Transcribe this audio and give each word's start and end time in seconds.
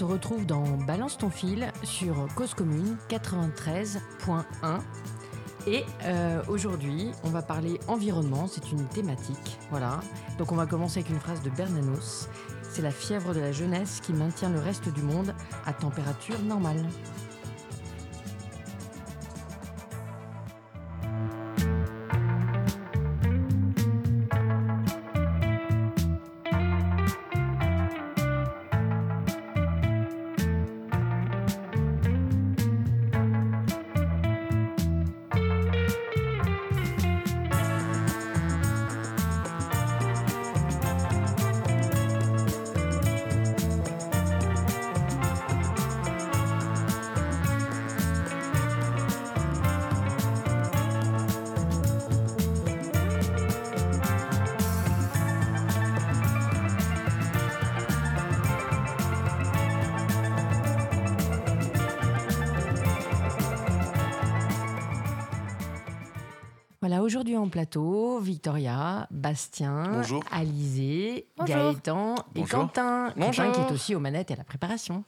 Se 0.00 0.04
retrouve 0.06 0.46
dans 0.46 0.64
Balance 0.86 1.18
ton 1.18 1.28
fil 1.28 1.70
sur 1.82 2.26
Cause 2.34 2.54
Commune 2.54 2.96
93.1. 3.10 4.00
Et 5.66 5.84
euh, 6.04 6.40
aujourd'hui, 6.48 7.10
on 7.22 7.28
va 7.28 7.42
parler 7.42 7.78
environnement, 7.86 8.46
c'est 8.46 8.72
une 8.72 8.86
thématique. 8.86 9.58
Voilà. 9.68 10.00
Donc 10.38 10.52
on 10.52 10.56
va 10.56 10.64
commencer 10.64 11.00
avec 11.00 11.10
une 11.10 11.20
phrase 11.20 11.42
de 11.42 11.50
Bernanos. 11.50 12.30
C'est 12.62 12.80
la 12.80 12.92
fièvre 12.92 13.34
de 13.34 13.40
la 13.40 13.52
jeunesse 13.52 14.00
qui 14.00 14.14
maintient 14.14 14.48
le 14.48 14.58
reste 14.58 14.88
du 14.88 15.02
monde 15.02 15.34
à 15.66 15.74
température 15.74 16.40
normale. 16.44 16.82
En 67.40 67.48
plateau, 67.48 68.20
Victoria, 68.20 69.06
Bastien, 69.10 69.92
Bonjour. 69.92 70.22
Alizé, 70.30 71.26
Bonjour. 71.36 71.54
Gaëtan 71.56 72.14
et 72.34 72.40
Bonjour. 72.40 72.48
Quentin. 72.60 73.12
Bonjour. 73.16 73.44
Quentin 73.44 73.52
qui 73.52 73.60
est 73.60 73.72
aussi 73.74 73.94
aux 73.94 74.00
manettes 74.00 74.30
et 74.30 74.34
à 74.34 74.36
la 74.36 74.44
préparation. 74.44 75.04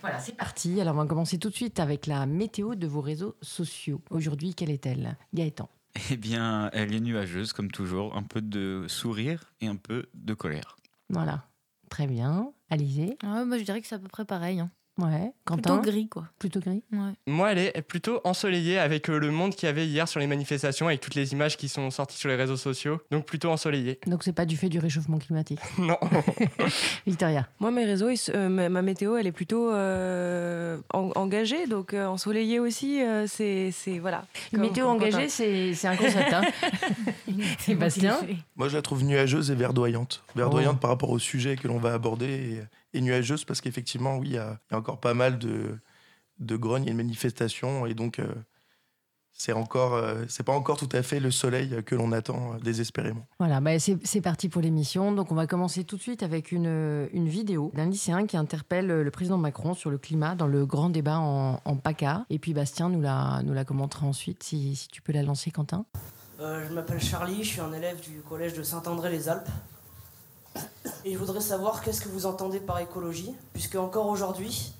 Voilà, 0.00 0.18
c'est 0.20 0.36
parti. 0.36 0.80
Alors 0.80 0.94
on 0.94 0.98
va 0.98 1.06
commencer 1.06 1.38
tout 1.38 1.50
de 1.50 1.54
suite 1.54 1.80
avec 1.80 2.06
la 2.06 2.24
météo 2.26 2.74
de 2.74 2.86
vos 2.86 3.00
réseaux 3.00 3.34
sociaux. 3.42 4.00
Aujourd'hui, 4.10 4.54
quelle 4.54 4.70
est-elle 4.70 5.16
Gaëtan? 5.34 5.68
Eh 6.10 6.16
bien, 6.16 6.70
elle 6.72 6.94
est 6.94 7.00
nuageuse 7.00 7.52
comme 7.52 7.70
toujours, 7.70 8.16
un 8.16 8.22
peu 8.22 8.40
de 8.40 8.84
sourire 8.88 9.52
et 9.60 9.66
un 9.66 9.74
peu 9.76 10.06
de 10.14 10.34
colère. 10.34 10.76
Voilà, 11.10 11.44
très 11.90 12.06
bien. 12.06 12.52
Alizé? 12.70 13.16
Ah 13.24 13.36
ouais, 13.38 13.44
moi, 13.44 13.58
je 13.58 13.64
dirais 13.64 13.80
que 13.80 13.86
c'est 13.88 13.94
à 13.96 13.98
peu 13.98 14.06
près 14.08 14.24
pareil. 14.24 14.60
hein. 14.60 14.70
Ouais. 14.98 15.32
Quentin 15.44 15.76
Plutôt 15.78 15.90
gris, 15.92 16.08
quoi. 16.08 16.24
Plutôt 16.38 16.60
gris 16.60 16.82
Ouais. 16.92 17.12
Moi, 17.26 17.52
elle 17.52 17.58
est 17.58 17.82
plutôt 17.82 18.20
ensoleillée 18.24 18.78
avec 18.78 19.08
euh, 19.08 19.18
le 19.18 19.30
monde 19.30 19.54
qu'il 19.54 19.66
y 19.66 19.70
avait 19.70 19.86
hier 19.86 20.08
sur 20.08 20.18
les 20.20 20.26
manifestations, 20.26 20.86
avec 20.88 21.00
toutes 21.00 21.14
les 21.14 21.32
images 21.32 21.56
qui 21.56 21.68
sont 21.68 21.90
sorties 21.90 22.16
sur 22.18 22.28
les 22.28 22.34
réseaux 22.34 22.56
sociaux. 22.56 23.00
Donc 23.10 23.24
plutôt 23.24 23.50
ensoleillée. 23.50 24.00
Donc 24.06 24.24
c'est 24.24 24.32
pas 24.32 24.44
du 24.44 24.56
fait 24.56 24.68
du 24.68 24.78
réchauffement 24.78 25.18
climatique. 25.18 25.60
non. 25.78 25.96
Victoria. 27.06 27.48
Moi, 27.60 27.70
mes 27.70 27.84
réseaux, 27.84 28.10
ils 28.10 28.18
euh, 28.34 28.48
ma 28.48 28.68
ma 28.68 28.82
météo, 28.82 29.16
elle 29.16 29.26
est 29.26 29.32
plutôt 29.32 29.70
euh, 29.72 30.78
en- 30.92 31.10
engagée, 31.14 31.66
donc 31.66 31.94
euh, 31.94 32.06
ensoleillée 32.06 32.58
aussi. 32.58 33.00
euh, 33.02 33.26
c'est, 33.26 33.70
c'est 33.72 33.98
voilà. 33.98 34.24
Comme- 34.50 34.60
météo 34.60 34.86
comme 34.86 34.96
engagée, 34.96 35.28
c'est 35.28 35.74
c'est 35.74 35.88
un 35.88 35.96
concept. 35.96 36.32
hein. 36.32 36.42
Et 37.68 37.74
Bastien 37.74 38.18
Moi, 38.56 38.68
je 38.68 38.76
la 38.76 38.82
trouve 38.82 39.04
nuageuse 39.04 39.50
et 39.50 39.54
verdoyante. 39.54 40.22
Verdoyante 40.34 40.80
par 40.80 40.90
rapport 40.90 41.10
au 41.10 41.18
sujet 41.18 41.56
que 41.56 41.68
l'on 41.68 41.78
va 41.78 41.92
aborder 41.94 42.26
et, 42.26 42.62
et 42.92 43.00
nuageuse 43.00 43.44
parce 43.44 43.60
qu'effectivement, 43.60 44.16
oui, 44.18 44.28
il 44.28 44.34
y, 44.34 44.38
a 44.38 44.60
il 44.70 44.72
y 44.72 44.76
a 44.76 44.78
encore 44.78 45.00
pas 45.00 45.14
mal 45.14 45.38
de, 45.38 45.78
de 46.38 46.56
grognes 46.56 46.86
et 46.86 46.90
de 46.90 46.96
manifestations 46.96 47.86
et 47.86 47.94
donc 47.94 48.18
euh, 48.18 48.34
c'est 49.40 49.52
encore, 49.52 49.94
euh, 49.94 50.24
c'est 50.28 50.42
pas 50.42 50.52
encore 50.52 50.76
tout 50.76 50.88
à 50.90 51.02
fait 51.02 51.20
le 51.20 51.30
soleil 51.30 51.84
que 51.84 51.94
l'on 51.94 52.10
attend 52.10 52.54
euh, 52.54 52.58
désespérément. 52.58 53.24
Voilà, 53.38 53.60
bah 53.60 53.78
c'est 53.78 53.96
c'est 54.04 54.20
parti 54.20 54.48
pour 54.48 54.60
l'émission. 54.60 55.12
Donc, 55.12 55.30
on 55.30 55.36
va 55.36 55.46
commencer 55.46 55.84
tout 55.84 55.96
de 55.96 56.02
suite 56.02 56.24
avec 56.24 56.50
une, 56.50 57.08
une 57.12 57.28
vidéo 57.28 57.70
d'un 57.74 57.86
lycéen 57.86 58.26
qui 58.26 58.36
interpelle 58.36 58.88
le 58.88 59.10
président 59.12 59.38
Macron 59.38 59.74
sur 59.74 59.90
le 59.90 59.98
climat 59.98 60.34
dans 60.34 60.48
le 60.48 60.66
grand 60.66 60.90
débat 60.90 61.20
en, 61.20 61.60
en 61.64 61.76
PACA. 61.76 62.26
Et 62.30 62.40
puis, 62.40 62.52
Bastien 62.52 62.88
nous 62.88 63.00
la, 63.00 63.40
nous 63.44 63.54
la 63.54 63.64
commentera 63.64 64.06
ensuite, 64.06 64.42
si, 64.42 64.74
si 64.74 64.88
tu 64.88 65.02
peux 65.02 65.12
la 65.12 65.22
lancer, 65.22 65.52
Quentin. 65.52 65.86
Euh, 66.40 66.64
je 66.68 66.74
m'appelle 66.74 67.00
Charlie, 67.00 67.44
je 67.44 67.48
suis 67.48 67.60
un 67.60 67.72
élève 67.72 68.00
du 68.00 68.20
collège 68.28 68.54
de 68.54 68.64
Saint-André-les-Alpes. 68.64 69.48
Et 71.04 71.12
je 71.12 71.18
voudrais 71.18 71.40
savoir 71.40 71.82
qu'est-ce 71.82 72.00
que 72.00 72.08
vous 72.08 72.26
entendez 72.26 72.60
par 72.60 72.78
écologie, 72.78 73.34
puisque 73.52 73.76
encore 73.76 74.06
aujourd'hui, 74.06 74.72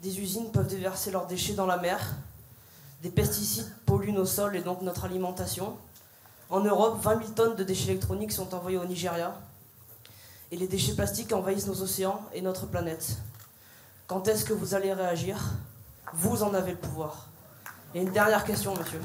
des 0.00 0.20
usines 0.20 0.50
peuvent 0.50 0.66
déverser 0.66 1.10
leurs 1.10 1.26
déchets 1.26 1.54
dans 1.54 1.66
la 1.66 1.76
mer, 1.76 2.14
des 3.02 3.10
pesticides 3.10 3.70
polluent 3.86 4.12
nos 4.12 4.26
sols 4.26 4.56
et 4.56 4.62
donc 4.62 4.82
notre 4.82 5.04
alimentation. 5.04 5.76
En 6.50 6.60
Europe, 6.60 6.98
20 7.02 7.18
000 7.18 7.30
tonnes 7.30 7.56
de 7.56 7.64
déchets 7.64 7.90
électroniques 7.90 8.32
sont 8.32 8.54
envoyés 8.54 8.78
au 8.78 8.84
Nigeria, 8.84 9.34
et 10.50 10.56
les 10.56 10.68
déchets 10.68 10.94
plastiques 10.94 11.32
envahissent 11.32 11.66
nos 11.66 11.82
océans 11.82 12.20
et 12.34 12.42
notre 12.42 12.66
planète. 12.66 13.18
Quand 14.06 14.28
est-ce 14.28 14.44
que 14.44 14.52
vous 14.52 14.74
allez 14.74 14.92
réagir? 14.92 15.38
Vous 16.12 16.42
en 16.42 16.52
avez 16.52 16.72
le 16.72 16.78
pouvoir. 16.78 17.28
Et 17.94 18.02
une 18.02 18.10
dernière 18.10 18.44
question, 18.44 18.74
monsieur 18.76 19.00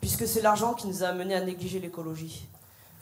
puisque 0.00 0.26
c'est 0.26 0.42
l'argent 0.42 0.74
qui 0.74 0.86
nous 0.86 1.02
a 1.04 1.08
amenés 1.08 1.34
à 1.34 1.44
négliger 1.44 1.80
l'écologie. 1.80 2.46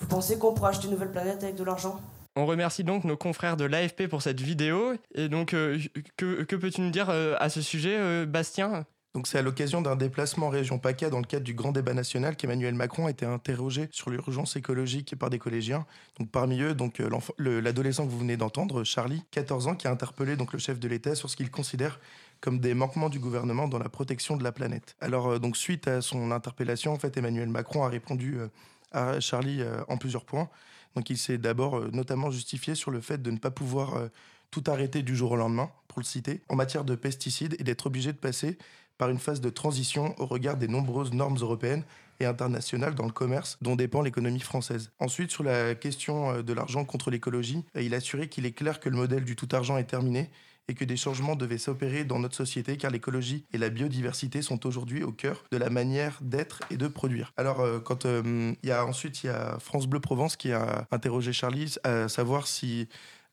Vous 0.01 0.07
pensez 0.07 0.39
qu'on 0.39 0.53
pourra 0.53 0.71
acheter 0.71 0.87
une 0.87 0.93
nouvelle 0.93 1.11
planète 1.11 1.43
avec 1.43 1.57
de 1.57 1.65
l'argent? 1.65 2.01
On 2.37 2.45
remercie 2.45 2.85
donc 2.85 3.05
nos 3.05 3.17
confrères 3.17 3.57
de 3.57 3.65
l'AFP 3.65 4.09
pour 4.09 4.21
cette 4.21 4.41
vidéo. 4.41 4.95
Et 5.15 5.29
donc, 5.29 5.55
euh, 5.55 5.79
que, 6.19 6.43
que 6.43 6.57
peux-tu 6.57 6.83
nous 6.83 6.91
dire 6.91 7.09
euh, 7.09 7.35
à 7.39 7.49
ce 7.49 7.63
sujet, 7.63 7.97
euh, 7.97 8.27
Bastien? 8.27 8.85
Donc 9.15 9.27
c'est 9.27 9.39
à 9.39 9.43
l'occasion 9.43 9.81
d'un 9.81 9.97
déplacement 9.97 10.49
en 10.49 10.51
région 10.51 10.79
PACA 10.79 11.09
dans 11.09 11.21
le 11.21 11.25
cadre 11.25 11.45
du 11.45 11.55
grand 11.55 11.73
débat 11.73 11.95
national 11.95 12.37
qu'Emmanuel 12.37 12.75
Macron 12.75 13.07
a 13.07 13.11
été 13.11 13.25
interrogé 13.25 13.89
sur 13.91 14.11
l'urgence 14.11 14.57
écologique 14.57 15.17
par 15.17 15.31
des 15.31 15.39
collégiens. 15.39 15.87
Donc 16.19 16.31
parmi 16.31 16.61
eux, 16.61 16.75
donc 16.75 17.03
l'adolescent 17.39 18.05
que 18.05 18.11
vous 18.11 18.19
venez 18.19 18.37
d'entendre, 18.37 18.85
Charlie, 18.85 19.23
14 19.31 19.69
ans, 19.69 19.75
qui 19.75 19.89
a 19.89 19.91
interpellé 19.91 20.37
donc 20.37 20.53
le 20.53 20.59
chef 20.59 20.79
de 20.79 20.87
l'État 20.87 21.15
sur 21.15 21.31
ce 21.31 21.37
qu'il 21.37 21.51
considère 21.51 21.99
comme 22.41 22.59
des 22.61 22.75
manquements 22.75 23.09
du 23.09 23.19
gouvernement 23.19 23.69
dans 23.69 23.79
la 23.79 23.89
protection 23.89 24.37
de 24.37 24.45
la 24.45 24.53
planète. 24.53 24.97
Alors 25.01 25.29
euh, 25.29 25.39
donc 25.39 25.57
suite 25.57 25.89
à 25.89 26.03
son 26.03 26.31
interpellation, 26.31 26.93
en 26.93 26.99
fait 26.99 27.17
Emmanuel 27.17 27.49
Macron 27.49 27.85
a 27.85 27.89
répondu 27.89 28.39
euh, 28.39 28.49
à 28.97 29.21
Charlie 29.21 29.61
euh, 29.61 29.83
en 29.89 29.99
plusieurs 29.99 30.25
points. 30.25 30.49
Donc 30.97 31.11
il 31.11 31.19
s'est 31.19 31.39
d'abord 31.39 31.79
euh, 31.79 31.91
notamment 31.93 32.31
justifié 32.31 32.75
sur 32.75 32.91
le 32.91 33.01
fait 33.01 33.23
de 33.23 33.31
ne 33.31 33.39
pas 33.39 33.51
pouvoir 33.51 33.95
euh, 33.95 34.09
tout 34.51 34.65
arrêter 34.67 35.03
du 35.03 35.15
jour 35.15 35.33
au 35.33 35.37
lendemain, 35.37 35.71
pour 35.89 36.01
le 36.01 36.05
citer, 36.05 36.41
en 36.49 36.57
matière 36.57 36.85
de 36.85 36.95
pesticides 36.95 37.57
et 37.59 37.65
d'être 37.65 37.87
obligé 37.87 38.13
de 38.13 38.19
passer 38.19 38.59
par 38.97 39.11
une 39.11 39.19
phase 39.19 39.43
de 39.43 39.51
transition 39.51 40.15
au 40.19 40.25
regard 40.25 40.57
des 40.57 40.69
nombreuses 40.69 41.13
normes 41.13 41.37
européennes 41.37 41.85
et 42.19 42.25
internationales 42.25 42.95
dans 42.95 43.05
le 43.05 43.13
commerce 43.13 43.59
dont 43.61 43.77
dépend 43.77 44.01
l'économie 44.01 44.41
française. 44.41 44.91
Ensuite, 44.99 45.31
sur 45.31 45.43
la 45.43 45.75
question 45.75 46.41
de 46.41 46.53
l'argent 46.55 46.87
contre 46.87 47.11
l'écologie, 47.11 47.63
il 47.79 47.93
a 47.93 47.99
assuré 47.99 48.31
qu'il 48.31 48.47
est 48.47 48.53
clair 48.53 48.81
que 48.81 48.89
le 48.89 48.97
modèle 48.97 49.25
du 49.25 49.37
tout 49.37 49.49
argent 49.53 49.77
est 49.77 49.85
terminé 49.85 50.31
et 50.69 50.75
que 50.75 50.85
des 50.85 50.97
changements 50.97 51.37
devaient 51.37 51.59
s'opérer 51.59 52.05
dans 52.05 52.19
notre 52.19 52.35
société 52.35 52.77
car 52.77 52.91
l'écologie 52.91 53.45
et 53.53 53.59
la 53.59 53.69
biodiversité 53.69 54.43
sont 54.43 54.67
aujourd'hui 54.67 55.03
au 55.03 55.13
cœur 55.13 55.45
de 55.51 55.57
la 55.57 55.71
manière 55.71 56.19
d'être 56.21 56.61
et 56.71 56.77
de 56.77 56.89
produire. 56.89 57.33
Alors 57.37 57.61
euh, 57.61 57.79
quand 57.79 58.07
euh, 58.07 58.53
il 58.63 58.69
y 58.69 58.73
a 58.73 58.85
ensuite 58.85 59.23
il 59.23 59.29
y 59.29 59.31
a 59.31 59.59
France 59.61 59.87
Bleu 59.87 60.01
Provence 60.01 60.37
qui 60.37 60.53
a 60.53 60.87
interrogé 60.91 61.33
Charlie 61.33 61.75
à 61.85 62.09
savoir 62.09 62.47
si 62.47 62.89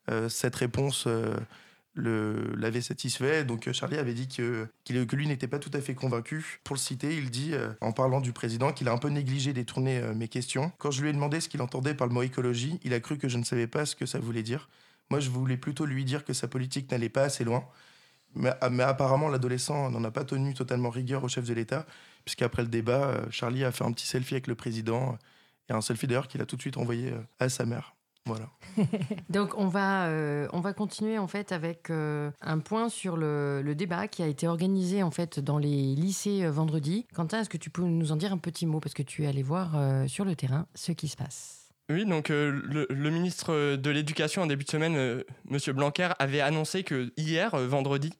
euh, 0.10 0.30
cette 0.30 0.56
réponse 0.56 1.08
l'avait 1.96 2.82
satisfait. 2.82 3.44
Donc 3.44 3.72
Charlie 3.72 3.98
avait 3.98 4.14
dit 4.14 4.28
que, 4.28 4.68
que 4.86 5.16
lui 5.16 5.28
n'était 5.28 5.48
pas 5.48 5.60
tout 5.60 5.72
à 5.74 5.82
fait 5.82 5.94
convaincu. 5.94 6.60
Pour 6.64 6.76
le 6.76 6.80
citer, 6.80 7.16
il 7.16 7.30
dit, 7.30 7.54
en 7.82 7.92
parlant 7.92 8.20
du 8.20 8.34
président, 8.34 8.74
qu'il 8.74 8.88
a 8.90 8.92
un 8.92 8.98
peu 8.98 9.10
négligé 9.10 9.54
détourner 9.54 10.02
mes 10.16 10.28
questions. 10.28 10.72
Quand 10.80 10.90
je 10.90 11.04
lui 11.04 11.10
ai 11.10 11.14
demandé 11.14 11.40
ce 11.40 11.50
qu'il 11.50 11.62
entendait 11.62 11.94
par 11.94 12.08
le 12.08 12.14
mot 12.14 12.24
écologie, 12.24 12.80
il 12.84 12.96
a 12.96 13.00
cru 13.00 13.18
que 13.18 13.30
je 13.30 13.38
ne 13.38 13.44
savais 13.44 13.68
pas 13.68 13.86
ce 13.86 13.96
que 13.96 14.08
ça 14.08 14.18
voulait 14.18 14.42
dire. 14.42 14.70
Moi, 15.13 15.19
je 15.19 15.30
voulais 15.30 15.57
plutôt 15.57 15.86
lui 15.86 16.06
dire 16.06 16.25
que 16.25 16.33
sa 16.33 16.48
politique 16.48 16.89
n'allait 16.92 17.10
pas 17.10 17.24
assez 17.24 17.44
loin. 17.44 17.63
Mais, 18.36 18.51
ah, 18.62 18.69
mais 18.69 18.83
apparemment, 18.83 19.30
l'adolescent 19.30 19.92
n'en 19.92 20.04
a 20.04 20.12
pas 20.12 20.24
tenu 20.24 20.54
totalement 20.56 20.89
rigueur 20.89 21.24
au 21.24 21.27
chef 21.27 21.45
de 21.45 21.54
l'État, 21.54 21.86
puisqu'après 22.25 22.63
le 22.63 22.68
débat, 22.68 23.10
euh, 23.10 23.25
Charlie 23.30 23.63
a 23.63 23.71
fait 23.71 23.83
un 23.83 23.92
petit 23.92 24.07
selfie 24.07 24.33
avec 24.33 24.48
le 24.48 24.56
président, 24.56 25.18
et 25.69 25.74
un 25.74 25.81
selfie 25.81 26.07
d'ailleurs 26.07 26.27
qu'il 26.27 26.42
a 26.42 26.45
tout 26.45 26.56
de 26.56 26.62
suite 26.62 26.77
envoyé 26.77 27.12
euh, 27.12 27.19
à 27.39 27.50
sa 27.50 27.65
mère. 27.65 27.94
Voilà. 28.25 28.50
Donc 29.30 29.54
on 29.57 29.68
va, 29.68 30.07
euh, 30.07 30.48
on 30.54 30.62
va 30.62 30.74
continuer 30.74 31.18
en 31.18 31.27
fait 31.27 31.51
avec 31.51 31.89
euh, 31.89 32.31
un 32.42 32.60
point 32.60 32.88
sur 32.88 33.18
le, 33.18 33.74
débat 33.75 34.07
qui 34.07 34.24
a 34.24 34.27
été 34.27 34.48
organisé 34.48 35.04
en 35.04 35.12
fait 35.12 35.39
dans 35.39 35.57
les 35.57 35.95
lycées 35.95 36.44
euh, 36.45 36.51
vendredi. 36.51 37.06
Quentin, 37.13 37.42
est-ce 37.42 37.50
que 37.50 37.57
tu 37.57 37.69
peux 37.69 37.81
nous 37.81 38.12
en 38.12 38.15
dire 38.15 38.31
un 38.31 38.38
petit 38.38 38.65
mot? 38.65 38.80
Parce 38.80 38.94
que 38.94 39.04
tu 39.04 39.24
es 39.24 39.27
allé 39.27 39.44
voir 39.44 39.75
euh, 39.75 40.07
sur 40.07 40.24
le 40.24 40.36
terrain 40.36 40.68
ce 40.74 40.94
qui 40.94 41.07
se 41.10 41.18
passe 41.18 41.62
Oui, 41.90 42.06
donc 42.06 42.30
euh, 42.30 42.88
le, 42.90 43.10
ministre 43.10 43.76
de 43.76 43.90
l'Éducation 43.90 44.44
en 44.44 44.48
début 44.48 44.64
de 44.64 44.70
semaine, 44.70 44.96
euh, 44.96 45.24
Monsieur 45.50 45.74
Blanquer, 45.74 46.10
avait 46.18 46.40
annoncé 46.40 46.84
que 46.84 47.12
hier, 47.18 47.54
euh, 47.56 47.68
vendredi, 47.68 48.14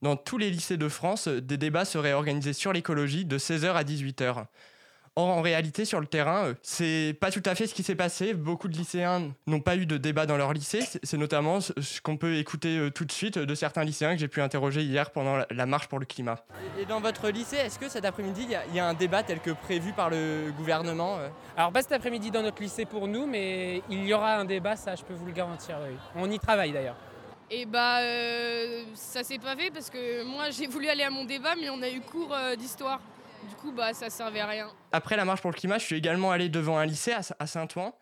dans 0.00 0.16
tous 0.16 0.38
les 0.38 0.50
lycées 0.50 0.78
de 0.78 0.88
France, 0.88 1.28
euh, 1.28 1.40
des 1.42 1.58
débats 1.58 1.84
seraient 1.84 2.14
organisés 2.14 2.54
sur 2.54 2.72
l'écologie 2.72 3.26
de 3.26 3.36
16h 3.36 3.74
à 3.74 3.84
18h. 3.84 4.46
Or, 5.16 5.28
en 5.28 5.42
réalité, 5.42 5.84
sur 5.84 5.98
le 6.00 6.06
terrain, 6.06 6.44
euh, 6.46 6.54
c'est 6.62 7.16
pas 7.20 7.30
tout 7.32 7.42
à 7.44 7.54
fait 7.56 7.66
ce 7.66 7.74
qui 7.74 7.82
s'est 7.82 7.96
passé. 7.96 8.32
Beaucoup 8.32 8.68
de 8.68 8.76
lycéens 8.76 9.32
n'ont 9.48 9.60
pas 9.60 9.74
eu 9.76 9.84
de 9.84 9.96
débat 9.96 10.24
dans 10.24 10.36
leur 10.36 10.52
lycée. 10.52 10.82
C'est- 11.02 11.16
notamment 11.18 11.60
ce 11.60 12.00
qu'on 12.00 12.16
peut 12.16 12.36
écouter 12.36 12.78
euh, 12.78 12.90
tout 12.90 13.04
de 13.04 13.10
suite 13.12 13.36
de 13.36 13.54
certains 13.56 13.82
lycéens 13.84 14.12
que 14.14 14.20
j'ai 14.20 14.28
pu 14.28 14.40
interroger 14.40 14.82
hier 14.82 15.10
pendant 15.10 15.36
la- 15.50 15.66
marche 15.66 15.88
pour 15.88 15.98
le 15.98 16.06
climat. 16.06 16.36
Et 16.78 16.86
dans 16.86 17.00
votre 17.00 17.28
lycée, 17.28 17.56
est-ce 17.56 17.78
que 17.78 17.88
cet 17.88 18.04
après-midi, 18.04 18.42
il 18.44 18.50
y 18.50 18.54
a- 18.54 18.62
il 18.68 18.74
y, 18.74 18.78
a 18.80 18.86
un 18.86 18.94
débat 18.94 19.22
tel 19.24 19.40
que 19.40 19.50
prévu 19.50 19.92
par 19.92 20.10
le 20.10 20.52
gouvernement 20.56 21.18
euh? 21.18 21.28
Alors 21.56 21.72
pas 21.72 21.82
cet 21.82 21.92
après-midi 21.92 22.30
dans 22.30 22.42
notre 22.42 22.62
lycée 22.62 22.86
pour 22.86 23.06
nous, 23.08 23.26
mais 23.26 23.82
il 23.90 24.04
y 24.06 24.14
aura 24.14 24.36
un 24.36 24.44
débat, 24.44 24.76
ça 24.76 24.94
je 24.94 25.02
peux 25.02 25.12
vous 25.14 25.26
le 25.26 25.32
garantir. 25.32 25.76
oui. 25.86 25.94
On 26.14 26.30
y 26.30 26.38
travaille 26.38 26.72
d'ailleurs. 26.72 26.96
Et 27.50 27.66
bah 27.66 27.98
euh, 28.00 28.84
ça 28.94 29.24
s'est 29.24 29.38
pas 29.40 29.56
fait 29.56 29.70
parce 29.72 29.90
que 29.90 30.22
moi 30.24 30.50
j'ai 30.50 30.68
voulu 30.68 30.88
aller 30.88 31.02
à 31.02 31.10
mon 31.10 31.24
débat 31.24 31.54
mais 31.60 31.68
on 31.68 31.82
a 31.82 31.90
eu 31.90 32.00
cours 32.00 32.32
euh, 32.32 32.54
d'histoire. 32.54 33.00
Du 33.48 33.54
coup 33.56 33.72
bah 33.72 33.92
ça 33.94 34.10
servait 34.10 34.40
à 34.40 34.46
rien. 34.46 34.70
Après 34.92 35.16
la 35.16 35.24
marche 35.24 35.40
pour 35.40 35.50
le 35.50 35.56
climat, 35.56 35.78
je 35.78 35.84
suis 35.84 35.96
également 35.96 36.30
allé 36.30 36.48
devant 36.48 36.78
un 36.78 36.86
lycée 36.86 37.12
à, 37.12 37.46
Saint-Ouen. 37.46 37.94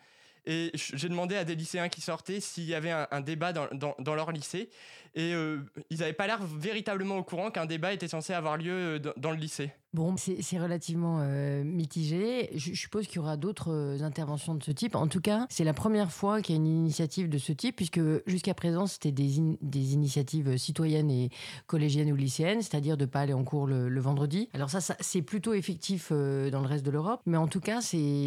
Et 0.46 0.70
j'ai 0.75 1.08
demandé 1.08 1.37
à 1.37 1.44
des 1.44 1.55
lycéens 1.55 1.90
qui 1.90 2.00
sortaient 2.00 2.40
s'il 2.40 2.64
y 2.64 2.75
avait 2.75 2.90
un, 2.90 3.20
débat 3.20 3.52
dans 3.52 4.14
leur 4.14 4.32
lycée. 4.32 4.70
Et 5.19 5.35
euh, 5.35 5.59
ils 5.91 5.99
n'avaient 5.99 6.12
pas 6.12 6.29
l'air 6.29 6.38
véritablement 6.44 7.17
au 7.17 7.25
courant 7.25 7.50
qu'un 7.50 7.67
débat 7.67 7.93
était 7.93 8.06
censé 8.06 8.32
avoir 8.32 8.56
lieu 8.56 8.73
euh, 8.73 8.99
dans, 9.17 9.32
le 9.32 9.37
lycée. 9.37 9.73
Bon, 9.93 10.15
c'est 10.17 10.59
relativement 10.61 11.19
euh, 11.23 11.65
mitigé. 11.65 12.50
Je, 12.55 12.73
suppose 12.75 13.09
qu'il 13.09 13.17
y 13.17 13.19
aura 13.19 13.37
d'autres 13.37 13.99
interventions 14.03 14.55
de 14.55 14.62
ce 14.62 14.70
type. 14.70 14.94
En 14.94 15.09
tout 15.09 15.20
cas, 15.20 15.47
c'est 15.50 15.65
la 15.65 15.73
première 15.73 16.12
fois 16.12 16.41
qu'il 16.41 16.55
y 16.55 16.59
a 16.59 16.61
une 16.61 16.69
initiative 16.69 17.29
de 17.29 17.38
ce 17.38 17.53
type, 17.53 17.75
puisque 17.75 18.00
jusqu'à 18.29 18.55
présent, 18.55 18.87
c'était 18.87 19.11
des, 19.11 19.41
in- 19.41 19.56
des 19.61 19.94
initiatives 19.94 20.56
citoyennes 20.56 21.11
et 21.11 21.31
collégiennes 21.67 22.12
ou 22.12 22.17
lycéennes, 22.17 22.62
c'est-à-dire 22.62 22.97
de 22.97 23.05
ne 23.05 23.11
pas 23.11 23.20
aller 23.23 23.32
en 23.32 23.43
cours 23.43 23.67
le, 23.67 23.99
vendredi. 23.99 24.49
Alors 24.53 24.70
ça, 24.70 24.94
c'est 25.00 25.23
plutôt 25.23 25.53
effectif 25.53 26.12
dans 26.12 26.61
le 26.61 26.67
reste 26.69 26.87
de 26.87 26.93
l'Europe, 26.93 27.23
mais 27.26 27.38
en 27.38 27.49
tout 27.49 27.61
cas, 27.61 27.81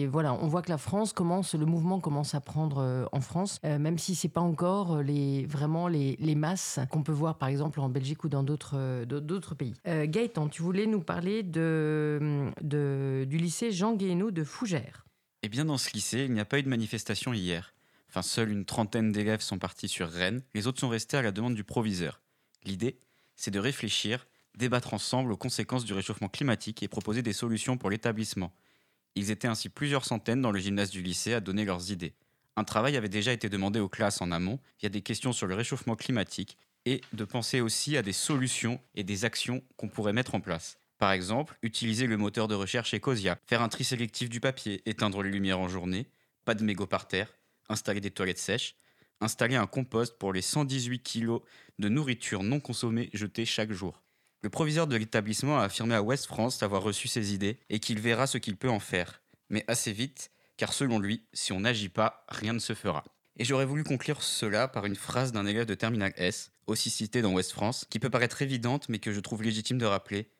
voilà, 0.09 0.33
on 0.33 0.47
voit 0.47 0.61
que 0.61 0.71
la 0.71 0.77
France 0.77 1.13
commence, 1.13 1.55
le 1.55 1.65
mouvement 1.65 2.01
commence 2.01 2.35
à 2.35 2.41
prendre 2.41 3.07
en 3.09 3.21
France, 3.21 3.61
même 3.63 3.97
si 3.97 4.15
c'est 4.15 4.27
pas 4.27 4.41
encore 4.41 5.01
les 5.01 5.45
vraiment 5.45 5.87
les 5.87 6.35
masses 6.35 6.80
qu'on 6.85 7.03
peut 7.03 7.11
voir 7.11 7.37
par 7.37 7.49
exemple 7.49 7.79
en 7.79 7.89
Belgique 7.89 8.23
ou 8.23 8.29
dans 8.29 8.43
d'autres 8.43 8.75
euh, 8.75 9.55
pays. 9.57 9.73
Euh, 9.87 10.05
Gaëtan, 10.07 10.49
tu 10.49 10.61
voulais 10.61 10.85
nous 10.85 11.01
parler 11.01 11.43
de, 11.43 12.51
du 12.61 13.37
lycée 13.37 13.71
Jean 13.71 13.95
Guéhennou 13.95 14.31
de 14.31 14.43
Fougères. 14.43 15.05
Eh 15.43 15.49
bien, 15.49 15.65
dans 15.65 15.77
ce 15.77 15.91
lycée, 15.93 16.25
il 16.25 16.33
n'y 16.33 16.39
a 16.39 16.45
pas 16.45 16.59
eu 16.59 16.63
de 16.63 16.69
manifestation 16.69 17.33
hier. 17.33 17.73
Enfin, 18.09 18.21
seule 18.21 18.51
une 18.51 18.65
trentaine 18.65 19.11
d'élèves 19.11 19.41
sont 19.41 19.57
partis 19.57 19.87
sur 19.87 20.09
Rennes, 20.09 20.41
les 20.53 20.67
autres 20.67 20.79
sont 20.79 20.89
restés 20.89 21.17
à 21.17 21.21
la 21.21 21.31
demande 21.31 21.55
du 21.55 21.63
proviseur. 21.63 22.21
L'idée, 22.63 22.99
c'est 23.35 23.51
de 23.51 23.59
réfléchir, 23.59 24.27
débattre 24.57 24.93
ensemble 24.93 25.31
aux 25.31 25.37
conséquences 25.37 25.85
du 25.85 25.93
réchauffement 25.93 26.29
climatique 26.29 26.83
et 26.83 26.87
proposer 26.87 27.21
des 27.21 27.33
solutions 27.33 27.77
pour 27.77 27.89
l'établissement. 27.89 28.51
Ils 29.15 29.31
étaient 29.31 29.47
ainsi 29.47 29.69
plusieurs 29.69 30.05
centaines 30.05 30.41
dans 30.41 30.51
le 30.51 30.59
gymnase 30.59 30.89
du 30.89 31.01
lycée 31.01 31.33
à 31.33 31.39
donner 31.39 31.65
leurs 31.65 31.91
idées. 31.91 32.13
Un 32.55 32.63
travail 32.63 32.97
avait 32.97 33.09
déjà 33.09 33.31
été 33.31 33.49
demandé 33.49 33.79
aux 33.79 33.89
classes 33.89 34.21
en 34.21 34.31
amont, 34.31 34.59
via 34.79 34.89
des 34.89 35.01
questions 35.01 35.33
sur 35.33 35.47
le 35.47 35.55
réchauffement 35.55 35.95
climatique, 35.95 36.57
et 36.85 37.01
de 37.13 37.25
penser 37.25 37.61
aussi 37.61 37.97
à 37.97 38.01
des 38.01 38.13
solutions 38.13 38.79
et 38.95 39.03
des 39.03 39.25
actions 39.25 39.63
qu'on 39.77 39.89
pourrait 39.89 40.13
mettre 40.13 40.35
en 40.35 40.41
place. 40.41 40.77
Par 40.97 41.11
exemple, 41.11 41.57
utiliser 41.63 42.05
le 42.05 42.17
moteur 42.17 42.47
de 42.47 42.55
recherche 42.55 42.93
Ecosia, 42.93 43.39
faire 43.47 43.61
un 43.61 43.69
tri 43.69 43.83
sélectif 43.83 44.29
du 44.29 44.39
papier, 44.39 44.81
éteindre 44.85 45.23
les 45.23 45.31
lumières 45.31 45.59
en 45.59 45.67
journée, 45.67 46.07
pas 46.45 46.53
de 46.53 46.63
mégots 46.63 46.87
par 46.87 47.07
terre, 47.07 47.33
installer 47.69 48.01
des 48.01 48.11
toilettes 48.11 48.37
sèches, 48.37 48.75
installer 49.19 49.55
un 49.55 49.67
compost 49.67 50.17
pour 50.17 50.33
les 50.33 50.41
118 50.41 50.99
kilos 51.01 51.41
de 51.79 51.89
nourriture 51.89 52.43
non 52.43 52.59
consommée 52.59 53.09
jetée 53.13 53.45
chaque 53.45 53.71
jour. 53.71 54.01
Le 54.43 54.49
proviseur 54.49 54.87
de 54.87 54.95
l'établissement 54.95 55.59
a 55.59 55.63
affirmé 55.63 55.93
à 55.93 56.01
West 56.01 56.25
France 56.25 56.63
avoir 56.63 56.81
reçu 56.81 57.07
ces 57.07 57.33
idées 57.33 57.59
et 57.69 57.79
qu'il 57.79 57.99
verra 57.99 58.25
ce 58.25 58.39
qu'il 58.39 58.57
peut 58.57 58.69
en 58.69 58.79
faire. 58.79 59.21
Mais 59.49 59.63
assez 59.67 59.91
vite, 59.91 60.31
car 60.57 60.73
selon 60.73 60.99
lui, 60.99 61.25
si 61.33 61.51
on 61.51 61.59
n'agit 61.61 61.89
pas, 61.89 62.25
rien 62.27 62.53
ne 62.53 62.59
se 62.59 62.73
fera. 62.73 63.03
Et 63.37 63.45
j'aurais 63.45 63.65
voulu 63.65 63.83
conclure 63.83 64.23
cela 64.23 64.67
par 64.67 64.85
une 64.85 64.95
phrase 64.95 65.31
d'un 65.31 65.45
élève 65.45 65.65
de 65.65 65.73
Terminal 65.73 66.13
S, 66.15 66.51
aussi 66.71 66.89
cité 66.89 67.21
dans 67.21 67.33
West 67.33 67.51
France, 67.51 67.85
qui 67.89 67.99
peut 67.99 68.09
paraître 68.09 68.41
évidente 68.41 68.89
mais 68.89 68.99
que 68.99 69.11
je 69.11 69.19
trouve 69.19 69.43
légitime 69.43 69.77
de 69.77 69.85
rappeler. 69.85 70.31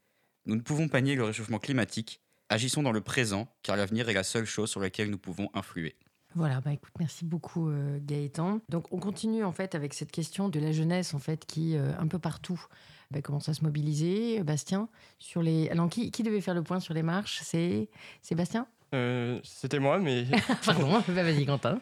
Nous 0.46 0.56
ne 0.56 0.62
pouvons 0.62 0.88
pas 0.88 1.02
nier 1.02 1.16
le 1.16 1.24
réchauffement 1.24 1.60
climatique, 1.60 2.22
agissons 2.50 2.84
dans 2.84 2.92
le 2.92 3.02
présent, 3.02 3.48
car 3.62 3.78
l'avenir 3.78 4.10
est 4.10 4.14
la 4.14 4.24
seule 4.24 4.46
chose 4.46 4.70
sur 4.70 4.80
laquelle 4.80 5.10
nous 5.10 5.18
pouvons 5.18 5.50
influer. 5.54 5.96
Voilà, 6.34 6.62
bah 6.62 6.72
écoute, 6.72 6.94
merci 6.98 7.26
beaucoup 7.26 7.70
euh, 7.70 8.00
Gaëtan. 8.02 8.62
Donc 8.70 8.92
on 8.92 9.00
continue 9.00 9.44
en 9.44 9.52
fait 9.52 9.76
avec 9.76 9.94
cette 9.94 10.12
question 10.12 10.48
de 10.48 10.60
la 10.60 10.72
jeunesse 10.72 11.14
en 11.14 11.20
fait 11.20 11.46
qui 11.46 11.76
euh, 11.76 11.92
un 12.00 12.08
peu 12.08 12.20
partout 12.20 12.64
bah, 13.12 13.22
commence 13.22 13.50
à 13.50 13.54
se 13.54 13.64
mobiliser. 13.64 14.42
Bastien, 14.44 14.88
sur 15.20 15.42
les, 15.42 15.70
alors 15.70 15.90
qui 15.90 16.24
devait 16.24 16.42
faire 16.42 16.54
le 16.54 16.64
point 16.64 16.80
sur 16.80 16.94
les 16.94 17.04
marches? 17.04 17.42
C'est 17.44 17.90
Sébastien? 18.22 18.66
Euh, 18.94 19.40
C'était 19.44 19.80
moi, 19.80 20.00
mais 20.00 20.26
Pardon, 20.66 20.92
bah, 21.08 21.24
vas-y 21.24 21.46
Quentin. 21.46 21.80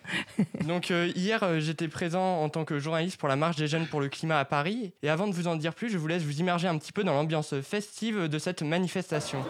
Donc 0.67 0.91
euh, 0.91 1.11
hier, 1.15 1.43
euh, 1.43 1.59
j'étais 1.59 1.87
présent 1.87 2.43
en 2.43 2.49
tant 2.49 2.65
que 2.65 2.79
journaliste 2.79 3.17
pour 3.17 3.29
la 3.29 3.35
marche 3.35 3.55
des 3.55 3.67
jeunes 3.67 3.87
pour 3.87 4.01
le 4.01 4.09
climat 4.09 4.39
à 4.39 4.45
Paris. 4.45 4.93
Et 5.01 5.09
avant 5.09 5.27
de 5.27 5.33
vous 5.33 5.47
en 5.47 5.55
dire 5.55 5.73
plus, 5.73 5.89
je 5.89 5.97
vous 5.97 6.07
laisse 6.07 6.23
vous 6.23 6.39
immerger 6.39 6.67
un 6.67 6.77
petit 6.77 6.91
peu 6.91 7.03
dans 7.03 7.13
l'ambiance 7.13 7.59
festive 7.61 8.27
de 8.27 8.39
cette 8.39 8.61
manifestation 8.61 9.43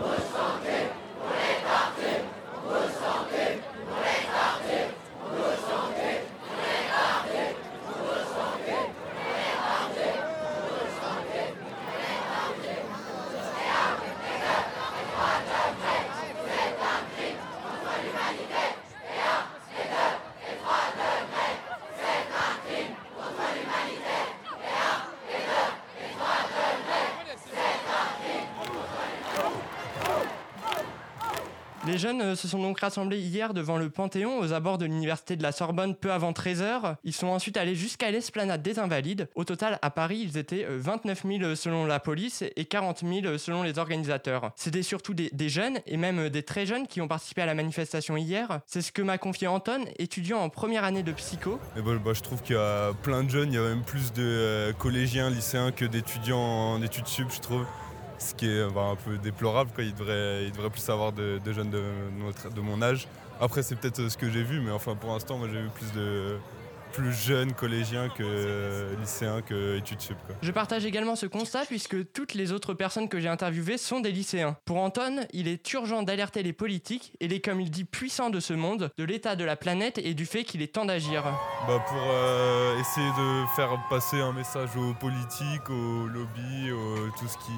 jeunes 32.00 32.22
euh, 32.22 32.28
se 32.40 32.48
sont 32.48 32.62
donc 32.62 32.80
rassemblés 32.80 33.20
hier 33.20 33.54
devant 33.54 33.78
le 33.78 33.90
Panthéon 33.90 34.40
aux 34.40 34.54
abords 34.54 34.78
de 34.78 34.86
l'université 34.86 35.36
de 35.36 35.44
la 35.44 35.52
Sorbonne 35.52 35.96
peu 35.96 36.12
avant 36.12 36.32
13h. 36.32 36.96
Ils 37.04 37.14
sont 37.14 37.28
ensuite 37.28 37.58
allés 37.58 37.76
jusqu'à 37.76 38.10
l'esplanade 38.12 38.62
des 38.62 38.80
Invalides. 38.80 39.28
Au 39.36 39.44
total, 39.44 39.78
à 39.82 39.90
Paris, 39.90 40.22
ils 40.24 40.38
étaient 40.38 40.66
euh, 40.66 40.78
29 40.80 41.26
000 41.28 41.56
selon 41.56 41.86
la 41.86 42.00
police 42.00 42.44
et 42.56 42.66
40 42.66 43.04
000 43.04 43.38
selon 43.38 43.64
les 43.64 43.78
organisateurs. 43.78 44.52
C'était 44.56 44.84
surtout 44.84 45.14
des, 45.14 45.50
jeunes 45.50 45.80
et 45.86 45.98
même 45.98 46.20
euh, 46.20 46.30
des 46.30 46.44
très 46.44 46.66
jeunes 46.66 46.88
qui 46.88 47.02
ont 47.02 47.08
participé 47.08 47.42
à 47.42 47.46
la 47.46 47.56
manifestation 47.56 48.16
hier. 48.16 48.62
C'est 48.66 48.82
ce 48.82 48.92
que 48.92 49.02
m'a 49.02 49.18
confié 49.18 49.48
Anton, 49.48 49.86
étudiant 49.98 50.40
en 50.40 50.50
première 50.50 50.84
année 50.84 51.04
de 51.04 51.12
psycho. 51.12 51.60
Et 51.76 51.82
bah, 51.82 51.92
bah, 52.04 52.14
je 52.14 52.22
trouve 52.22 52.42
qu'il 52.42 52.56
y 52.56 52.60
a 52.60 52.94
plein 53.04 53.24
de 53.24 53.30
jeunes, 53.30 53.52
il 53.52 53.56
y 53.56 53.60
a 53.60 53.64
même 53.64 53.84
plus 53.84 54.14
de 54.14 54.24
euh, 54.24 54.74
collégiens, 54.74 55.30
lycéens 55.30 55.72
que 55.72 55.86
d'étudiants 55.86 56.38
en 56.38 56.82
études 56.82 57.08
sup, 57.08 57.28
je 57.32 57.42
trouve. 57.42 57.66
Ce 58.20 58.34
qui 58.36 58.48
est 58.48 58.70
bah, 58.70 58.82
un 58.92 58.96
peu 58.96 59.18
déplorable. 59.18 59.72
Il, 59.80 59.94
devrait, 59.94 60.46
il 60.46 60.52
devrait 60.52 60.70
plus 60.70 60.88
avoir 60.90 61.12
de, 61.14 61.40
jeunes 61.52 61.70
de, 61.72 61.82
notre- 62.20 62.50
de 62.54 62.62
mon 62.62 62.82
âge. 62.82 63.08
Après, 63.42 63.64
c'est 63.64 63.76
peut-être 63.76 64.10
ce 64.10 64.18
que 64.18 64.30
j'ai 64.30 64.44
vu, 64.44 64.60
mais 64.60 64.72
enfin, 64.72 64.96
pour 64.96 65.12
l'instant, 65.12 65.38
moi, 65.38 65.48
j'ai 65.52 65.62
vu 65.62 65.70
plus 65.70 65.92
de 65.94 66.36
plus 66.94 67.14
jeunes 67.14 67.54
collégiens 67.54 68.10
que 68.10 68.96
lycéens 69.00 69.42
que 69.42 69.78
études 69.78 70.02
sup. 70.02 70.18
Quoi. 70.26 70.36
Je 70.42 70.52
partage 70.52 70.86
également 70.86 71.16
ce 71.16 71.26
constat 71.26 71.66
puisque 71.66 72.12
toutes 72.12 72.34
les 72.34 72.52
autres 72.52 72.74
personnes 72.74 73.08
que 73.10 73.20
j'ai 73.20 73.28
interviewées 73.30 73.78
sont 73.78 74.00
des 74.00 74.12
lycéens. 74.12 74.58
Pour 74.66 74.78
Anton, 74.78 75.26
il 75.34 75.48
est 75.48 75.72
urgent 75.74 76.04
d'alerter 76.04 76.44
les 76.44 76.54
politiques 76.54 77.14
et 77.20 77.28
les, 77.28 77.40
comme 77.42 77.62
il 77.62 77.70
dit, 77.72 77.86
puissants 77.86 78.30
de 78.30 78.40
ce 78.40 78.54
monde, 78.54 78.92
de 78.98 79.04
l'état 79.04 79.36
de 79.36 79.44
la 79.44 79.56
planète 79.56 79.98
et 79.98 80.14
du 80.14 80.26
fait 80.26 80.44
qu'il 80.44 80.62
est 80.62 80.74
temps 80.74 80.86
d'agir. 80.86 81.24
Bah, 81.68 81.84
pour 81.88 82.02
euh, 82.12 82.80
essayer 82.80 83.10
de 83.10 83.46
faire 83.56 83.70
passer 83.90 84.20
un 84.20 84.34
message 84.34 84.70
aux 84.76 84.94
politiques, 84.94 85.70
aux 85.70 86.08
lobbies, 86.08 86.72
aux- 86.72 87.10
tout 87.18 87.28
ce 87.28 87.38
qui 87.38 87.52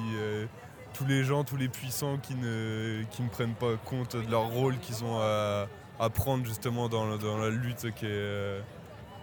tous 0.94 1.06
les 1.06 1.24
gens, 1.24 1.42
tous 1.42 1.56
les 1.56 1.68
puissants 1.68 2.18
qui 2.18 2.34
ne, 2.34 3.02
qui 3.10 3.22
ne 3.22 3.28
prennent 3.30 3.54
pas 3.54 3.76
compte 3.82 4.14
de 4.14 4.30
leur 4.30 4.42
rôle 4.48 4.76
qu'ils 4.78 5.02
ont 5.04 5.18
à, 5.20 5.66
à 5.98 6.10
prendre 6.10 6.44
justement 6.44 6.90
dans, 6.90 7.06
la- 7.08 7.16
dans 7.16 7.38
la 7.38 7.48
lutte 7.48 7.90
qui 7.94 8.04
est, 8.04 8.10
euh, 8.10 8.60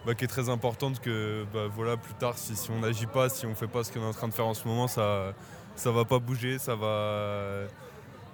bah, 0.06 0.14
qui 0.14 0.24
est 0.24 0.28
très 0.28 0.48
importante 0.48 1.00
que 1.00 1.44
bah, 1.52 1.66
voilà, 1.74 1.96
plus 1.96 2.14
tard, 2.14 2.36
si, 2.36 2.56
si 2.56 2.70
on 2.70 2.80
n'agit 2.80 3.06
pas, 3.06 3.28
si 3.28 3.46
on 3.46 3.50
ne 3.50 3.54
fait 3.54 3.66
pas 3.68 3.84
ce 3.84 3.92
qu'on 3.92 4.00
est 4.00 4.06
en 4.06 4.12
train 4.12 4.28
de 4.28 4.34
faire 4.34 4.46
en 4.46 4.54
ce 4.54 4.66
moment, 4.66 4.88
ça 4.88 5.34
ça 5.76 5.90
va 5.90 6.04
pas 6.04 6.18
bouger, 6.18 6.58
ça 6.58 6.74
va, 6.74 7.62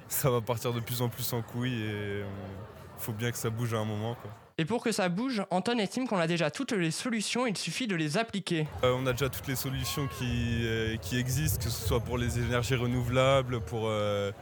ça 0.08 0.30
va 0.30 0.40
partir 0.40 0.72
de 0.72 0.80
plus 0.80 1.00
en 1.00 1.08
plus 1.08 1.32
en 1.32 1.42
couille 1.42 1.80
et 1.80 2.20
il 2.20 3.02
faut 3.02 3.12
bien 3.12 3.30
que 3.30 3.38
ça 3.38 3.50
bouge 3.50 3.72
à 3.72 3.78
un 3.78 3.84
moment. 3.84 4.16
Quoi. 4.20 4.30
Et 4.58 4.64
pour 4.64 4.82
que 4.82 4.90
ça 4.90 5.08
bouge, 5.08 5.44
Anton 5.50 5.78
estime 5.78 6.08
qu'on 6.08 6.18
a 6.18 6.26
déjà 6.26 6.50
toutes 6.50 6.72
les 6.72 6.90
solutions, 6.90 7.46
il 7.46 7.56
suffit 7.56 7.86
de 7.86 7.94
les 7.94 8.16
appliquer. 8.16 8.66
Euh, 8.82 8.96
on 8.98 9.06
a 9.06 9.12
déjà 9.12 9.28
toutes 9.28 9.46
les 9.46 9.54
solutions 9.54 10.08
qui, 10.18 10.62
euh, 10.64 10.96
qui 10.96 11.18
existent, 11.18 11.58
que 11.62 11.70
ce 11.70 11.86
soit 11.86 12.00
pour 12.00 12.16
les 12.16 12.38
énergies 12.38 12.74
renouvelables, 12.74 13.60
pour 13.60 13.82
euh, 13.84 14.32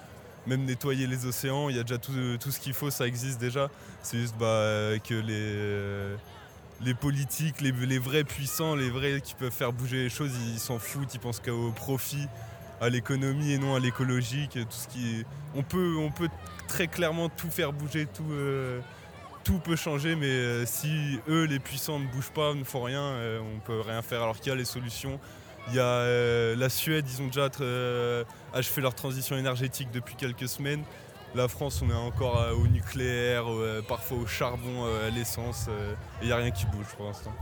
même 0.46 0.64
nettoyer 0.64 1.06
les 1.06 1.26
océans. 1.26 1.68
Il 1.68 1.76
y 1.76 1.80
a 1.80 1.82
déjà 1.82 1.98
tout, 1.98 2.12
tout 2.40 2.50
ce 2.52 2.60
qu'il 2.60 2.74
faut, 2.74 2.90
ça 2.90 3.06
existe 3.06 3.40
déjà. 3.40 3.70
C'est 4.02 4.18
juste 4.18 4.36
bah, 4.38 4.46
euh, 4.46 4.98
que 4.98 5.14
les, 5.14 5.32
euh, 5.32 6.16
les 6.84 6.94
politiques, 6.94 7.60
les, 7.60 7.98
vrais 7.98 8.24
puissants, 8.24 8.74
les 8.74 8.90
vrais 8.90 9.20
qui 9.20 9.34
peuvent 9.34 9.52
faire 9.52 9.72
bouger 9.72 10.04
les 10.04 10.10
choses, 10.10 10.32
ils 10.52 10.58
s'en 10.58 10.78
foutent, 10.78 11.14
ils 11.14 11.20
pensent 11.20 11.40
qu'au 11.40 11.72
profit. 11.72 12.28
à 12.80 12.88
l'économie 12.90 13.52
et 13.52 13.58
non 13.58 13.74
à 13.74 13.78
l'écologique. 13.78 14.52
Tout 14.52 14.66
ce 14.70 14.88
qui 14.88 15.24
on, 15.54 15.62
peut, 15.62 15.96
on 15.98 16.10
peut 16.10 16.28
très 16.68 16.88
clairement 16.88 17.28
tout 17.28 17.50
faire 17.50 17.72
bouger, 17.72 18.06
tout, 18.06 18.30
euh, 18.30 18.80
tout 19.44 19.58
peut 19.58 19.76
changer, 19.76 20.16
mais 20.16 20.26
euh, 20.26 20.66
si 20.66 21.20
eux, 21.28 21.44
les 21.44 21.58
puissants, 21.58 22.00
ne 22.00 22.06
bougent 22.06 22.32
pas, 22.32 22.54
ne 22.54 22.64
font 22.64 22.82
rien, 22.82 23.02
euh, 23.02 23.40
on 23.54 23.60
peut 23.60 23.80
rien 23.80 24.02
faire. 24.02 24.22
Alors 24.22 24.38
qu'il 24.38 24.48
y 24.48 24.52
a 24.52 24.56
les 24.56 24.64
solutions. 24.64 25.20
Il 25.68 25.74
y 25.74 25.78
a 25.78 25.82
euh, 25.82 26.56
la 26.56 26.68
Suède, 26.68 27.06
ils 27.08 27.22
ont 27.22 27.26
déjà 27.26 27.48
achevé 28.52 28.82
leur 28.82 28.94
transition 28.94 29.36
énergétique 29.36 29.88
depuis 29.92 30.14
quelques 30.14 30.48
semaines. 30.48 30.82
La 31.34 31.48
France, 31.48 31.82
on 31.82 31.90
est 31.90 31.94
encore 31.94 32.40
euh, 32.40 32.52
au 32.52 32.68
nucléaire, 32.68 33.50
euh, 33.50 33.82
parfois 33.86 34.18
au 34.18 34.26
charbon, 34.26 34.84
euh, 34.86 35.08
à 35.08 35.10
l'essence, 35.10 35.66
euh, 35.68 35.92
et 36.20 36.22
il 36.22 36.26
n'y 36.28 36.32
a 36.32 36.36
rien 36.36 36.52
qui 36.52 36.64
bouge 36.66 36.86
pour 36.96 37.06
l'instant. 37.06 37.32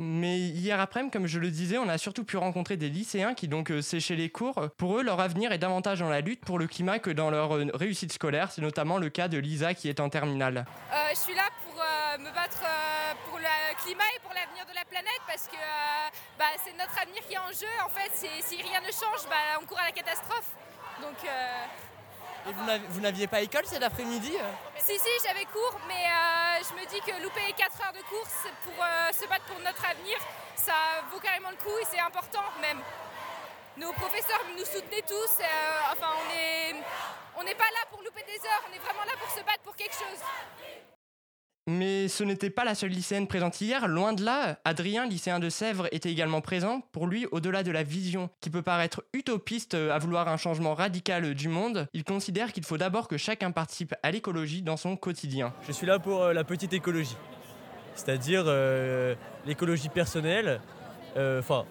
Mais 0.00 0.38
hier 0.40 0.80
après-midi, 0.80 1.12
comme 1.12 1.26
je 1.28 1.38
le 1.38 1.50
disais, 1.52 1.78
on 1.78 1.88
a 1.88 1.98
surtout 1.98 2.24
pu 2.24 2.36
rencontrer 2.36 2.76
des 2.76 2.88
lycéens 2.88 3.34
qui 3.34 3.46
donc 3.46 3.70
euh, 3.70 3.80
séchaient 3.80 4.16
les 4.16 4.28
cours. 4.28 4.70
Pour 4.76 4.98
eux, 4.98 5.04
leur 5.04 5.20
avenir 5.20 5.52
est 5.52 5.58
davantage 5.58 6.00
dans 6.00 6.08
la 6.08 6.20
lutte 6.20 6.40
pour 6.40 6.58
le 6.58 6.66
climat 6.66 6.98
que 6.98 7.10
dans 7.10 7.30
leur 7.30 7.54
euh, 7.54 7.66
réussite 7.74 8.12
scolaire. 8.12 8.50
C'est 8.50 8.62
notamment 8.62 8.98
le 8.98 9.08
cas 9.08 9.28
de 9.28 9.38
Lisa 9.38 9.74
qui 9.74 9.88
est 9.88 10.00
en 10.00 10.08
terminale. 10.08 10.64
Euh, 10.92 10.96
je 11.10 11.18
suis 11.18 11.34
là 11.34 11.46
pour 11.62 11.80
euh, 11.80 12.18
me 12.18 12.34
battre 12.34 12.62
euh, 12.64 13.12
pour 13.28 13.38
le 13.38 13.84
climat 13.84 14.08
et 14.16 14.20
pour 14.20 14.32
l'avenir 14.34 14.64
de 14.66 14.74
la 14.74 14.84
planète 14.86 15.22
parce 15.28 15.46
que 15.46 15.54
euh, 15.54 16.10
bah, 16.38 16.46
c'est 16.64 16.72
notre 16.76 16.98
avenir 17.00 17.22
qui 17.28 17.34
est 17.34 17.38
en 17.38 17.52
jeu. 17.52 17.70
En 17.84 17.90
fait, 17.90 18.10
si 18.16 18.56
rien 18.56 18.80
ne 18.80 18.90
change, 18.90 19.28
bah, 19.28 19.60
on 19.62 19.66
court 19.66 19.78
à 19.78 19.84
la 19.84 19.92
catastrophe. 19.92 20.56
Donc, 21.00 21.16
euh, 21.24 21.66
Et 22.48 22.52
vous 22.52 22.64
n'av- 22.64 22.82
vous 22.88 23.00
n'aviez 23.00 23.26
pas 23.26 23.40
école 23.40 23.66
cet 23.66 23.82
après-midi 23.82 24.32
si, 24.78 24.98
si, 24.98 25.08
j'avais 25.24 25.44
cours, 25.44 25.78
mais 25.86 26.04
euh, 26.06 26.62
je 26.68 26.74
me 26.80 26.86
dis 26.88 27.00
que 27.00 27.22
louper 27.22 27.52
4 27.56 27.80
heures 27.86 27.92
de 27.92 28.02
course 28.08 28.46
pour 28.64 28.72
euh, 28.82 29.12
se 29.12 29.26
battre 29.28 29.44
pour 29.44 29.58
notre 29.60 29.84
avenir, 29.84 30.16
ça 30.56 30.72
vaut 31.12 31.20
carrément 31.20 31.50
le 31.50 31.56
coup 31.56 31.76
et 31.80 31.84
c'est 31.90 32.00
important 32.00 32.42
même. 32.60 32.80
Nos 33.76 33.92
professeurs 33.92 34.40
nous 34.56 34.64
soutenaient 34.64 35.02
tous. 35.06 35.32
euh, 35.40 35.92
enfin, 35.92 36.08
on 36.16 36.34
est, 36.34 36.74
on 37.36 37.44
n'est 37.44 37.54
pas 37.54 37.70
là 37.70 37.84
pour 37.90 38.02
louper 38.02 38.24
des 38.26 38.40
heures, 38.46 38.62
on 38.70 38.74
est 38.74 38.78
vraiment 38.80 39.04
là 39.04 39.12
pour 39.20 39.30
se 39.30 39.40
battre 39.44 39.60
pour 39.62 39.76
quelque 39.76 39.94
chose. 39.94 40.20
Mais 41.66 42.08
ce 42.08 42.24
n'était 42.24 42.50
pas 42.50 42.64
la 42.64 42.74
seule 42.74 42.90
lycéenne 42.90 43.26
présente 43.26 43.60
hier, 43.60 43.86
loin 43.86 44.12
de 44.12 44.24
là. 44.24 44.58
Adrien, 44.64 45.06
lycéen 45.06 45.38
de 45.38 45.50
Sèvres, 45.50 45.88
était 45.92 46.10
également 46.10 46.40
présent. 46.40 46.80
Pour 46.92 47.06
lui, 47.06 47.26
au-delà 47.32 47.62
de 47.62 47.70
la 47.70 47.82
vision 47.82 48.30
qui 48.40 48.50
peut 48.50 48.62
paraître 48.62 49.04
utopiste 49.12 49.74
euh, 49.74 49.92
à 49.92 49.98
vouloir 49.98 50.28
un 50.28 50.36
changement 50.36 50.74
radical 50.74 51.34
du 51.34 51.48
monde, 51.48 51.86
il 51.92 52.04
considère 52.04 52.52
qu'il 52.52 52.64
faut 52.64 52.78
d'abord 52.78 53.08
que 53.08 53.18
chacun 53.18 53.50
participe 53.50 53.94
à 54.02 54.10
l'écologie 54.10 54.62
dans 54.62 54.78
son 54.78 54.96
quotidien. 54.96 55.52
Je 55.66 55.72
suis 55.72 55.86
là 55.86 55.98
pour 55.98 56.22
euh, 56.22 56.32
la 56.32 56.44
petite 56.44 56.72
écologie, 56.72 57.16
c'est-à-dire 57.94 58.44
euh, 58.46 59.14
l'écologie 59.44 59.90
personnelle, 59.90 60.60
enfin, 61.16 61.66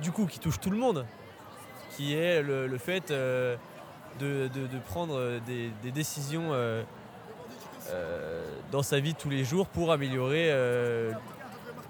du, 0.00 0.10
coup, 0.12 0.26
qui 0.26 0.38
touche 0.38 0.60
tout 0.60 0.70
le 0.70 0.78
monde, 0.78 1.06
qui 1.96 2.14
est 2.14 2.42
le, 2.42 2.78
fait 2.78 3.10
de, 3.10 3.58
prendre 4.86 5.40
des, 5.46 5.90
décisions 5.92 6.52
dans 8.70 8.82
sa 8.82 9.00
vie 9.00 9.12
de 9.12 9.18
tous 9.18 9.30
les 9.30 9.44
jours 9.44 9.66
pour 9.66 9.92
améliorer 9.92 10.50
euh, 10.50 11.12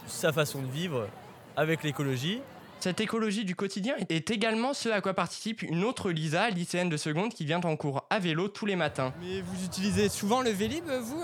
sa 0.07 0.33
façon 0.33 0.63
de 0.63 0.71
vivre 0.71 1.09
avec 1.57 1.83
l'écologie. 1.83 2.41
Cette 2.81 3.01
écologie 3.01 3.45
du 3.45 3.55
quotidien 3.55 3.95
est 4.09 4.31
également 4.31 4.73
ce 4.73 4.89
à 4.89 5.03
quoi 5.03 5.13
participe 5.13 5.61
une 5.61 5.85
autre 5.85 6.11
Lisa, 6.11 6.49
lycéenne 6.49 6.89
de 6.89 6.97
seconde, 6.97 7.35
qui 7.35 7.45
vient 7.45 7.61
en 7.61 7.77
cours 7.77 8.07
à 8.09 8.19
vélo 8.19 8.49
tous 8.49 8.65
les 8.65 8.77
matins. 8.77 9.13
Mais 9.21 9.43
vous 9.43 9.65
utilisez 9.65 10.09
souvent 10.09 10.41
le 10.41 10.51
Vélib, 10.51 10.89
vous 10.89 11.23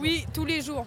Oui, 0.00 0.26
tous 0.34 0.44
les 0.44 0.60
jours. 0.60 0.86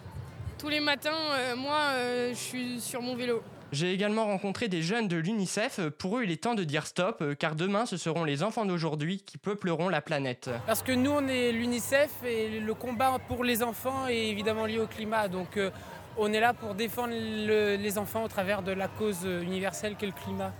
Tous 0.59 0.69
les 0.69 0.79
matins, 0.79 1.09
euh, 1.31 1.55
moi, 1.55 1.79
euh, 1.93 2.29
je 2.33 2.39
suis 2.39 2.79
sur 2.79 3.01
mon 3.01 3.15
vélo. 3.15 3.41
J'ai 3.71 3.93
également 3.93 4.25
rencontré 4.25 4.67
des 4.67 4.81
jeunes 4.81 5.07
de 5.07 5.15
l'UNICEF. 5.15 5.79
Pour 5.97 6.17
eux, 6.17 6.23
il 6.25 6.31
est 6.31 6.43
temps 6.43 6.55
de 6.55 6.63
dire 6.65 6.85
stop, 6.85 7.19
euh, 7.21 7.35
car 7.35 7.55
demain, 7.55 7.85
ce 7.85 7.95
seront 7.95 8.25
les 8.25 8.43
enfants 8.43 8.65
d'aujourd'hui 8.65 9.23
qui 9.25 9.37
peupleront 9.37 9.87
la 9.87 10.01
planète. 10.01 10.49
Parce 10.67 10.83
que 10.83 10.91
nous, 10.91 11.11
on 11.11 11.25
est 11.27 11.53
l'UNICEF 11.53 12.11
et 12.25 12.59
le 12.59 12.73
combat 12.73 13.17
pour 13.29 13.45
les 13.45 13.63
enfants 13.63 14.07
est 14.09 14.27
évidemment 14.27 14.65
lié 14.65 14.79
au 14.79 14.87
climat. 14.87 15.29
Donc, 15.29 15.55
euh, 15.55 15.71
on 16.17 16.33
est 16.33 16.41
là 16.41 16.53
pour 16.53 16.75
défendre 16.75 17.13
le- 17.13 17.77
les 17.77 17.97
enfants 17.97 18.23
au 18.23 18.27
travers 18.27 18.61
de 18.61 18.73
la 18.73 18.89
cause 18.89 19.23
universelle 19.23 19.95
qu'est 19.95 20.05
le 20.07 20.11
climat. 20.11 20.51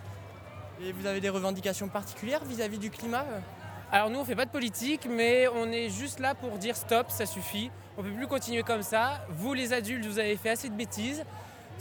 Et 0.81 0.93
vous 0.93 1.05
avez 1.05 1.19
des 1.19 1.29
revendications 1.29 1.89
particulières 1.89 2.43
vis-à-vis 2.45 2.79
du 2.79 2.89
climat 2.89 3.25
euh? 3.29 3.39
Alors 3.91 4.09
nous, 4.09 4.19
on 4.19 4.23
fait 4.23 4.37
pas 4.37 4.45
de 4.45 4.51
politique, 4.51 5.05
mais 5.09 5.49
on 5.53 5.69
est 5.69 5.89
juste 5.89 6.21
là 6.21 6.33
pour 6.33 6.51
dire 6.57 6.77
stop, 6.77 7.07
ça 7.09 7.25
suffit. 7.25 7.69
On 7.97 8.03
peut 8.03 8.09
plus 8.09 8.25
continuer 8.25 8.63
comme 8.63 8.83
ça. 8.83 9.21
Vous, 9.29 9.53
les 9.53 9.73
adultes, 9.73 10.05
vous 10.05 10.17
avez 10.17 10.37
fait 10.37 10.51
assez 10.51 10.69
de 10.69 10.73
bêtises. 10.75 11.25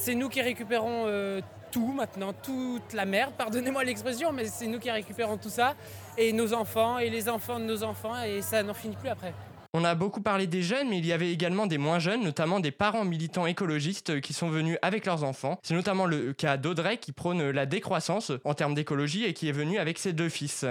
C'est 0.02 0.14
nous 0.14 0.30
qui 0.30 0.40
récupérons 0.40 1.04
euh, 1.09 1.42
tout 1.71 1.92
maintenant, 1.92 2.33
toute 2.33 2.95
la 2.95 3.04
merde, 3.04 3.35
pardonnez-moi 3.37 3.85
l'expression, 3.85 4.33
mais 4.33 4.47
c'est 4.47 4.66
nous 4.66 4.78
qui 4.78 4.90
récupérons 4.90 5.37
tout 5.37 5.50
ça. 5.50 5.75
Et 6.16 6.33
nos 6.33 6.54
enfants, 6.54 6.99
et 6.99 7.11
les 7.11 7.28
enfants 7.28 7.61
de 7.61 7.66
nos 7.66 7.83
enfants, 7.83 8.14
et 8.23 8.40
ça 8.40 8.62
n'en 8.62 8.73
finit 8.73 8.97
plus 8.97 9.11
après. 9.11 9.35
On 9.75 9.85
a 9.85 9.95
beaucoup 9.95 10.23
parlé 10.23 10.47
des 10.47 10.62
jeunes, 10.62 10.88
mais 10.88 10.97
il 10.97 11.04
y 11.04 11.12
avait 11.12 11.30
également 11.30 11.66
des 11.66 11.76
moins 11.76 11.99
jeunes, 11.99 12.23
notamment 12.25 12.61
des 12.61 12.71
parents 12.71 13.04
militants 13.04 13.45
écologistes 13.45 14.23
qui 14.23 14.33
sont 14.33 14.49
venus 14.49 14.78
avec 14.80 15.04
leurs 15.04 15.23
enfants. 15.23 15.59
C'est 15.62 15.75
notamment 15.75 16.07
le 16.07 16.33
cas 16.33 16.57
d'Audrey 16.57 16.97
qui 16.97 17.12
prône 17.12 17.50
la 17.50 17.66
décroissance 17.66 18.33
en 18.45 18.54
termes 18.54 18.75
d'écologie 18.75 19.26
et 19.26 19.35
qui 19.35 19.50
est 19.50 19.52
venue 19.52 19.78
avec 19.78 19.99
ses 19.99 20.14
deux 20.14 20.30
fils. 20.30 20.64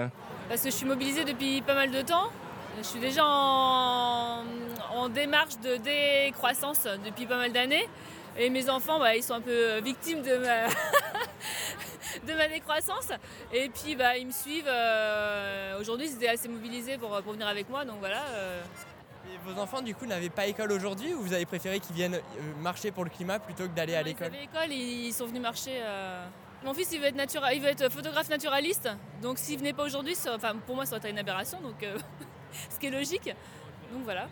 Parce 0.48 0.62
que 0.62 0.70
je 0.70 0.74
suis 0.74 0.86
mobilisée 0.86 1.24
depuis 1.24 1.62
pas 1.62 1.74
mal 1.74 1.92
de 1.92 2.02
temps. 2.02 2.30
Je 2.78 2.82
suis 2.82 2.98
déjà 2.98 3.24
en, 3.24 4.42
en 4.92 5.08
démarche 5.08 5.56
de 5.62 5.76
décroissance 5.76 6.88
depuis 7.04 7.26
pas 7.26 7.36
mal 7.36 7.52
d'années. 7.52 7.86
Et 8.36 8.48
mes 8.50 8.68
enfants, 8.70 8.98
bah, 8.98 9.14
ils 9.16 9.22
sont 9.22 9.34
un 9.34 9.40
peu 9.40 9.80
victimes 9.80 10.22
de 10.22 10.36
ma, 10.38 10.68
de 12.26 12.36
ma 12.36 12.48
décroissance. 12.48 13.08
Et 13.52 13.68
puis, 13.68 13.96
bah, 13.96 14.16
ils 14.16 14.26
me 14.26 14.32
suivent. 14.32 14.68
euh, 14.68 15.78
Aujourd'hui, 15.80 16.06
ils 16.08 16.14
étaient 16.14 16.28
assez 16.28 16.48
mobilisés 16.48 16.96
pour, 16.98 17.10
pour 17.22 17.32
venir 17.32 17.46
avec 17.48 17.68
moi. 17.68 17.84
Donc 17.84 17.96
voilà. 17.98 18.22
euh. 18.28 18.62
Et 19.26 19.38
vos 19.52 19.60
enfants, 19.60 19.82
du 19.82 19.94
coup, 19.94 20.06
n'avaient 20.06 20.30
pas 20.30 20.46
école 20.46 20.72
aujourd'hui 20.72 21.12
ou 21.14 21.20
vous 21.22 21.32
avez 21.34 21.44
préféré 21.46 21.78
qu'ils 21.78 21.94
viennent 21.94 22.14
euh, 22.14 22.20
marcher 22.60 22.90
pour 22.90 23.04
le 23.04 23.10
climat 23.10 23.38
plutôt 23.38 23.64
que 23.64 23.74
d'aller 23.74 23.94
à 23.94 24.00
Ils 24.00 24.06
l'école? 24.06 24.26
avaient 24.28 24.44
école 24.44 24.72
ils 24.72 25.12
sont 25.12 25.26
venus 25.26 25.42
marcher. 25.42 25.78
euh. 25.82 26.24
Mon 26.64 26.74
fils, 26.74 26.88
il 26.92 27.00
veut, 27.00 27.06
être 27.06 27.16
natura- 27.16 27.52
il 27.54 27.60
veut 27.62 27.68
être 27.68 27.88
photographe 27.90 28.28
naturaliste. 28.28 28.88
Donc 29.22 29.38
s'il 29.38 29.58
venait 29.58 29.72
pas 29.72 29.84
aujourd'hui, 29.84 30.14
ça- 30.14 30.34
enfin, 30.34 30.56
pour 30.66 30.74
moi, 30.74 30.84
ça 30.86 30.92
aurait 30.92 31.00
été 31.00 31.10
une 31.10 31.18
aberration. 31.18 31.60
Donc, 31.60 31.82
euh, 31.82 31.96
ce 32.70 32.78
qui 32.78 32.86
est 32.86 32.90
logique. 32.90 33.32
Donc 33.92 34.04
voilà. 34.04 34.26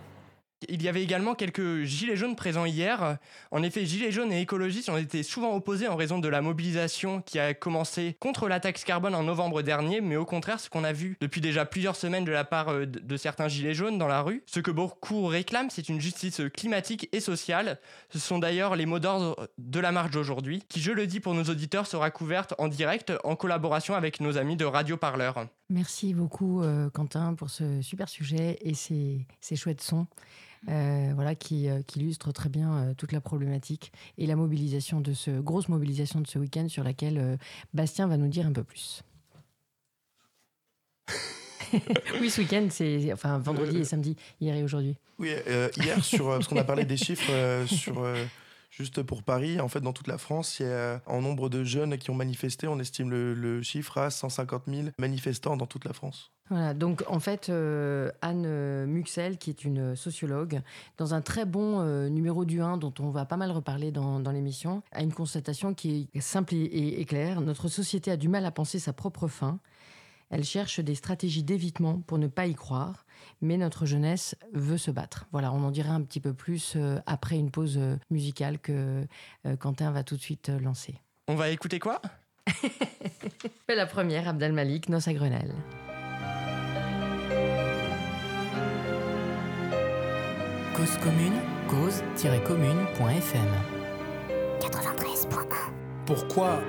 Il 0.68 0.82
y 0.82 0.88
avait 0.88 1.02
également 1.02 1.34
quelques 1.34 1.82
gilets 1.82 2.16
jaunes 2.16 2.34
présents 2.34 2.64
hier. 2.64 3.18
En 3.50 3.62
effet, 3.62 3.86
gilets 3.86 4.10
jaunes 4.10 4.32
et 4.32 4.40
écologistes 4.40 4.88
ont 4.88 4.96
été 4.96 5.22
souvent 5.22 5.54
opposés 5.54 5.86
en 5.86 5.96
raison 5.96 6.18
de 6.18 6.28
la 6.28 6.42
mobilisation 6.42 7.22
qui 7.22 7.38
a 7.38 7.54
commencé 7.54 8.16
contre 8.18 8.48
la 8.48 8.58
taxe 8.58 8.84
carbone 8.84 9.14
en 9.14 9.22
novembre 9.22 9.62
dernier, 9.62 10.00
mais 10.00 10.16
au 10.16 10.24
contraire, 10.24 10.58
ce 10.58 10.68
qu'on 10.68 10.84
a 10.84 10.92
vu 10.92 11.16
depuis 11.20 11.40
déjà 11.40 11.64
plusieurs 11.64 11.96
semaines 11.96 12.24
de 12.24 12.32
la 12.32 12.44
part 12.44 12.70
euh, 12.70 12.86
de 12.86 13.16
certains 13.16 13.48
gilets 13.48 13.74
jaunes 13.74 13.98
dans 13.98 14.08
la 14.08 14.22
rue, 14.22 14.42
ce 14.46 14.60
que 14.60 14.70
beaucoup 14.70 15.26
réclament, 15.26 15.70
c'est 15.70 15.88
une 15.88 16.00
justice 16.00 16.42
climatique 16.54 17.08
et 17.12 17.20
sociale. 17.20 17.78
Ce 18.10 18.18
sont 18.18 18.38
d'ailleurs 18.38 18.76
les 18.76 18.86
mots 18.86 18.98
d'ordre 18.98 19.48
de 19.58 19.80
la 19.80 19.92
marche 19.92 20.10
d'aujourd'hui, 20.10 20.62
qui, 20.68 20.80
je 20.80 20.92
le 20.92 21.06
dis 21.06 21.20
pour 21.20 21.34
nos 21.34 21.44
auditeurs, 21.44 21.86
sera 21.86 22.10
couverte 22.10 22.54
en 22.58 22.68
direct 22.68 23.12
en 23.24 23.36
collaboration 23.36 23.94
avec 23.94 24.20
nos 24.20 24.36
amis 24.38 24.56
de 24.56 24.64
Radio 24.64 24.96
Parleur. 24.96 25.46
Merci 25.70 26.14
beaucoup, 26.14 26.62
euh, 26.62 26.88
Quentin, 26.90 27.34
pour 27.34 27.50
ce 27.50 27.82
super 27.82 28.08
sujet 28.08 28.58
et 28.62 28.74
ces, 28.74 29.26
ces 29.40 29.56
chouettes 29.56 29.82
sons. 29.82 30.06
Euh, 30.68 31.12
voilà, 31.14 31.34
qui, 31.34 31.68
euh, 31.68 31.82
qui 31.86 32.00
illustrent 32.00 32.32
très 32.32 32.48
bien 32.48 32.72
euh, 32.74 32.94
toute 32.94 33.12
la 33.12 33.20
problématique 33.20 33.92
et 34.16 34.26
la 34.26 34.36
mobilisation 34.36 35.00
de 35.00 35.12
ce 35.12 35.30
grosse 35.40 35.68
mobilisation 35.68 36.20
de 36.20 36.26
ce 36.26 36.38
week-end 36.38 36.68
sur 36.68 36.84
laquelle 36.84 37.38
Bastien 37.74 38.06
va 38.06 38.16
nous 38.16 38.28
dire 38.28 38.46
un 38.46 38.52
peu 38.52 38.64
plus. 38.64 39.02
oui, 42.20 42.30
ce 42.30 42.40
week-end, 42.40 42.66
c'est 42.70 43.12
enfin 43.12 43.38
vendredi 43.38 43.78
et 43.78 43.84
samedi, 43.84 44.16
hier 44.40 44.54
et 44.56 44.62
aujourd'hui. 44.62 44.96
Oui, 45.18 45.30
euh, 45.48 45.68
hier, 45.76 46.02
sur, 46.04 46.28
parce 46.28 46.48
qu'on 46.48 46.56
a 46.56 46.64
parlé 46.64 46.84
des 46.84 46.96
chiffres 46.96 47.30
euh, 47.30 47.66
sur. 47.66 48.00
euh, 48.00 48.24
Juste 48.70 49.02
pour 49.02 49.22
Paris, 49.22 49.60
en 49.60 49.68
fait, 49.68 49.80
dans 49.80 49.94
toute 49.94 50.08
la 50.08 50.18
France, 50.18 50.60
il 50.60 50.66
y 50.66 50.70
a, 50.70 51.00
en 51.06 51.22
nombre 51.22 51.48
de 51.48 51.64
jeunes 51.64 51.96
qui 51.96 52.10
ont 52.10 52.14
manifesté, 52.14 52.68
on 52.68 52.78
estime 52.78 53.10
le, 53.10 53.32
le 53.32 53.62
chiffre 53.62 53.96
à 53.96 54.10
150 54.10 54.64
000 54.68 54.88
manifestants 54.98 55.56
dans 55.56 55.66
toute 55.66 55.86
la 55.86 55.94
France. 55.94 56.30
Voilà, 56.50 56.72
donc 56.72 57.04
en 57.08 57.20
fait, 57.20 57.50
euh, 57.50 58.10
Anne 58.22 58.86
Muxel, 58.86 59.36
qui 59.36 59.50
est 59.50 59.64
une 59.64 59.94
sociologue, 59.96 60.62
dans 60.96 61.12
un 61.12 61.20
très 61.20 61.44
bon 61.44 61.80
euh, 61.80 62.08
numéro 62.08 62.44
du 62.46 62.62
1 62.62 62.78
dont 62.78 62.94
on 63.00 63.10
va 63.10 63.26
pas 63.26 63.36
mal 63.36 63.50
reparler 63.50 63.92
dans, 63.92 64.18
dans 64.18 64.30
l'émission, 64.32 64.82
a 64.92 65.02
une 65.02 65.12
constatation 65.12 65.74
qui 65.74 66.08
est 66.14 66.20
simple 66.20 66.54
et, 66.54 66.58
et- 66.62 67.00
et 67.00 67.04
claire. 67.04 67.40
Notre 67.42 67.68
société 67.68 68.10
a 68.10 68.16
du 68.16 68.28
mal 68.28 68.46
à 68.46 68.50
penser 68.50 68.78
sa 68.78 68.94
propre 68.94 69.28
fin. 69.28 69.58
Elle 70.30 70.44
cherche 70.44 70.80
des 70.80 70.94
stratégies 70.94 71.42
d'évitement 71.42 72.00
pour 72.06 72.18
ne 72.18 72.26
pas 72.26 72.46
y 72.46 72.54
croire, 72.54 73.04
mais 73.40 73.56
notre 73.56 73.84
jeunesse 73.86 74.34
veut 74.52 74.76
se 74.78 74.90
battre. 74.90 75.26
Voilà, 75.32 75.52
on 75.52 75.62
en 75.64 75.70
dira 75.70 75.92
un 75.94 76.02
petit 76.02 76.20
peu 76.20 76.32
plus 76.34 76.74
euh, 76.76 76.98
après 77.06 77.36
une 77.38 77.50
pause 77.50 77.78
musicale 78.10 78.58
que 78.58 79.06
Quentin 79.58 79.90
va 79.90 80.02
tout 80.02 80.16
de 80.16 80.20
suite 80.22 80.50
lancer. 80.62 80.94
On 81.28 81.34
va 81.34 81.50
écouter 81.50 81.78
quoi? 81.78 82.00
La 83.68 83.86
première, 83.86 84.28
Abdel 84.28 84.52
Malik, 84.52 84.88
Noce 84.88 85.08
à 85.08 85.12
Grenelle. 85.12 85.54
Cause 90.78 90.96
commune, 90.98 91.40
cause-commune.fm 91.66 93.48
93.1 94.60 95.36
Pourquoi 96.06 96.60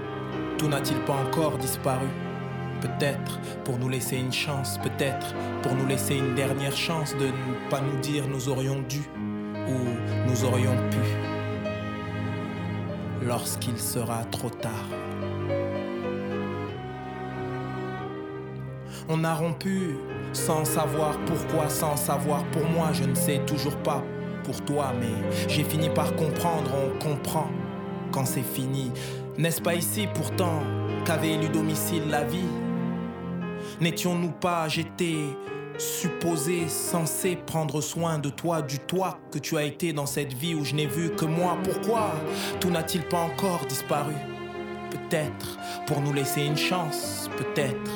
tout 0.57 0.67
n'a-t-il 0.67 0.99
pas 1.01 1.13
encore 1.13 1.59
disparu? 1.59 2.07
Peut-être 2.81 3.39
pour 3.63 3.77
nous 3.77 3.87
laisser 3.87 4.17
une 4.17 4.33
chance, 4.33 4.79
peut-être 4.79 5.35
pour 5.61 5.75
nous 5.75 5.85
laisser 5.85 6.15
une 6.15 6.33
dernière 6.33 6.75
chance 6.75 7.13
de 7.17 7.27
ne 7.27 7.69
pas 7.69 7.81
nous 7.81 7.99
dire 7.99 8.27
nous 8.27 8.49
aurions 8.49 8.81
dû 8.89 9.01
ou 9.67 10.27
nous 10.27 10.43
aurions 10.43 10.75
pu. 10.89 10.97
Lorsqu'il 13.27 13.77
sera 13.77 14.23
trop 14.31 14.49
tard. 14.49 14.89
On 19.11 19.23
a 19.23 19.33
rompu 19.33 19.95
sans 20.33 20.63
savoir 20.65 21.17
pourquoi, 21.25 21.67
sans 21.67 21.97
savoir 21.97 22.43
pour 22.51 22.63
moi, 22.65 22.89
je 22.93 23.05
ne 23.05 23.15
sais 23.15 23.39
toujours 23.39 23.75
pas 23.77 24.03
pour 24.43 24.63
toi, 24.65 24.93
mais 24.99 25.47
j'ai 25.47 25.63
fini 25.63 25.89
par 25.89 26.15
comprendre, 26.15 26.69
on 26.75 27.03
comprend 27.03 27.49
quand 28.11 28.25
c'est 28.25 28.43
fini. 28.43 28.91
N'est-ce 29.35 29.63
pas 29.63 29.73
ici 29.73 30.07
pourtant 30.13 30.61
qu'avait 31.05 31.31
élu 31.31 31.49
domicile 31.49 32.03
la 32.07 32.23
vie? 32.23 32.51
N'étions-nous 33.81 34.29
pas, 34.29 34.67
j'étais 34.67 35.17
supposé, 35.79 36.67
censé 36.67 37.35
prendre 37.35 37.81
soin 37.81 38.19
de 38.19 38.29
toi, 38.29 38.61
du 38.61 38.77
toi 38.77 39.17
que 39.31 39.39
tu 39.39 39.57
as 39.57 39.63
été 39.63 39.91
dans 39.91 40.05
cette 40.05 40.33
vie 40.33 40.53
où 40.53 40.63
je 40.63 40.75
n'ai 40.75 40.85
vu 40.85 41.09
que 41.09 41.25
moi? 41.25 41.57
Pourquoi 41.63 42.11
tout 42.59 42.69
n'a-t-il 42.69 43.03
pas 43.05 43.21
encore 43.21 43.65
disparu? 43.67 44.13
Peut-être 44.91 45.57
pour 45.87 45.99
nous 46.01 46.13
laisser 46.13 46.43
une 46.43 46.57
chance, 46.57 47.27
peut-être 47.37 47.91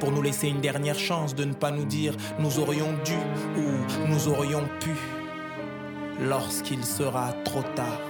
pour 0.00 0.10
nous 0.10 0.22
laisser 0.22 0.48
une 0.48 0.60
dernière 0.60 0.98
chance 0.98 1.34
de 1.34 1.44
ne 1.44 1.52
pas 1.52 1.70
nous 1.70 1.84
dire 1.84 2.14
nous 2.38 2.58
aurions 2.58 2.92
dû 3.04 3.16
ou 3.56 4.08
nous 4.08 4.28
aurions 4.28 4.64
pu 4.80 4.90
lorsqu'il 6.20 6.84
sera 6.84 7.32
trop 7.44 7.62
tard. 7.76 8.00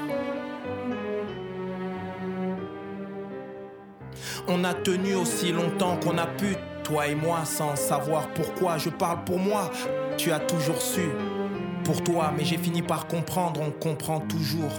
On 4.48 4.64
a 4.64 4.74
tenu 4.74 5.14
aussi 5.14 5.52
longtemps 5.52 5.96
qu'on 5.96 6.18
a 6.18 6.26
pu, 6.26 6.56
toi 6.82 7.06
et 7.06 7.14
moi, 7.14 7.44
sans 7.44 7.76
savoir 7.76 8.28
pourquoi. 8.28 8.78
Je 8.78 8.88
parle 8.88 9.24
pour 9.24 9.38
moi, 9.38 9.70
tu 10.16 10.32
as 10.32 10.40
toujours 10.40 10.80
su. 10.80 11.08
Pour 11.84 12.02
toi, 12.02 12.32
mais 12.36 12.44
j'ai 12.44 12.56
fini 12.56 12.82
par 12.82 13.06
comprendre, 13.06 13.60
on 13.60 13.70
comprend 13.70 14.20
toujours. 14.20 14.72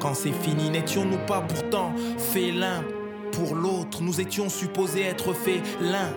Quand 0.00 0.14
c'est 0.14 0.32
fini, 0.32 0.70
n'étions-nous 0.70 1.18
pas 1.26 1.40
pourtant 1.40 1.92
faits 2.16 2.54
l'un 2.54 2.82
pour 3.32 3.54
l'autre? 3.54 4.02
Nous 4.02 4.20
étions 4.20 4.48
supposés 4.48 5.02
être 5.02 5.34
faits 5.34 5.62
l'un 5.80 6.10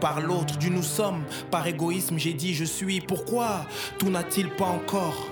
par 0.00 0.20
l'autre. 0.20 0.56
Du 0.58 0.70
nous 0.70 0.82
sommes, 0.82 1.24
par 1.50 1.66
égoïsme, 1.66 2.18
j'ai 2.18 2.34
dit 2.34 2.54
je 2.54 2.64
suis. 2.64 3.00
Pourquoi 3.00 3.66
tout 3.98 4.10
n'a-t-il 4.10 4.50
pas 4.50 4.66
encore 4.66 5.28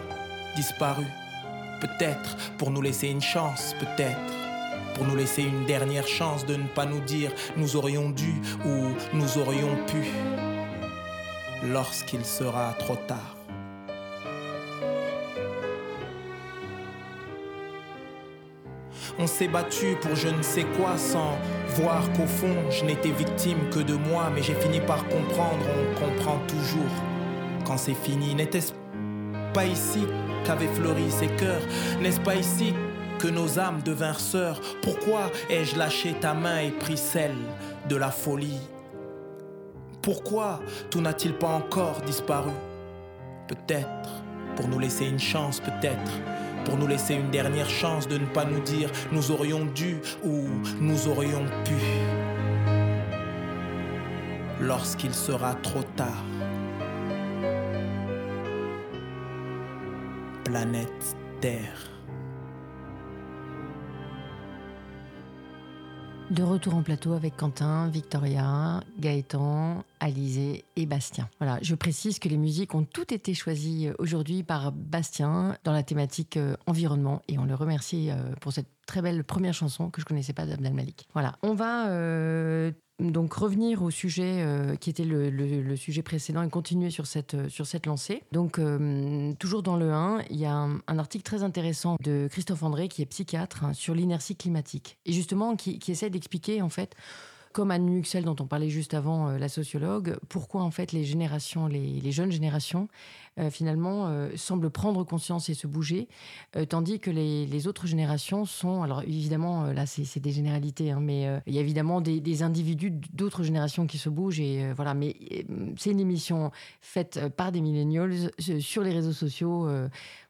disparu? 0.56 1.04
Peut-être 1.80 2.36
pour 2.58 2.70
nous 2.70 2.82
laisser 2.82 3.08
une 3.08 3.22
chance, 3.22 3.74
peut-être 3.78 4.44
pour 4.94 5.04
nous 5.04 5.16
laisser 5.16 5.42
une 5.42 5.66
dernière 5.66 6.06
chance 6.06 6.46
de 6.46 6.54
ne 6.54 6.66
pas 6.68 6.86
nous 6.86 7.00
dire 7.00 7.32
nous 7.56 7.76
aurions 7.76 8.10
dû 8.10 8.34
ou 8.64 8.94
nous 9.12 9.38
aurions 9.38 9.76
pu 9.86 10.04
lorsqu'il 11.64 12.24
sera 12.24 12.74
trop 12.78 12.96
tard. 12.96 13.33
On 19.18 19.28
s'est 19.28 19.48
battu 19.48 19.96
pour 20.00 20.16
je 20.16 20.28
ne 20.28 20.42
sais 20.42 20.64
quoi 20.76 20.98
sans 20.98 21.38
voir 21.76 22.02
qu'au 22.12 22.26
fond 22.26 22.70
je 22.70 22.84
n'étais 22.84 23.10
victime 23.10 23.58
que 23.70 23.78
de 23.78 23.94
moi, 23.94 24.30
mais 24.34 24.42
j'ai 24.42 24.54
fini 24.54 24.80
par 24.80 25.04
comprendre, 25.08 25.64
on 25.78 26.00
comprend 26.00 26.38
toujours. 26.48 26.90
Quand 27.64 27.78
c'est 27.78 27.94
fini. 27.94 28.34
N'était-ce 28.34 28.72
pas 29.54 29.64
ici 29.64 30.06
qu'avaient 30.44 30.68
fleuri 30.68 31.10
ces 31.10 31.28
cœurs? 31.28 31.62
N'est-ce 32.02 32.20
pas 32.20 32.34
ici 32.34 32.74
que 33.18 33.28
nos 33.28 33.58
âmes 33.58 33.80
devinrent 33.82 34.20
sœurs? 34.20 34.60
Pourquoi 34.82 35.30
ai-je 35.48 35.78
lâché 35.78 36.14
ta 36.14 36.34
main 36.34 36.58
et 36.58 36.70
pris 36.70 36.98
celle 36.98 37.36
de 37.88 37.96
la 37.96 38.10
folie? 38.10 38.60
Pourquoi 40.02 40.60
tout 40.90 41.00
n'a-t-il 41.00 41.34
pas 41.34 41.48
encore 41.48 42.02
disparu? 42.02 42.50
Peut-être 43.48 44.10
pour 44.56 44.68
nous 44.68 44.78
laisser 44.78 45.06
une 45.06 45.18
chance, 45.18 45.60
peut-être 45.60 46.12
pour 46.64 46.76
nous 46.76 46.86
laisser 46.86 47.14
une 47.14 47.30
dernière 47.30 47.68
chance 47.68 48.08
de 48.08 48.18
ne 48.18 48.26
pas 48.26 48.44
nous 48.44 48.60
dire 48.60 48.90
nous 49.12 49.30
aurions 49.30 49.64
dû 49.64 49.98
ou 50.24 50.44
nous 50.80 51.08
aurions 51.08 51.44
pu 51.64 51.74
lorsqu'il 54.60 55.14
sera 55.14 55.54
trop 55.54 55.82
tard. 55.96 56.24
Planète 60.44 61.16
Terre. 61.40 61.90
De 66.30 66.42
retour 66.42 66.74
en 66.74 66.82
plateau 66.82 67.12
avec 67.12 67.36
Quentin, 67.36 67.88
Victoria, 67.88 68.80
Gaëtan, 68.98 69.84
Alizé 70.04 70.66
et 70.76 70.84
Bastien. 70.84 71.30
Voilà, 71.40 71.58
je 71.62 71.74
précise 71.74 72.18
que 72.18 72.28
les 72.28 72.36
musiques 72.36 72.74
ont 72.74 72.84
toutes 72.84 73.10
été 73.10 73.32
choisies 73.32 73.88
euh, 73.88 73.94
aujourd'hui 73.98 74.42
par 74.42 74.70
Bastien 74.70 75.56
dans 75.64 75.72
la 75.72 75.82
thématique 75.82 76.36
euh, 76.36 76.56
environnement 76.66 77.22
et 77.26 77.38
on 77.38 77.46
le 77.46 77.54
remercie 77.54 78.10
euh, 78.10 78.16
pour 78.42 78.52
cette 78.52 78.68
très 78.84 79.00
belle 79.00 79.24
première 79.24 79.54
chanson 79.54 79.88
que 79.88 80.02
je 80.02 80.06
connaissais 80.06 80.34
pas 80.34 80.44
d'Abdel 80.44 80.74
Malik. 80.74 81.08
Voilà, 81.14 81.36
on 81.42 81.54
va 81.54 81.88
donc 82.98 83.32
revenir 83.32 83.82
au 83.82 83.90
sujet 83.90 84.46
qui 84.78 84.90
était 84.90 85.06
le, 85.06 85.74
sujet 85.76 86.02
précédent 86.02 86.42
et 86.42 86.50
continuer 86.50 86.90
sur 86.90 87.06
cette, 87.06 87.48
sur 87.48 87.64
cette 87.64 87.86
lancée. 87.86 88.22
Donc, 88.30 88.60
toujours 89.38 89.62
dans 89.62 89.76
le 89.76 89.90
1, 89.90 90.20
il 90.28 90.36
y 90.36 90.44
a 90.44 90.52
un, 90.52 90.98
article 90.98 91.24
très 91.24 91.42
intéressant 91.42 91.96
de 92.02 92.28
Christophe 92.30 92.62
André, 92.62 92.88
qui 92.88 93.00
est 93.00 93.06
psychiatre, 93.06 93.64
hein, 93.64 93.72
sur 93.72 93.94
l'inertie 93.94 94.36
climatique. 94.36 94.98
Et 95.06 95.14
justement, 95.14 95.56
qui 95.56 95.80
essaie 95.88 96.10
d'expliquer, 96.10 96.60
en 96.60 96.68
fait, 96.68 96.94
comme 97.54 97.70
Anne 97.70 97.88
Muxel, 97.88 98.24
dont 98.24 98.34
on 98.40 98.46
parlait 98.46 98.68
juste 98.68 98.94
avant, 98.94 99.28
euh, 99.28 99.38
la 99.38 99.48
sociologue, 99.48 100.18
pourquoi 100.28 100.62
en 100.62 100.72
fait 100.72 100.90
les 100.90 101.04
générations, 101.04 101.68
les, 101.68 102.10
jeunes 102.10 102.32
générations, 102.32 102.88
euh, 103.38 103.48
finalement, 103.48 104.08
euh, 104.08 104.30
semblent 104.34 104.70
prendre 104.70 105.04
conscience 105.04 105.48
et 105.48 105.54
se 105.54 105.68
bouger, 105.68 106.08
tandis 106.68 106.98
que 106.98 107.10
les, 107.10 107.66
autres 107.68 107.86
générations 107.86 108.44
sont, 108.44 108.82
alors 108.82 109.02
évidemment, 109.02 109.66
là 109.66 109.86
c'est 109.86 110.18
des 110.18 110.32
généralités, 110.32 110.90
hein, 110.90 110.98
mais 111.00 111.40
il 111.46 111.54
y 111.54 111.58
a 111.58 111.60
évidemment 111.60 112.00
des, 112.00 112.42
individus 112.42 112.90
d'autres 112.90 113.44
générations 113.44 113.86
qui 113.86 113.98
se 113.98 114.08
bougent, 114.08 114.40
et 114.40 114.72
voilà, 114.72 114.92
mais 114.92 115.16
c'est 115.76 115.92
une 115.92 116.00
émission 116.00 116.50
faite 116.80 117.28
par 117.36 117.52
des 117.52 117.60
millennials 117.60 118.32
sur 118.58 118.82
les 118.82 118.92
réseaux 118.92 119.12
sociaux, 119.12 119.68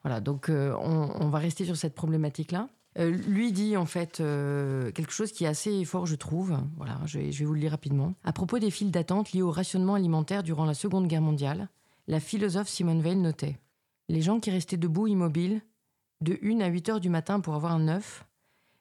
voilà, 0.02 0.20
donc 0.20 0.50
on, 0.50 1.10
on 1.18 1.28
va 1.28 1.38
rester 1.38 1.64
sur 1.64 1.76
cette 1.76 1.94
problématique-là. 1.94 2.68
Euh, 2.96 3.10
lui 3.10 3.50
dit 3.50 3.76
en 3.76 3.86
fait 3.86 4.20
euh, 4.20 4.92
quelque 4.92 5.12
chose 5.12 5.32
qui 5.32 5.44
est 5.44 5.48
assez 5.48 5.84
fort, 5.84 6.06
je 6.06 6.14
trouve. 6.14 6.56
Voilà, 6.76 7.00
je 7.06 7.18
vais, 7.18 7.30
vous 7.30 7.54
le 7.54 7.60
lire 7.60 7.72
rapidement. 7.72 8.14
À 8.22 8.32
propos 8.32 8.58
des 8.58 8.70
files 8.70 8.92
d'attente 8.92 9.32
liées 9.32 9.42
au 9.42 9.50
rationnement 9.50 9.94
alimentaire 9.94 10.42
durant 10.42 10.64
la 10.64 10.74
Seconde 10.74 11.08
Guerre 11.08 11.20
mondiale, 11.20 11.68
la 12.06 12.20
philosophe 12.20 12.68
Simone 12.68 13.02
Veil 13.02 13.16
notait 13.16 13.58
Les 14.08 14.22
gens 14.22 14.38
qui 14.38 14.50
restaient 14.50 14.76
debout 14.76 15.08
immobiles, 15.08 15.62
de 16.20 16.38
1 16.42 16.60
à 16.60 16.68
8 16.68 16.88
heures 16.88 17.00
du 17.00 17.10
matin 17.10 17.40
pour 17.40 17.54
avoir 17.54 17.72
un 17.72 17.88
œuf, 17.88 18.24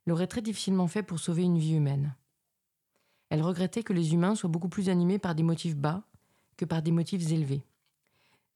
l'auraient 0.06 0.28
très 0.28 0.42
difficilement 0.42 0.88
fait 0.88 1.04
pour 1.04 1.20
sauver 1.20 1.44
une 1.44 1.58
vie 1.58 1.74
humaine. 1.74 2.16
Elle 3.30 3.42
regrettait 3.42 3.84
que 3.84 3.94
les 3.94 4.14
humains 4.14 4.36
soient 4.36 4.50
beaucoup 4.50 4.70
plus 4.70 4.90
animés 4.90 5.18
par 5.18 5.34
des 5.34 5.42
motifs 5.42 5.76
bas 5.76 6.04
que 6.56 6.66
par 6.66 6.84
des 6.84 6.92
motifs 6.92 7.32
élevés. 7.32 7.64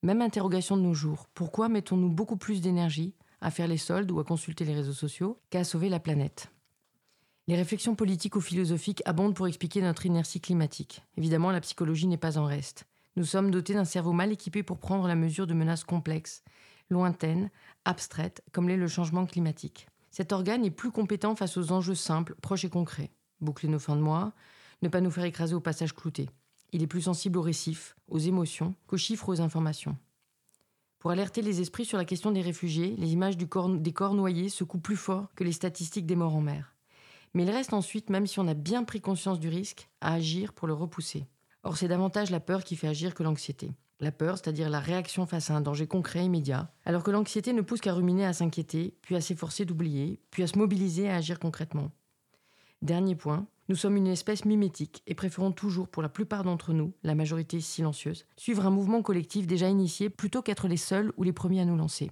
Même 0.03 0.21
interrogation 0.21 0.77
de 0.77 0.83
nos 0.83 0.93
jours. 0.93 1.27
Pourquoi 1.33 1.67
mettons-nous 1.67 2.11
beaucoup 2.11 2.37
plus 2.37 2.61
d'énergie 2.61 3.15
à 3.41 3.51
faire 3.51 3.67
les 3.67 3.77
soldes 3.77 4.11
ou 4.11 4.19
à 4.19 4.23
consulter 4.23 4.65
les 4.65 4.75
réseaux 4.75 4.93
sociaux 4.93 5.39
qu'à 5.49 5.63
sauver 5.63 5.89
la 5.89 5.99
planète 5.99 6.49
Les 7.47 7.55
réflexions 7.55 7.95
politiques 7.95 8.35
ou 8.35 8.41
philosophiques 8.41 9.03
abondent 9.05 9.35
pour 9.35 9.47
expliquer 9.47 9.81
notre 9.81 10.05
inertie 10.05 10.41
climatique. 10.41 11.03
Évidemment, 11.17 11.51
la 11.51 11.61
psychologie 11.61 12.07
n'est 12.07 12.17
pas 12.17 12.37
en 12.37 12.45
reste. 12.45 12.85
Nous 13.15 13.25
sommes 13.25 13.51
dotés 13.51 13.73
d'un 13.73 13.85
cerveau 13.85 14.13
mal 14.13 14.31
équipé 14.31 14.63
pour 14.63 14.77
prendre 14.77 15.07
la 15.07 15.15
mesure 15.15 15.47
de 15.47 15.53
menaces 15.53 15.83
complexes, 15.83 16.43
lointaines, 16.89 17.49
abstraites, 17.85 18.43
comme 18.51 18.69
l'est 18.69 18.77
le 18.77 18.87
changement 18.87 19.25
climatique. 19.25 19.87
Cet 20.11 20.31
organe 20.31 20.65
est 20.65 20.71
plus 20.71 20.91
compétent 20.91 21.35
face 21.35 21.57
aux 21.57 21.71
enjeux 21.71 21.95
simples, 21.95 22.35
proches 22.41 22.65
et 22.65 22.69
concrets. 22.69 23.11
Boucler 23.41 23.69
nos 23.69 23.79
fins 23.79 23.95
de 23.95 24.01
mois, 24.01 24.33
ne 24.81 24.89
pas 24.89 25.01
nous 25.01 25.11
faire 25.11 25.25
écraser 25.25 25.55
au 25.55 25.59
passage 25.59 25.93
clouté. 25.93 26.29
Il 26.71 26.83
est 26.83 26.87
plus 26.87 27.03
sensible 27.03 27.37
aux 27.37 27.43
récifs, 27.43 27.95
aux 28.07 28.19
émotions, 28.19 28.75
qu'aux 28.87 28.97
chiffres, 28.97 29.29
aux 29.29 29.41
informations. 29.41 29.97
Pour 30.99 31.11
alerter 31.11 31.41
les 31.41 31.61
esprits 31.61 31.85
sur 31.85 31.97
la 31.97 32.05
question 32.05 32.31
des 32.31 32.41
réfugiés, 32.41 32.95
les 32.97 33.13
images 33.13 33.37
des 33.37 33.47
corps 33.47 34.13
noyés 34.13 34.49
secouent 34.49 34.79
plus 34.79 34.95
fort 34.95 35.27
que 35.35 35.43
les 35.43 35.51
statistiques 35.51 36.07
des 36.07 36.15
morts 36.15 36.35
en 36.35 36.41
mer. 36.41 36.73
Mais 37.33 37.43
il 37.43 37.51
reste 37.51 37.73
ensuite, 37.73 38.09
même 38.09 38.25
si 38.25 38.39
on 38.39 38.47
a 38.47 38.55
bien 38.55 38.83
pris 38.83 38.99
conscience 38.99 39.39
du 39.39 39.49
risque, 39.49 39.89
à 40.01 40.13
agir 40.13 40.53
pour 40.53 40.67
le 40.67 40.73
repousser. 40.73 41.27
Or, 41.63 41.77
c'est 41.77 41.87
davantage 41.87 42.31
la 42.31 42.39
peur 42.39 42.63
qui 42.63 42.75
fait 42.75 42.87
agir 42.87 43.13
que 43.13 43.23
l'anxiété. 43.23 43.71
La 43.99 44.11
peur, 44.11 44.37
c'est-à-dire 44.37 44.69
la 44.69 44.79
réaction 44.79 45.25
face 45.25 45.49
à 45.49 45.55
un 45.55 45.61
danger 45.61 45.87
concret, 45.87 46.23
immédiat, 46.23 46.71
alors 46.85 47.03
que 47.03 47.11
l'anxiété 47.11 47.53
ne 47.53 47.61
pousse 47.61 47.81
qu'à 47.81 47.93
ruminer, 47.93 48.25
à 48.25 48.33
s'inquiéter, 48.33 48.95
puis 49.01 49.15
à 49.15 49.21
s'efforcer 49.21 49.65
d'oublier, 49.65 50.19
puis 50.31 50.43
à 50.43 50.47
se 50.47 50.57
mobiliser 50.57 51.03
et 51.03 51.09
à 51.09 51.15
agir 51.15 51.39
concrètement. 51.39 51.91
Dernier 52.81 53.15
point, 53.15 53.47
nous 53.69 53.75
sommes 53.75 53.97
une 53.97 54.07
espèce 54.07 54.45
mimétique 54.45 55.03
et 55.07 55.15
préférons 55.15 55.51
toujours, 55.51 55.89
pour 55.89 56.01
la 56.01 56.07
plupart 56.07 56.43
d'entre 56.43 56.71
nous, 56.71 56.93
la 57.03 57.15
majorité 57.15 57.59
silencieuse, 57.59 58.25
suivre 58.37 58.65
un 58.65 58.69
mouvement 58.69 59.01
collectif 59.01 59.45
déjà 59.45 59.67
initié 59.67 60.09
plutôt 60.09 60.41
qu'être 60.41 60.69
les 60.69 60.77
seuls 60.77 61.11
ou 61.17 61.23
les 61.23 61.33
premiers 61.33 61.61
à 61.61 61.65
nous 61.65 61.75
lancer. 61.75 62.11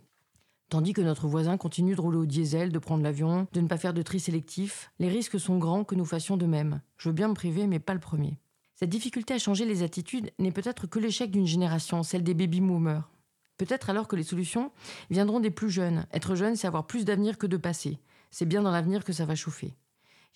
Tandis 0.70 0.94
que 0.94 1.02
notre 1.02 1.28
voisin 1.28 1.58
continue 1.58 1.96
de 1.96 2.02
rouler 2.02 2.18
au 2.18 2.26
diesel, 2.26 2.72
de 2.72 2.80
prendre 2.80 3.04
l'avion, 3.04 3.48
de 3.54 3.62
ne 3.62 3.68
pas 3.68 3.78
faire 3.78 3.94
de 3.94 4.02
tri 4.02 4.20
sélectif, 4.20 4.91
les 5.00 5.08
risques 5.08 5.39
sont 5.39 5.58
grands 5.58 5.84
que 5.84 5.96
nous 5.96 6.06
fassions 6.06 6.38
de 6.38 6.46
même. 6.46 6.82
Je 6.98 7.08
veux 7.08 7.13
bien 7.13 7.30
me 7.30 7.36
priver, 7.36 7.68
mais 7.68 7.80
pas 7.80 7.94
le 7.94 8.00
premier. 8.00 8.38
Cette 8.76 8.89
difficulté 8.89 9.34
à 9.34 9.39
changer 9.39 9.63
les 9.63 9.84
attitudes 9.84 10.32
n'est 10.39 10.52
peut-être 10.52 10.88
que 10.88 11.00
l'échec 11.00 11.32
d'une 11.32 11.48
génération, 11.48 12.04
celle 12.04 12.24
des 12.24 12.34
baby-boomers. 12.34 13.10
Peut-être 13.58 13.89
alors 13.89 14.10
que 14.10 14.18
les 14.18 14.24
solutions 14.24 14.72
viendront 15.10 15.39
des 15.39 15.52
plus 15.52 15.70
jeunes. 15.70 16.06
Être 16.12 16.36
jeune, 16.36 16.58
c'est 16.58 16.68
avoir 16.68 16.86
plus 16.86 17.06
d'avenir 17.06 17.38
que 17.38 17.48
de 17.48 17.56
passé. 17.56 18.00
C'est 18.32 18.46
bien 18.46 18.62
dans 18.62 18.72
l'avenir 18.72 19.06
que 19.06 19.13
ça 19.13 19.26
va 19.26 19.36
chauffer. 19.36 19.74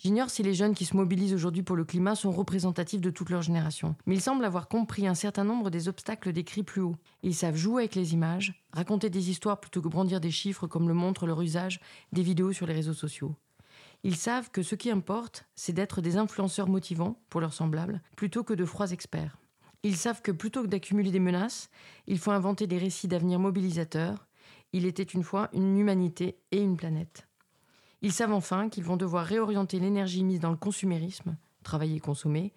J'ignore 0.01 0.29
si 0.29 0.43
les 0.43 0.53
jeunes 0.53 0.75
qui 0.75 0.85
se 0.85 0.95
mobilisent 0.95 1.33
aujourd'hui 1.33 1.61
pour 1.61 1.75
le 1.75 1.83
climat 1.83 2.15
sont 2.15 2.31
représentatifs 2.31 3.01
de 3.01 3.09
toute 3.09 3.29
leur 3.29 3.41
génération, 3.41 3.97
mais 4.05 4.15
ils 4.15 4.21
semblent 4.21 4.45
avoir 4.45 4.69
compris 4.69 5.05
un 5.05 5.13
certain 5.13 5.43
nombre 5.43 5.69
des 5.69 5.89
obstacles 5.89 6.31
décrits 6.31 6.63
plus 6.63 6.79
haut. 6.79 6.95
Ils 7.21 7.35
savent 7.35 7.57
jouer 7.57 7.83
avec 7.83 7.95
les 7.95 8.13
images, 8.13 8.63
raconter 8.71 9.09
des 9.09 9.29
histoires 9.29 9.59
plutôt 9.59 9.81
que 9.81 9.89
brandir 9.89 10.21
des 10.21 10.31
chiffres 10.31 10.67
comme 10.67 10.87
le 10.87 10.93
montre 10.93 11.27
leur 11.27 11.41
usage 11.41 11.81
des 12.13 12.23
vidéos 12.23 12.53
sur 12.53 12.65
les 12.65 12.73
réseaux 12.73 12.93
sociaux. 12.93 13.35
Ils 14.03 14.15
savent 14.15 14.49
que 14.51 14.63
ce 14.63 14.75
qui 14.75 14.89
importe, 14.89 15.45
c'est 15.55 15.73
d'être 15.73 15.99
des 15.99 16.15
influenceurs 16.15 16.69
motivants 16.69 17.19
pour 17.29 17.41
leurs 17.41 17.53
semblables, 17.53 18.01
plutôt 18.15 18.45
que 18.45 18.53
de 18.53 18.63
froids 18.63 18.91
experts. 18.91 19.37
Ils 19.83 19.97
savent 19.97 20.21
que 20.21 20.31
plutôt 20.31 20.61
que 20.61 20.67
d'accumuler 20.67 21.11
des 21.11 21.19
menaces, 21.19 21.69
il 22.07 22.19
faut 22.19 22.31
inventer 22.31 22.67
des 22.67 22.77
récits 22.77 23.09
d'avenir 23.09 23.37
mobilisateurs. 23.37 24.27
Il 24.71 24.85
était 24.85 25.03
une 25.03 25.23
fois 25.23 25.49
une 25.51 25.77
humanité 25.77 26.37
et 26.51 26.61
une 26.61 26.77
planète. 26.77 27.28
Ils 28.01 28.13
savent 28.13 28.33
enfin 28.33 28.69
qu'ils 28.69 28.83
vont 28.83 28.97
devoir 28.97 29.25
réorienter 29.25 29.79
l'énergie 29.79 30.23
mise 30.23 30.39
dans 30.39 30.51
le 30.51 30.57
consumérisme, 30.57 31.35
travailler 31.63 31.97
et 31.97 31.99
consommer, 31.99 32.53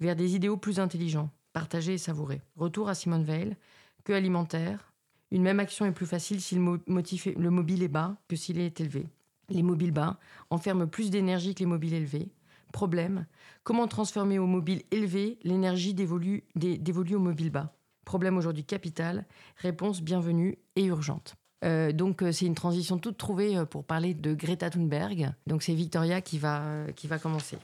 vers 0.00 0.16
des 0.16 0.34
idéaux 0.34 0.56
plus 0.56 0.80
intelligents, 0.80 1.30
partagés 1.52 1.94
et 1.94 1.98
savourés. 1.98 2.42
Retour 2.56 2.88
à 2.88 2.94
Simone 2.94 3.24
Veil, 3.24 3.56
que 4.04 4.12
alimentaire. 4.12 4.92
Une 5.30 5.42
même 5.42 5.60
action 5.60 5.84
est 5.84 5.92
plus 5.92 6.06
facile 6.06 6.40
si 6.40 6.54
le, 6.54 7.50
mobile 7.50 7.82
est 7.82 7.88
bas 7.88 8.16
que 8.28 8.36
s'il 8.36 8.58
est 8.58 8.80
élevé. 8.80 9.08
Les 9.48 9.62
mobiles 9.62 9.92
bas 9.92 10.18
enferment 10.50 10.86
plus 10.86 11.10
d'énergie 11.10 11.54
que 11.54 11.60
les 11.60 11.66
mobiles 11.66 11.94
élevés. 11.94 12.30
Problème, 12.72 13.26
comment 13.64 13.88
transformer 13.88 14.38
au 14.38 14.46
mobile 14.46 14.82
élevé 14.90 15.38
l'énergie 15.42 15.94
dévolue, 15.94 16.44
dé- 16.54 16.78
dévolue 16.78 17.16
au 17.16 17.20
mobile 17.20 17.50
bas? 17.50 17.74
Problème 18.04 18.36
aujourd'hui 18.36 18.64
capital, 18.64 19.26
réponse 19.56 20.00
bienvenue 20.00 20.58
et 20.76 20.84
urgente. 20.84 21.36
Euh, 21.66 21.92
donc 21.92 22.22
euh, 22.22 22.32
c'est 22.32 22.46
une 22.46 22.54
transition 22.54 22.98
toute 22.98 23.18
trouvée 23.18 23.56
euh, 23.56 23.64
pour 23.64 23.84
parler 23.84 24.14
de 24.14 24.34
Greta 24.34 24.70
Thunberg. 24.70 25.32
Donc 25.46 25.62
c'est 25.62 25.74
Victoria 25.74 26.20
qui 26.20 26.38
va, 26.38 26.62
qui 26.94 27.06
va 27.06 27.18
commencer. 27.18 27.58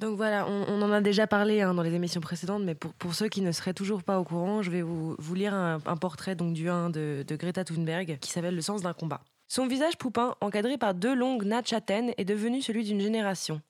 Donc 0.00 0.16
voilà, 0.16 0.48
on, 0.48 0.82
en 0.82 0.90
a 0.90 1.00
déjà 1.00 1.28
parlé 1.28 1.60
hein, 1.60 1.74
dans 1.74 1.82
les 1.82 1.94
émissions 1.94 2.20
précédentes, 2.20 2.64
mais 2.64 2.74
pour, 2.74 2.92
pour 2.94 3.14
ceux 3.14 3.28
qui 3.28 3.40
ne 3.40 3.52
seraient 3.52 3.74
toujours 3.74 4.02
pas 4.02 4.18
au 4.18 4.24
courant, 4.24 4.60
je 4.60 4.70
vais 4.70 4.82
vous, 4.82 5.16
lire 5.32 5.54
un, 5.54 5.78
portrait 5.96 6.34
donc, 6.34 6.54
du 6.54 6.68
1 6.68 6.90
de, 6.90 7.24
de 7.26 7.36
Greta 7.36 7.62
Thunberg 7.62 8.18
qui 8.20 8.32
s'appelle 8.32 8.56
Le 8.56 8.62
sens 8.62 8.82
d'un 8.82 8.94
combat. 8.94 9.20
Son 9.46 9.68
visage 9.68 9.96
poupin, 9.98 10.34
encadré 10.40 10.76
par 10.76 10.94
deux 10.94 11.14
longues 11.14 11.44
nattes 11.44 11.68
châtaines, 11.68 12.12
est 12.16 12.24
devenu 12.24 12.62
celui 12.62 12.82
d'une 12.82 13.00
génération. 13.00 13.60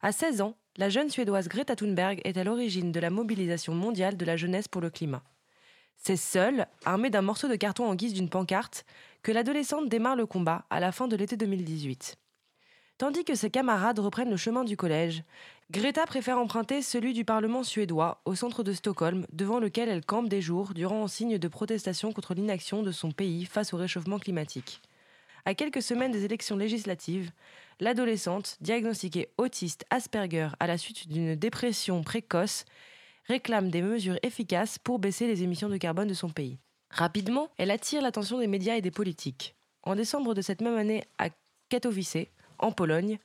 À 0.00 0.12
16 0.12 0.40
ans, 0.40 0.54
la 0.78 0.88
jeune 0.88 1.10
Suédoise 1.10 1.48
Greta 1.48 1.76
Thunberg 1.76 2.20
est 2.24 2.38
à 2.38 2.44
l'origine 2.44 2.92
de 2.92 3.00
la 3.00 3.10
mobilisation 3.10 3.74
mondiale 3.74 4.16
de 4.16 4.24
la 4.24 4.36
jeunesse 4.36 4.68
pour 4.68 4.80
le 4.80 4.88
climat. 4.88 5.22
C'est 5.96 6.16
seule, 6.16 6.66
armée 6.84 7.10
d'un 7.10 7.22
morceau 7.22 7.48
de 7.48 7.56
carton 7.56 7.86
en 7.86 7.94
guise 7.94 8.14
d'une 8.14 8.28
pancarte, 8.28 8.84
que 9.22 9.32
l'adolescente 9.32 9.88
démarre 9.88 10.16
le 10.16 10.26
combat 10.26 10.64
à 10.70 10.80
la 10.80 10.92
fin 10.92 11.08
de 11.08 11.16
l'été 11.16 11.36
2018. 11.36 12.16
Tandis 12.98 13.24
que 13.24 13.34
ses 13.34 13.50
camarades 13.50 13.98
reprennent 13.98 14.30
le 14.30 14.36
chemin 14.36 14.64
du 14.64 14.76
collège, 14.76 15.22
Greta 15.70 16.06
préfère 16.06 16.38
emprunter 16.38 16.80
celui 16.80 17.12
du 17.12 17.24
Parlement 17.24 17.62
suédois 17.62 18.22
au 18.24 18.34
centre 18.34 18.62
de 18.62 18.72
Stockholm, 18.72 19.26
devant 19.32 19.58
lequel 19.58 19.88
elle 19.88 20.04
campe 20.04 20.28
des 20.28 20.40
jours 20.40 20.72
durant 20.72 21.02
en 21.02 21.08
signe 21.08 21.38
de 21.38 21.48
protestation 21.48 22.12
contre 22.12 22.34
l'inaction 22.34 22.82
de 22.82 22.92
son 22.92 23.10
pays 23.10 23.44
face 23.44 23.74
au 23.74 23.76
réchauffement 23.76 24.18
climatique. 24.18 24.80
À 25.44 25.54
quelques 25.54 25.82
semaines 25.82 26.12
des 26.12 26.24
élections 26.24 26.56
législatives, 26.56 27.32
l'adolescente, 27.80 28.56
diagnostiquée 28.60 29.28
autiste 29.36 29.84
Asperger 29.90 30.48
à 30.58 30.66
la 30.66 30.78
suite 30.78 31.08
d'une 31.08 31.34
dépression 31.34 32.02
précoce, 32.02 32.64
réclame 33.26 33.70
des 33.70 33.82
mesures 33.82 34.18
efficaces 34.22 34.78
pour 34.78 34.98
baisser 34.98 35.26
les 35.26 35.42
émissions 35.42 35.68
de 35.68 35.76
carbone 35.76 36.08
de 36.08 36.14
son 36.14 36.30
pays. 36.30 36.58
Rapidement, 36.90 37.50
elle 37.58 37.70
attire 37.70 38.02
l'attention 38.02 38.38
des 38.38 38.46
médias 38.46 38.76
et 38.76 38.82
des 38.82 38.90
politiques. 38.90 39.54
En 39.82 39.96
décembre 39.96 40.34
de 40.34 40.42
cette 40.42 40.62
même 40.62 40.76
année, 40.76 41.04
à 41.18 41.28
Katowice, 41.68 42.28
en 42.58 42.72
Pologne, 42.72 43.18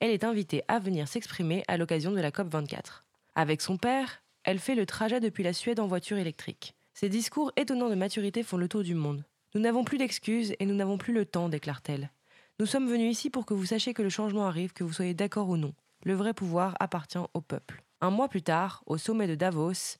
elle 0.00 0.10
est 0.10 0.24
invitée 0.24 0.62
à 0.68 0.78
venir 0.78 1.08
s'exprimer 1.08 1.64
à 1.68 1.76
l'occasion 1.76 2.10
de 2.12 2.20
la 2.20 2.30
COP24. 2.30 3.02
Avec 3.34 3.62
son 3.62 3.76
père, 3.76 4.22
elle 4.44 4.58
fait 4.58 4.74
le 4.74 4.86
trajet 4.86 5.20
depuis 5.20 5.42
la 5.42 5.52
Suède 5.52 5.80
en 5.80 5.86
voiture 5.86 6.18
électrique. 6.18 6.74
Ses 6.94 7.08
discours 7.08 7.52
étonnants 7.56 7.90
de 7.90 7.94
maturité 7.94 8.42
font 8.42 8.56
le 8.56 8.68
tour 8.68 8.82
du 8.82 8.94
monde. 8.94 9.24
Nous 9.54 9.60
n'avons 9.60 9.84
plus 9.84 9.98
d'excuses 9.98 10.54
et 10.58 10.66
nous 10.66 10.74
n'avons 10.74 10.98
plus 10.98 11.12
le 11.12 11.24
temps, 11.24 11.48
déclare-t-elle. 11.48 12.10
Nous 12.58 12.66
sommes 12.66 12.88
venus 12.88 13.10
ici 13.10 13.30
pour 13.30 13.44
que 13.44 13.54
vous 13.54 13.66
sachiez 13.66 13.92
que 13.92 14.02
le 14.02 14.08
changement 14.08 14.46
arrive, 14.46 14.72
que 14.72 14.84
vous 14.84 14.92
soyez 14.92 15.14
d'accord 15.14 15.48
ou 15.48 15.56
non. 15.56 15.74
Le 16.04 16.14
vrai 16.14 16.32
pouvoir 16.32 16.74
appartient 16.80 17.18
au 17.34 17.40
peuple. 17.40 17.82
Un 18.00 18.10
mois 18.10 18.28
plus 18.28 18.42
tard, 18.42 18.82
au 18.86 18.98
sommet 18.98 19.26
de 19.26 19.34
Davos, 19.34 19.98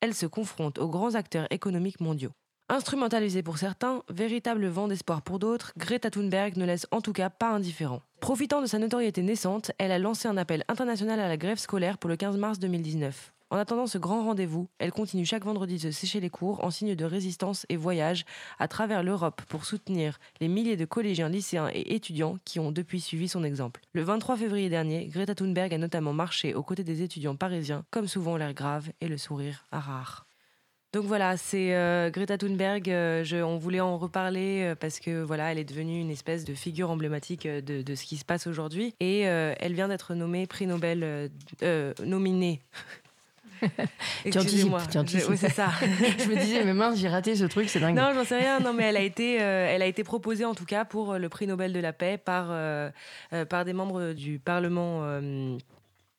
elle 0.00 0.14
se 0.14 0.26
confronte 0.26 0.78
aux 0.78 0.88
grands 0.88 1.14
acteurs 1.14 1.46
économiques 1.50 2.00
mondiaux. 2.00 2.32
Instrumentalisée 2.68 3.42
pour 3.42 3.58
certains, 3.58 4.02
véritable 4.08 4.66
vent 4.66 4.88
d'espoir 4.88 5.20
pour 5.20 5.38
d'autres, 5.38 5.72
Greta 5.76 6.10
Thunberg 6.10 6.56
ne 6.56 6.64
laisse 6.64 6.86
en 6.90 7.02
tout 7.02 7.12
cas 7.12 7.28
pas 7.28 7.50
indifférent. 7.50 8.00
Profitant 8.20 8.62
de 8.62 8.66
sa 8.66 8.78
notoriété 8.78 9.22
naissante, 9.22 9.70
elle 9.78 9.92
a 9.92 9.98
lancé 9.98 10.28
un 10.28 10.38
appel 10.38 10.64
international 10.68 11.20
à 11.20 11.28
la 11.28 11.36
grève 11.36 11.58
scolaire 11.58 11.98
pour 11.98 12.08
le 12.08 12.16
15 12.16 12.38
mars 12.38 12.58
2019. 12.58 13.33
En 13.54 13.58
attendant 13.58 13.86
ce 13.86 13.98
grand 13.98 14.24
rendez-vous, 14.24 14.68
elle 14.80 14.90
continue 14.90 15.24
chaque 15.24 15.44
vendredi 15.44 15.78
de 15.78 15.92
sécher 15.92 16.18
les 16.18 16.28
cours 16.28 16.64
en 16.64 16.72
signe 16.72 16.96
de 16.96 17.04
résistance 17.04 17.66
et 17.68 17.76
voyage 17.76 18.24
à 18.58 18.66
travers 18.66 19.04
l'Europe 19.04 19.42
pour 19.48 19.64
soutenir 19.64 20.18
les 20.40 20.48
milliers 20.48 20.76
de 20.76 20.84
collégiens, 20.84 21.28
lycéens 21.28 21.70
et 21.72 21.94
étudiants 21.94 22.36
qui 22.44 22.58
ont 22.58 22.72
depuis 22.72 23.00
suivi 23.00 23.28
son 23.28 23.44
exemple. 23.44 23.80
Le 23.92 24.02
23 24.02 24.36
février 24.38 24.68
dernier, 24.70 25.06
Greta 25.06 25.36
Thunberg 25.36 25.72
a 25.72 25.78
notamment 25.78 26.12
marché 26.12 26.52
aux 26.52 26.64
côtés 26.64 26.82
des 26.82 27.02
étudiants 27.02 27.36
parisiens, 27.36 27.84
comme 27.92 28.08
souvent 28.08 28.36
l'air 28.36 28.54
grave 28.54 28.90
et 29.00 29.06
le 29.06 29.18
sourire 29.18 29.64
rare. 29.70 30.26
Donc 30.92 31.04
voilà, 31.04 31.36
c'est 31.36 31.76
euh, 31.76 32.10
Greta 32.10 32.36
Thunberg. 32.36 32.90
euh, 32.90 33.22
je- 33.22 33.36
on 33.36 33.56
voulait 33.58 33.78
en 33.78 33.98
reparler 33.98 34.62
euh, 34.62 34.74
parce 34.74 34.98
que 34.98 35.22
voilà, 35.22 35.52
elle 35.52 35.58
est 35.60 35.64
devenue 35.64 36.00
une 36.00 36.10
espèce 36.10 36.44
de 36.44 36.54
figure 36.54 36.90
emblématique 36.90 37.46
de, 37.46 37.94
ce 37.94 38.04
qui 38.04 38.16
se 38.16 38.24
passe 38.24 38.48
aujourd'hui. 38.48 38.96
Et 38.98 39.20
elle 39.20 39.74
vient 39.74 39.86
d'être 39.86 40.14
nommée 40.16 40.48
prix 40.48 40.66
Nobel, 40.66 41.30
nominée. 42.04 42.60
Tu 44.30 44.38
anticipes, 44.38 44.72
tu 44.90 44.98
anticipes. 44.98 45.28
oui, 45.30 45.36
c'est 45.36 45.50
ça. 45.50 45.68
Je 45.80 46.28
me 46.28 46.36
disais, 46.36 46.64
mais 46.64 46.74
mince, 46.74 46.98
j'ai 46.98 47.08
raté 47.08 47.34
ce 47.36 47.44
truc, 47.44 47.68
c'est 47.68 47.80
dingue. 47.80 47.96
Non, 47.96 48.12
j'en 48.14 48.24
sais 48.24 48.38
rien. 48.38 48.60
Non, 48.60 48.72
mais 48.72 48.84
elle 48.84 48.96
a 48.96 49.02
été, 49.02 49.40
euh, 49.42 49.68
elle 49.70 49.82
a 49.82 49.86
été 49.86 50.04
proposée 50.04 50.44
en 50.44 50.54
tout 50.54 50.64
cas 50.66 50.84
pour 50.84 51.12
euh, 51.12 51.18
le 51.18 51.28
prix 51.28 51.46
Nobel 51.46 51.72
de 51.72 51.80
la 51.80 51.92
paix 51.92 52.18
par 52.18 52.46
euh, 52.50 52.90
par 53.48 53.64
des 53.64 53.72
membres 53.72 54.12
du 54.12 54.38
Parlement. 54.38 55.00
euh, 55.04 55.56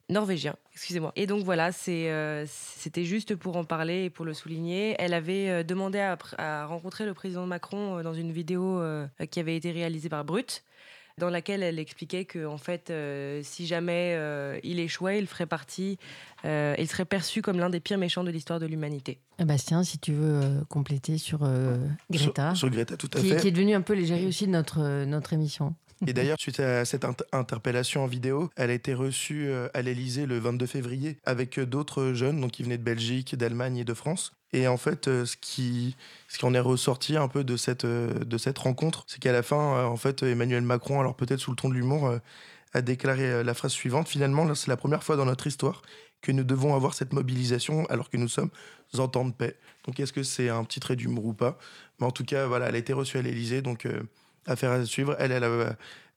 norvégien, 0.07 0.55
excusez-moi. 0.73 1.11
Et 1.15 1.25
donc 1.25 1.43
voilà, 1.43 1.71
euh, 1.87 2.45
c'était 2.47 3.05
juste 3.05 3.35
pour 3.35 3.57
en 3.57 3.63
parler 3.63 4.03
et 4.03 4.09
pour 4.11 4.23
le 4.23 4.35
souligner. 4.35 4.95
Elle 4.99 5.15
avait 5.15 5.63
demandé 5.63 5.97
à, 5.97 6.15
à 6.37 6.65
rencontrer 6.67 7.07
le 7.07 7.15
président 7.15 7.47
Macron 7.47 8.03
dans 8.03 8.13
une 8.13 8.31
vidéo 8.31 8.79
euh, 8.81 9.07
qui 9.31 9.39
avait 9.39 9.55
été 9.55 9.71
réalisée 9.71 10.09
par 10.09 10.23
Brut, 10.23 10.63
dans 11.17 11.29
laquelle 11.29 11.63
elle 11.63 11.79
expliquait 11.79 12.25
que 12.25 12.45
en 12.45 12.57
fait, 12.57 12.89
euh, 12.89 13.39
si 13.43 13.67
jamais 13.67 14.13
euh, 14.17 14.59
il 14.63 14.79
échouait, 14.79 15.17
il 15.17 15.27
ferait 15.27 15.45
partie, 15.45 15.97
euh, 16.43 16.75
il 16.77 16.87
serait 16.87 17.05
perçu 17.05 17.41
comme 17.41 17.57
l'un 17.57 17.69
des 17.69 17.79
pires 17.79 17.97
méchants 17.97 18.23
de 18.23 18.31
l'histoire 18.31 18.59
de 18.59 18.65
l'humanité. 18.65 19.19
Eh 19.39 19.45
Bastien, 19.45 19.83
si 19.83 19.97
tu 19.97 20.11
veux 20.13 20.41
euh, 20.43 20.61
compléter 20.67 21.17
sur 21.17 21.39
euh, 21.43 21.77
Greta. 22.11 22.49
Sur- 22.49 22.57
sur 22.57 22.69
Greta, 22.69 22.97
tout 22.97 23.09
à 23.13 23.19
qui, 23.21 23.29
fait. 23.29 23.37
Qui 23.37 23.47
est 23.47 23.51
devenue 23.51 23.75
un 23.75 23.81
peu 23.81 23.93
l'égérie 23.93 24.27
aussi 24.27 24.45
de 24.45 24.51
notre, 24.51 25.05
notre 25.05 25.31
émission. 25.33 25.73
Et 26.07 26.13
d'ailleurs, 26.13 26.37
suite 26.39 26.59
à 26.59 26.85
cette 26.85 27.03
int- 27.03 27.23
interpellation 27.31 28.03
en 28.03 28.07
vidéo, 28.07 28.49
elle 28.55 28.69
a 28.69 28.73
été 28.73 28.93
reçue 28.93 29.47
euh, 29.47 29.69
à 29.73 29.81
l'Elysée 29.81 30.25
le 30.25 30.37
22 30.39 30.65
février 30.67 31.17
avec 31.23 31.57
euh, 31.57 31.65
d'autres 31.65 32.13
jeunes, 32.13 32.41
donc 32.41 32.51
qui 32.51 32.63
venaient 32.63 32.77
de 32.77 32.83
Belgique, 32.83 33.35
d'Allemagne 33.35 33.77
et 33.77 33.83
de 33.85 33.93
France. 33.93 34.33
Et 34.53 34.67
en 34.67 34.77
fait, 34.77 35.07
euh, 35.07 35.25
ce 35.25 35.35
qui, 35.37 35.95
ce 36.27 36.37
qui 36.37 36.45
en 36.45 36.53
est 36.53 36.59
ressorti 36.59 37.17
un 37.17 37.27
peu 37.27 37.43
de 37.43 37.57
cette, 37.57 37.85
de 37.85 38.37
cette 38.37 38.57
rencontre, 38.57 39.03
c'est 39.07 39.19
qu'à 39.19 39.31
la 39.31 39.41
fin, 39.41 39.85
en 39.85 39.97
fait, 39.97 40.21
Emmanuel 40.23 40.63
Macron, 40.63 40.99
alors 40.99 41.15
peut-être 41.15 41.39
sous 41.39 41.51
le 41.51 41.55
ton 41.57 41.69
de 41.69 41.73
l'humour, 41.73 42.11
a 42.73 42.81
déclaré 42.81 43.43
la 43.43 43.53
phrase 43.53 43.71
suivante 43.71 44.09
Finalement, 44.09 44.53
c'est 44.53 44.67
la 44.67 44.77
première 44.77 45.03
fois 45.03 45.15
dans 45.15 45.25
notre 45.25 45.47
histoire 45.47 45.81
que 46.21 46.31
nous 46.31 46.43
devons 46.43 46.75
avoir 46.75 46.93
cette 46.93 47.13
mobilisation 47.13 47.85
alors 47.85 48.09
que 48.09 48.17
nous 48.17 48.27
sommes 48.27 48.49
en 48.97 49.07
temps 49.07 49.25
de 49.25 49.33
paix. 49.33 49.57
Donc, 49.85 49.99
est-ce 49.99 50.13
que 50.13 50.23
c'est 50.23 50.49
un 50.49 50.63
petit 50.63 50.79
trait 50.79 50.95
d'humour 50.95 51.25
ou 51.25 51.33
pas? 51.33 51.57
Mais 51.99 52.05
en 52.05 52.11
tout 52.11 52.23
cas, 52.25 52.47
voilà, 52.47 52.67
elle 52.69 52.75
a 52.75 52.77
été 52.77 52.93
reçue 52.93 53.17
à 53.17 53.21
l'Elysée, 53.21 53.61
donc 53.61 53.85
euh, 53.85 54.03
affaire 54.45 54.71
à 54.71 54.85
suivre. 54.85 55.15
Elle, 55.19 55.31
elle 55.31 55.43
a, 55.43 55.75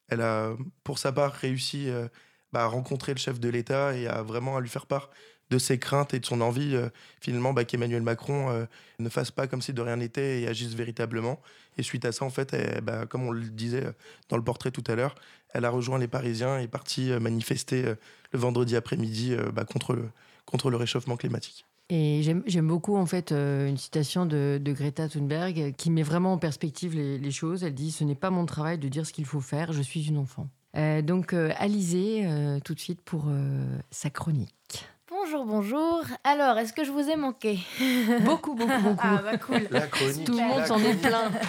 elle 0.09 0.21
a, 0.21 0.57
pour 0.85 0.99
sa 0.99 1.13
part, 1.13 1.33
réussi 1.33 1.89
euh, 1.89 2.09
bah, 2.53 2.65
à 2.65 2.67
rencontrer 2.67 3.13
le 3.13 3.19
chef 3.19 3.41
de 3.41 3.49
l'État 3.49 3.95
et 3.95 4.07
à 4.07 4.23
vraiment 4.23 4.57
à 4.57 4.61
lui 4.61 4.69
faire 4.69 4.87
part 4.87 5.11
de 5.51 5.59
ses 5.59 5.79
craintes 5.79 6.13
et 6.13 6.21
de 6.21 6.27
son 6.27 6.43
envie, 6.43 6.75
euh, 6.75 6.91
finalement, 7.21 7.55
bah, 7.55 7.65
qu'Emmanuel 7.65 8.03
Macron 8.03 8.51
euh, 8.51 8.67
ne 8.99 9.09
fasse 9.09 9.31
pas 9.31 9.47
comme 9.47 9.63
si 9.63 9.73
de 9.73 9.81
rien 9.81 9.97
n'était 9.97 10.43
et 10.43 10.49
agisse 10.49 10.75
véritablement. 10.75 11.41
Et 11.79 11.83
suite 11.83 12.05
à 12.05 12.13
ça, 12.13 12.25
en 12.25 12.31
fait, 12.31 12.55
bah, 12.83 13.07
comme 13.07 13.27
on 13.27 13.31
le 13.31 13.49
disait 13.49 13.85
dans 14.29 14.37
le 14.37 14.45
portrait 14.45 14.71
tout 14.71 14.85
à 14.89 14.95
l'heure, 14.95 15.15
elle 15.55 15.65
a 15.65 15.71
rejoint 15.71 15.99
les 15.99 16.09
Parisiens 16.09 16.59
et 16.59 16.65
est 16.65 16.69
partie 16.69 17.11
manifester 17.21 17.83
le 18.33 18.39
vendredi 18.39 18.75
après-midi 18.75 19.37
bah, 19.53 19.65
contre, 19.65 19.95
le, 19.95 20.11
contre 20.45 20.71
le 20.71 20.77
réchauffement 20.77 21.17
climatique. 21.17 21.68
Et 21.91 22.23
j'aime 22.23 22.67
beaucoup 22.69 22.97
en 22.97 23.07
fait 23.07 23.33
euh, 23.33 23.67
une 23.67 23.79
citation 23.79 24.27
de, 24.27 24.61
de 24.63 24.73
Greta 24.73 25.09
Thunberg 25.09 25.75
qui 25.77 25.91
met 25.91 26.03
vraiment 26.03 26.35
en 26.35 26.39
perspective 26.39 26.95
les, 26.95 27.19
les 27.19 27.31
choses. 27.31 27.65
Elle 27.65 27.75
dit 27.75 27.91
Ce 27.91 28.05
n'est 28.05 28.15
pas 28.15 28.31
mon 28.31 28.45
travail 28.45 28.79
de 28.79 28.89
dire 28.89 29.07
ce 29.07 29.13
qu'il 29.13 29.25
faut 29.25 29.41
faire, 29.41 29.73
je 29.73 29.81
suis 29.81 30.07
une 30.07 30.19
enfant. 30.19 30.49
Euh, 30.77 31.03
donc, 31.03 31.33
euh, 31.33 31.51
Alizé, 31.57 32.27
euh, 32.27 32.61
tout 32.61 32.75
de 32.75 32.81
suite 32.81 33.01
pour 33.01 33.27
euh, 33.29 33.79
sa 33.91 34.11
chronique. 34.11 34.87
Bonjour, 35.09 35.47
bonjour. 35.47 36.03
Alors, 36.25 36.59
est-ce 36.59 36.75
que 36.75 36.85
je 36.85 36.91
vous 36.91 37.09
ai 37.09 37.17
manqué? 37.17 37.59
Beaucoup, 38.21 38.55
beaucoup, 38.55 38.79
beaucoup. 38.83 38.99
Ah 39.01 39.23
bah 39.23 39.39
cool. 39.39 39.67
La 39.71 39.87
chronique. 39.87 40.25
Tout 40.25 40.33
le 40.37 40.47
monde 40.47 40.65
s'en 40.67 40.79
est 40.79 40.95
plein. 40.95 41.31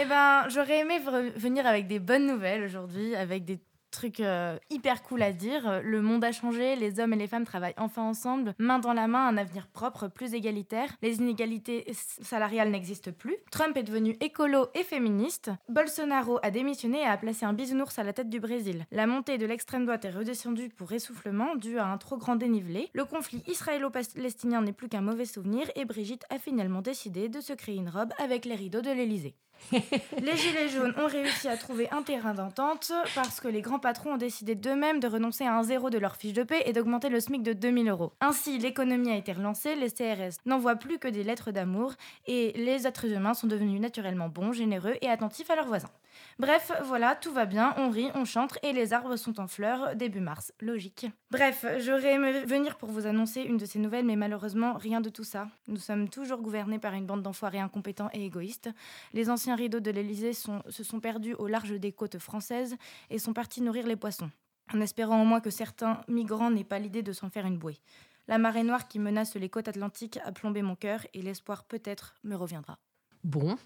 Eh 0.00 0.04
ben, 0.04 0.48
j'aurais 0.48 0.78
aimé 0.78 1.00
venir 1.34 1.66
avec 1.66 1.88
des 1.88 1.98
bonnes 1.98 2.24
nouvelles 2.24 2.62
aujourd'hui, 2.62 3.16
avec 3.16 3.44
des 3.44 3.58
trucs 3.90 4.20
euh, 4.20 4.58
hyper 4.70 5.02
cool 5.02 5.22
à 5.22 5.32
dire. 5.32 5.80
Le 5.82 6.00
monde 6.02 6.24
a 6.24 6.32
changé, 6.32 6.76
les 6.76 7.00
hommes 7.00 7.12
et 7.12 7.16
les 7.16 7.26
femmes 7.26 7.44
travaillent 7.44 7.74
enfin 7.76 8.02
ensemble, 8.02 8.54
main 8.58 8.78
dans 8.78 8.92
la 8.92 9.08
main, 9.08 9.26
un 9.26 9.36
avenir 9.36 9.66
propre, 9.66 10.08
plus 10.08 10.34
égalitaire. 10.34 10.88
Les 11.02 11.16
inégalités 11.16 11.86
salariales 11.92 12.70
n'existent 12.70 13.12
plus. 13.12 13.36
Trump 13.50 13.76
est 13.76 13.82
devenu 13.82 14.16
écolo 14.20 14.68
et 14.74 14.84
féministe. 14.84 15.50
Bolsonaro 15.68 16.38
a 16.42 16.50
démissionné 16.50 17.00
et 17.00 17.06
a 17.06 17.16
placé 17.16 17.44
un 17.44 17.52
bisounours 17.52 17.98
à 17.98 18.04
la 18.04 18.12
tête 18.12 18.30
du 18.30 18.40
Brésil. 18.40 18.86
La 18.90 19.06
montée 19.06 19.38
de 19.38 19.46
l'extrême 19.46 19.84
droite 19.84 20.04
est 20.04 20.10
redescendue 20.10 20.68
pour 20.68 20.92
essoufflement 20.92 21.56
dû 21.56 21.78
à 21.78 21.86
un 21.86 21.98
trop 21.98 22.16
grand 22.16 22.36
dénivelé. 22.36 22.90
Le 22.92 23.04
conflit 23.04 23.42
israélo-palestinien 23.46 24.62
n'est 24.62 24.72
plus 24.72 24.88
qu'un 24.88 25.00
mauvais 25.00 25.24
souvenir 25.24 25.70
et 25.76 25.84
Brigitte 25.84 26.24
a 26.30 26.38
finalement 26.38 26.82
décidé 26.82 27.28
de 27.28 27.40
se 27.40 27.52
créer 27.52 27.76
une 27.76 27.88
robe 27.88 28.12
avec 28.18 28.44
les 28.44 28.54
rideaux 28.54 28.82
de 28.82 28.90
l'Élysée. 28.90 29.34
Les 29.72 30.36
Gilets 30.36 30.68
jaunes 30.68 30.94
ont 30.98 31.06
réussi 31.06 31.48
à 31.48 31.56
trouver 31.56 31.88
un 31.90 32.02
terrain 32.02 32.34
d'entente 32.34 32.92
parce 33.14 33.40
que 33.40 33.48
les 33.48 33.60
grands 33.60 33.78
patrons 33.78 34.14
ont 34.14 34.16
décidé 34.16 34.54
d'eux-mêmes 34.54 35.00
de 35.00 35.06
renoncer 35.06 35.44
à 35.44 35.56
un 35.56 35.62
zéro 35.62 35.90
de 35.90 35.98
leur 35.98 36.16
fiche 36.16 36.32
de 36.32 36.42
paie 36.42 36.62
et 36.66 36.72
d'augmenter 36.72 37.08
le 37.08 37.20
SMIC 37.20 37.42
de 37.42 37.52
2000 37.52 37.88
euros. 37.88 38.12
Ainsi, 38.20 38.58
l'économie 38.58 39.10
a 39.12 39.16
été 39.16 39.32
relancée, 39.32 39.76
les 39.76 39.90
CRS 39.90 40.38
n'envoient 40.46 40.76
plus 40.76 40.98
que 40.98 41.08
des 41.08 41.22
lettres 41.22 41.52
d'amour 41.52 41.94
et 42.26 42.52
les 42.56 42.86
êtres 42.86 43.06
humains 43.06 43.34
sont 43.34 43.46
devenus 43.46 43.80
naturellement 43.80 44.28
bons, 44.28 44.52
généreux 44.52 44.96
et 45.00 45.08
attentifs 45.08 45.50
à 45.50 45.56
leurs 45.56 45.66
voisins. 45.66 45.90
Bref, 46.38 46.72
voilà, 46.84 47.14
tout 47.14 47.32
va 47.32 47.46
bien, 47.46 47.74
on 47.76 47.90
rit, 47.90 48.10
on 48.14 48.24
chante 48.24 48.58
et 48.62 48.72
les 48.72 48.92
arbres 48.92 49.16
sont 49.16 49.40
en 49.40 49.46
fleurs 49.46 49.94
début 49.96 50.20
mars. 50.20 50.52
Logique. 50.60 51.06
Bref, 51.30 51.64
j'aurais 51.78 52.14
aimé 52.14 52.44
venir 52.44 52.76
pour 52.76 52.90
vous 52.90 53.06
annoncer 53.06 53.42
une 53.42 53.56
de 53.56 53.64
ces 53.64 53.78
nouvelles, 53.78 54.04
mais 54.04 54.16
malheureusement, 54.16 54.74
rien 54.74 55.00
de 55.00 55.10
tout 55.10 55.24
ça. 55.24 55.48
Nous 55.68 55.76
sommes 55.76 56.08
toujours 56.08 56.40
gouvernés 56.40 56.78
par 56.78 56.94
une 56.94 57.06
bande 57.06 57.22
d'enfoirés 57.22 57.60
incompétents 57.60 58.10
et 58.12 58.24
égoïstes. 58.24 58.70
Les 59.12 59.30
anciens 59.30 59.56
rideaux 59.56 59.80
de 59.80 59.90
l'Elysée 59.90 60.32
se 60.32 60.84
sont 60.84 61.00
perdus 61.00 61.34
au 61.34 61.46
large 61.46 61.72
des 61.72 61.92
côtes 61.92 62.18
françaises 62.18 62.76
et 63.10 63.18
sont 63.18 63.32
partis 63.32 63.62
nourrir 63.62 63.86
les 63.86 63.96
poissons, 63.96 64.30
en 64.72 64.80
espérant 64.80 65.22
au 65.22 65.24
moins 65.24 65.40
que 65.40 65.50
certains 65.50 66.00
migrants 66.08 66.50
n'aient 66.50 66.64
pas 66.64 66.78
l'idée 66.78 67.02
de 67.02 67.12
s'en 67.12 67.30
faire 67.30 67.46
une 67.46 67.58
bouée. 67.58 67.80
La 68.28 68.38
marée 68.38 68.62
noire 68.62 68.86
qui 68.86 68.98
menace 68.98 69.34
les 69.34 69.48
côtes 69.48 69.68
atlantiques 69.68 70.20
a 70.24 70.30
plombé 70.30 70.62
mon 70.62 70.76
cœur 70.76 71.04
et 71.14 71.22
l'espoir 71.22 71.64
peut-être 71.64 72.14
me 72.22 72.36
reviendra. 72.36 72.78
Bon. 73.22 73.56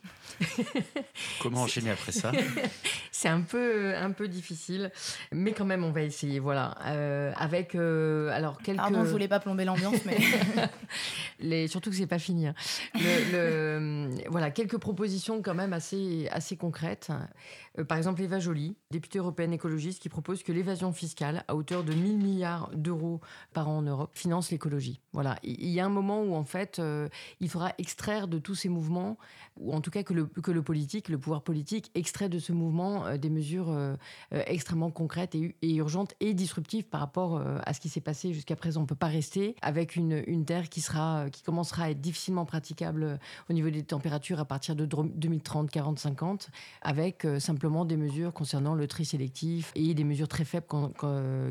Comment 1.41 1.63
enchaîner 1.63 1.91
après 1.91 2.13
ça 2.13 2.33
C'est 3.13 3.29
un 3.29 3.41
peu, 3.43 3.95
un 3.95 4.11
peu 4.11 4.27
difficile, 4.29 4.91
mais 5.33 5.53
quand 5.53 5.65
même, 5.65 5.85
on 5.85 5.93
va 5.93 6.03
essayer. 6.03 6.41
Voilà. 6.41 6.77
Euh, 6.87 7.33
avec, 7.37 7.75
euh, 7.75 8.31
alors, 8.33 8.59
quelques. 8.61 8.79
Pardon, 8.79 9.05
je 9.05 9.11
voulais 9.11 9.29
pas 9.29 9.41
plomber 9.41 9.65
l'ambiance, 9.65 10.05
mais. 10.07 10.19
Les, 11.41 11.69
surtout 11.69 11.91
que 11.91 11.97
c'est 11.97 12.07
pas 12.07 12.19
fini. 12.19 12.47
hein. 12.49 12.55
Le- 12.95 13.33
le- 13.33 14.31
voilà, 14.31 14.51
quelques 14.51 14.79
propositions 14.79 15.43
quand 15.43 15.55
même 15.55 15.73
assez, 15.73 16.29
assez 16.31 16.57
concrètes. 16.57 17.11
Euh, 17.79 17.85
par 17.85 17.99
exemple, 17.99 18.23
Eva 18.23 18.39
Joly, 18.39 18.77
députée 18.91 19.19
européenne 19.19 19.53
écologiste, 19.53 20.01
qui 20.03 20.09
propose 20.09 20.43
que 20.43 20.53
l'évasion 20.53 20.93
fiscale, 20.93 21.45
à 21.49 21.55
hauteur 21.57 21.85
de 21.85 21.93
1000 21.93 22.19
milliards 22.19 22.71
d'euros 22.75 23.21
par 23.53 23.69
an 23.69 23.79
en 23.79 23.83
Europe, 23.83 24.11
finance 24.15 24.51
l'écologie. 24.51 25.01
Voilà, 25.13 25.37
il 25.43 25.55
il 25.65 25.71
y 25.71 25.81
a 25.81 25.87
un 25.87 25.91
moment 25.91 26.23
où 26.23 26.35
en 26.37 26.45
fait, 26.45 26.79
euh, 26.79 27.09
il 27.41 27.49
faudra 27.49 27.73
extraire 27.79 28.29
de 28.29 28.39
tous 28.39 28.55
ces 28.55 28.69
mouvements, 28.69 29.17
ou 29.57 29.73
en 29.73 29.81
tout 29.81 29.91
cas 29.91 30.03
que 30.03 30.13
le, 30.13 30.27
que 30.27 30.51
le 30.51 30.63
politique, 30.63 31.09
le 31.09 31.19
pouvoir 31.19 31.43
politique, 31.43 31.91
extrait 31.95 32.29
de 32.29 32.39
ce 32.39 32.53
mouvement 32.53 33.07
euh, 33.07 33.17
des 33.17 33.31
mesures 33.31 33.71
euh, 33.71 33.95
euh, 34.33 34.43
extrêmement 34.47 34.91
concrètes 34.91 35.35
et, 35.35 35.55
urgentes 35.75 36.15
et 36.21 36.35
disruptives 36.35 36.85
par 36.85 37.01
rapport 37.01 37.41
à 37.65 37.73
ce 37.73 37.81
qui 37.81 37.89
s'est 37.89 38.01
passé 38.01 38.33
jusqu'à 38.33 38.57
présent. 38.57 38.83
On 38.83 38.87
peut 38.87 38.95
pas 38.95 39.07
rester 39.07 39.55
avec 39.63 39.97
une, 39.97 40.23
une 40.27 40.45
terre 40.45 40.69
qui 40.69 40.81
sera, 40.81 41.31
qui 41.31 41.43
commencera 41.43 41.85
à 41.85 41.91
être 41.91 42.01
difficilement 42.01 42.45
praticable 42.45 43.19
au 43.49 43.53
niveau 43.53 43.71
des 43.71 43.83
températures 43.83 44.41
à 44.41 44.45
partir 44.45 44.77
de 44.77 44.87
dro- 44.87 45.05
2030, 45.05 45.71
40, 45.71 45.99
50, 45.99 46.51
avec 46.83 47.27
simplement 47.39 47.85
des 47.85 47.97
mesures 47.97 48.33
concernant 48.33 48.75
le 48.75 48.87
tri 48.87 49.05
sélectif 49.05 49.73
et 49.75 49.95
des 49.95 50.05
mesures 50.05 50.29
très 50.29 50.45
faibles 50.45 50.67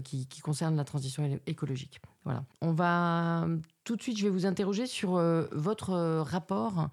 qui, 0.03 0.27
qui 0.27 0.41
concernent 0.41 0.75
la 0.75 0.83
transition 0.85 1.39
écologique. 1.47 2.01
Voilà. 2.23 2.43
On 2.61 2.71
va 2.71 3.47
tout 3.83 3.95
de 3.95 4.01
suite, 4.01 4.17
je 4.17 4.23
vais 4.23 4.29
vous 4.29 4.45
interroger 4.45 4.85
sur 4.87 5.21
votre 5.51 5.93
rapport 6.21 6.89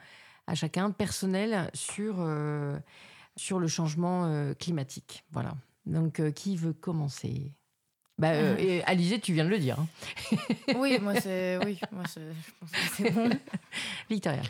à 0.50 0.54
chacun 0.54 0.90
personnel 0.90 1.70
sur, 1.74 2.16
euh, 2.18 2.76
sur 3.36 3.60
le 3.60 3.68
changement 3.68 4.24
euh, 4.26 4.52
climatique. 4.54 5.24
Voilà. 5.30 5.54
Donc, 5.86 6.18
euh, 6.20 6.30
qui 6.32 6.56
veut 6.56 6.72
commencer? 6.72 7.52
Bah, 8.18 8.34
et 8.58 8.82
Alizé, 8.84 9.20
tu 9.20 9.32
viens 9.32 9.44
de 9.44 9.50
le 9.50 9.58
dire. 9.58 9.78
hein. 9.78 9.86
Oui, 10.76 10.98
moi 11.00 11.14
c'est. 11.20 11.56
Oui, 11.64 11.78
moi 11.92 12.02
c'est- 12.08 12.20
je 12.20 12.50
pense 12.58 12.70
que 12.72 12.78
c'est 12.96 13.10
bon. 13.12 13.30
Victoria. 14.10 14.42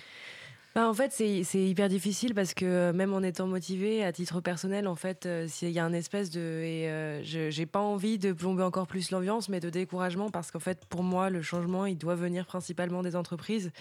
Bah, 0.76 0.88
en 0.88 0.94
fait, 0.94 1.10
c'est 1.10 1.58
hyper 1.58 1.88
difficile 1.88 2.32
parce 2.32 2.54
que 2.54 2.64
euh, 2.64 2.92
même 2.92 3.12
en 3.12 3.22
étant 3.22 3.48
motivée, 3.48 4.04
à 4.04 4.12
titre 4.12 4.40
personnel, 4.40 4.86
en 4.86 4.94
fait, 4.94 5.26
euh, 5.26 5.48
s'il 5.48 5.70
y 5.70 5.80
a 5.80 5.84
un 5.84 5.92
espèce 5.92 6.30
de... 6.30 6.38
Et 6.40 6.88
euh, 6.88 7.20
j'ai 7.24 7.66
pas 7.66 7.80
envie 7.80 8.18
de 8.18 8.32
plomber 8.32 8.62
encore 8.62 8.86
plus 8.86 9.10
l'ambiance, 9.10 9.48
mais 9.48 9.58
de 9.58 9.68
découragement 9.68 10.30
parce 10.30 10.52
qu'en 10.52 10.60
fait, 10.60 10.86
pour 10.86 11.02
moi, 11.02 11.28
le 11.28 11.42
changement, 11.42 11.86
il 11.86 11.98
doit 11.98 12.14
venir 12.14 12.46
principalement 12.46 13.02
des 13.02 13.16
entreprises, 13.16 13.72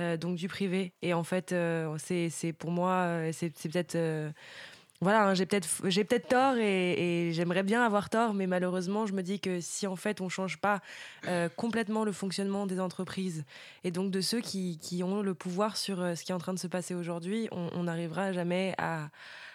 euh, 0.00 0.16
donc 0.16 0.36
du 0.36 0.48
privé. 0.48 0.94
Et 1.02 1.12
en 1.12 1.22
fait, 1.22 1.52
euh, 1.52 1.94
c'est 1.98 2.54
pour 2.54 2.70
moi, 2.70 3.30
c'est 3.32 3.50
peut-être... 3.50 3.98
voilà, 5.00 5.28
hein, 5.28 5.34
j'ai 5.34 5.46
peut-être 5.46 5.68
j'ai 5.84 6.02
peut-être 6.02 6.26
tort 6.28 6.56
et, 6.56 7.30
j'aimerais 7.32 7.62
bien 7.62 7.84
avoir 7.84 8.10
tort, 8.10 8.34
mais 8.34 8.48
malheureusement, 8.48 9.06
je 9.06 9.12
me 9.12 9.22
dis 9.22 9.38
que 9.38 9.60
si 9.60 9.86
en 9.86 9.94
fait 9.94 10.20
on 10.20 10.28
change 10.28 10.58
pas 10.58 10.80
euh, 11.28 11.48
complètement 11.48 12.04
le 12.04 12.10
fonctionnement 12.10 12.66
des 12.66 12.80
entreprises 12.80 13.44
et 13.84 13.92
donc 13.92 14.10
de 14.10 14.20
ceux 14.20 14.40
qui, 14.40 14.78
qui 14.78 15.04
ont 15.04 15.22
le 15.22 15.34
pouvoir 15.34 15.76
sur 15.76 16.00
euh, 16.00 16.16
ce 16.16 16.24
qui 16.24 16.32
est 16.32 16.34
en 16.34 16.38
train 16.38 16.52
de 16.52 16.58
se 16.58 16.66
passer 16.66 16.94
aujourd'hui, 16.94 17.48
on 17.52 17.84
n'arrivera 17.84 18.32
jamais 18.32 18.74
à, 18.76 19.10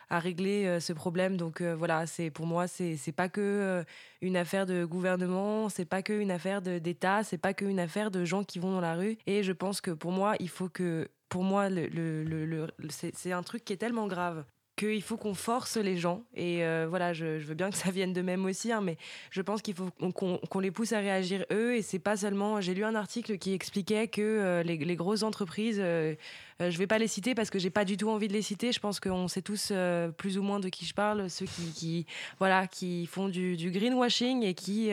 à 0.09 0.19
régler 0.19 0.65
euh, 0.65 0.79
ce 0.79 0.93
problème. 0.93 1.35
Donc 1.35 1.61
voilà, 1.61 2.07
c'est 2.07 2.29
pour 2.29 2.45
moi, 2.45 2.67
c'est 2.67 2.95
c'est 2.95 3.11
pas 3.11 3.27
que 3.27 3.83
une 4.21 4.37
affaire 4.37 4.65
de 4.65 4.85
gouvernement, 4.85 5.67
c'est 5.67 5.83
pas 5.85 6.01
que 6.01 6.13
une 6.13 6.31
affaire 6.31 6.61
d'État, 6.61 7.23
c'est 7.25 7.37
pas 7.37 7.53
que 7.53 7.65
une 7.65 7.81
affaire 7.81 8.11
de 8.11 8.23
gens 8.23 8.45
qui 8.45 8.59
vont 8.59 8.71
dans 8.71 8.81
la 8.81 8.95
rue. 8.95 9.17
Et 9.27 9.43
je 9.43 9.51
pense 9.51 9.81
que 9.81 9.91
pour 9.91 10.11
moi, 10.13 10.35
il 10.39 10.49
faut 10.49 10.69
que 10.69 11.09
pour 11.27 11.43
moi, 11.43 11.67
le, 11.69 11.87
le- 11.87 12.23
le- 12.23 12.67
c'est 12.89 13.31
un 13.33 13.43
truc 13.43 13.65
qui 13.65 13.73
est 13.73 13.77
tellement 13.77 14.07
grave 14.07 14.45
qu'il 14.75 15.01
faut 15.01 15.17
qu'on 15.17 15.33
force 15.33 15.77
les 15.77 15.97
gens. 15.97 16.23
Et 16.35 16.63
euh, 16.63 16.87
voilà, 16.89 17.13
je, 17.13 17.37
veux 17.37 17.53
bien 17.53 17.69
que 17.69 17.77
ça 17.77 17.91
vienne 17.91 18.13
de 18.13 18.21
même 18.21 18.45
aussi, 18.45 18.71
hein, 18.71 18.81
mais 18.81 18.97
je 19.29 19.41
pense 19.41 19.61
qu'il 19.61 19.75
faut 19.75 19.89
qu'on 20.11 20.59
les 20.59 20.71
pousse 20.71 20.93
à 20.93 20.99
réagir 20.99 21.45
eux. 21.51 21.75
Et 21.75 21.81
c'est 21.81 21.99
pas 21.99 22.17
seulement. 22.17 22.59
J'ai 22.61 22.73
lu 22.73 22.83
un 22.83 22.95
article 22.95 23.37
qui 23.37 23.53
expliquait 23.53 24.07
que 24.07 24.21
euh, 24.21 24.63
les, 24.63 24.95
grosses 24.95 25.23
entreprises, 25.23 25.79
euh, 25.79 26.15
euh, 26.61 26.71
je 26.71 26.77
vais 26.77 26.87
pas 26.87 26.97
les 26.97 27.07
citer 27.07 27.35
parce 27.35 27.49
que 27.49 27.59
j'ai 27.59 27.69
pas 27.69 27.85
du 27.85 27.97
tout 27.97 28.09
envie 28.09 28.27
de 28.27 28.33
les 28.33 28.41
citer. 28.41 28.71
Je 28.71 28.79
pense 28.79 28.99
qu'on 28.99 29.27
sait 29.27 29.41
tous 29.41 29.71
plus 30.17 30.37
ou 30.37 30.43
moins 30.43 30.59
de 30.59 30.69
qui 30.69 30.85
je 30.85 30.93
parle, 30.93 31.29
ceux 31.29 31.45
qui, 31.45 32.05
voilà, 32.39 32.67
qui 32.67 33.05
font 33.05 33.29
du, 33.29 33.55
greenwashing 33.71 34.43
et 34.43 34.53
qui 34.53 34.91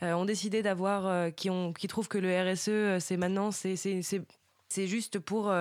ont 0.00 0.24
décidé 0.24 0.62
d'avoir, 0.62 1.32
qui 1.34 1.50
ont, 1.50 1.72
qui 1.72 1.88
trouvent 1.88 2.08
que 2.08 2.18
le 2.18 2.52
RSE, 2.52 3.02
c'est 3.04 3.16
maintenant, 3.16 3.50
c'est 3.50 4.86
juste 4.86 5.18
pour 5.18 5.52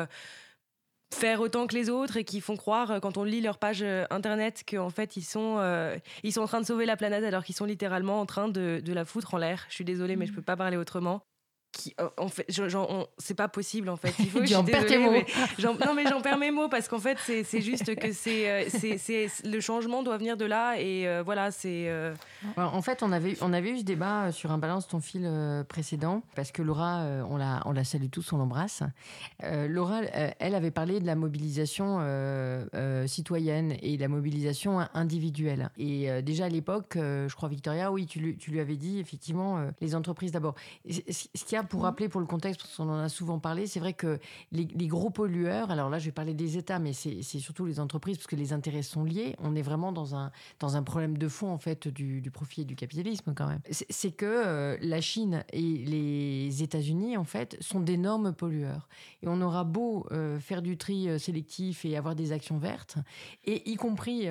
faire 1.13 1.41
autant 1.41 1.67
que 1.67 1.75
les 1.75 1.89
autres 1.89 2.17
et 2.17 2.23
qui 2.23 2.41
font 2.41 2.57
croire 2.57 2.91
euh, 2.91 2.99
quand 2.99 3.17
on 3.17 3.23
lit 3.23 3.41
leur 3.41 3.57
page 3.57 3.81
euh, 3.81 4.05
internet 4.09 4.63
qu'en 4.69 4.89
fait 4.89 5.15
ils 5.15 5.23
sont 5.23 5.57
euh, 5.59 5.97
ils 6.23 6.33
sont 6.33 6.41
en 6.41 6.47
train 6.47 6.61
de 6.61 6.65
sauver 6.65 6.85
la 6.85 6.97
planète 6.97 7.23
alors 7.23 7.43
qu'ils 7.43 7.55
sont 7.55 7.65
littéralement 7.65 8.19
en 8.19 8.25
train 8.25 8.47
de, 8.47 8.81
de 8.83 8.93
la 8.93 9.05
foutre 9.05 9.33
en 9.33 9.37
l'air. 9.37 9.65
Je 9.69 9.75
suis 9.75 9.85
désolée 9.85 10.15
mais 10.15 10.25
je 10.25 10.33
peux 10.33 10.41
pas 10.41 10.57
parler 10.57 10.77
autrement. 10.77 11.23
Qui, 11.73 11.93
euh, 11.99 12.07
en 12.17 12.27
fait, 12.27 12.45
c'est 13.17 13.33
pas 13.33 13.47
possible 13.47 13.89
en 13.89 13.95
fait. 13.97 14.13
Il 14.19 14.29
faut, 14.29 14.45
J'en 14.45 14.63
perds 14.63 14.85
tes 14.85 14.99
mots. 14.99 15.11
mais 15.11 15.25
non 15.85 15.93
mais 15.95 16.05
j'en 16.07 16.21
perds 16.21 16.37
mes 16.37 16.51
mots 16.51 16.69
parce 16.69 16.87
qu'en 16.87 16.99
fait 16.99 17.17
c'est 17.19 17.61
juste 17.61 17.95
que 17.95 18.11
c'est 18.11 18.49
euh, 18.49 18.65
c'est 18.69 18.97
c'est- 18.99 19.43
le 19.43 19.59
changement 19.59 20.03
doit 20.03 20.17
venir 20.17 20.37
de 20.37 20.45
là 20.45 20.75
et 20.79 21.07
euh, 21.07 21.23
voilà 21.25 21.49
c'est 21.51 21.89
euh, 21.89 22.13
en 22.57 22.81
fait, 22.83 23.01
on 23.01 23.11
avait, 23.11 23.35
on 23.41 23.53
avait 23.53 23.71
eu 23.71 23.79
ce 23.79 23.83
débat 23.83 24.31
sur 24.31 24.51
un 24.51 24.57
balance 24.59 24.87
ton 24.87 24.99
fil 24.99 25.27
précédent, 25.67 26.21
parce 26.35 26.51
que 26.51 26.61
Laura, 26.61 27.03
on, 27.29 27.37
la, 27.37 27.61
on 27.65 27.71
la 27.71 27.83
salue 27.83 28.09
tous, 28.11 28.31
on 28.33 28.37
l'embrasse. 28.37 28.83
Euh, 29.43 29.67
Laura, 29.67 30.01
elle 30.39 30.53
avait 30.55 30.71
parlé 30.71 30.99
de 30.99 31.05
la 31.05 31.15
mobilisation 31.15 31.97
euh, 32.01 32.65
euh, 32.75 33.07
citoyenne 33.07 33.75
et 33.81 33.95
de 33.97 34.01
la 34.01 34.07
mobilisation 34.09 34.79
individuelle. 34.93 35.69
Et 35.77 36.09
euh, 36.11 36.21
déjà 36.21 36.45
à 36.45 36.49
l'époque, 36.49 36.95
euh, 36.97 37.27
je 37.29 37.35
crois, 37.35 37.49
Victoria, 37.49 37.91
oui, 37.91 38.05
tu, 38.05 38.19
lui- 38.19 38.37
tu 38.37 38.51
lui 38.51 38.59
avais 38.59 38.75
dit, 38.75 38.99
effectivement, 38.99 39.57
euh, 39.57 39.71
les 39.81 39.95
entreprises 39.95 40.31
d'abord. 40.31 40.55
Ce 40.89 40.99
qu'il 41.45 41.53
y 41.53 41.55
pour 41.63 41.83
rappeler 41.83 42.09
pour 42.09 42.21
le 42.21 42.27
contexte, 42.27 42.61
parce 42.61 42.75
qu'on 42.75 42.89
en 42.89 42.99
a 42.99 43.09
souvent 43.09 43.39
parlé, 43.39 43.67
c'est 43.67 43.79
vrai 43.79 43.93
que 43.93 44.19
les, 44.51 44.65
les 44.65 44.87
gros 44.87 45.09
pollueurs, 45.09 45.71
alors 45.71 45.89
là, 45.89 45.99
je 45.99 46.05
vais 46.05 46.11
parler 46.11 46.33
des 46.33 46.57
États, 46.57 46.79
mais 46.79 46.93
c'est 46.93 47.21
surtout 47.21 47.65
les 47.65 47.79
entreprises, 47.79 48.17
parce 48.17 48.27
que 48.27 48.35
les 48.35 48.53
intérêts 48.53 48.81
sont 48.81 49.03
liés. 49.03 49.35
On 49.39 49.55
est 49.55 49.61
vraiment 49.61 49.91
dans 49.91 50.15
un, 50.15 50.31
dans 50.59 50.75
un 50.75 50.83
problème 50.83 51.17
de 51.17 51.27
fond, 51.27 51.51
en 51.51 51.57
fait, 51.57 51.87
du, 51.87 52.21
du 52.21 52.31
profit 52.31 52.61
et 52.61 52.65
du 52.65 52.75
capitalisme, 52.75 53.33
quand 53.35 53.47
même. 53.47 53.61
C'est 53.69 54.11
que 54.11 54.25
euh, 54.25 54.77
la 54.81 55.01
Chine 55.01 55.43
et 55.51 55.61
les 55.61 56.63
États-Unis, 56.63 57.17
en 57.17 57.23
fait, 57.23 57.57
sont 57.59 57.79
d'énormes 57.79 58.33
pollueurs. 58.33 58.87
Et 59.21 59.27
on 59.27 59.41
aura 59.41 59.63
beau 59.63 60.05
euh, 60.11 60.39
faire 60.39 60.61
du 60.61 60.77
tri 60.77 61.09
euh, 61.09 61.17
sélectif 61.17 61.85
et 61.85 61.97
avoir 61.97 62.15
des 62.15 62.31
actions 62.31 62.57
vertes, 62.57 62.97
et 63.45 63.69
y 63.69 63.75
compris 63.75 64.27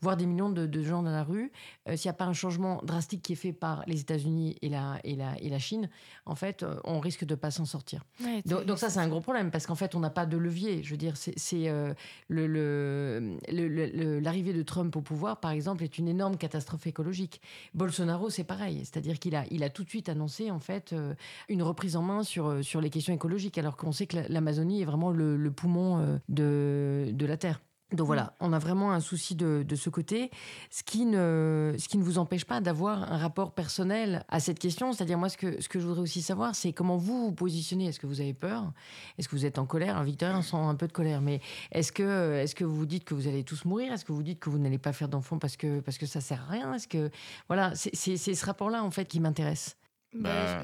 voir 0.00 0.16
des 0.16 0.26
millions 0.26 0.50
de, 0.50 0.66
de 0.66 0.82
gens 0.82 1.02
dans 1.02 1.10
la 1.10 1.22
rue, 1.22 1.52
s'il 1.94 2.08
n'y 2.08 2.10
a 2.10 2.14
pas 2.14 2.24
un 2.24 2.32
changement 2.32 2.80
drastique 2.84 3.22
qui 3.22 3.32
est 3.32 3.36
fait 3.36 3.52
par 3.52 3.84
les 3.86 4.00
États-Unis 4.00 4.56
et 4.62 4.68
la, 4.68 4.98
et, 5.04 5.16
la, 5.16 5.38
et 5.40 5.48
la 5.48 5.58
Chine, 5.58 5.88
en 6.26 6.34
fait, 6.34 6.59
euh, 6.62 6.74
on 6.84 7.00
risque 7.00 7.24
de 7.24 7.34
pas 7.34 7.50
s'en 7.50 7.64
sortir. 7.64 8.04
Ouais, 8.24 8.42
donc, 8.44 8.78
ça, 8.78 8.88
c'est 8.90 8.98
un 9.00 9.08
gros 9.08 9.20
problème 9.20 9.50
parce 9.50 9.66
qu'en 9.66 9.74
fait, 9.74 9.94
on 9.94 10.00
n'a 10.00 10.10
pas 10.10 10.26
de 10.26 10.36
levier. 10.36 10.82
Je 10.82 10.90
veux 10.90 10.96
dire, 10.96 11.14
c'est 11.16 11.68
euh, 11.68 11.92
le- 12.28 14.20
l'arrivée 14.20 14.52
de 14.52 14.62
Trump 14.62 14.94
au 14.96 15.00
pouvoir, 15.00 15.40
par 15.40 15.50
exemple, 15.50 15.84
est 15.84 15.98
une 15.98 16.08
énorme 16.08 16.36
catastrophe 16.36 16.86
écologique. 16.86 17.40
Bolsonaro, 17.74 18.30
c'est 18.30 18.44
pareil, 18.44 18.80
c'est-à-dire 18.84 19.18
qu'il 19.18 19.34
a, 19.36 19.44
il 19.50 19.62
a 19.62 19.70
tout 19.70 19.84
de 19.84 19.88
suite 19.88 20.08
annoncé 20.08 20.50
en 20.50 20.58
fait 20.60 20.92
euh, 20.92 21.14
une 21.48 21.62
reprise 21.62 21.96
en 21.96 22.02
main 22.02 22.22
sur, 22.22 22.64
sur 22.64 22.80
les 22.80 22.90
questions 22.90 23.14
écologiques, 23.14 23.58
alors 23.58 23.76
qu'on 23.76 23.92
sait 23.92 24.06
que 24.06 24.16
la- 24.16 24.28
l'Amazonie 24.28 24.82
est 24.82 24.84
vraiment 24.84 25.10
le, 25.10 25.36
le 25.36 25.50
poumon 25.50 25.98
euh, 25.98 26.18
de, 26.28 27.10
de 27.12 27.26
la 27.26 27.36
Terre. 27.36 27.60
Donc 27.92 28.06
voilà, 28.06 28.34
on 28.38 28.52
a 28.52 28.58
vraiment 28.58 28.92
un 28.92 29.00
souci 29.00 29.34
de, 29.34 29.64
de 29.66 29.76
ce 29.76 29.90
côté, 29.90 30.30
ce 30.70 30.82
qui, 30.84 31.06
ne, 31.06 31.74
ce 31.76 31.88
qui 31.88 31.98
ne 31.98 32.04
vous 32.04 32.18
empêche 32.18 32.44
pas 32.44 32.60
d'avoir 32.60 33.12
un 33.12 33.18
rapport 33.18 33.52
personnel 33.52 34.24
à 34.28 34.38
cette 34.38 34.58
question. 34.60 34.92
C'est-à-dire, 34.92 35.18
moi, 35.18 35.28
ce 35.28 35.36
que, 35.36 35.60
ce 35.60 35.68
que 35.68 35.80
je 35.80 35.86
voudrais 35.86 36.02
aussi 36.02 36.22
savoir, 36.22 36.54
c'est 36.54 36.72
comment 36.72 36.96
vous 36.96 37.26
vous 37.26 37.32
positionnez. 37.32 37.86
Est-ce 37.86 37.98
que 37.98 38.06
vous 38.06 38.20
avez 38.20 38.34
peur? 38.34 38.72
Est-ce 39.18 39.28
que 39.28 39.34
vous 39.34 39.44
êtes 39.44 39.58
en 39.58 39.66
colère? 39.66 39.94
Alors, 39.94 40.04
Victoria, 40.04 40.38
on 40.38 40.42
sent 40.42 40.56
un 40.56 40.76
peu 40.76 40.86
de 40.86 40.92
colère, 40.92 41.20
mais 41.20 41.40
est-ce 41.72 41.90
que, 41.90 42.34
est 42.36 42.54
que 42.54 42.64
vous 42.64 42.76
vous 42.76 42.86
dites 42.86 43.04
que 43.04 43.14
vous 43.14 43.26
allez 43.26 43.42
tous 43.42 43.64
mourir? 43.64 43.92
Est-ce 43.92 44.04
que 44.04 44.12
vous 44.12 44.22
dites 44.22 44.38
que 44.38 44.50
vous 44.50 44.58
n'allez 44.58 44.78
pas 44.78 44.92
faire 44.92 45.08
d'enfants 45.08 45.38
parce 45.38 45.56
que, 45.56 45.80
parce 45.80 45.98
que 45.98 46.06
ça 46.06 46.20
sert 46.20 46.44
à 46.48 46.52
rien? 46.52 46.74
Est-ce 46.74 46.86
que. 46.86 47.10
Voilà, 47.48 47.72
c'est 47.74 48.16
ce 48.16 48.46
rapport-là, 48.46 48.84
en 48.84 48.90
fait, 48.90 49.06
qui 49.06 49.18
m'intéresse. 49.18 49.76
Bah, 50.14 50.62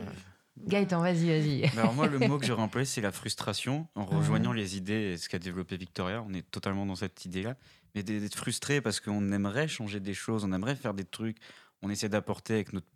Gaëtan, 0.58 1.00
vas-y, 1.00 1.26
vas-y. 1.28 1.78
alors 1.78 1.92
moi, 1.94 2.08
le 2.08 2.18
mot 2.18 2.38
que 2.38 2.46
j'aurais 2.46 2.62
employé, 2.62 2.84
c'est 2.86 3.00
la 3.00 3.12
frustration. 3.12 3.86
En 3.94 4.04
rejoignant 4.04 4.52
les 4.52 4.76
idées 4.76 5.12
et 5.12 5.16
ce 5.16 5.28
qu'a 5.28 5.38
développé 5.38 5.76
Victoria, 5.76 6.22
on 6.26 6.32
est 6.32 6.48
totalement 6.50 6.86
dans 6.86 6.96
cette 6.96 7.24
idée-là. 7.24 7.56
Mais 7.94 8.02
d'être 8.02 8.34
frustré 8.36 8.80
parce 8.80 9.00
qu'on 9.00 9.32
aimerait 9.32 9.68
changer 9.68 10.00
des 10.00 10.14
choses, 10.14 10.44
on 10.44 10.52
aimerait 10.52 10.76
faire 10.76 10.94
des 10.94 11.04
trucs, 11.04 11.38
on 11.82 11.90
essaie 11.90 12.08
d'apporter 12.08 12.54
avec 12.54 12.72
notre, 12.72 12.86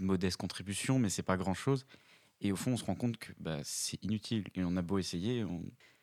modeste 0.00 0.36
contribution, 0.38 0.98
mais 0.98 1.08
c'est 1.08 1.22
pas 1.22 1.36
grand-chose. 1.36 1.86
Et 2.40 2.50
au 2.50 2.56
fond, 2.56 2.72
on 2.72 2.76
se 2.76 2.84
rend 2.84 2.96
compte 2.96 3.16
que 3.18 3.32
bah, 3.38 3.58
c'est 3.62 4.02
inutile. 4.02 4.44
Et 4.56 4.64
on 4.64 4.76
a 4.76 4.82
beau 4.82 4.98
essayer, 4.98 5.44
on- 5.44 5.62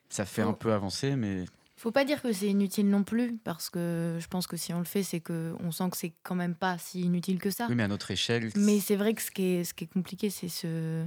ça 0.10 0.26
fait 0.26 0.42
un 0.42 0.54
peu 0.54 0.74
avancer, 0.74 1.16
mais 1.16 1.46
Faut 1.80 1.92
pas 1.92 2.04
dire 2.04 2.22
que 2.22 2.34
c'est 2.34 2.48
inutile 2.48 2.90
non 2.90 3.06
plus, 3.06 3.38
parce 3.38 3.70
que 3.70 4.18
je 4.20 4.28
pense 4.28 4.48
que 4.48 4.58
si 4.58 4.74
on 4.74 4.80
le 4.80 4.84
fait, 4.84 5.02
c'est 5.02 5.22
que 5.22 5.56
on 5.62 5.72
sent 5.72 5.90
que 5.90 5.96
c'est 5.96 6.14
quand 6.24 6.36
même 6.36 6.54
pas 6.54 6.78
si 6.78 7.04
inutile 7.04 7.40
que 7.40 7.50
ça. 7.50 7.68
oui, 7.70 7.76
mais 7.76 7.84
à 7.84 7.88
notre 7.88 8.12
échelle, 8.12 8.52
Mais 8.58 8.82
c'est 8.82 8.98
vrai 8.98 9.14
que 9.14 9.22
ce 9.22 9.32
qui 9.32 9.44
est, 9.44 9.64
ce 9.64 9.74
qui 9.74 9.86
est 9.86 9.88
compliqué, 9.88 10.30
c'est 10.30 10.50
se, 10.50 11.06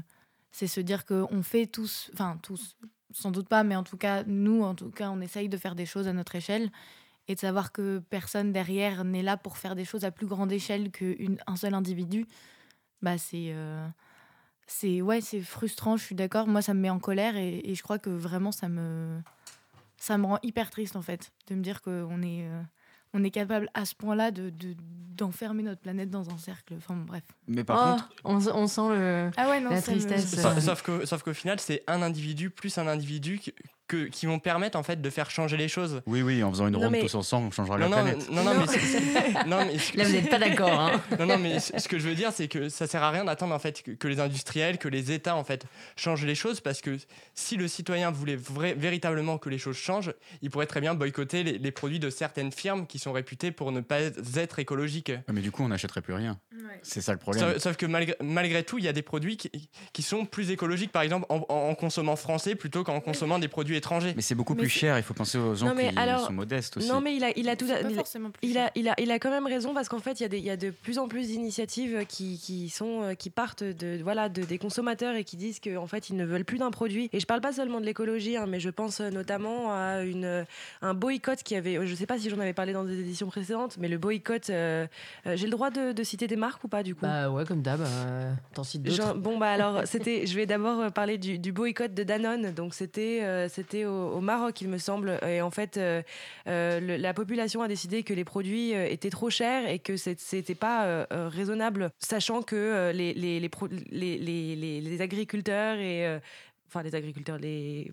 c'est 0.51 0.67
se 0.67 0.81
dire 0.81 1.05
qu'on 1.05 1.43
fait 1.43 1.67
tous, 1.67 2.11
enfin 2.15 2.39
tous, 2.43 2.79
sans 3.11 3.31
doute 3.31 3.49
pas, 3.51 3.65
mais 3.65 3.77
en 3.77 3.83
tout 3.83 3.99
cas, 3.99 4.25
nous, 4.25 4.63
en 4.63 4.75
tout 4.75 4.89
cas, 4.89 5.11
on 5.11 5.21
essaye 5.21 5.51
de 5.51 5.59
faire 5.59 5.75
des 5.75 5.85
choses 5.85 6.09
à 6.09 6.15
notre 6.15 6.35
échelle 6.37 6.71
et 7.29 7.35
de 7.35 7.41
savoir 7.41 7.71
que 7.73 7.99
personne 8.09 8.51
derrière 8.51 9.05
n'est 9.05 9.23
là 9.23 9.37
pour 9.37 9.59
faire 9.59 9.77
des 9.77 9.85
choses 9.85 10.07
à 10.07 10.11
plus 10.11 10.27
grande 10.27 10.53
échelle 10.53 10.91
qu'un 10.91 11.57
seul 11.57 11.75
individu. 11.75 12.27
Bah, 13.03 13.19
c'est. 13.19 13.51
euh, 13.53 13.87
c'est 14.67 15.03
ouais, 15.03 15.21
c'est 15.21 15.43
frustrant, 15.43 15.99
je 15.99 16.05
suis 16.05 16.15
d'accord. 16.15 16.47
Moi, 16.47 16.63
ça 16.63 16.73
me 16.73 16.81
met 16.81 16.89
en 16.89 16.99
colère 16.99 17.37
et, 17.37 17.61
et 17.63 17.75
je 17.75 17.83
crois 17.83 17.99
que 17.99 18.09
vraiment, 18.09 18.53
ça 18.53 18.71
me, 18.71 19.21
ça 20.03 20.19
me 20.19 20.27
rend 20.27 20.38
hyper 20.43 20.69
triste 20.71 20.97
en 20.97 21.03
fait, 21.03 21.33
de 21.47 21.55
me 21.55 21.62
dire 21.62 21.81
qu'on 21.81 22.23
est, 22.23 22.45
euh, 22.49 22.61
on 23.15 23.23
est 23.23 23.31
capable 23.31 23.69
à 23.75 23.85
ce 23.85 23.95
point-là 23.95 24.33
de, 24.33 24.51
de- 24.51 24.75
d'enfermer 25.15 25.62
notre 25.62 25.81
planète 25.81 26.11
dans 26.11 26.29
un 26.31 26.38
cercle. 26.38 26.75
Enfin, 26.79 26.95
bon, 26.97 27.05
bref. 27.05 27.23
Mais 27.47 27.62
par 27.62 27.93
contre- 27.99 28.09
on, 28.25 28.37
on 28.49 28.67
sent 28.67 28.88
le, 28.88 29.31
Ah 29.37 29.49
ouais, 29.51 29.61
non, 29.61 29.71
la 29.71 29.77
me- 29.77 29.83
tristesse. 29.83 30.35
Sauf, 30.41 30.59
sauf 30.59 30.83
qu'au 30.83 31.07
sauf 31.07 31.23
qu'au 31.23 31.35
final, 31.35 31.61
c'est 31.61 31.85
un 31.87 32.03
individu 32.03 32.51
plus 32.51 32.77
un 32.79 32.88
individu 32.88 33.38
qui, 33.38 33.55
que- 33.92 34.05
qui 34.09 34.24
vont 34.26 34.38
permettre 34.38 34.78
en 34.78 34.83
fait 34.83 35.00
de 35.02 35.11
faire 35.11 35.31
changer 35.31 35.57
les 35.59 35.68
choses. 35.68 36.00
oui, 36.07 36.22
oui, 36.22 36.42
en 36.42 36.50
faisant 36.50 36.66
une 36.66 36.72
Non, 36.72 36.81
ronde 36.81 36.92
mais- 36.92 37.00
tous 37.00 37.14
ensemble, 37.14 37.48
on 37.48 37.50
changera 37.50 37.76
Non, 37.78 37.88
la 37.90 37.96
non, 37.96 38.02
planète. 38.02 38.31
non, 38.31 38.42
non, 38.42 38.55
mais, 38.55 39.44
non, 39.46 39.57
Là, 39.59 40.05
vous 40.05 40.12
n'êtes 40.12 40.31
pas 40.31 40.38
d'accord, 40.38 40.81
hein. 40.81 41.00
Non, 41.18 41.26
non, 41.26 41.38
mais 41.38 41.59
ce 41.61 41.88
que 41.88 41.98
je 41.98 42.09
veux 42.09 42.14
dire, 42.14 42.33
c'est 42.33 42.48
que 42.48 42.68
ça 42.68 42.87
sert 42.87 43.02
à 43.02 43.11
rien 43.11 43.24
d'attendre 43.24 43.55
en 43.55 43.59
fait 43.59 43.83
que, 43.83 43.90
que 43.90 44.09
les 44.09 44.20
industriels, 44.20 44.78
que 44.78 44.88
les 44.88 45.12
États 45.12 45.37
en 45.37 45.44
fait 45.44 45.64
changent 45.96 46.24
les 46.24 46.35
choses, 46.35 46.61
parce 46.61 46.81
que 46.81 46.96
si 47.35 47.57
le 47.57 47.68
citoyen 47.68 48.11
voulait 48.11 48.37
vrai- 48.37 48.74
véritablement 48.74 49.37
que 49.38 49.48
les 49.50 49.59
choses 49.59 49.76
changent, 49.76 50.12
il 50.40 50.50
pourrait 50.50 50.66
très 50.66 50.81
bien 50.81 50.94
boycotter 50.94 51.42
les, 51.44 51.59
les 51.59 51.70
produits 51.70 51.98
de 52.00 52.09
certaines 52.11 52.52
firmes 52.52 52.87
qui 52.87 52.98
sont 52.98 53.12
réputées 53.12 53.50
pour 53.52 53.72
ne 53.72 53.81
pas 53.81 54.00
être 54.00 54.59
écologiques. 54.59 55.09
Ouais, 55.11 55.22
Mais 55.33 55.40
du 55.42 55.50
coup, 55.50 55.62
on 55.62 55.68
n'achèterait 55.68 56.00
plus 56.02 56.14
rien. 56.14 56.38
C'est 56.83 57.00
ça 57.00 57.12
le 57.12 57.18
problème. 57.18 57.44
Sauf, 57.55 57.59
sauf 57.62 57.76
que 57.76 57.87
malgré, 57.87 58.16
malgré 58.22 58.62
tout, 58.64 58.78
il 58.78 58.85
y 58.85 58.88
a 58.88 58.92
des 58.92 59.02
produits 59.02 59.37
qui, 59.37 59.50
qui 59.92 60.02
sont 60.02 60.24
plus 60.24 60.50
écologiques, 60.50 60.92
par 60.92 61.02
exemple 61.02 61.26
en, 61.28 61.44
en- 61.48 61.55
en 61.70 61.74
consommant 61.74 62.16
français 62.16 62.55
plutôt 62.55 62.85
qu'en 62.85 63.00
consommant 63.00 63.38
des 63.38 63.48
produits 63.48 63.76
étrangers. 63.83 64.12
Mais 64.16 64.23
c'est 64.23 64.35
beaucoup 64.35 64.55
Mais 64.55 64.61
plus 64.62 64.68
cher, 64.68 64.97
il 64.97 65.03
faut 65.03 65.14
penser 65.14 65.38
aux 65.38 65.55
gens 65.55 65.66
Non, 65.66 65.75
mais 65.75 65.90
qui 65.92 65.99
alors- 65.99 66.27
sont 66.27 66.33
modestes 66.33 66.77
aussi. 66.77 66.88
Non, 66.88 67.01
mais 67.01 67.14
il 67.16 67.25
a, 67.25 67.31
il 67.37 67.49
a 67.49 67.57
tout. 67.57 67.66
Pas 67.66 67.81
il 67.81 67.99
a- 67.99 68.03
il 68.42 68.59
a, 68.59 68.71
il 68.75 68.88
a, 68.88 68.95
il 68.99 69.11
a 69.11 69.18
quand 69.18 69.31
même 69.31 69.47
raison 69.47 69.75
parce 69.75 69.88
qu'en 69.88 69.99
fait, 69.99 70.21
il 70.21 70.23
y, 70.23 70.27
a 70.27 70.29
des- 70.29 70.38
il 70.38 70.45
y 70.45 70.51
a 70.51 70.57
de 70.57 70.71
plus 70.71 70.99
en 70.99 71.09
plus 71.09 71.27
d'initiatives 71.29 72.05
qui, 72.09 72.38
qui 72.38 72.68
sont, 72.68 73.03
euh, 73.03 73.14
qui 73.14 73.31
partent 73.31 73.62
de, 73.64 74.01
voilà, 74.03 74.29
de, 74.29 74.42
des 74.42 74.59
consommateurs 74.59 75.14
et 75.16 75.25
qui 75.25 75.37
disent 75.37 75.61
qu'en 75.61 75.87
fait, 75.87 76.09
ils 76.11 76.16
ne 76.16 76.25
veulent 76.25 76.45
plus 76.45 76.59
d'un 76.59 76.71
produit. 76.71 77.09
Et 77.12 77.21
je 77.21 77.27
parle 77.27 77.40
pas 77.40 77.53
seulement 77.53 77.81
de 77.81 77.87
l'écologie, 77.87 78.37
hein, 78.37 78.47
mais 78.49 78.61
je 78.61 78.71
pense 78.71 79.01
euh, 79.01 79.11
notamment 79.11 79.73
à 79.73 80.03
une, 80.03 80.25
euh, 80.25 80.45
un 80.83 80.95
boycott 80.95 81.42
qui 81.42 81.55
avait. 81.57 81.85
Je 81.87 81.95
sais 81.95 82.07
pas 82.07 82.18
si 82.18 82.31
j'en 82.31 82.38
avais 82.38 82.53
parlé 82.53 82.73
dans 82.73 82.85
des 82.85 83.01
éditions 83.01 83.27
précédentes, 83.29 83.77
mais 83.79 83.88
le 83.88 83.99
boycott. 83.99 84.51
euh, 84.51 84.87
euh, 85.27 85.37
J'ai 85.37 85.47
le 85.47 85.51
droit 85.53 85.71
de, 85.71 85.92
de 85.92 86.03
citer 86.05 86.27
des 86.27 86.37
marques 86.37 86.62
ou 86.64 86.68
pas 86.68 86.83
du 86.83 86.95
coup? 86.95 87.03
Bah 87.03 87.31
ouais, 87.31 87.45
comme 87.45 87.62
d'hab. 87.62 87.81
euh, 87.81 88.33
T'en 88.55 88.64
cites 88.64 88.83
d'autres. 88.83 89.14
Bon 89.14 89.38
bah 89.38 89.51
alors 89.51 89.83
c'était 89.87 90.27
je 90.27 90.35
vais 90.37 90.47
d'abord 90.47 90.90
parler 90.92 91.18
du, 91.18 91.38
du 91.38 91.53
boycott 91.53 91.92
de 91.95 92.03
Danone 92.03 92.53
donc 92.53 92.75
c'était 92.75 93.21
euh, 93.23 93.49
c'était 93.73 93.85
au, 93.87 94.13
au 94.13 94.21
Maroc 94.21 94.61
il 94.61 94.69
me 94.69 94.79
semble 94.79 95.19
et 95.27 95.41
en 95.41 95.51
fait 95.51 95.77
euh, 95.77 96.03
euh, 96.47 96.81
le- 96.81 96.97
la 96.97 97.15
population 97.15 97.63
a 97.63 97.69
décidé 97.69 98.03
que 98.03 98.13
les 98.15 98.25
produits 98.25 98.75
euh, 98.75 98.87
étaient 98.89 99.11
trop 99.11 99.31
chers 99.31 99.69
et 99.69 99.79
que 99.79 99.97
c'était 99.97 100.55
pas 100.55 100.85
euh, 100.87 101.07
raisonnable 101.11 101.91
sachant 101.99 102.43
que 102.43 102.93
les 102.93 103.15
les, 103.15 103.41
les, 103.41 103.49
pro- 103.49 103.69
agriculteurs 105.01 105.79
et 105.79 106.19
enfin 106.69 106.83
les 106.83 106.95
agriculteurs 106.95 107.39
les 107.39 107.93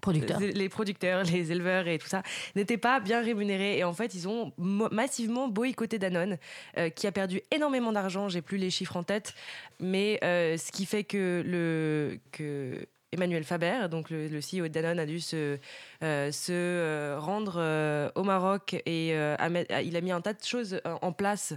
Producteurs. 0.00 0.38
les, 0.38 0.68
producteurs, 0.68 1.24
les 1.24 1.50
éleveurs 1.50 1.88
et 1.88 1.98
tout 1.98 2.06
ça 2.06 2.22
n'étaient 2.54 2.78
pas 2.78 3.00
bien 3.00 3.20
rémunérés. 3.20 3.78
Et 3.78 3.84
en 3.84 3.92
fait, 3.92 4.14
ils 4.14 4.28
ont 4.28 4.52
massivement 4.56 5.48
boycotté 5.48 5.98
Danone, 5.98 6.38
euh, 6.76 6.88
qui 6.88 7.08
a 7.08 7.12
perdu 7.12 7.40
énormément 7.50 7.90
d'argent. 7.90 8.28
J'ai 8.28 8.40
plus 8.40 8.58
les 8.58 8.70
chiffres 8.70 8.96
en 8.96 9.02
tête, 9.02 9.34
mais 9.80 10.20
euh, 10.22 10.56
ce 10.56 10.70
qui 10.70 10.86
fait 10.86 11.02
que 11.02 11.42
le 11.44 12.20
que 12.30 12.86
Emmanuel 13.12 13.44
Faber, 13.44 13.88
donc 13.90 14.10
le, 14.10 14.28
le 14.28 14.40
CEO 14.40 14.64
de 14.64 14.68
Danone, 14.68 14.98
a 14.98 15.06
dû 15.06 15.20
se, 15.20 15.58
euh, 16.02 16.30
se 16.32 16.52
euh, 16.52 17.16
rendre 17.18 17.54
euh, 17.58 18.10
au 18.14 18.22
Maroc 18.22 18.76
et 18.86 19.16
a 19.16 19.48
met- 19.48 19.70
a- 19.72 19.82
il 19.82 19.96
a 19.96 20.00
mis 20.00 20.12
un 20.12 20.20
tas 20.20 20.34
de 20.34 20.44
choses 20.44 20.80
en 20.84 21.12
place 21.12 21.54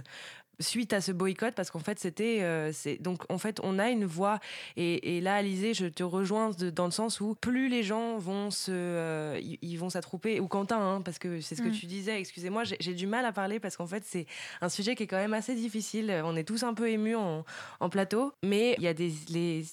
suite 0.60 0.92
à 0.92 1.00
ce 1.00 1.10
boycott 1.10 1.54
parce 1.56 1.70
qu'en 1.70 1.80
fait 1.80 1.98
c'était 1.98 2.42
euh, 2.42 2.70
c'est 2.72 2.96
donc 3.02 3.22
en 3.30 3.38
fait 3.38 3.58
on 3.64 3.80
a 3.80 3.90
une 3.90 4.04
voix 4.04 4.38
et, 4.76 5.16
et 5.16 5.20
là 5.20 5.34
Alizé 5.36 5.74
je 5.74 5.86
te 5.86 6.04
rejoins 6.04 6.50
de- 6.50 6.70
dans 6.70 6.84
le 6.84 6.92
sens 6.92 7.20
où 7.20 7.34
plus 7.34 7.68
les 7.68 7.82
gens 7.82 8.16
vont 8.18 8.50
se 8.52 8.70
euh, 8.70 9.40
ils, 9.62 9.76
vont 9.76 9.90
s'attrouper 9.90 10.38
ou 10.40 10.46
Quentin 10.46 10.78
hein, 10.78 11.00
parce 11.02 11.18
que 11.18 11.40
c'est 11.40 11.56
ce 11.56 11.62
que 11.62 11.68
Mm. 11.68 11.72
tu 11.72 11.86
disais 11.86 12.20
excusez-moi 12.20 12.62
j'ai 12.64 12.76
j'ai 12.78 12.94
du 12.94 13.06
mal 13.08 13.24
à 13.24 13.32
parler 13.32 13.58
parce 13.58 13.76
qu'en 13.76 13.86
fait 13.88 14.04
c'est 14.06 14.26
un 14.60 14.68
sujet 14.68 14.94
qui 14.94 15.02
est 15.02 15.06
quand 15.08 15.16
même 15.16 15.34
assez 15.34 15.54
difficile 15.56 16.22
on 16.24 16.36
est 16.36 16.44
tous 16.44 16.62
un 16.62 16.74
peu 16.74 16.88
émus 16.88 17.16
en, 17.16 17.44
en 17.80 17.88
plateau 17.88 18.32
mais 18.44 18.74
il 18.78 18.84
y 18.84 18.88
a 18.88 18.94
des 18.94 19.12
les 19.30 19.64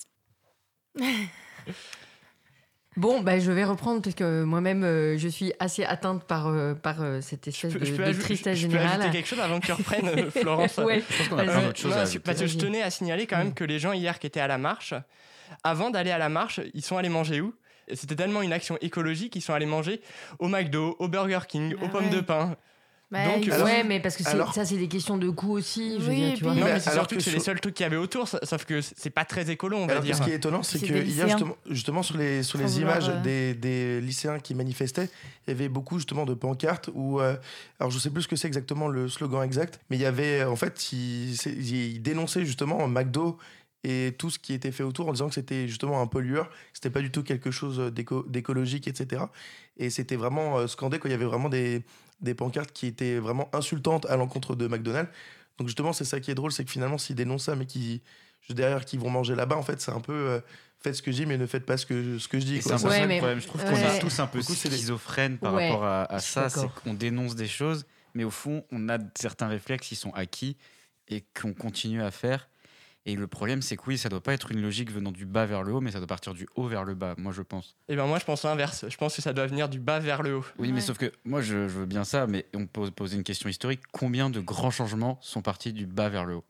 Bon, 2.97 3.21
bah, 3.21 3.39
je 3.39 3.51
vais 3.51 3.63
reprendre 3.63 4.01
parce 4.01 4.15
que 4.15 4.43
moi-même, 4.43 4.83
euh, 4.83 5.17
je 5.17 5.27
suis 5.29 5.53
assez 5.59 5.85
atteinte 5.85 6.23
par, 6.25 6.47
euh, 6.47 6.73
par 6.73 7.01
euh, 7.01 7.21
cette 7.21 7.47
espèce 7.47 7.73
de, 7.73 7.85
je 7.85 7.93
peux, 7.93 8.03
de 8.03 8.09
ajou- 8.11 8.19
tristesse 8.19 8.57
je 8.57 8.65
peux 8.67 8.73
générale. 8.73 8.99
ajouter 9.01 9.17
quelque 9.17 9.27
chose 9.27 9.39
avant 9.39 9.59
que 9.59 9.67
tu 9.67 9.71
reprennes, 9.73 10.29
Florence 10.31 10.77
Ouais, 10.79 11.01
Je 11.09 11.17
pense 11.17 11.27
qu'on 11.29 11.37
a 11.37 11.43
vas-y. 11.45 11.53
plein 11.55 11.61
d'autres 11.67 11.79
choses 11.79 11.91
Non, 11.91 11.97
à 12.01 12.19
parce- 12.25 12.39
que 12.39 12.47
je 12.47 12.57
tenais 12.57 12.81
à 12.81 12.89
signaler 12.89 13.25
quand 13.27 13.37
même 13.37 13.53
que 13.53 13.63
les 13.63 13.79
gens 13.79 13.93
hier 13.93 14.19
qui 14.19 14.27
étaient 14.27 14.39
à 14.41 14.47
la 14.47 14.57
marche, 14.57 14.93
avant 15.63 15.91
d'aller 15.91 16.11
à 16.11 16.17
la 16.17 16.29
marche, 16.29 16.59
ils 16.73 16.83
sont 16.83 16.97
allés 16.97 17.09
manger 17.09 17.39
où? 17.41 17.53
C'était 17.93 18.15
tellement 18.15 18.41
une 18.41 18.53
action 18.53 18.77
écologique, 18.81 19.35
ils 19.35 19.41
sont 19.41 19.53
allés 19.53 19.65
manger 19.65 20.01
au 20.39 20.47
McDo, 20.47 20.95
au 20.99 21.07
Burger 21.07 21.39
King, 21.47 21.75
Bah 21.75 21.85
aux 21.85 21.89
pommes 21.89 22.09
de 22.09 22.21
pain. 22.21 22.55
Bah, 23.11 23.25
Donc, 23.25 23.43
il- 23.45 23.51
alors- 23.51 23.65
ouais, 23.65 23.83
mais 23.83 23.99
parce 23.99 24.15
que 24.15 24.27
alors- 24.27 24.53
ça, 24.53 24.65
c'est 24.65 24.77
des 24.77 24.87
questions 24.87 25.17
de 25.17 25.29
coût 25.31 25.53
aussi. 25.57 25.95
Je 25.97 26.03
veux 26.03 26.09
Oui, 26.09 26.15
dire, 26.17 26.27
et 26.27 26.33
tu 26.35 26.43
vois. 26.43 26.51
puis- 26.51 26.59
Non, 26.61 26.67
Mais 26.67 26.73
mais 26.73 26.79
c'est 26.79 26.91
surtout 26.91 27.15
que 27.15 27.21
c'est 27.21 27.31
les 27.31 27.39
seuls 27.39 27.59
trucs 27.59 27.73
qu'il 27.73 27.83
y 27.83 27.87
avait 27.87 27.95
autour, 27.97 28.27
sa- 28.27 28.39
sauf 28.45 28.65
que 28.65 28.81
c'est 28.81 29.09
pas 29.09 29.25
très 29.25 29.49
écolo, 29.49 29.77
on 29.77 29.87
va 29.87 29.93
Alors, 29.93 30.03
dire. 30.03 30.15
ce 30.15 30.21
qui 30.21 30.29
est 30.29 30.35
étonnant, 30.35 30.61
c'est 30.61 30.77
C'est 30.77 30.85
que 30.87 30.93
hier, 30.93 31.27
justement, 31.27 31.55
justement, 31.67 32.03
sur 32.03 32.17
les, 32.17 32.43
sur 32.43 32.59
les 32.59 32.79
images 32.79 33.09
euh, 33.09 33.19
des, 33.23 33.55
des 33.55 33.99
lycéens 34.01 34.37
qui 34.37 34.53
manifestaient, 34.53 35.09
il 35.47 35.51
y 35.51 35.53
avait 35.55 35.69
beaucoup 35.69 35.97
justement 35.97 36.25
de 36.27 36.35
pancartes 36.35 36.91
où, 36.93 37.19
euh, 37.19 37.35
alors 37.79 37.89
je 37.89 37.97
sais 37.97 38.11
plus 38.11 38.21
ce 38.23 38.27
que 38.27 38.35
c'est 38.35 38.47
exactement 38.47 38.87
le 38.87 39.07
slogan 39.09 39.41
exact, 39.43 39.79
mais 39.89 39.97
il 39.97 40.01
y 40.01 40.05
avait, 40.05 40.43
en 40.43 40.55
fait, 40.55 40.93
ils, 40.93 42.01
dénonçaient 42.03 42.45
justement 42.45 42.87
McDo 42.87 43.37
et 43.83 44.13
tout 44.19 44.29
ce 44.29 44.37
qui 44.37 44.53
était 44.53 44.71
fait 44.71 44.83
autour 44.83 45.07
en 45.07 45.13
disant 45.13 45.29
que 45.29 45.33
c'était 45.35 45.67
justement 45.67 46.01
un 46.01 46.05
pollueur, 46.07 46.49
que 46.49 46.55
c'était 46.73 46.89
pas 46.89 47.01
du 47.01 47.09
tout 47.11 47.23
quelque 47.23 47.49
chose 47.49 47.79
d'éco- 47.91 48.25
d'écologique, 48.27 48.87
etc. 48.87 49.23
Et 49.77 49.89
c'était 49.89 50.17
vraiment 50.17 50.59
euh, 50.59 50.67
scandé 50.67 50.99
quand 50.99 51.07
il 51.07 51.11
y 51.11 51.15
avait 51.15 51.25
vraiment 51.25 51.47
des, 51.49 51.81
des 52.21 52.33
pancartes 52.33 52.71
qui 52.71 52.87
étaient 52.87 53.17
vraiment 53.19 53.49
insultantes 53.53 54.05
à 54.07 54.15
l'encontre 54.17 54.55
de 54.55 54.67
McDonald's. 54.67 55.11
Donc 55.57 55.67
justement, 55.67 55.93
c'est 55.93 56.05
ça 56.05 56.19
qui 56.19 56.31
est 56.31 56.35
drôle, 56.35 56.51
c'est 56.51 56.63
que 56.65 56.71
finalement, 56.71 56.97
s'ils 56.97 57.15
dénoncent 57.15 57.45
ça, 57.45 57.55
mais 57.55 57.65
qui 57.65 58.01
derrière 58.49 58.83
qui 58.85 58.97
vont 58.97 59.09
manger 59.11 59.35
là-bas. 59.35 59.57
En 59.57 59.61
fait, 59.63 59.79
c'est 59.79 59.91
un 59.91 59.99
peu 59.99 60.13
euh, 60.13 60.39
faites 60.79 60.95
ce 60.95 61.01
que 61.03 61.11
je 61.11 61.17
dis, 61.17 61.25
mais 61.27 61.37
ne 61.37 61.45
faites 61.45 61.65
pas 61.67 61.77
ce 61.77 61.85
que, 61.85 62.17
ce 62.17 62.27
que 62.27 62.39
je 62.39 62.45
dis. 62.45 62.61
C'est 62.61 62.71
un 62.73 62.79
peu 62.79 62.87
Ouais, 62.87 62.97
ça 62.99 63.05
le 63.05 63.17
problème. 63.17 63.39
Je 63.39 63.47
trouve 63.47 63.63
qu'on 63.63 63.73
Ouais. 63.73 63.97
est 63.97 63.99
tous 63.99 64.19
un 64.19 64.25
peu 64.27 64.41
schizophrènes 64.41 65.37
par 65.37 65.53
Ouais, 65.53 65.69
rapport 65.69 65.85
à, 65.85 66.05
à 66.05 66.19
ça. 66.19 66.49
C'est 66.49 66.67
qu'on 66.83 66.93
dénonce 66.95 67.35
des 67.35 67.47
choses, 67.47 67.85
mais 68.15 68.23
au 68.23 68.31
fond, 68.31 68.63
on 68.71 68.89
a 68.89 68.97
certains 69.15 69.47
réflexes 69.47 69.87
qui 69.87 69.95
sont 69.95 70.11
acquis 70.13 70.57
et 71.09 71.23
qu'on 71.39 71.53
continue 71.53 72.01
à 72.01 72.09
faire. 72.11 72.49
Et 73.05 73.15
le 73.15 73.27
problème, 73.27 73.61
c'est 73.61 73.77
que 73.77 73.83
oui, 73.87 73.97
ça 73.97 74.09
doit 74.09 74.21
pas 74.21 74.33
être 74.33 74.51
une 74.51 74.61
logique 74.61 74.91
venant 74.91 75.11
du 75.11 75.25
bas 75.25 75.45
vers 75.45 75.63
le 75.63 75.73
haut, 75.73 75.81
mais 75.81 75.91
ça 75.91 75.99
doit 75.99 76.07
partir 76.07 76.33
du 76.33 76.47
haut 76.55 76.67
vers 76.67 76.83
le 76.83 76.95
bas, 76.95 77.15
moi 77.17 77.31
je 77.31 77.41
pense. 77.41 77.75
Et 77.87 77.95
ben 77.95 78.05
moi, 78.05 78.19
je 78.19 78.25
pense 78.25 78.43
l'inverse. 78.43 78.85
Je 78.87 78.97
pense 78.97 79.15
que 79.15 79.21
ça 79.21 79.33
doit 79.33 79.47
venir 79.47 79.69
du 79.69 79.79
bas 79.79 79.99
vers 79.99 80.21
le 80.21 80.35
haut. 80.35 80.45
Oui, 80.57 80.71
mais 80.71 80.81
sauf 80.81 80.97
que 80.97 81.11
moi 81.23 81.41
je, 81.41 81.67
je 81.67 81.79
veux 81.79 81.85
bien 81.85 82.03
ça, 82.03 82.27
mais 82.27 82.45
on 82.53 82.67
peut 82.67 82.91
poser 82.91 83.17
une 83.17 83.23
question 83.23 83.49
historique. 83.49 83.81
Combien 83.91 84.29
de 84.29 84.39
grands 84.39 84.71
changements 84.71 85.17
sont 85.21 85.41
partis 85.41 85.73
du 85.73 85.85
bas 85.85 86.09
vers 86.09 86.25
le 86.25 86.35
haut? 86.35 86.45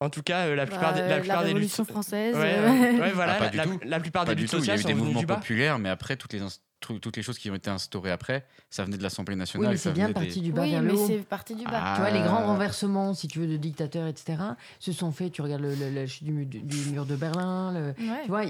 En 0.00 0.10
tout 0.10 0.22
cas, 0.22 0.46
euh, 0.46 0.54
la 0.54 0.64
plupart, 0.66 0.92
Bah, 0.94 1.00
des, 1.00 1.08
la 1.08 1.08
la 1.08 1.18
plupart 1.20 1.38
des 1.42 1.46
luttes. 1.48 1.54
Révolution 1.56 1.84
française. 1.84 2.36
Ouais, 2.36 2.54
euh, 2.56 3.10
voilà, 3.14 3.32
Ah, 3.34 3.38
pas 3.38 3.44
la, 3.46 3.50
du 3.50 3.56
la- 3.56 3.64
tout. 3.64 3.80
la 3.84 4.00
plupart 4.00 4.24
Pas 4.24 4.34
des 4.34 4.42
luttes 4.42 4.50
tout, 4.50 4.58
il 4.58 4.66
y 4.66 4.70
a 4.70 4.76
sociales 4.76 4.80
eu 4.92 4.94
des 4.94 4.94
mouvements 5.04 5.22
populaires, 5.24 5.78
mais 5.80 5.88
après, 5.88 6.16
toutes 6.16 6.32
les, 6.34 6.40
toutes 6.80 7.20
choses 7.20 7.36
qui 7.36 7.50
ont 7.50 7.56
été 7.56 7.68
instaurées 7.68 8.12
après, 8.12 8.46
ça 8.70 8.84
venait 8.84 8.96
de 8.96 9.02
l'Assemblée 9.02 9.34
Oui, 9.34 9.38
nationale. 9.40 9.70
mais 9.72 9.76
ça 9.76 9.90
c'est 9.90 9.94
bien 9.94 10.06
des- 10.06 10.12
parti 10.14 10.40
du 10.40 10.52
bas 10.52 10.62
Oui, 10.62 10.70
vers 10.70 10.82
mais 10.82 10.92
le 10.92 10.98
haut. 10.98 11.06
c'est 11.08 11.18
parti 11.26 11.56
du 11.56 11.64
bas. 11.64 11.70
Ah. 11.74 11.92
Tu 11.96 12.00
vois, 12.02 12.10
les 12.12 12.22
grands 12.22 12.46
renversements, 12.46 13.12
si 13.14 13.26
tu 13.26 13.40
veux, 13.40 13.48
de 13.48 13.56
dictateurs, 13.56 14.06
etc., 14.06 14.38
se 14.78 14.92
sont 14.92 15.10
faits. 15.10 15.32
Tu 15.32 15.42
regardes 15.42 15.62
le, 15.62 15.74
le- 15.74 15.90
la 15.92 16.06
chute 16.06 16.22
du, 16.22 16.30
mu- 16.30 16.46
du 16.46 16.90
mur 16.92 17.04
de 17.04 17.16
Berlin, 17.16 17.72
le- 17.72 17.86
Ouais. 18.08 18.22
tu 18.22 18.28
vois, 18.28 18.42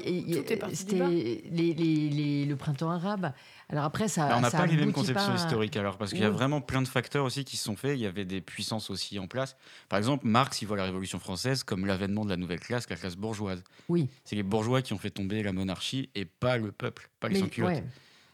c'était 0.74 0.98
bas. 0.98 1.08
les, 1.08 1.42
les- 1.50 1.72
les- 2.10 2.44
le 2.44 2.56
printemps 2.56 2.90
arabe. 2.90 3.32
Alors 3.70 3.84
après, 3.84 4.08
ça. 4.08 4.28
Mais 4.28 4.34
on 4.34 4.40
n'a 4.40 4.50
pas 4.50 4.66
les 4.66 4.76
mêmes 4.76 4.92
conceptions 4.92 5.32
pas 5.32 5.34
historiques 5.34 5.76
alors, 5.76 5.98
parce 5.98 6.12
qu'il 6.12 6.20
y 6.20 6.24
a 6.24 6.30
vraiment 6.30 6.60
plein 6.60 6.80
de 6.80 6.88
facteurs 6.88 7.24
aussi 7.24 7.44
qui 7.44 7.56
se 7.56 7.64
sont 7.64 7.76
faits. 7.76 7.98
Il 7.98 8.00
y 8.02 8.06
avait 8.06 8.24
des 8.24 8.40
puissances 8.40 8.88
aussi 8.88 9.18
en 9.18 9.26
place. 9.26 9.56
Par 9.88 9.98
exemple, 9.98 10.26
Marx, 10.26 10.62
il 10.62 10.66
voit 10.66 10.76
la 10.76 10.84
Révolution 10.84 11.18
française 11.18 11.64
comme 11.64 11.84
l'avènement 11.84 12.24
de 12.24 12.30
la 12.30 12.36
nouvelle 12.36 12.60
classe, 12.60 12.88
la 12.88 12.96
classe 12.96 13.16
bourgeoise. 13.16 13.62
Oui. 13.88 14.08
C'est 14.24 14.36
les 14.36 14.42
bourgeois 14.42 14.80
qui 14.80 14.94
ont 14.94 14.98
fait 14.98 15.10
tomber 15.10 15.42
la 15.42 15.52
monarchie 15.52 16.08
et 16.14 16.24
pas 16.24 16.56
le 16.56 16.72
peuple, 16.72 17.10
pas 17.20 17.28
les 17.28 17.40
sans-culottes. 17.40 17.70
ouais. 17.70 17.84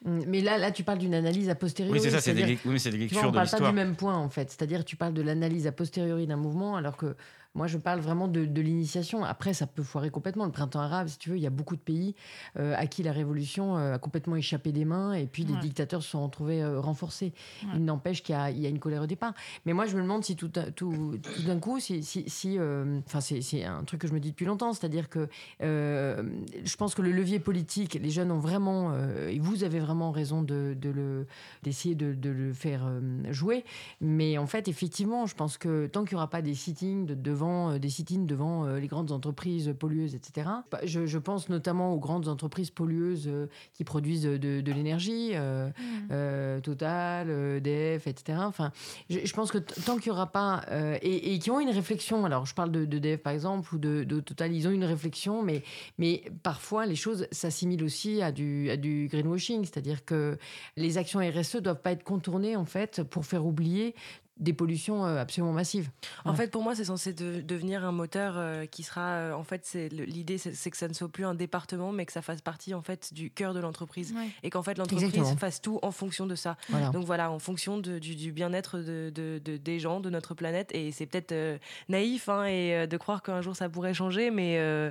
Mm, 0.05 0.21
Mais 0.29 0.41
là, 0.41 0.59
là, 0.59 0.71
tu 0.71 0.85
parles 0.85 0.99
d'une 0.99 1.15
analyse 1.15 1.49
a 1.49 1.55
posteriori. 1.55 1.99
Oui, 1.99 2.05
c'est 2.05 2.11
ça, 2.11 2.21
c'est 2.21 2.35
des, 2.35 2.45
oui, 2.45 2.59
mais 2.67 2.79
c'est 2.79 2.91
des 2.91 3.09
Tu 3.09 3.15
vois, 3.15 3.23
lectures 3.25 3.29
on 3.29 3.33
de 3.33 3.37
parle 3.37 3.51
pas 3.51 3.71
du 3.71 3.75
même 3.75 3.97
point 3.97 4.17
en 4.17 4.29
fait. 4.29 4.51
C'est-à-dire, 4.51 4.85
tu 4.85 4.97
parles 4.97 5.15
de 5.15 5.23
l'analyse 5.23 5.67
a 5.67 5.73
posteriori 5.73 6.27
d'un 6.27 6.37
mouvement, 6.37 6.77
alors 6.77 6.97
que 6.97 7.17
moi, 7.55 7.67
je 7.67 7.79
parle 7.79 8.01
vraiment 8.01 8.29
de, 8.29 8.45
de 8.45 8.61
l'initiation. 8.61 9.25
Après, 9.25 9.55
ça 9.55 9.67
peut 9.67 9.83
foirer 9.83 10.11
complètement. 10.11 10.45
Le 10.45 10.51
printemps 10.53 10.81
arabe, 10.81 11.09
si 11.09 11.19
tu 11.19 11.31
veux, 11.31 11.37
il 11.37 11.43
y 11.43 11.47
a 11.47 11.51
beaucoup 11.51 11.77
de 11.77 11.81
pays 11.81 12.15
euh, 12.59 12.75
à 12.77 12.87
qui 12.87 13.03
la 13.03 13.13
révolution 13.13 13.77
euh, 13.77 13.95
a 13.95 13.99
complètement 13.99 14.37
échappé 14.37 14.73
des 14.73 14.85
mains, 14.85 15.13
et 15.15 15.27
puis 15.27 15.45
des 15.45 15.55
Ouais. 15.55 15.61
dictateurs 15.61 16.03
se 16.03 16.11
sont 16.11 16.25
retrouvés 16.25 16.63
euh, 16.63 16.81
renforcés. 16.81 17.33
Ouais. 17.65 17.71
Il 17.77 17.85
n'empêche 17.85 18.23
qu'il 18.23 18.35
y, 18.35 18.61
y 18.61 18.67
a 18.67 18.69
une 18.69 18.79
colère 18.81 19.03
au 19.03 19.07
départ. 19.07 19.35
Mais 19.67 19.73
moi, 19.73 19.87
je 19.87 19.97
me 19.97 20.03
demande 20.03 20.25
si 20.25 20.35
tout, 20.37 20.49
tout, 20.49 21.17
tout 21.23 21.43
d'un 21.47 21.59
coup, 21.61 21.79
si, 21.81 22.03
si, 22.03 22.25
si, 22.29 22.59
enfin, 23.07 23.21
c'est, 23.21 23.41
c'est 23.41 23.65
un 23.65 23.85
truc 23.85 24.01
que 24.01 24.09
je 24.09 24.13
me 24.15 24.21
dis 24.21 24.31
depuis 24.31 24.47
longtemps, 24.47 24.73
c'est-à-dire 24.73 25.09
que 25.09 25.29
je 25.61 26.77
pense 26.77 26.95
que 26.95 27.03
le 27.03 27.13
levier 27.13 27.39
politique, 27.39 27.95
les 27.95 28.11
jeunes 28.11 28.31
ont 28.31 28.39
vraiment, 28.39 28.93
et 29.29 29.39
vous 29.39 29.65
avez 29.65 29.79
vraiment 29.81 30.11
raison 30.11 30.43
de, 30.43 30.77
de 30.81 30.91
le, 30.91 31.27
d'essayer 31.63 31.95
de, 31.95 32.15
de 32.15 32.31
le 32.31 32.53
faire 32.53 32.83
jouer. 33.31 33.65
Mais 34.01 34.39
en 34.39 34.47
fait, 34.47 34.69
effectivement, 34.69 35.27
je 35.27 35.35
pense 35.35 35.59
que 35.59 35.87
tant 35.87 36.05
qu'il 36.05 36.15
n'y 36.17 36.19
aura 36.21 36.31
pas 36.31 36.43
des 36.43 36.55
sittings 36.55 37.07
de- 37.07 37.15
devant, 37.15 37.44
euh, 37.45 37.79
des 37.79 37.91
sit-ins 37.91 38.25
devant 38.25 38.65
euh, 38.65 38.79
les 38.79 38.87
grandes 38.87 39.13
entreprises 39.13 39.75
pollueuses, 39.79 40.15
etc. 40.15 40.49
bah, 40.71 40.81
Je, 40.85 41.07
je 41.07 41.19
pense 41.19 41.49
notamment 41.49 41.93
aux 41.93 41.99
grandes 41.99 42.29
entreprises 42.29 42.71
pollueuses 42.71 43.29
euh, 43.29 43.47
qui 43.73 43.85
produisent 43.85 44.23
de, 44.25 44.37
de 44.61 44.73
l'énergie, 44.73 45.31
euh, 45.35 45.71
euh, 46.11 46.61
Total, 46.61 47.31
EDF, 47.31 48.07
etc. 48.07 48.39
Enfin, 48.43 48.73
je, 49.11 49.21
je 49.25 49.33
pense 49.35 49.51
que 49.51 49.59
tant 49.59 49.97
qu'il 49.97 50.11
n'y 50.13 50.17
aura 50.17 50.31
pas 50.33 50.63
euh, 50.71 50.99
et, 51.03 51.35
et 51.35 51.39
qui 51.39 51.51
ont 51.51 51.61
une 51.61 51.71
réflexion. 51.71 52.25
Alors, 52.25 52.47
je 52.47 52.55
parle 52.55 52.71
de, 52.71 52.85
de 52.85 52.97
EDF 52.97 53.23
par 53.23 53.33
exemple 53.33 53.75
ou 53.75 53.79
de, 53.79 54.05
de 54.05 54.21
Total, 54.21 54.53
ils 54.53 54.67
ont 54.69 54.71
une 54.73 54.85
réflexion, 54.85 55.43
mais 55.43 55.63
mais 55.99 56.25
parfois 56.43 56.87
les 56.87 56.97
choses 56.97 57.27
s'assimilent 57.31 57.85
aussi 57.85 58.23
à 58.23 58.33
du 58.33 58.71
à 58.71 58.77
du 58.77 59.09
greenwashing, 59.11 59.65
c'est-à-dire 59.65 60.05
que 60.05 60.39
les 60.77 60.99
actions 60.99 61.21
RSE 61.21 61.57
doivent 61.57 61.83
pas 61.83 61.93
être 61.93 62.05
contournées 62.05 62.57
en 62.57 62.65
fait 62.65 63.03
pour 63.03 63.25
faire 63.27 63.47
oublier 63.47 63.95
des 64.37 64.53
pollutions 64.53 65.07
euh, 65.07 65.21
absolument 65.21 65.53
massives. 65.53 65.91
En 66.25 66.35
fait, 66.35 66.51
pour 66.51 66.63
moi, 66.63 66.75
c'est 66.75 66.87
censé 66.87 67.13
de- 67.13 67.41
devenir 67.41 67.85
un 67.85 67.93
moteur 67.93 68.35
euh, 68.37 68.67
qui 68.67 68.83
sera. 68.83 69.11
euh, 69.13 69.33
en 69.33 69.45
fait, 69.45 69.61
c'est 69.65 69.89
l'idée, 69.89 70.39
c'est 70.39 70.71
que 70.71 70.77
ça 70.77 70.89
ne 70.89 70.93
soit 70.93 71.09
plus 71.09 71.25
un 71.25 71.35
département, 71.35 71.93
mais 71.93 72.05
que 72.05 72.13
ça 72.13 72.21
fasse 72.23 72.41
partie 72.41 72.75
en 72.75 72.83
fait 72.83 73.15
du 73.15 73.31
cœur 73.31 73.55
de 73.55 73.61
l'entreprise, 73.61 74.13
Ouais. 74.13 74.29
et 74.43 74.51
qu'en 74.51 74.63
fait 74.65 74.77
l'entreprise 74.77 75.37
fasse 75.39 75.61
tout 75.63 75.79
en 75.83 75.93
fonction 75.93 76.27
de 76.27 76.35
ça. 76.35 76.57
Voilà. 76.69 76.89
Donc 76.91 77.05
voilà, 77.05 77.31
en 77.31 77.39
fonction 77.39 77.79
de- 77.79 77.99
du, 78.01 78.17
du 78.17 78.33
bien-être 78.33 78.79
de, 78.79 79.11
de- 79.15 79.41
de- 79.45 79.57
des 79.57 79.79
gens, 79.79 80.01
de 80.01 80.11
notre 80.11 80.35
planète. 80.35 80.71
Et 80.75 80.91
c'est 80.91 81.07
peut-être 81.07 81.33
euh, 81.33 81.57
naïf 81.89 82.29
hein, 82.29 82.45
et 82.47 82.87
de 82.89 82.97
croire 82.97 83.23
qu'un 83.23 83.41
jour 83.41 83.55
ça 83.55 83.69
pourrait 83.69 83.95
changer, 83.95 84.31
mais 84.33 84.57
euh, 84.59 84.91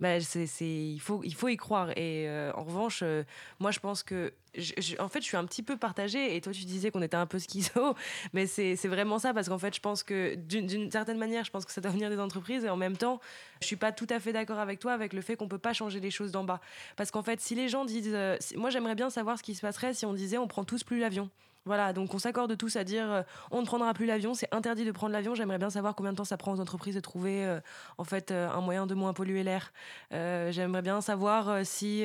bah, 0.00 0.18
c'est, 0.20 0.46
il, 0.64 0.98
faut, 0.98 1.20
il 1.24 1.34
faut 1.34 1.48
y 1.48 1.56
croire. 1.56 1.90
Et 1.90 2.26
euh, 2.28 2.52
en 2.54 2.64
revanche, 2.64 3.00
euh, 3.02 3.22
moi 3.58 3.70
je 3.70 3.80
pense 3.80 4.02
que. 4.02 4.32
je- 4.54 4.98
en 4.98 5.08
fait, 5.08 5.20
je 5.20 5.26
suis 5.26 5.36
un 5.36 5.44
petit 5.44 5.62
peu 5.62 5.76
partagée. 5.76 6.34
Et 6.36 6.40
toi, 6.40 6.52
tu 6.52 6.64
disais 6.64 6.90
qu'on 6.90 7.02
était 7.02 7.16
un 7.16 7.26
peu 7.26 7.38
schizo, 7.38 7.94
mais 8.32 8.46
c'est, 8.46 8.74
vraiment 8.88 9.18
ça 9.18 9.34
parce 9.34 9.48
qu'en 9.48 9.58
fait, 9.58 9.74
je 9.74 9.80
pense 9.80 10.02
que 10.02 10.34
d'une, 10.34 10.90
certaine 10.90 11.18
manière, 11.18 11.44
je 11.44 11.50
pense 11.50 11.64
que 11.64 11.72
ça 11.72 11.80
doit 11.80 11.90
venir 11.90 12.08
des 12.10 12.18
entreprises. 12.18 12.64
Et 12.64 12.70
en 12.70 12.76
même 12.76 12.96
temps, 12.96 13.20
je 13.60 13.66
suis 13.66 13.76
pas 13.76 13.92
tout 13.92 14.06
à 14.10 14.18
fait 14.20 14.32
d'accord 14.32 14.58
avec 14.58 14.78
toi 14.80 14.92
avec 14.92 15.12
le 15.12 15.20
fait 15.20 15.36
qu'on 15.36 15.48
peut 15.48 15.58
pas 15.58 15.74
changer 15.74 16.00
les 16.00 16.10
choses 16.10 16.32
d'en 16.32 16.44
bas. 16.44 16.60
Parce 16.96 17.10
qu'en 17.10 17.22
fait, 17.22 17.40
si 17.40 17.54
les 17.54 17.68
gens 17.68 17.84
disent, 17.84 18.10
euh, 18.14 18.36
moi 18.56 18.70
j'aimerais 18.70 18.94
bien 18.94 19.10
savoir 19.10 19.38
ce 19.38 19.42
qui 19.42 19.54
se 19.54 19.60
passerait 19.60 19.92
si 19.94 20.06
on 20.06 20.14
disait 20.14 20.38
on 20.38 20.48
prend 20.48 20.64
tous 20.64 20.82
plus 20.84 20.98
l'avion. 21.00 21.30
Voilà, 21.66 21.92
donc 21.92 22.14
on 22.14 22.18
s'accorde 22.18 22.56
tous 22.56 22.76
à 22.76 22.84
dire 22.84 23.12
euh, 23.12 23.22
on 23.50 23.60
ne 23.60 23.66
prendra 23.66 23.92
plus 23.92 24.06
l'avion, 24.06 24.32
c'est 24.32 24.48
interdit 24.50 24.86
de 24.86 24.92
prendre 24.92 25.12
l'avion. 25.12 25.34
J'aimerais 25.34 25.58
bien 25.58 25.68
savoir 25.68 25.94
combien 25.94 26.12
de 26.12 26.16
temps 26.16 26.24
ça 26.24 26.38
prend 26.38 26.54
aux 26.54 26.60
entreprises 26.60 26.94
de 26.94 27.00
trouver 27.00 27.44
euh, 27.44 27.60
en 27.98 28.04
fait 28.04 28.30
euh, 28.30 28.48
un 28.48 28.62
moyen 28.62 28.86
de 28.86 28.94
moins 28.94 29.12
polluer 29.12 29.42
l'air. 29.42 29.72
J'aimerais 30.10 30.80
bien 30.80 31.00
savoir 31.02 31.64
si 31.66 32.04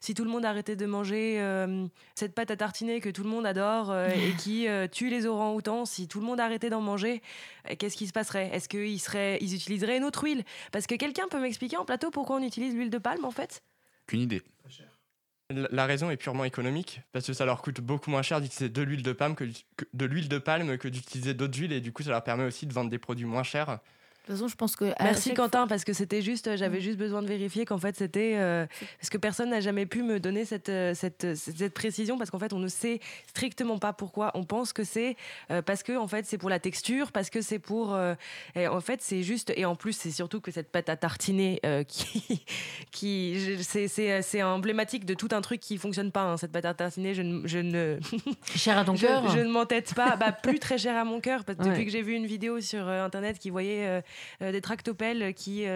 si 0.00 0.14
tout 0.14 0.24
le 0.24 0.30
monde 0.30 0.44
arrêtait 0.44 0.76
de 0.76 0.86
manger 0.86 1.42
cette 2.14 2.34
pâte 2.34 2.50
à 2.50 2.56
tartiner 2.56 3.00
que 3.00 3.08
tout 3.08 3.22
le 3.22 3.28
monde 3.28 3.46
adore 3.46 3.94
et 3.96 4.32
qui 4.38 4.66
tue 4.92 5.08
les 5.08 5.26
orangs-outans. 5.26 5.84
Si 5.84 6.06
tout 6.06 6.20
le 6.20 6.26
monde 6.26 6.40
arrêtait 6.40 6.70
d'en 6.70 6.80
manger, 6.80 7.22
qu'est-ce 7.78 7.96
qui 7.96 8.06
se 8.06 8.12
passerait? 8.12 8.50
Est-ce 8.52 8.68
qu'ils 8.68 9.00
ils 9.40 9.54
utiliseraient 9.54 9.96
une 9.96 10.04
autre 10.04 10.24
huile? 10.24 10.44
Parce 10.72 10.86
que 10.86 10.94
quelqu'un 10.94 11.26
peut 11.28 11.40
m'expliquer 11.40 11.76
en 11.76 11.84
plateau 11.84 12.10
pourquoi 12.10 12.36
on 12.36 12.42
utilise 12.42 12.74
l'huile 12.74 12.90
de 12.90 12.98
palme 12.98 13.24
en 13.24 13.30
fait? 13.30 13.62
Qu'une 14.06 14.20
idée. 14.20 14.42
La 15.50 15.86
raison 15.86 16.10
est 16.10 16.16
purement 16.16 16.44
économique, 16.44 17.02
parce 17.12 17.26
que 17.26 17.32
ça 17.32 17.44
leur 17.44 17.60
coûte 17.60 17.80
beaucoup 17.80 18.08
moins 18.10 18.22
cher 18.22 18.40
d'utiliser 18.40 18.68
de 18.68 18.82
l'huile 18.82 19.02
de 19.02 19.12
palme 19.12 19.34
que 20.78 20.88
d'utiliser 20.88 21.34
d'autres 21.34 21.58
huiles, 21.58 21.72
et 21.72 21.80
du 21.80 21.92
coup, 21.92 22.04
ça 22.04 22.10
leur 22.10 22.22
permet 22.22 22.44
aussi 22.44 22.66
de 22.66 22.72
vendre 22.72 22.88
des 22.88 22.98
produits 22.98 23.26
moins 23.26 23.42
chers. 23.42 23.80
De 24.30 24.34
toute 24.36 24.42
façon, 24.42 24.48
je 24.48 24.56
pense 24.56 24.76
que. 24.76 24.84
Merci 25.02 25.34
Quentin 25.34 25.66
parce 25.66 25.84
que 25.84 25.92
c'était 25.92 26.22
juste 26.22 26.46
euh, 26.46 26.56
j'avais 26.56 26.80
juste 26.80 26.98
besoin 26.98 27.20
de 27.20 27.26
vérifier 27.26 27.64
qu'en 27.64 27.78
fait 27.78 27.96
c'était 27.96 28.34
euh, 28.36 28.64
parce 29.00 29.10
que 29.10 29.18
personne 29.18 29.50
n'a 29.50 29.60
jamais 29.60 29.86
pu 29.86 30.04
me 30.04 30.20
donner 30.20 30.44
cette 30.44 30.68
euh, 30.68 30.94
cette, 30.94 31.34
cette, 31.34 31.74
précision 31.74 32.16
parce 32.16 32.30
qu'en 32.30 32.38
fait 32.38 32.52
on 32.52 32.60
ne 32.60 32.68
sait 32.68 33.00
strictement 33.26 33.78
pas 33.78 33.92
pourquoi 33.92 34.30
on 34.34 34.44
pense 34.44 34.72
que 34.72 34.84
c'est 34.84 35.16
euh, 35.50 35.62
parce 35.62 35.82
que 35.82 35.96
en 35.96 36.06
fait 36.06 36.26
c'est 36.26 36.38
pour 36.38 36.48
la 36.48 36.60
texture 36.60 37.10
parce 37.10 37.28
que 37.28 37.40
c'est 37.40 37.58
pour 37.58 37.94
euh, 37.94 38.14
et 38.54 38.68
en 38.68 38.80
fait 38.80 39.02
c'est 39.02 39.24
juste 39.24 39.52
et 39.56 39.64
en 39.64 39.74
plus 39.74 39.94
c'est 39.94 40.12
surtout 40.12 40.40
que 40.40 40.52
cette 40.52 40.70
pâte 40.70 40.88
à 40.88 40.96
tartiner 40.96 41.58
euh, 41.66 41.82
qui 41.88 42.44
qui 42.92 43.58
c'est 43.62 43.88
c'est 43.88 44.22
c'est 44.22 44.44
emblématique 44.44 45.06
de 45.06 45.14
tout 45.14 45.28
un 45.32 45.40
truc 45.40 45.60
qui 45.60 45.76
fonctionne 45.76 46.12
pas 46.12 46.22
hein, 46.22 46.36
cette 46.36 46.52
pâte 46.52 46.66
à 46.66 46.74
tartiner 46.74 47.14
je 47.14 47.22
ne 47.22 47.48
je 47.48 47.58
ne 47.58 47.98
Cher 48.54 48.78
à 48.78 48.84
ton 48.84 48.94
cœur 48.96 49.28
je 49.30 49.38
ne 49.38 49.50
m'entête 49.50 49.94
pas, 49.94 50.16
bah, 50.16 50.32
plus 50.32 50.58
très 50.58 50.78
cher 50.78 50.96
à 50.96 51.04
mon 51.04 51.20
cœur, 51.20 51.44
parce 51.44 51.58
que 51.58 51.64
Ouais. 51.64 51.70
depuis 51.70 51.84
que 51.84 51.90
j'ai 51.90 52.02
vu 52.02 52.14
une 52.14 52.26
vidéo 52.26 52.60
sur 52.60 52.88
euh, 52.88 53.04
internet 53.04 53.38
qui 53.38 53.50
voyait 53.50 54.02
des 54.40 54.60
tractopelles 54.60 55.34
qui. 55.34 55.66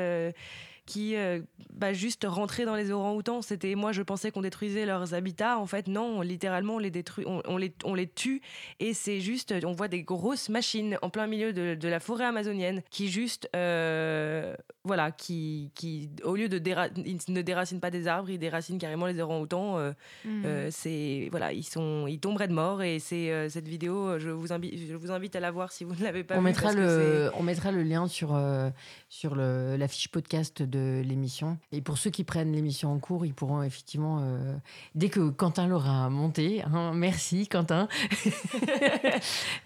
Qui 0.87 1.16
euh, 1.16 1.41
bah, 1.72 1.93
juste 1.93 2.24
rentraient 2.28 2.64
dans 2.64 2.74
les 2.76 2.91
orangs-outans. 2.91 3.43
C'était 3.43 3.74
moi, 3.74 3.93
je 3.93 4.03
pensais 4.03 4.30
qu'on 4.30 4.43
détruisait 4.43 4.87
leurs 4.87 5.14
habitats. 5.14 5.59
En 5.59 5.66
fait, 5.66 5.89
non, 5.89 6.20
littéralement, 6.20 6.76
on 6.76 6.78
les 6.78 6.91
détruit, 6.91 7.24
on, 7.26 7.43
on 7.47 7.57
les, 7.57 7.72
on 7.85 7.95
les 7.95 8.07
tue. 8.07 8.43
Et 8.80 8.95
c'est 8.95 9.20
juste, 9.20 9.55
on 9.64 9.72
voit 9.72 9.89
des 9.89 10.03
grosses 10.03 10.49
machines 10.49 10.99
en 11.03 11.11
plein 11.11 11.26
milieu 11.26 11.53
de, 11.53 11.74
de 11.74 11.89
la 11.89 12.01
forêt 12.01 12.24
amazonienne 12.26 12.82
qui 12.91 13.09
juste, 13.09 13.49
euh, 13.57 14.55
voilà, 14.85 15.11
qui, 15.11 15.70
qui 15.74 16.11
au 16.22 16.37
lieu 16.37 16.49
de 16.49 16.59
déra- 16.59 16.91
ils 16.97 17.32
ne 17.32 17.43
déracinent 17.43 17.80
pas 17.80 17.91
des 17.91 18.07
arbres, 18.07 18.30
ils 18.30 18.39
déracinent 18.39 18.78
carrément 18.78 19.07
les 19.07 19.20
orangs-outans. 19.20 19.78
euh, 19.78 19.93
euh, 20.26 20.68
c'est 20.70 21.28
voilà, 21.30 21.53
ils 21.53 21.62
sont, 21.64 22.07
ils 22.07 22.20
tomberaient 22.20 22.49
de 22.49 22.53
mort. 22.55 22.82
Et 22.82 22.99
c'est 22.99 23.30
euh, 23.32 23.49
cette 23.49 23.68
vidéo, 23.68 24.18
je 24.18 24.28
vous 24.30 24.53
invite, 24.53 24.89
je 24.89 24.95
vous 24.95 25.11
invite 25.11 25.35
à 25.37 25.41
la 25.41 25.51
voir 25.51 25.72
si 25.72 25.85
vous 25.85 25.95
ne 25.95 26.03
l'avez 26.03 26.24
pas 26.24 26.35
on 26.37 26.39
vue, 26.39 26.45
mettra 26.45 26.72
le, 26.72 27.30
on 27.39 27.43
mettra 27.43 27.72
le 27.72 27.82
lien 27.82 28.07
sur 28.07 28.35
euh, 28.35 28.68
sur 29.09 29.35
le, 29.35 29.76
la 29.76 29.89
fiche 29.89 30.09
podcast 30.09 30.62
de 30.62 30.74
l'émission. 30.79 31.59
Et 31.72 31.81
pour 31.81 31.99
ceux 31.99 32.11
qui 32.11 32.25
prennent 32.25 32.53
l'émission 32.53 32.93
en 32.93 32.99
cours, 32.99 33.25
ils 33.27 33.35
pourront 33.35 33.62
effectivement 33.62 34.20
euh, 34.22 34.55
dès 34.95 35.09
que 35.09 35.31
Quentin 35.31 35.66
l'aura 35.66 36.09
monté. 36.11 36.62
hein, 36.62 36.93
merci 36.95 37.47
Quentin. 37.49 37.89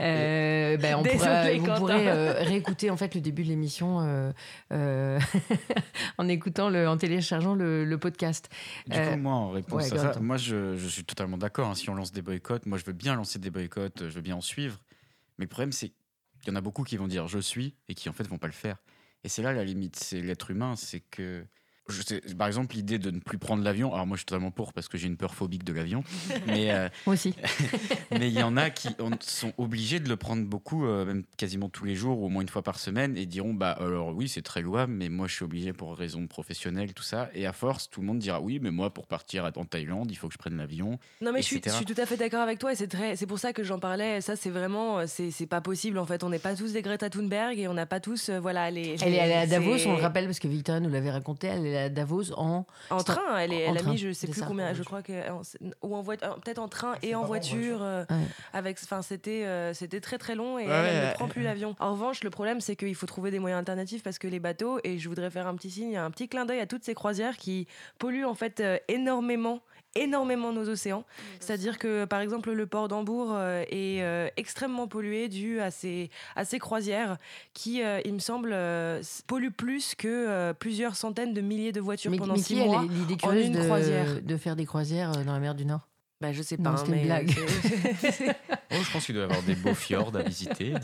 Euh, 0.00 0.76
ben, 0.76 0.96
on 0.96 1.02
Désolé, 1.02 1.18
pourra- 1.18 1.52
vous 1.58 1.64
Quentin. 1.66 1.78
pourrez 1.78 2.08
euh, 2.08 2.32
réécouter 2.44 2.90
en 2.90 2.96
fait 2.96 3.14
le 3.14 3.20
début 3.20 3.42
de 3.42 3.48
l'émission 3.48 4.00
euh, 4.00 4.32
euh, 4.72 5.18
en 6.18 6.28
écoutant 6.28 6.68
le, 6.70 6.88
en 6.88 6.96
téléchargeant 6.96 7.54
le, 7.54 7.84
le 7.84 7.98
podcast. 7.98 8.48
Du 8.86 8.96
Euh, 8.96 9.12
coup, 9.12 9.18
moi, 9.18 9.32
en 9.32 9.50
réponse 9.50 9.90
ouais, 9.90 9.98
à 9.98 10.12
ça, 10.14 10.20
moi, 10.20 10.36
je, 10.36 10.76
je 10.76 10.86
suis 10.88 11.04
totalement 11.04 11.36
d'accord. 11.38 11.68
hein. 11.68 11.74
Si 11.74 11.88
on 11.90 11.94
lance 11.94 12.12
des 12.12 12.22
boycotts, 12.22 12.66
moi, 12.66 12.78
je 12.78 12.84
veux 12.84 12.92
bien 12.92 13.14
lancer 13.16 13.38
des 13.38 13.50
boycotts, 13.50 14.08
je 14.08 14.14
veux 14.14 14.20
bien 14.22 14.36
en 14.36 14.40
suivre. 14.40 14.78
Mais 15.38 15.44
le 15.44 15.48
problème, 15.48 15.72
c'est 15.72 15.88
qu'il 16.42 16.48
y 16.48 16.50
en 16.52 16.56
a 16.56 16.60
beaucoup 16.60 16.84
qui 16.84 16.96
vont 16.96 17.08
dire 17.08 17.26
je 17.28 17.38
suis 17.38 17.74
et 17.88 17.94
qui, 17.94 18.08
en 18.08 18.12
fait, 18.12 18.26
vont 18.28 18.38
pas 18.38 18.46
le 18.46 18.52
faire. 18.52 18.76
Et 19.24 19.28
c'est 19.28 19.42
là 19.42 19.52
la 19.52 19.64
limite, 19.64 19.96
c'est 19.96 20.20
l'être 20.20 20.50
humain, 20.50 20.76
c'est 20.76 21.00
que 21.00 21.44
je 21.88 22.02
sais, 22.02 22.20
par 22.36 22.46
exemple, 22.46 22.74
l'idée 22.74 22.98
de 22.98 23.10
ne 23.10 23.20
plus 23.20 23.38
prendre 23.38 23.62
l'avion. 23.62 23.92
Alors 23.92 24.06
moi, 24.06 24.16
je 24.16 24.20
suis 24.20 24.26
totalement 24.26 24.50
pour 24.50 24.72
parce 24.72 24.88
que 24.88 24.98
j'ai 24.98 25.06
une 25.06 25.16
peur 25.16 25.34
phobique 25.34 25.64
de 25.64 25.72
l'avion. 25.72 26.04
mais 26.46 26.70
euh, 26.70 26.88
Moi 27.06 27.14
aussi. 27.14 27.34
mais 28.10 28.28
il 28.28 28.38
y 28.38 28.42
en 28.42 28.56
a 28.56 28.70
qui 28.70 28.88
sont 29.20 29.52
obligés 29.58 30.00
de 30.00 30.08
le 30.08 30.16
prendre 30.16 30.44
beaucoup, 30.44 30.86
euh, 30.86 31.04
même 31.04 31.24
quasiment 31.36 31.68
tous 31.68 31.84
les 31.84 31.94
jours 31.94 32.20
ou 32.20 32.26
au 32.26 32.28
moins 32.28 32.42
une 32.42 32.48
fois 32.48 32.62
par 32.62 32.78
semaine, 32.78 33.16
et 33.16 33.26
diront 33.26 33.54
bah 33.54 33.72
alors 33.72 34.14
oui, 34.14 34.28
c'est 34.28 34.42
très 34.42 34.62
louable, 34.62 34.92
mais 34.92 35.08
moi 35.08 35.26
je 35.26 35.34
suis 35.34 35.44
obligé 35.44 35.72
pour 35.72 35.96
raison 35.96 36.26
professionnelle, 36.26 36.92
tout 36.94 37.02
ça. 37.02 37.30
Et 37.34 37.46
à 37.46 37.52
force, 37.52 37.90
tout 37.90 38.00
le 38.00 38.06
monde 38.06 38.18
dira 38.18 38.40
oui, 38.40 38.58
mais 38.60 38.70
moi 38.70 38.92
pour 38.92 39.06
partir 39.06 39.50
en 39.56 39.64
Thaïlande, 39.64 40.10
il 40.10 40.16
faut 40.16 40.28
que 40.28 40.34
je 40.34 40.38
prenne 40.38 40.56
l'avion. 40.56 40.98
Non 41.20 41.32
mais 41.32 41.42
je 41.42 41.46
suis, 41.46 41.56
etc. 41.56 41.76
je 41.78 41.84
suis 41.84 41.94
tout 41.94 42.00
à 42.00 42.06
fait 42.06 42.16
d'accord 42.16 42.40
avec 42.40 42.58
toi 42.58 42.72
et 42.72 42.76
c'est 42.76 42.88
très 42.88 43.16
c'est 43.16 43.26
pour 43.26 43.38
ça 43.38 43.52
que 43.52 43.62
j'en 43.62 43.78
parlais 43.78 44.20
ça 44.20 44.36
c'est 44.36 44.50
vraiment 44.50 44.98
euh, 44.98 45.04
c'est 45.06 45.30
c'est 45.30 45.46
pas 45.46 45.60
possible 45.60 45.98
en 45.98 46.06
fait 46.06 46.22
on 46.24 46.30
n'est 46.30 46.38
pas 46.38 46.54
tous 46.54 46.72
des 46.72 46.82
Greta 46.82 47.10
Thunberg 47.10 47.58
et 47.58 47.68
on 47.68 47.74
n'a 47.74 47.86
pas 47.86 48.00
tous 48.00 48.28
euh, 48.28 48.40
voilà 48.40 48.70
les 48.70 48.96
Elle 49.02 49.14
est 49.14 49.20
allée 49.20 49.32
à 49.32 49.46
Davos, 49.46 49.86
on 49.86 49.96
le 49.96 50.02
rappelle 50.02 50.26
parce 50.26 50.38
que 50.38 50.48
Victoria 50.48 50.80
nous 50.80 50.90
l'avait 50.90 51.10
raconté, 51.10 51.46
elle 51.48 51.66
est 51.66 51.77
à 51.84 51.88
Davos 51.88 52.32
en... 52.36 52.66
en 52.90 53.02
train 53.02 53.38
elle, 53.38 53.52
est, 53.52 53.60
elle 53.60 53.78
a 53.78 53.82
mis 53.82 53.98
je 53.98 54.12
sais 54.12 54.26
plus 54.26 54.40
ça. 54.40 54.46
combien 54.46 54.72
je 54.74 54.82
crois 54.82 55.02
que 55.02 55.12
ou 55.82 55.94
en 55.96 56.02
voiture 56.02 56.34
peut-être 56.44 56.58
en 56.58 56.68
train 56.68 56.94
et 57.02 57.14
en 57.14 57.24
voiture 57.24 57.82
euh, 57.82 58.04
Ouais. 58.10 58.16
avec 58.52 58.78
enfin 58.82 59.02
c'était 59.02 59.44
euh, 59.44 59.72
c'était 59.74 60.00
très 60.00 60.18
très 60.18 60.34
long 60.34 60.58
et 60.58 60.66
Ouais, 60.66 60.72
elle, 60.72 60.86
elle 60.86 61.02
ouais, 61.04 61.08
ne 61.10 61.14
prend 61.14 61.24
ouais. 61.26 61.30
plus 61.30 61.42
l'avion 61.42 61.74
en 61.80 61.92
revanche 61.92 62.22
le 62.24 62.30
problème 62.30 62.60
c'est 62.60 62.76
qu'il 62.76 62.94
faut 62.94 63.06
trouver 63.06 63.30
des 63.30 63.38
moyens 63.38 63.58
alternatifs 63.60 64.02
parce 64.02 64.18
que 64.18 64.28
les 64.28 64.40
bateaux 64.40 64.78
et 64.84 64.98
je 64.98 65.08
voudrais 65.08 65.30
faire 65.30 65.46
un 65.46 65.54
petit 65.56 65.70
signe 65.70 65.96
un 65.96 66.10
petit 66.10 66.28
clin 66.28 66.44
d'œil 66.44 66.60
à 66.60 66.66
toutes 66.66 66.84
ces 66.84 66.94
croisières 66.94 67.36
qui 67.36 67.66
polluent 67.98 68.24
en 68.26 68.34
fait 68.34 68.60
euh, 68.60 68.78
énormément 68.88 69.60
énormément 69.94 70.52
nos 70.52 70.68
océans. 70.68 71.04
C'est-à-dire 71.40 71.78
que, 71.78 72.04
par 72.04 72.20
exemple, 72.20 72.52
le 72.52 72.66
port 72.66 72.88
d'Hambourg 72.88 73.32
euh, 73.32 73.62
est 73.70 74.02
euh, 74.02 74.28
extrêmement 74.36 74.86
pollué 74.86 75.28
dû 75.28 75.60
à 75.60 75.70
ces, 75.70 76.10
à 76.36 76.44
ces 76.44 76.58
croisières 76.58 77.16
qui, 77.54 77.82
euh, 77.82 78.00
il 78.04 78.14
me 78.14 78.18
semble, 78.18 78.50
euh, 78.52 79.02
polluent 79.26 79.50
plus 79.50 79.94
que 79.94 80.08
euh, 80.08 80.52
plusieurs 80.52 80.94
centaines 80.94 81.34
de 81.34 81.40
milliers 81.40 81.72
de 81.72 81.80
voitures 81.80 82.10
Mais, 82.10 82.18
pendant 82.18 82.34
mais 82.34 82.40
six 82.40 82.54
qui 82.54 82.60
a 82.60 82.64
mois 82.64 82.82
l'idée 82.82 83.14
en 83.14 83.16
curieuse 83.16 83.46
une 83.46 83.52
de, 83.54 83.64
croisière. 83.64 84.22
de 84.22 84.36
faire 84.36 84.56
des 84.56 84.66
croisières 84.66 85.12
dans 85.24 85.32
la 85.32 85.40
mer 85.40 85.54
du 85.54 85.64
Nord? 85.64 85.87
Bah, 86.20 86.32
je 86.32 86.42
sais 86.42 86.56
Non, 86.56 86.72
pas, 86.72 86.76
c'était 86.78 86.90
une 86.90 86.96
mais, 86.96 87.04
blague. 87.04 87.30
c'est- 88.00 88.36
Oh, 88.72 88.76
je 88.82 88.92
pense 88.92 89.06
qu'il 89.06 89.14
doit 89.14 89.24
y 89.24 89.26
avoir 89.26 89.42
des 89.44 89.54
beaux 89.54 89.74
fjords 89.74 90.14
à 90.16 90.22
visiter. 90.22 90.74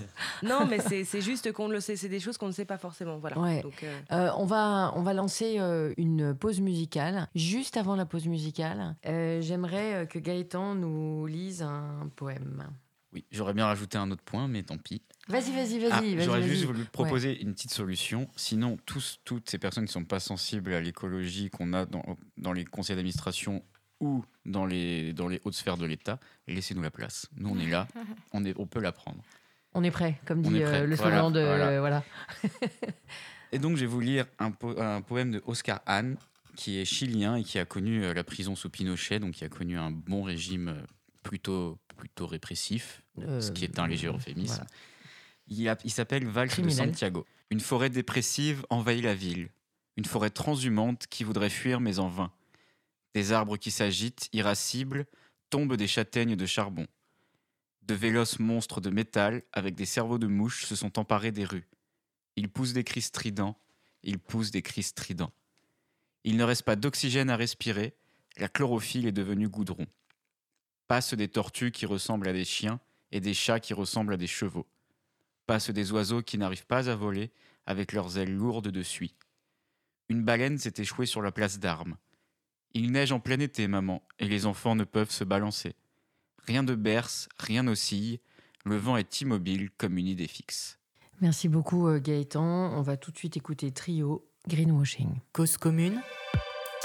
non, 0.42 0.66
mais 0.66 0.78
c'est 0.80 1.20
juste 1.20 1.52
qu'on 1.52 1.68
le 1.68 1.80
sait. 1.80 1.96
C'est 1.96 2.08
des 2.08 2.20
choses 2.20 2.38
qu'on 2.38 2.46
ne 2.46 2.52
sait 2.52 2.64
pas 2.64 2.78
forcément. 2.78 3.18
Voilà. 3.18 3.38
Ouais. 3.38 3.62
Donc, 3.62 3.82
euh, 3.82 4.00
Euh, 4.12 4.30
on, 4.38 4.46
va, 4.46 4.92
on 4.96 5.02
va 5.02 5.12
lancer 5.12 5.56
euh, 5.58 5.92
une 5.96 6.34
pause 6.34 6.60
musicale. 6.60 7.28
Juste 7.34 7.76
avant 7.76 7.96
la 7.96 8.06
pause 8.06 8.26
musicale, 8.26 8.96
euh, 9.06 9.40
j'aimerais 9.42 9.94
euh, 9.94 10.06
que 10.06 10.18
Gaëtan 10.18 10.74
nous 10.76 11.26
lise 11.26 11.62
un 11.62 12.08
poème. 12.16 12.64
Oui, 13.12 13.24
j'aurais 13.30 13.54
bien 13.54 13.66
rajouté 13.66 13.96
un 13.98 14.10
autre 14.10 14.24
point, 14.24 14.48
mais 14.48 14.62
tant 14.62 14.76
pis. 14.78 15.02
Vas-y, 15.28 15.52
vas-y, 15.52 15.78
vas-y. 15.78 16.16
Ah, 16.18 16.22
J'aurais 16.24 16.42
juste 16.42 16.64
voulu 16.64 16.84
proposer 16.84 17.40
une 17.42 17.54
petite 17.54 17.72
solution. 17.72 18.28
Sinon, 18.36 18.76
tous, 18.86 19.20
toutes 19.24 19.48
ces 19.48 19.58
personnes 19.58 19.84
qui 19.84 19.90
ne 19.90 20.02
sont 20.02 20.04
pas 20.04 20.20
sensibles 20.20 20.72
à 20.74 20.80
l'écologie 20.80 21.48
qu'on 21.50 21.72
a 21.74 21.86
dans, 21.86 22.02
dans 22.38 22.52
les 22.52 22.64
conseils 22.64 22.96
d'administration 22.96 23.62
ou 24.00 24.24
dans 24.44 24.66
les, 24.66 25.12
dans 25.12 25.28
les 25.28 25.40
hautes 25.44 25.54
sphères 25.54 25.76
de 25.76 25.86
l'État, 25.86 26.18
laissez-nous 26.46 26.82
la 26.82 26.90
place. 26.90 27.28
Nous, 27.36 27.48
on 27.50 27.58
est 27.58 27.68
là, 27.68 27.86
on, 28.32 28.44
est, 28.44 28.54
on 28.58 28.66
peut 28.66 28.80
la 28.80 28.92
prendre. 28.92 29.22
On 29.74 29.82
est 29.82 29.90
prêt, 29.90 30.20
comme 30.26 30.42
dit 30.42 30.50
prêt. 30.50 30.62
euh, 30.62 30.86
le 30.86 30.94
Voilà, 30.96 31.16
slogan 31.20 31.32
de. 31.32 31.40
voilà. 31.40 31.80
voilà. 31.80 32.04
Et 33.52 33.58
donc, 33.58 33.76
je 33.76 33.82
vais 33.82 33.86
vous 33.86 34.00
lire 34.00 34.26
un, 34.38 34.50
po- 34.50 34.78
un 34.80 35.00
poème 35.00 35.30
de 35.32 35.42
Oscar 35.46 35.80
Hahn, 35.86 36.16
qui 36.56 36.78
est 36.78 36.84
chilien 36.84 37.36
et 37.36 37.44
qui 37.44 37.58
a 37.58 37.64
connu 37.64 38.04
euh, 38.04 38.14
la 38.14 38.24
prison 38.24 38.54
sous 38.56 38.70
Pinochet, 38.70 39.18
donc 39.20 39.32
qui 39.32 39.44
a 39.44 39.48
connu 39.48 39.76
un 39.78 39.90
bon 39.90 40.22
régime 40.22 40.68
euh, 40.68 40.82
plutôt, 41.22 41.78
plutôt 41.96 42.26
répressif, 42.26 43.02
Euh, 43.20 43.40
ce 43.40 43.52
qui 43.52 43.64
est 43.64 43.78
un 43.78 43.86
léger 43.86 44.08
euphémisme. 44.08 44.64
voilà. 45.48 45.76
Il, 45.84 45.90
s'appelle 45.90 46.26
Valse 46.26 46.58
de. 46.58 46.68
Santiago. 46.68 47.26
Une 47.50 47.60
forêt 47.60 47.90
dépressive 47.90 48.64
envahit 48.70 49.04
la 49.04 49.14
ville. 49.14 49.48
Une 49.96 50.04
forêt 50.04 50.30
transhumante 50.30 51.06
qui 51.08 51.22
voudrait 51.22 51.50
fuir, 51.50 51.80
mais 51.80 51.98
en 52.00 52.08
vain. 52.08 52.32
Des 53.14 53.32
arbres 53.32 53.56
qui 53.56 53.70
s'agitent, 53.70 54.28
irascibles, 54.32 55.06
tombent 55.50 55.76
des 55.76 55.86
châtaignes 55.86 56.36
de 56.36 56.46
charbon. 56.46 56.86
De 57.82 57.94
véloces 57.94 58.38
monstres 58.38 58.80
de 58.80 58.90
métal, 58.90 59.42
avec 59.52 59.74
des 59.74 59.86
cerveaux 59.86 60.18
de 60.18 60.26
mouches, 60.26 60.66
se 60.66 60.74
sont 60.74 60.98
emparés 60.98 61.32
des 61.32 61.44
rues. 61.44 61.68
Ils 62.36 62.48
poussent 62.48 62.72
des 62.72 62.82
cris 62.82 63.02
stridents, 63.02 63.56
ils 64.02 64.18
poussent 64.18 64.50
des 64.50 64.62
cris 64.62 64.82
stridents. 64.82 65.32
Il 66.24 66.36
ne 66.36 66.44
reste 66.44 66.62
pas 66.62 66.76
d'oxygène 66.76 67.30
à 67.30 67.36
respirer, 67.36 67.94
la 68.36 68.48
chlorophylle 68.48 69.06
est 69.06 69.12
devenue 69.12 69.48
goudron. 69.48 69.86
Passent 70.88 71.14
des 71.14 71.28
tortues 71.28 71.70
qui 71.70 71.86
ressemblent 71.86 72.28
à 72.28 72.32
des 72.32 72.44
chiens 72.44 72.80
et 73.12 73.20
des 73.20 73.34
chats 73.34 73.60
qui 73.60 73.74
ressemblent 73.74 74.14
à 74.14 74.16
des 74.16 74.26
chevaux. 74.26 74.66
Passent 75.46 75.70
des 75.70 75.92
oiseaux 75.92 76.22
qui 76.22 76.38
n'arrivent 76.38 76.66
pas 76.66 76.90
à 76.90 76.96
voler 76.96 77.30
avec 77.66 77.92
leurs 77.92 78.18
ailes 78.18 78.34
lourdes 78.34 78.68
de 78.68 78.82
suie. 78.82 79.14
Une 80.08 80.24
baleine 80.24 80.58
s'est 80.58 80.74
échouée 80.78 81.06
sur 81.06 81.22
la 81.22 81.32
place 81.32 81.60
d'armes. 81.60 81.96
Il 82.74 82.90
neige 82.90 83.12
en 83.12 83.20
plein 83.20 83.38
été, 83.38 83.68
maman, 83.68 84.02
et 84.18 84.28
les 84.28 84.46
enfants 84.46 84.74
ne 84.74 84.84
peuvent 84.84 85.10
se 85.10 85.24
balancer. 85.24 85.76
Rien 86.46 86.62
ne 86.62 86.74
berce, 86.74 87.28
rien 87.38 87.62
n'oscille, 87.62 88.18
le 88.64 88.76
vent 88.76 88.96
est 88.96 89.20
immobile 89.20 89.70
comme 89.78 89.96
une 89.96 90.08
idée 90.08 90.26
fixe. 90.26 90.78
Merci 91.20 91.48
beaucoup, 91.48 91.86
euh, 91.86 92.00
Gaëtan. 92.00 92.72
On 92.76 92.82
va 92.82 92.96
tout 92.96 93.12
de 93.12 93.16
suite 93.16 93.36
écouter 93.36 93.70
Trio 93.70 94.26
Greenwashing. 94.48 95.20
Cause 95.32 95.56
commune, 95.56 96.00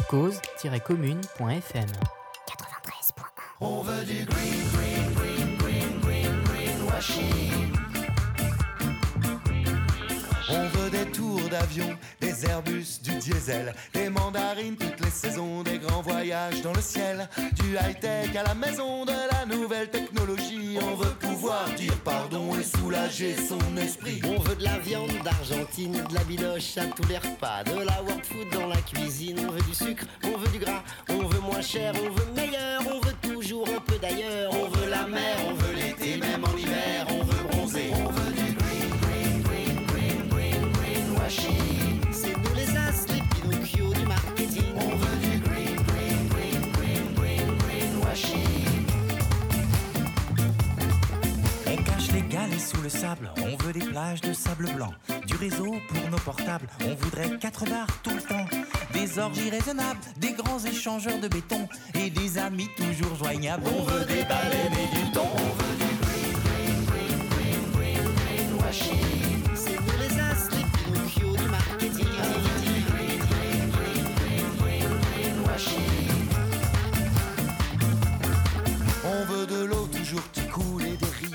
cause-commune.fm. 0.10 1.90
On 3.62 3.82
veut 3.82 4.06
du 4.06 4.24
green, 4.26 4.54
green, 4.74 5.14
green, 5.14 5.58
green, 5.58 6.00
green, 6.00 6.44
greenwashing. 6.44 7.89
Des 11.00 11.12
tours 11.12 11.50
d'avion, 11.50 11.98
des 12.20 12.46
Airbus, 12.46 13.00
du 13.02 13.16
diesel, 13.16 13.74
des 13.94 14.10
mandarines 14.10 14.76
toutes 14.76 15.00
les 15.04 15.12
saisons, 15.12 15.64
des 15.64 15.78
grands 15.78 16.02
voyages 16.02 16.62
dans 16.62 16.74
le 16.74 16.82
ciel, 16.82 17.30
du 17.56 17.76
high-tech 17.76 18.36
à 18.36 18.44
la 18.44 18.54
maison 18.54 19.06
de 19.06 19.14
la 19.32 19.46
nouvelle 19.46 19.90
technologie. 19.90 20.78
On 20.82 20.96
veut 20.96 21.14
pouvoir 21.20 21.66
dire 21.78 21.96
pardon 22.04 22.50
et 22.60 22.64
soulager 22.64 23.36
son 23.36 23.78
esprit. 23.78 24.22
On 24.26 24.40
veut 24.42 24.56
de 24.56 24.64
la 24.64 24.78
viande 24.80 25.12
d'Argentine, 25.24 26.04
de 26.10 26.14
la 26.14 26.24
biloche 26.24 26.78
à 26.78 26.86
tous 26.86 27.08
les 27.08 27.18
repas, 27.18 27.64
de 27.64 27.82
la 27.86 28.02
world 28.04 28.26
food 28.26 28.50
dans 28.52 28.68
la 28.68 28.82
cuisine. 28.82 29.38
On 29.48 29.52
veut 29.52 29.62
du 29.62 29.74
sucre, 29.74 30.06
on 30.24 30.38
veut 30.38 30.50
du 30.50 30.60
gras, 30.60 30.84
on 31.10 31.28
veut 31.28 31.42
moins 31.42 31.62
cher, 31.62 31.94
on 31.96 32.10
veut 32.10 32.32
meilleur, 32.36 32.82
on 32.86 33.00
veut 33.00 33.16
toujours 33.22 33.68
un 33.70 33.80
peu 33.80 33.98
d'ailleurs. 34.00 34.52
On 34.54 34.68
veut 34.68 34.90
la 34.90 35.08
mer, 35.08 35.38
on 53.38 53.64
veut 53.64 53.74
des 53.74 53.86
plages 53.86 54.22
de 54.22 54.34
sable 54.34 54.68
blanc, 54.74 54.92
du 55.28 55.36
réseau 55.36 55.76
pour 55.90 56.10
nos 56.10 56.18
portables, 56.18 56.68
on 56.84 56.96
voudrait 56.96 57.38
quatre 57.38 57.66
bars 57.66 57.88
tout 58.02 58.10
le 58.10 58.22
temps, 58.22 58.46
des 58.94 59.20
orgies 59.20 59.50
raisonnables, 59.50 60.00
des 60.18 60.32
grands 60.34 60.60
échangeurs 60.60 61.20
de 61.20 61.28
béton 61.28 61.68
et 61.94 62.10
des 62.10 62.38
amis 62.38 62.70
toujours 62.76 63.16
joignables. 63.16 63.64
On 63.68 63.84
veut 63.84 64.06
des 64.06 64.24
baleines 64.24 64.74
et 64.74 64.96
du 64.96 65.12
thon, 65.12 65.28
on 65.34 65.38
veut 65.38 65.76
du 65.78 65.86
green, 66.02 66.86
green, 66.86 67.20
green, 67.36 67.62
green, 67.74 68.58
green. 68.58 69.56
C'est 69.56 69.80
marketing. 71.50 72.08
On 79.06 79.26
veut 79.26 79.46
de 79.46 79.64
l'eau 79.66 79.88
toujours 79.88 80.32
qui 80.32 80.42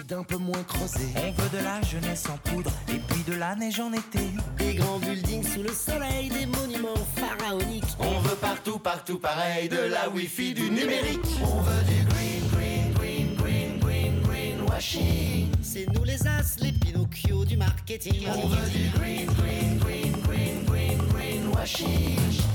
et 0.05 0.07
des 0.07 0.15
rides 0.15 0.21
un 0.21 0.23
peu 0.23 0.37
moins 0.37 0.63
creusées. 0.63 1.13
On 1.17 1.43
veut 1.43 1.59
de 1.59 1.65
la 1.65 1.83
jeunesse 1.83 2.25
en 2.29 2.37
poudre 2.49 2.71
et 2.89 2.99
puis 2.99 3.23
de 3.27 3.35
la 3.35 3.55
neige 3.55 3.81
en 3.81 3.93
été. 3.93 4.21
Des 4.59 4.75
grands 4.75 4.99
buildings 4.99 5.45
sous 5.45 5.63
le 5.63 5.73
soleil, 5.73 6.29
des 6.29 6.47
monuments 6.47 6.95
pharaoniques. 7.17 7.85
On 7.99 8.21
veut 8.21 8.37
partout, 8.37 8.79
partout 8.79 9.19
pareil, 9.19 9.69
de 9.69 9.79
la 9.79 10.09
wifi, 10.09 10.55
du 10.55 10.71
numérique. 10.71 11.21
On 11.43 11.61
veut 11.63 11.83
du 11.85 12.05
green, 12.05 12.43
green, 12.53 12.93
green, 12.95 13.35
green, 13.37 13.81
green, 13.81 14.21
greenwashing. 14.23 15.51
C'est 15.63 15.87
nous 15.93 16.05
les 16.05 16.27
as, 16.27 16.57
les 16.61 16.73
Pinocchio 16.73 17.45
du 17.45 17.57
marketing. 17.57 18.27
On 18.29 18.49
veut 18.49 18.71
du 18.71 18.89
green, 18.99 19.27
green, 19.27 19.79
green, 19.79 20.13
green, 20.23 20.65
green, 20.65 20.99
greenwashing. 21.09 22.19
On 22.51 22.54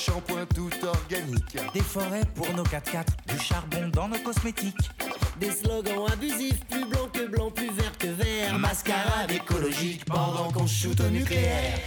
shampoings 0.00 0.46
tout 0.54 0.70
organiques. 0.82 1.58
Des 1.74 1.82
forêts 1.82 2.24
pour 2.34 2.50
nos 2.54 2.64
4x4, 2.64 3.06
du 3.28 3.38
charbon 3.38 3.88
dans 3.92 4.08
nos 4.08 4.18
cosmétiques. 4.18 4.90
Des 5.38 5.50
slogans 5.50 6.06
abusifs, 6.10 6.64
plus 6.70 6.86
blanc 6.86 7.08
que 7.12 7.26
blanc, 7.26 7.50
plus 7.50 7.70
vert 7.70 7.96
que 7.98 8.06
vert. 8.06 8.58
Mascarade 8.58 9.30
écologique 9.30 10.04
pendant 10.06 10.50
qu'on 10.52 10.66
shoot 10.66 10.98
au 11.00 11.10
nucléaire. 11.10 11.78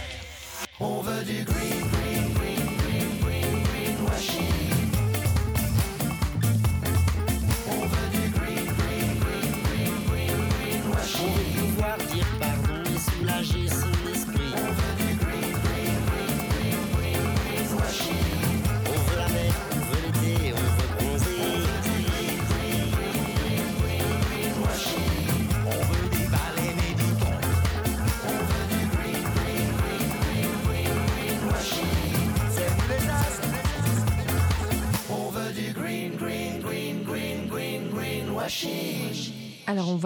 On 0.78 1.00
veut 1.00 1.24
du 1.24 1.44
green, 1.44 1.44
green, 1.44 1.90
green, 1.90 2.13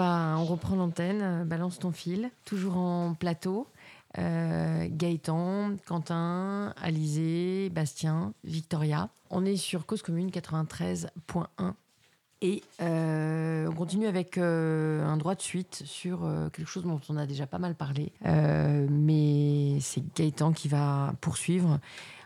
on 0.05 0.45
reprend 0.45 0.77
l'antenne, 0.77 1.21
euh, 1.23 1.45
balance 1.45 1.79
ton 1.79 1.93
fil, 1.93 2.31
toujours 2.45 2.77
en 2.77 3.15
plateau. 3.15 3.67
Euh, 4.19 4.89
Gaëtan, 4.91 5.73
Quentin, 5.87 6.73
Alizé, 6.81 7.69
Bastien, 7.71 8.33
Victoria. 8.45 9.11
On 9.31 9.45
est 9.45 9.57
sur 9.57 9.87
Cause 9.87 10.03
Commune 10.03 10.31
93.1 10.31 11.75
et 12.41 12.63
euh, 12.81 13.69
on 13.69 13.75
continue 13.75 14.07
avec 14.07 14.39
un 14.39 15.17
droit 15.19 15.35
de 15.35 15.43
suite 15.43 15.83
sur 15.85 16.21
quelque 16.53 16.69
chose 16.69 16.85
dont 16.85 17.01
on 17.09 17.17
a 17.17 17.27
déjà 17.27 17.47
pas 17.47 17.59
mal 17.59 17.75
parlé. 17.75 18.13
Mais 18.25 19.79
c'est 19.81 20.03
Gaëtan 20.17 20.53
qui 20.53 20.69
va 20.69 21.13
poursuivre. 21.21 21.79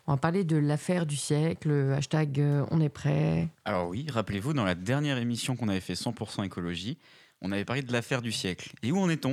On 0.07 0.13
va 0.13 0.19
parler 0.19 0.45
de 0.45 0.57
l'affaire 0.57 1.05
du 1.07 1.17
siècle, 1.17 1.93
hashtag 1.97 2.41
on 2.71 2.81
est 2.81 2.89
prêt. 2.89 3.49
Alors 3.65 3.89
oui, 3.89 4.07
rappelez-vous, 4.09 4.53
dans 4.53 4.65
la 4.65 4.75
dernière 4.77 5.19
émission 5.19 5.57
qu'on 5.57 5.69
avait 5.69 5.81
fait 5.81 5.95
100% 5.95 6.45
écologie, 6.45 6.99
on 7.43 7.53
avait 7.53 7.65
parlé 7.65 7.83
de 7.83 7.93
l'affaire 7.93 8.23
du 8.23 8.33
siècle. 8.33 8.73
Et 8.83 8.91
où 8.93 8.99
en 8.99 9.11
est-on? 9.11 9.33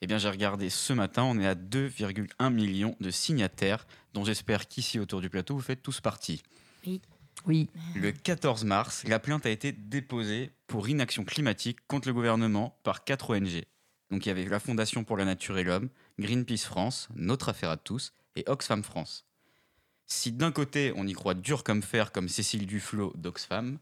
Eh 0.00 0.06
bien, 0.06 0.18
j'ai 0.18 0.30
regardé 0.30 0.70
ce 0.70 0.92
matin, 0.92 1.22
on 1.24 1.38
est 1.38 1.46
à 1.46 1.54
2,1 1.54 2.52
millions 2.52 2.96
de 3.00 3.10
signataires, 3.10 3.86
dont 4.14 4.24
j'espère 4.24 4.66
qu'ici, 4.66 4.98
autour 4.98 5.20
du 5.20 5.28
plateau, 5.28 5.54
vous 5.54 5.62
faites 5.62 5.82
tous 5.82 6.00
partie. 6.00 6.42
Oui. 6.86 7.00
Oui. 7.46 7.68
Le 7.94 8.12
14 8.12 8.64
mars, 8.64 9.04
la 9.06 9.18
plainte 9.18 9.46
a 9.46 9.50
été 9.50 9.72
déposée 9.72 10.50
pour 10.66 10.88
inaction 10.88 11.24
climatique 11.24 11.78
contre 11.86 12.08
le 12.08 12.14
gouvernement 12.14 12.78
par 12.82 13.04
quatre 13.04 13.30
ONG. 13.30 13.64
Donc 14.10 14.26
il 14.26 14.28
y 14.28 14.32
avait 14.32 14.44
la 14.44 14.60
Fondation 14.60 15.04
pour 15.04 15.16
la 15.16 15.24
Nature 15.24 15.56
et 15.56 15.64
l'Homme, 15.64 15.88
Greenpeace 16.18 16.64
France, 16.64 17.08
Notre 17.14 17.48
Affaire 17.48 17.70
à 17.70 17.76
tous 17.76 18.12
et 18.36 18.44
Oxfam 18.46 18.82
France. 18.82 19.24
Si 20.06 20.32
d'un 20.32 20.50
côté 20.50 20.92
on 20.96 21.06
y 21.06 21.12
croit 21.12 21.34
dur 21.34 21.62
comme 21.62 21.82
fer 21.82 22.12
comme 22.12 22.28
Cécile 22.28 22.66
Duflot 22.66 23.12
d'Oxfam, 23.16 23.78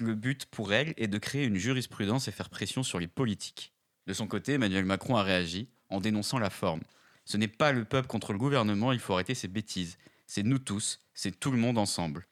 le 0.00 0.14
but 0.14 0.46
pour 0.46 0.72
elle 0.72 0.94
est 0.96 1.08
de 1.08 1.18
créer 1.18 1.44
une 1.44 1.56
jurisprudence 1.56 2.28
et 2.28 2.32
faire 2.32 2.50
pression 2.50 2.82
sur 2.82 2.98
les 2.98 3.08
politiques. 3.08 3.72
De 4.06 4.12
son 4.12 4.26
côté, 4.26 4.54
Emmanuel 4.54 4.84
Macron 4.84 5.16
a 5.16 5.22
réagi 5.22 5.68
en 5.88 6.00
dénonçant 6.00 6.38
la 6.38 6.50
forme. 6.50 6.80
Ce 7.24 7.36
n'est 7.36 7.48
pas 7.48 7.72
le 7.72 7.84
peuple 7.84 8.08
contre 8.08 8.32
le 8.32 8.38
gouvernement, 8.38 8.92
il 8.92 8.98
faut 8.98 9.14
arrêter 9.14 9.34
ces 9.34 9.48
bêtises. 9.48 9.98
C'est 10.26 10.42
nous 10.42 10.58
tous, 10.58 11.00
c'est 11.14 11.38
tout 11.38 11.50
le 11.50 11.58
monde 11.58 11.78
ensemble. 11.78 12.26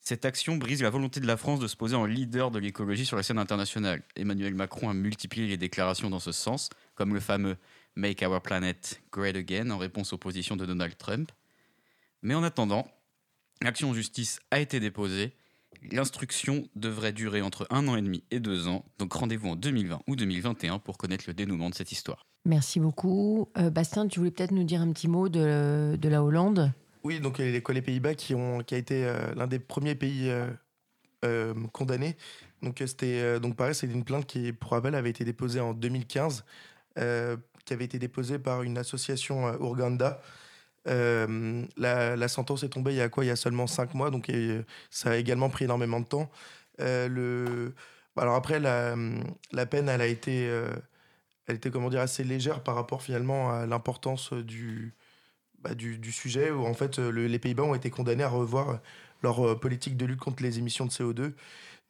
Cette 0.00 0.24
action 0.24 0.56
brise 0.56 0.82
la 0.82 0.90
volonté 0.90 1.20
de 1.20 1.26
la 1.26 1.36
France 1.36 1.60
de 1.60 1.66
se 1.66 1.76
poser 1.76 1.94
en 1.94 2.06
leader 2.06 2.50
de 2.50 2.58
l'écologie 2.58 3.04
sur 3.04 3.16
la 3.16 3.22
scène 3.22 3.38
internationale. 3.38 4.02
Emmanuel 4.16 4.54
Macron 4.54 4.88
a 4.88 4.94
multiplié 4.94 5.46
les 5.46 5.58
déclarations 5.58 6.08
dans 6.08 6.18
ce 6.18 6.32
sens, 6.32 6.70
comme 6.94 7.12
le 7.12 7.20
fameux 7.20 7.58
Make 7.94 8.22
Our 8.22 8.40
Planet 8.40 9.02
Great 9.12 9.36
Again 9.36 9.70
en 9.70 9.76
réponse 9.76 10.12
aux 10.12 10.18
positions 10.18 10.56
de 10.56 10.64
Donald 10.64 10.96
Trump. 10.96 11.30
Mais 12.22 12.34
en 12.34 12.42
attendant, 12.42 12.90
l'action 13.60 13.90
en 13.90 13.94
justice 13.94 14.40
a 14.50 14.60
été 14.60 14.80
déposée. 14.80 15.34
L'instruction 15.90 16.68
devrait 16.76 17.12
durer 17.12 17.42
entre 17.42 17.66
un 17.70 17.88
an 17.88 17.96
et 17.96 18.02
demi 18.02 18.24
et 18.30 18.40
deux 18.40 18.68
ans, 18.68 18.84
donc 18.98 19.12
rendez-vous 19.12 19.48
en 19.48 19.56
2020 19.56 20.00
ou 20.06 20.16
2021 20.16 20.78
pour 20.78 20.98
connaître 20.98 21.24
le 21.26 21.34
dénouement 21.34 21.70
de 21.70 21.74
cette 21.74 21.92
histoire. 21.92 22.26
Merci 22.44 22.80
beaucoup. 22.80 23.48
Euh, 23.58 23.70
Bastien, 23.70 24.06
tu 24.08 24.20
voulais 24.20 24.30
peut-être 24.30 24.52
nous 24.52 24.64
dire 24.64 24.80
un 24.80 24.92
petit 24.92 25.08
mot 25.08 25.28
de, 25.28 25.96
de 25.96 26.08
la 26.08 26.22
Hollande? 26.22 26.72
Oui, 27.04 27.20
donc 27.20 27.38
les, 27.38 27.52
les 27.52 27.82
Pays-Bas 27.82 28.14
qui, 28.14 28.34
ont, 28.34 28.60
qui 28.60 28.74
a 28.74 28.78
été 28.78 29.04
euh, 29.04 29.34
l'un 29.34 29.46
des 29.46 29.58
premiers 29.58 29.94
pays 29.94 30.28
euh, 30.30 30.46
euh, 31.24 31.54
condamnés. 31.72 32.16
Donc 32.62 32.80
euh, 32.80 32.86
c'était 32.86 33.40
donc 33.40 33.56
pareil, 33.56 33.74
c'est 33.74 33.86
une 33.86 34.04
plainte 34.04 34.26
qui, 34.26 34.52
pour 34.52 34.72
rappel, 34.72 34.94
avait 34.94 35.10
été 35.10 35.24
déposée 35.24 35.60
en 35.60 35.74
2015, 35.74 36.44
euh, 36.98 37.36
qui 37.64 37.72
avait 37.72 37.84
été 37.84 37.98
déposée 37.98 38.38
par 38.38 38.62
une 38.62 38.78
association 38.78 39.46
euh, 39.46 39.56
Ouganda. 39.58 40.20
Euh, 40.86 41.64
la, 41.76 42.28
sentence 42.28 42.62
est 42.62 42.68
tombée 42.70 42.92
il 42.92 42.96
y 42.96 43.00
a 43.00 43.08
quoi? 43.08 43.24
Il 43.24 43.28
y 43.28 43.30
a 43.30 43.36
seulement 43.36 43.66
cinq 43.66 43.94
mois, 43.94 44.10
donc 44.10 44.30
euh, 44.30 44.62
ça 44.90 45.10
a 45.10 45.16
également 45.16 45.50
pris 45.50 45.64
énormément 45.64 46.00
de 46.00 46.06
temps. 46.06 46.30
Euh, 46.80 47.08
le... 47.08 47.74
Alors 48.16 48.34
après, 48.34 48.58
la, 48.60 48.96
peine, 49.66 49.88
elle 49.88 50.00
a 50.00 50.06
été, 50.06 50.48
euh, 50.48 50.70
elle 51.46 51.56
était 51.56 51.70
comment 51.70 51.90
dire, 51.90 52.00
assez 52.00 52.24
légère 52.24 52.62
par 52.62 52.74
rapport 52.74 53.02
finalement 53.02 53.52
à 53.52 53.66
l'importance 53.66 54.32
du, 54.32 54.94
bah, 55.60 55.74
du, 55.74 56.12
sujet, 56.12 56.50
où 56.50 56.66
en 56.66 56.74
fait 56.74 56.98
le- 56.98 57.26
les 57.28 57.38
Pays-Bas 57.38 57.64
ont 57.64 57.74
été 57.74 57.90
condamnés 57.90 58.24
à 58.24 58.28
revoir 58.28 58.80
leur 59.22 59.58
politique 59.60 59.96
de 59.96 60.06
lutte 60.06 60.20
contre 60.20 60.42
les 60.42 60.58
émissions 60.58 60.86
de 60.86 60.90
CO2. 60.90 61.34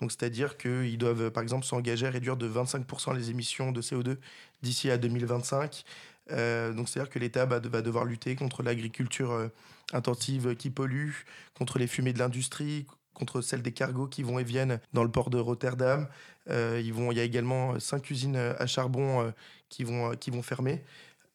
Donc 0.01 0.12
c'est-à-dire 0.12 0.57
qu'ils 0.57 0.99
doivent 0.99 1.30
par 1.30 1.43
exemple 1.43 1.64
s'engager 1.64 2.07
à 2.07 2.11
réduire 2.11 2.36
de 2.36 2.47
25% 2.47 3.14
les 3.14 3.30
émissions 3.30 3.72
de 3.72 3.82
CO2 3.82 4.18
d'ici 4.62 4.91
à 4.91 4.99
2025. 4.99 5.84
Euh, 6.31 6.72
donc 6.72 6.89
c'est-à-dire 6.89 7.11
que 7.11 7.18
l'État 7.18 7.47
bah, 7.47 7.61
va 7.61 7.83
devoir 7.83 8.05
lutter 8.05 8.37
contre 8.37 8.62
l'agriculture 8.62 9.33
euh, 9.33 9.49
intensive 9.93 10.55
qui 10.57 10.70
pollue, 10.70 11.12
contre 11.55 11.79
les 11.79 11.87
fumées 11.87 12.12
de 12.12 12.18
l'industrie, 12.18 12.87
contre 13.14 13.41
celles 13.41 13.62
des 13.62 13.72
cargos 13.72 14.07
qui 14.07 14.22
vont 14.22 14.39
et 14.39 14.45
viennent 14.45 14.81
dans 14.93 15.03
le 15.03 15.11
port 15.11 15.31
de 15.31 15.39
Rotterdam. 15.39 16.09
Euh, 16.51 16.81
il 16.83 17.16
y 17.16 17.20
a 17.20 17.24
également 17.24 17.79
cinq 17.81 18.11
usines 18.11 18.37
à 18.37 18.66
charbon 18.66 19.33
qui, 19.68 19.85
vont, 19.85 20.43
fermer. 20.43 20.85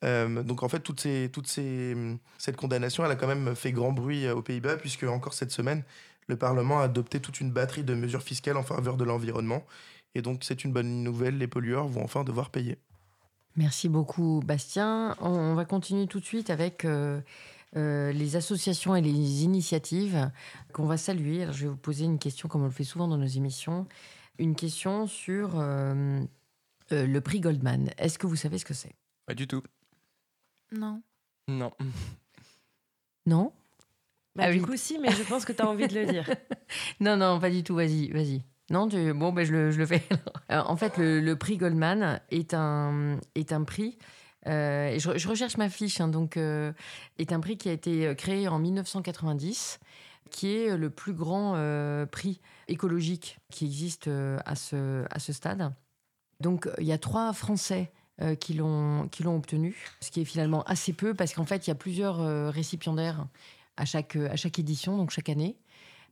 Donc 0.01 0.63
en 0.63 0.69
fait, 0.69 0.79
toutes 0.79 1.01
ces, 1.01 1.29
cette 2.37 2.55
condamnation, 2.55 3.05
elle 3.05 3.11
a 3.11 3.15
quand 3.15 3.27
même 3.27 3.55
fait 3.55 3.71
grand 3.71 3.91
bruit 3.91 4.29
aux 4.29 4.41
Pays-Bas, 4.41 4.77
puisque 4.77 5.03
encore 5.03 5.33
cette 5.33 5.51
semaine, 5.51 5.83
le 6.27 6.37
Parlement 6.37 6.79
a 6.79 6.83
adopté 6.83 7.19
toute 7.19 7.41
une 7.41 7.51
batterie 7.51 7.83
de 7.83 7.93
mesures 7.93 8.23
fiscales 8.23 8.57
en 8.57 8.63
faveur 8.63 8.95
de 8.95 9.03
l'environnement. 9.03 9.65
Et 10.15 10.21
donc 10.21 10.43
c'est 10.43 10.63
une 10.63 10.71
bonne 10.71 11.03
nouvelle, 11.03 11.37
les 11.37 11.47
pollueurs 11.47 11.87
vont 11.87 12.03
enfin 12.03 12.23
devoir 12.23 12.49
payer. 12.49 12.77
Merci 13.55 13.87
beaucoup, 13.89 14.41
Bastien. 14.45 15.15
On, 15.21 15.29
on 15.29 15.55
va 15.55 15.65
continuer 15.65 16.07
tout 16.07 16.19
de 16.19 16.25
suite 16.25 16.49
avec 16.49 16.85
euh, 16.85 17.21
euh, 17.75 18.11
les 18.11 18.35
associations 18.35 18.95
et 18.95 19.01
les 19.01 19.43
initiatives 19.43 20.31
qu'on 20.73 20.85
va 20.85 20.97
saluer. 20.97 21.43
Alors, 21.43 21.53
je 21.53 21.63
vais 21.65 21.69
vous 21.69 21.77
poser 21.77 22.05
une 22.05 22.17
question, 22.19 22.49
comme 22.49 22.61
on 22.61 22.65
le 22.65 22.71
fait 22.71 22.83
souvent 22.83 23.07
dans 23.07 23.17
nos 23.17 23.25
émissions, 23.27 23.87
une 24.39 24.55
question 24.55 25.05
sur 25.05 25.59
euh, 25.59 26.19
euh, 26.91 27.05
le 27.05 27.21
prix 27.21 27.39
Goldman. 27.41 27.91
Est-ce 27.97 28.17
que 28.17 28.25
vous 28.27 28.35
savez 28.35 28.57
ce 28.57 28.65
que 28.65 28.73
c'est? 28.73 28.95
Pas 29.27 29.35
du 29.35 29.47
tout. 29.47 29.61
Non. 30.71 31.01
Non. 31.47 31.71
Non? 33.27 33.53
Bah, 34.35 34.45
Ah 34.47 34.51
du 34.51 34.59
oui. 34.59 34.65
coup, 34.65 34.77
si, 34.77 34.97
mais 34.97 35.11
je 35.11 35.21
pense 35.23 35.45
que 35.45 35.53
tu 35.53 35.61
as 35.61 35.69
envie 35.69 35.87
de 35.87 35.93
le 35.99 36.05
dire. 36.07 36.27
Non, 36.99 37.17
non, 37.17 37.39
pas 37.39 37.51
du 37.51 37.63
tout. 37.63 37.75
Vas-y, 37.75 38.09
vas-y. 38.09 38.41
Non, 38.69 38.87
bon, 38.87 39.33
ben, 39.33 39.45
je, 39.45 39.53
le, 39.53 39.85
fais. 39.85 40.03
Alors, 40.47 40.69
en 40.71 40.77
fait, 40.77 40.97
le, 40.97 41.33
prix 41.35 41.57
Goldman 41.57 42.21
est 42.31 42.53
un, 42.53 43.19
est 43.35 43.51
un 43.51 43.63
prix. 43.63 43.97
euh, 44.47 44.97
je, 44.97 45.27
recherche 45.27 45.57
ma 45.57 45.69
fiche, 45.69 46.01
hein, 46.01 46.07
donc 46.07 46.37
euh, 46.37 46.71
est 47.17 47.31
un 47.31 47.39
prix 47.39 47.57
qui 47.57 47.69
a 47.69 47.73
été 47.73 48.13
créé 48.17 48.47
en 48.47 48.59
1990, 48.59 49.79
qui 50.31 50.55
est 50.55 50.75
le 50.75 50.89
plus 50.89 51.13
grand 51.13 51.53
euh, 51.55 52.05
prix 52.05 52.39
écologique 52.67 53.39
qui 53.51 53.65
existe 53.65 54.07
euh, 54.07 54.39
à 54.45 54.55
ce, 54.55 55.05
à 55.09 55.19
ce 55.19 55.33
stade. 55.33 55.73
Donc, 56.39 56.69
il 56.79 56.85
y 56.85 56.91
a 56.91 56.97
trois 56.97 57.31
Français 57.33 57.91
euh, 58.21 58.35
qui 58.35 58.53
l'ont 58.53 59.09
obtenu, 59.25 59.75
ce 60.01 60.11
qui 60.11 60.21
est 60.21 60.25
finalement 60.25 60.63
assez 60.63 60.93
peu 60.93 61.13
parce 61.13 61.33
qu'en 61.33 61.45
fait, 61.45 61.67
il 61.67 61.69
y 61.69 61.71
a 61.71 61.75
plusieurs 61.75 62.21
euh, 62.21 62.49
récipiendaires 62.49 63.27
à 63.77 63.85
chaque, 63.85 64.15
à 64.15 64.35
chaque 64.35 64.59
édition, 64.59 64.97
donc 64.97 65.09
chaque 65.09 65.29
année. 65.29 65.55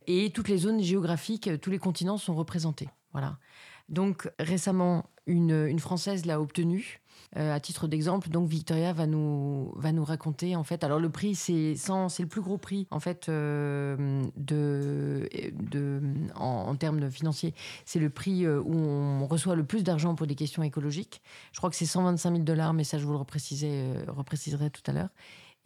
Et 0.07 0.31
toutes 0.31 0.47
les 0.47 0.57
zones 0.57 0.81
géographiques, 0.81 1.47
euh, 1.47 1.57
tous 1.57 1.71
les 1.71 1.79
continents 1.79 2.17
sont 2.17 2.35
représentés. 2.35 2.89
Voilà. 3.11 3.37
Donc 3.89 4.31
récemment, 4.39 5.05
une, 5.27 5.79
Française 5.79 6.25
l'a 6.25 6.41
obtenu. 6.41 6.99
Euh, 7.37 7.55
à 7.55 7.61
titre 7.61 7.87
d'exemple, 7.87 8.29
donc 8.29 8.49
Victoria 8.49 8.91
va 8.91 9.07
nous, 9.07 9.71
va 9.77 9.93
nous 9.93 10.03
raconter 10.03 10.55
en 10.57 10.63
fait. 10.63 10.83
Alors 10.83 10.99
le 10.99 11.09
prix, 11.09 11.33
c'est 11.35 11.75
c'est 11.75 12.23
le 12.23 12.27
plus 12.27 12.41
gros 12.41 12.57
prix 12.57 12.87
en 12.91 12.99
fait 12.99 13.29
euh, 13.29 14.21
de, 14.35 15.29
de, 15.53 16.01
en, 16.35 16.65
en 16.67 16.75
termes 16.75 17.09
financiers. 17.09 17.53
C'est 17.85 17.99
le 17.99 18.09
prix 18.09 18.45
euh, 18.45 18.59
où 18.59 18.75
on 18.75 19.27
reçoit 19.27 19.55
le 19.55 19.63
plus 19.63 19.83
d'argent 19.83 20.15
pour 20.15 20.27
des 20.27 20.35
questions 20.35 20.61
écologiques. 20.63 21.21
Je 21.53 21.59
crois 21.59 21.69
que 21.69 21.75
c'est 21.77 21.85
125 21.85 22.31
000 22.31 22.43
dollars, 22.43 22.73
mais 22.73 22.83
ça 22.83 22.97
je 22.97 23.05
vous 23.05 23.13
le 23.13 23.19
repréciser, 23.19 23.69
euh, 23.71 24.03
repréciserai 24.09 24.69
tout 24.69 24.83
à 24.87 24.91
l'heure. 24.91 25.09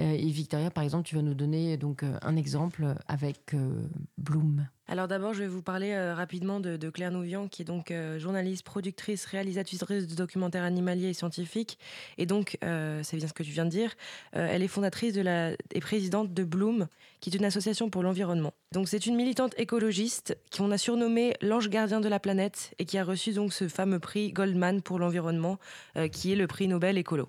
Euh, 0.02 0.12
et 0.12 0.28
Victoria, 0.30 0.70
par 0.72 0.84
exemple, 0.84 1.08
tu 1.08 1.16
vas 1.16 1.22
nous 1.22 1.34
donner 1.34 1.78
donc 1.78 2.04
euh, 2.04 2.18
un 2.22 2.36
exemple 2.36 2.96
avec 3.08 3.54
euh, 3.54 3.88
Bloom. 4.18 4.68
Alors 4.88 5.08
d'abord, 5.08 5.34
je 5.34 5.40
vais 5.40 5.48
vous 5.48 5.64
parler 5.64 5.94
euh, 5.94 6.14
rapidement 6.14 6.60
de, 6.60 6.90
Claire 6.90 7.10
Nouvian, 7.10 7.48
qui 7.48 7.64
est 7.64 7.66
donc 7.66 7.90
euh, 7.90 8.20
journaliste, 8.20 8.64
productrice, 8.64 9.26
réalisatrice 9.26 10.08
de 10.08 10.16
documentaires 10.16 10.64
animaliers 10.64 11.10
et 11.10 11.14
scientifiques. 11.14 11.80
Et 12.20 12.28
donc, 12.28 12.60
euh, 12.64 13.02
c'est 13.02 13.18
bien 13.18 13.28
ce 13.28 13.34
que 13.34 13.42
tu 13.42 13.50
viens 13.50 13.66
de 13.66 13.72
dire, 13.72 13.96
euh, 14.36 14.48
elle 14.50 14.62
est 14.62 14.68
fondatrice 14.68 15.14
de 15.14 15.22
la, 15.22 15.54
et 15.72 15.80
présidente 15.80 16.34
de 16.36 16.44
Bloom, 16.44 16.88
qui 17.20 17.32
est 17.32 17.36
une 17.36 17.46
association 17.46 17.90
pour 17.90 18.04
l'environnement. 18.04 18.54
Donc 18.74 18.88
c'est 18.88 19.08
une 19.08 19.16
militante 19.16 19.56
écologiste 19.58 20.38
qu'on 20.56 20.70
a 20.70 20.78
surnommée 20.78 21.34
l'ange 21.42 21.70
gardien 21.70 22.00
de 22.00 22.08
la 22.08 22.20
planète 22.20 22.76
et 22.78 22.86
qui 22.86 23.00
a 23.00 23.04
reçu 23.04 23.34
donc 23.34 23.54
ce 23.54 23.68
fameux 23.68 24.00
prix 24.00 24.32
Goldman 24.34 24.84
pour 24.84 25.00
l'environnement, 25.00 25.58
euh, 25.98 26.08
qui 26.10 26.32
est 26.32 26.36
le 26.36 26.46
prix 26.46 26.68
Nobel 26.68 27.00
écolo. 27.00 27.28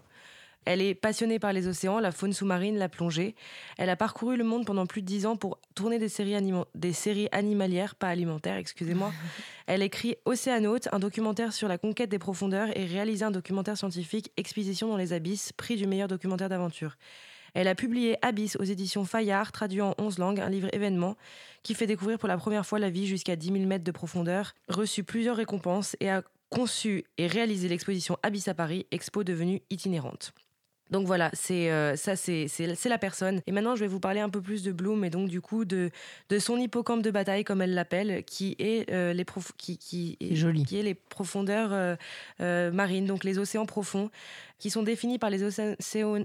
Elle 0.66 0.82
est 0.82 0.96
passionnée 0.96 1.38
par 1.38 1.52
les 1.52 1.68
océans, 1.68 2.00
la 2.00 2.10
faune 2.10 2.32
sous-marine, 2.32 2.76
la 2.76 2.88
plongée. 2.88 3.36
Elle 3.78 3.88
a 3.88 3.96
parcouru 3.96 4.36
le 4.36 4.42
monde 4.42 4.66
pendant 4.66 4.84
plus 4.84 5.00
de 5.00 5.06
dix 5.06 5.24
ans 5.24 5.36
pour 5.36 5.60
tourner 5.76 6.00
des 6.00 6.08
séries, 6.08 6.36
des 6.74 6.92
séries 6.92 7.28
animalières, 7.30 7.94
pas 7.94 8.08
alimentaires, 8.08 8.56
excusez-moi. 8.56 9.12
Elle 9.68 9.82
écrit 9.82 10.16
Océanaute, 10.24 10.88
un 10.92 10.98
documentaire 10.98 11.52
sur 11.52 11.68
la 11.68 11.78
conquête 11.78 12.10
des 12.10 12.18
profondeurs, 12.18 12.76
et 12.76 12.84
réalisé 12.84 13.24
un 13.24 13.30
documentaire 13.30 13.76
scientifique, 13.76 14.32
Expédition 14.36 14.88
dans 14.88 14.96
les 14.96 15.12
abysses, 15.12 15.52
prix 15.52 15.76
du 15.76 15.86
meilleur 15.86 16.08
documentaire 16.08 16.48
d'aventure. 16.48 16.96
Elle 17.54 17.68
a 17.68 17.74
publié 17.74 18.18
Abyss 18.20 18.56
aux 18.56 18.64
éditions 18.64 19.04
Fayard, 19.04 19.50
traduit 19.50 19.80
en 19.80 19.94
11 19.98 20.18
langues, 20.18 20.40
un 20.40 20.50
livre 20.50 20.68
événement 20.72 21.16
qui 21.62 21.74
fait 21.74 21.86
découvrir 21.86 22.18
pour 22.18 22.28
la 22.28 22.36
première 22.36 22.66
fois 22.66 22.78
la 22.78 22.90
vie 22.90 23.06
jusqu'à 23.06 23.34
10 23.34 23.52
000 23.52 23.64
mètres 23.64 23.84
de 23.84 23.92
profondeur, 23.92 24.52
reçu 24.68 25.04
plusieurs 25.04 25.36
récompenses 25.36 25.96
et 26.00 26.10
a 26.10 26.22
conçu 26.50 27.04
et 27.18 27.26
réalisé 27.26 27.68
l'exposition 27.68 28.18
Abyss 28.22 28.48
à 28.48 28.54
Paris, 28.54 28.86
expo 28.90 29.24
devenue 29.24 29.62
itinérante. 29.70 30.34
Donc 30.90 31.06
voilà, 31.06 31.30
c'est 31.32 31.70
euh, 31.70 31.96
ça, 31.96 32.14
c'est 32.16 32.48
la 32.86 32.98
personne. 32.98 33.40
Et 33.46 33.52
maintenant, 33.52 33.74
je 33.74 33.80
vais 33.80 33.86
vous 33.88 34.00
parler 34.00 34.20
un 34.20 34.28
peu 34.28 34.40
plus 34.40 34.62
de 34.62 34.72
Bloom 34.72 35.04
et 35.04 35.10
donc 35.10 35.28
du 35.28 35.40
coup 35.40 35.64
de, 35.64 35.90
de 36.28 36.38
son 36.38 36.56
hippocampe 36.58 37.02
de 37.02 37.10
bataille, 37.10 37.44
comme 37.44 37.60
elle 37.60 37.74
l'appelle, 37.74 38.22
qui 38.24 38.54
est 38.58 38.90
euh, 38.92 39.12
les 39.12 39.24
qui, 39.56 39.78
qui, 39.78 40.16
est, 40.20 40.34
joli. 40.36 40.64
qui 40.64 40.78
est 40.78 40.82
les 40.82 40.94
profondeurs 40.94 41.96
euh, 42.40 42.70
marines, 42.70 43.06
donc 43.06 43.24
les 43.24 43.38
océans 43.38 43.66
profonds, 43.66 44.10
qui 44.58 44.70
sont 44.70 44.82
définis 44.82 45.18
par 45.18 45.30
les 45.30 45.42
océans 45.42 46.24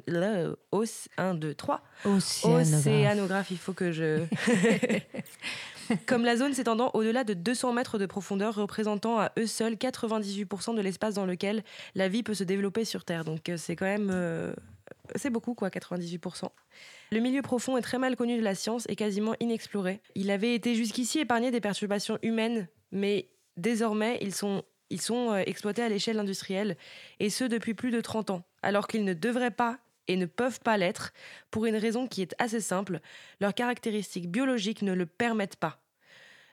1, 1.17 1.33
2, 1.35 1.53
3 1.53 1.81
Océanographe. 2.05 2.77
Océanographe, 2.77 3.51
il 3.51 3.57
faut 3.57 3.73
que 3.73 3.91
je. 3.91 4.23
Comme 6.05 6.23
la 6.23 6.37
zone 6.37 6.53
s'étendant 6.53 6.91
au-delà 6.93 7.23
de 7.23 7.33
200 7.33 7.73
mètres 7.73 7.97
de 7.97 8.05
profondeur, 8.05 8.55
représentant 8.55 9.19
à 9.19 9.31
eux 9.37 9.47
seuls 9.47 9.73
98% 9.73 10.75
de 10.75 10.81
l'espace 10.81 11.15
dans 11.15 11.25
lequel 11.25 11.63
la 11.95 12.07
vie 12.07 12.23
peut 12.23 12.33
se 12.33 12.45
développer 12.45 12.85
sur 12.85 13.03
Terre. 13.03 13.25
Donc 13.25 13.49
euh, 13.49 13.57
c'est 13.57 13.75
quand 13.75 13.85
même. 13.85 14.09
euh, 14.11 14.53
c'est 15.15 15.29
beaucoup, 15.29 15.53
quoi, 15.53 15.69
98%. 15.69 16.45
Le 17.11 17.19
milieu 17.19 17.41
profond 17.41 17.77
est 17.77 17.81
très 17.81 17.97
mal 17.97 18.15
connu 18.15 18.37
de 18.37 18.43
la 18.43 18.55
science 18.55 18.85
et 18.87 18.95
quasiment 18.95 19.35
inexploré. 19.39 20.01
Il 20.15 20.31
avait 20.31 20.55
été 20.55 20.75
jusqu'ici 20.75 21.19
épargné 21.19 21.51
des 21.51 21.59
perturbations 21.61 22.17
humaines, 22.23 22.67
mais 22.91 23.27
désormais, 23.57 24.17
ils 24.21 24.33
sont, 24.33 24.63
ils 24.91 25.01
sont 25.01 25.31
euh, 25.31 25.43
exploités 25.45 25.81
à 25.81 25.89
l'échelle 25.89 26.19
industrielle, 26.19 26.77
et 27.19 27.29
ce 27.29 27.43
depuis 27.43 27.73
plus 27.73 27.91
de 27.91 28.01
30 28.01 28.29
ans, 28.29 28.43
alors 28.61 28.87
qu'ils 28.87 29.05
ne 29.05 29.13
devraient 29.13 29.49
pas 29.49 29.79
et 30.07 30.17
ne 30.17 30.25
peuvent 30.25 30.59
pas 30.59 30.77
l'être, 30.77 31.13
pour 31.49 31.65
une 31.65 31.75
raison 31.75 32.07
qui 32.07 32.21
est 32.21 32.35
assez 32.37 32.59
simple, 32.59 32.99
leurs 33.39 33.53
caractéristiques 33.53 34.29
biologiques 34.29 34.81
ne 34.81 34.93
le 34.93 35.05
permettent 35.05 35.55
pas. 35.55 35.79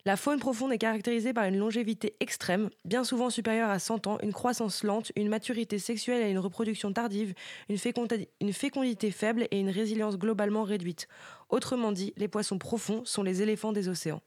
La 0.04 0.16
faune 0.16 0.38
profonde 0.38 0.72
est 0.72 0.78
caractérisée 0.78 1.34
par 1.34 1.44
une 1.44 1.58
longévité 1.58 2.14
extrême, 2.20 2.70
bien 2.84 3.04
souvent 3.04 3.30
supérieure 3.30 3.68
à 3.68 3.78
100 3.78 4.06
ans, 4.06 4.18
une 4.22 4.32
croissance 4.32 4.84
lente, 4.84 5.12
une 5.16 5.28
maturité 5.28 5.78
sexuelle 5.78 6.22
et 6.22 6.30
une 6.30 6.38
reproduction 6.38 6.92
tardive, 6.92 7.34
une, 7.68 7.76
une 8.40 8.52
fécondité 8.52 9.10
faible 9.10 9.48
et 9.50 9.58
une 9.58 9.70
résilience 9.70 10.16
globalement 10.16 10.62
réduite. 10.62 11.08
Autrement 11.50 11.92
dit, 11.92 12.14
les 12.16 12.28
poissons 12.28 12.58
profonds 12.58 13.04
sont 13.04 13.22
les 13.22 13.42
éléphants 13.42 13.72
des 13.72 13.88
océans. 13.88 14.22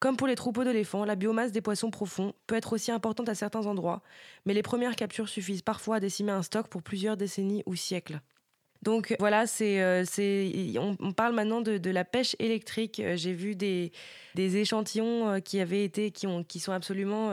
Comme 0.00 0.16
pour 0.16 0.28
les 0.28 0.36
troupeaux 0.36 0.62
d'éléphants, 0.62 1.04
la 1.04 1.16
biomasse 1.16 1.50
des 1.50 1.60
poissons 1.60 1.90
profonds 1.90 2.32
peut 2.46 2.54
être 2.54 2.72
aussi 2.72 2.92
importante 2.92 3.28
à 3.28 3.34
certains 3.34 3.66
endroits, 3.66 4.02
mais 4.46 4.54
les 4.54 4.62
premières 4.62 4.94
captures 4.94 5.28
suffisent 5.28 5.62
parfois 5.62 5.96
à 5.96 6.00
décimer 6.00 6.30
un 6.30 6.42
stock 6.42 6.68
pour 6.68 6.82
plusieurs 6.82 7.16
décennies 7.16 7.64
ou 7.66 7.74
siècles. 7.74 8.20
Donc 8.82 9.16
voilà, 9.18 9.48
c'est, 9.48 9.80
euh, 9.82 10.04
on, 11.00 11.12
parle 11.12 11.34
maintenant 11.34 11.60
de, 11.60 11.90
la 11.90 12.04
pêche 12.04 12.36
électrique. 12.38 13.00
Euh, 13.00 13.16
J'ai 13.16 13.32
vu 13.32 13.56
des, 13.56 13.90
échantillons 14.36 15.28
euh, 15.28 15.40
qui 15.40 15.60
avaient 15.60 15.82
été, 15.82 16.12
qui, 16.12 16.28
ont, 16.28 16.44
qui 16.44 16.60
sont 16.60 16.70
absolument 16.70 17.30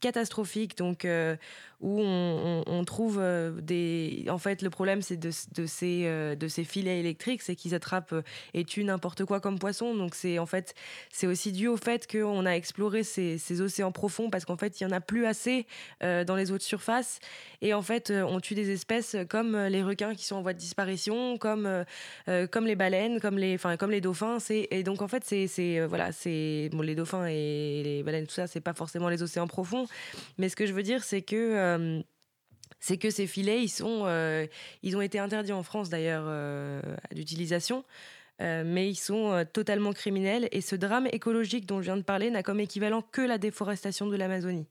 catastrophiques. 0.00 0.76
Donc 0.76 1.04
euh, 1.04 1.36
où 1.80 1.98
on, 2.02 2.84
trouve 2.84 3.18
euh, 3.18 3.58
des, 3.62 4.26
en 4.28 4.36
fait, 4.36 4.60
le 4.60 4.68
problème 4.68 5.00
c'est 5.00 5.16
de, 5.16 5.30
de 5.54 5.64
ces, 5.64 6.02
euh, 6.04 6.34
de 6.34 6.46
ces 6.46 6.62
filets 6.62 7.00
électriques, 7.00 7.40
c'est 7.40 7.56
qu'ils 7.56 7.74
attrapent 7.74 8.14
et 8.52 8.64
tuent 8.64 8.84
n'importe 8.84 9.24
quoi 9.24 9.40
comme 9.40 9.58
poisson. 9.58 9.94
Donc 9.94 10.14
c'est 10.14 10.38
en 10.38 10.44
fait, 10.44 10.74
c'est 11.10 11.26
aussi 11.26 11.52
dû 11.52 11.68
au 11.68 11.78
fait 11.78 12.06
qu'on 12.06 12.44
a 12.44 12.50
exploré 12.50 13.02
ces, 13.02 13.60
océans 13.62 13.92
profonds 13.92 14.28
parce 14.28 14.44
qu'en 14.44 14.58
fait 14.58 14.80
il 14.80 14.84
y 14.84 14.86
en 14.86 14.90
a 14.90 15.00
plus 15.00 15.24
assez 15.24 15.66
dans 16.00 16.36
les 16.36 16.52
eaux 16.52 16.58
de 16.58 16.62
surface. 16.62 17.18
Et 17.62 17.74
en 17.74 17.82
fait, 17.82 18.10
on 18.10 18.40
tue 18.40 18.54
des 18.54 18.70
espèces 18.70 19.16
comme 19.28 19.56
les 19.56 19.82
requins 19.82 20.14
qui 20.14 20.24
sont 20.24 20.36
en 20.36 20.42
voie 20.42 20.52
de 20.52 20.58
disparition, 20.58 21.36
comme, 21.36 21.84
comme 22.50 22.66
les 22.66 22.76
baleines, 22.76 23.20
comme 23.20 23.38
les, 23.38 23.54
enfin, 23.54 23.76
comme 23.76 23.90
les 23.90 24.00
dauphins. 24.00 24.38
Et 24.50 24.82
donc, 24.82 25.02
en 25.02 25.08
fait, 25.08 25.24
c'est, 25.24 25.86
voilà, 25.86 26.12
c'est, 26.12 26.70
bon, 26.72 26.80
les 26.80 26.94
dauphins 26.94 27.26
et 27.26 27.82
les 27.84 28.02
baleines, 28.02 28.26
tout 28.26 28.34
ça, 28.34 28.46
c'est 28.46 28.60
pas 28.60 28.72
forcément 28.72 29.08
les 29.08 29.22
océans 29.22 29.46
profonds. 29.46 29.79
Mais 30.38 30.48
ce 30.48 30.56
que 30.56 30.66
je 30.66 30.72
veux 30.72 30.82
dire, 30.82 31.04
c'est 31.04 31.22
que. 31.22 31.36
euh, 31.36 32.02
c'est 32.82 32.96
que 32.96 33.10
ces 33.10 33.26
filets, 33.26 33.62
ils, 33.62 33.68
sont, 33.68 34.04
euh, 34.06 34.46
ils 34.82 34.96
ont 34.96 35.02
été 35.02 35.18
interdits 35.18 35.52
en 35.52 35.62
France 35.62 35.90
d'ailleurs 35.90 36.24
euh, 36.26 36.80
d'utilisation, 37.12 37.84
mais 38.38 38.88
ils 38.88 38.96
sont 38.96 39.44
totalement 39.52 39.92
criminels. 39.92 40.48
Et 40.50 40.62
ce 40.62 40.76
drame 40.76 41.06
écologique 41.12 41.66
dont 41.66 41.80
je 41.80 41.84
viens 41.84 41.98
de 41.98 42.02
parler 42.02 42.30
n'a 42.30 42.42
comme 42.42 42.58
équivalent 42.58 43.02
que 43.02 43.20
la 43.20 43.36
déforestation 43.36 44.06
de 44.06 44.16
l'Amazonie. 44.16 44.66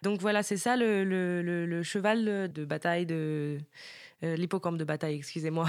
Donc 0.00 0.22
voilà, 0.22 0.42
c'est 0.42 0.56
ça 0.56 0.74
le, 0.78 1.82
cheval 1.82 2.50
de 2.50 2.64
bataille 2.64 3.04
de 3.04 3.58
l'hippocampe 4.22 4.78
de 4.78 4.84
bataille, 4.84 5.16
excusez-moi, 5.16 5.66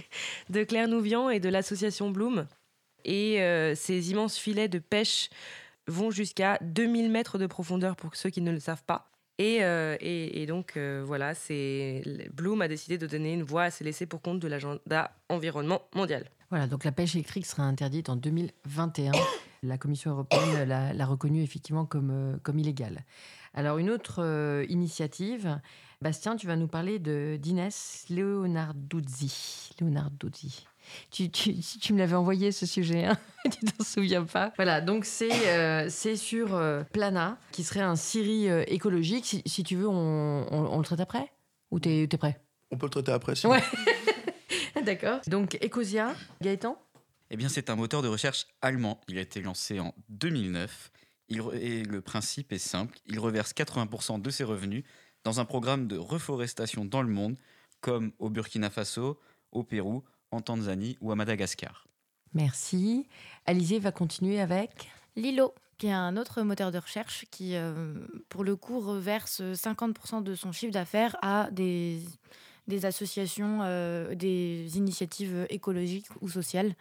de 0.50 0.62
Claire 0.62 0.88
Nouvian 0.88 1.30
et 1.30 1.40
de 1.40 1.48
l'association 1.48 2.10
Bloom. 2.10 2.46
Et 3.06 3.38
ces 3.76 4.10
immenses 4.10 4.36
filets 4.36 4.68
de 4.68 4.78
pêche 4.78 5.30
vont 5.86 6.10
jusqu'à 6.10 6.58
2000 6.62 7.10
mètres 7.10 7.38
de 7.38 7.46
profondeur 7.46 7.96
pour 7.96 8.16
ceux 8.16 8.30
qui 8.30 8.40
ne 8.40 8.50
le 8.52 8.60
savent 8.60 8.84
pas. 8.84 9.10
Et, 9.38 9.64
euh, 9.64 9.96
et- 10.00 10.46
donc 10.46 10.76
euh, 10.76 11.02
voilà, 11.04 11.34
c'est 11.34 12.02
Bloom 12.32 12.62
a 12.62 12.68
décidé 12.68 12.98
de 12.98 13.06
donner 13.08 13.32
une 13.32 13.42
voix 13.42 13.64
à 13.64 13.70
ces 13.70 13.82
laissés 13.82 14.06
pour 14.06 14.22
compte 14.22 14.38
de 14.38 14.46
l'agenda 14.46 15.10
environnement 15.28 15.82
mondial. 15.94 16.24
Voilà, 16.50 16.68
donc 16.68 16.84
la 16.84 16.92
pêche 16.92 17.16
électrique 17.16 17.46
sera 17.46 17.64
interdite 17.64 18.08
en 18.08 18.16
2021. 18.16 19.12
La 19.64 19.78
Commission 19.78 20.10
européenne 20.10 20.68
l'a 20.68 21.06
reconnue 21.06 21.42
effectivement 21.42 21.86
comme, 21.86 22.10
euh, 22.12 22.36
comme 22.42 22.58
illégale. 22.58 23.02
Alors, 23.54 23.78
une 23.78 23.88
autre 23.88 24.64
initiative, 24.68 25.58
Bastien, 26.02 26.36
tu 26.36 26.46
vas 26.46 26.56
nous 26.56 26.68
parler 26.68 26.98
de 26.98 27.38
d'Inès 27.40 28.04
Leonarduzzi. 28.10 29.70
Leonarduzzi. 29.80 30.66
Tu, 31.10 31.30
tu, 31.30 31.54
tu 31.58 31.92
me 31.92 31.98
l'avais 31.98 32.14
envoyé 32.14 32.52
ce 32.52 32.66
sujet, 32.66 33.04
hein 33.06 33.18
tu 33.50 33.64
t'en 33.66 33.84
souviens 33.84 34.24
pas 34.24 34.52
Voilà, 34.56 34.80
donc 34.80 35.04
c'est 35.04 35.48
euh, 35.48 35.86
c'est 35.90 36.16
sur 36.16 36.54
euh, 36.54 36.82
Plana, 36.92 37.38
qui 37.52 37.64
serait 37.64 37.80
un 37.80 37.96
Siri 37.96 38.48
euh, 38.48 38.64
écologique. 38.68 39.24
Si, 39.26 39.42
si 39.46 39.62
tu 39.64 39.76
veux, 39.76 39.88
on, 39.88 40.46
on- 40.50 40.66
on 40.72 40.78
le 40.78 40.84
traite 40.84 41.00
après? 41.00 41.32
Ou 41.70 41.80
t'es 41.80 42.02
es 42.04 42.06
prêt? 42.18 42.40
On 42.70 42.76
peut 42.78 42.86
le 42.86 42.90
traiter 42.90 43.12
après. 43.12 43.34
si. 43.34 43.46
Ouais. 43.46 43.62
D'accord. 44.84 45.20
Donc, 45.26 45.56
Ecosia, 45.62 46.14
Gaëtan? 46.42 46.76
Eh 47.30 47.36
bien, 47.36 47.48
c'est 47.48 47.70
un 47.70 47.76
moteur 47.76 48.02
de 48.02 48.08
recherche 48.08 48.46
allemand. 48.60 49.00
Il 49.08 49.18
a 49.18 49.20
été 49.22 49.40
lancé 49.40 49.80
en 49.80 49.94
2009. 50.10 50.90
Il 51.28 51.40
re- 51.40 51.54
et 51.58 51.82
le 51.84 52.00
principe 52.00 52.52
est 52.52 52.58
simple. 52.58 52.98
Il 53.06 53.18
reverse 53.18 53.52
80% 53.52 54.20
de 54.20 54.30
ses 54.30 54.44
revenus 54.44 54.84
dans 55.24 55.40
un 55.40 55.44
programme 55.44 55.86
de 55.88 55.96
reforestation 55.96 56.84
dans 56.84 57.02
le 57.02 57.08
monde, 57.08 57.38
comme 57.80 58.12
au 58.18 58.28
Burkina 58.28 58.68
Faso, 58.70 59.18
au 59.52 59.62
Pérou, 59.62 60.04
en 60.34 60.40
Tanzanie 60.40 60.96
ou 61.00 61.12
à 61.12 61.16
Madagascar. 61.16 61.86
Merci. 62.34 63.06
Alizé 63.46 63.78
va 63.78 63.92
continuer 63.92 64.40
avec 64.40 64.90
Lilo, 65.16 65.54
qui 65.78 65.86
est 65.86 65.92
un 65.92 66.16
autre 66.16 66.42
moteur 66.42 66.72
de 66.72 66.78
recherche 66.78 67.26
qui, 67.30 67.54
euh, 67.54 67.94
pour 68.28 68.44
le 68.44 68.56
coup, 68.56 68.80
reverse 68.80 69.40
50% 69.40 70.22
de 70.22 70.34
son 70.34 70.52
chiffre 70.52 70.72
d'affaires 70.72 71.16
à 71.22 71.48
des, 71.50 72.00
des 72.66 72.86
associations, 72.86 73.60
euh, 73.62 74.14
des 74.14 74.76
initiatives 74.76 75.46
écologiques 75.50 76.08
ou 76.20 76.28
sociales. 76.28 76.74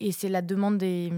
Et 0.00 0.12
c'est 0.12 0.28
la 0.28 0.42
demande 0.42 0.78
des. 0.78 1.12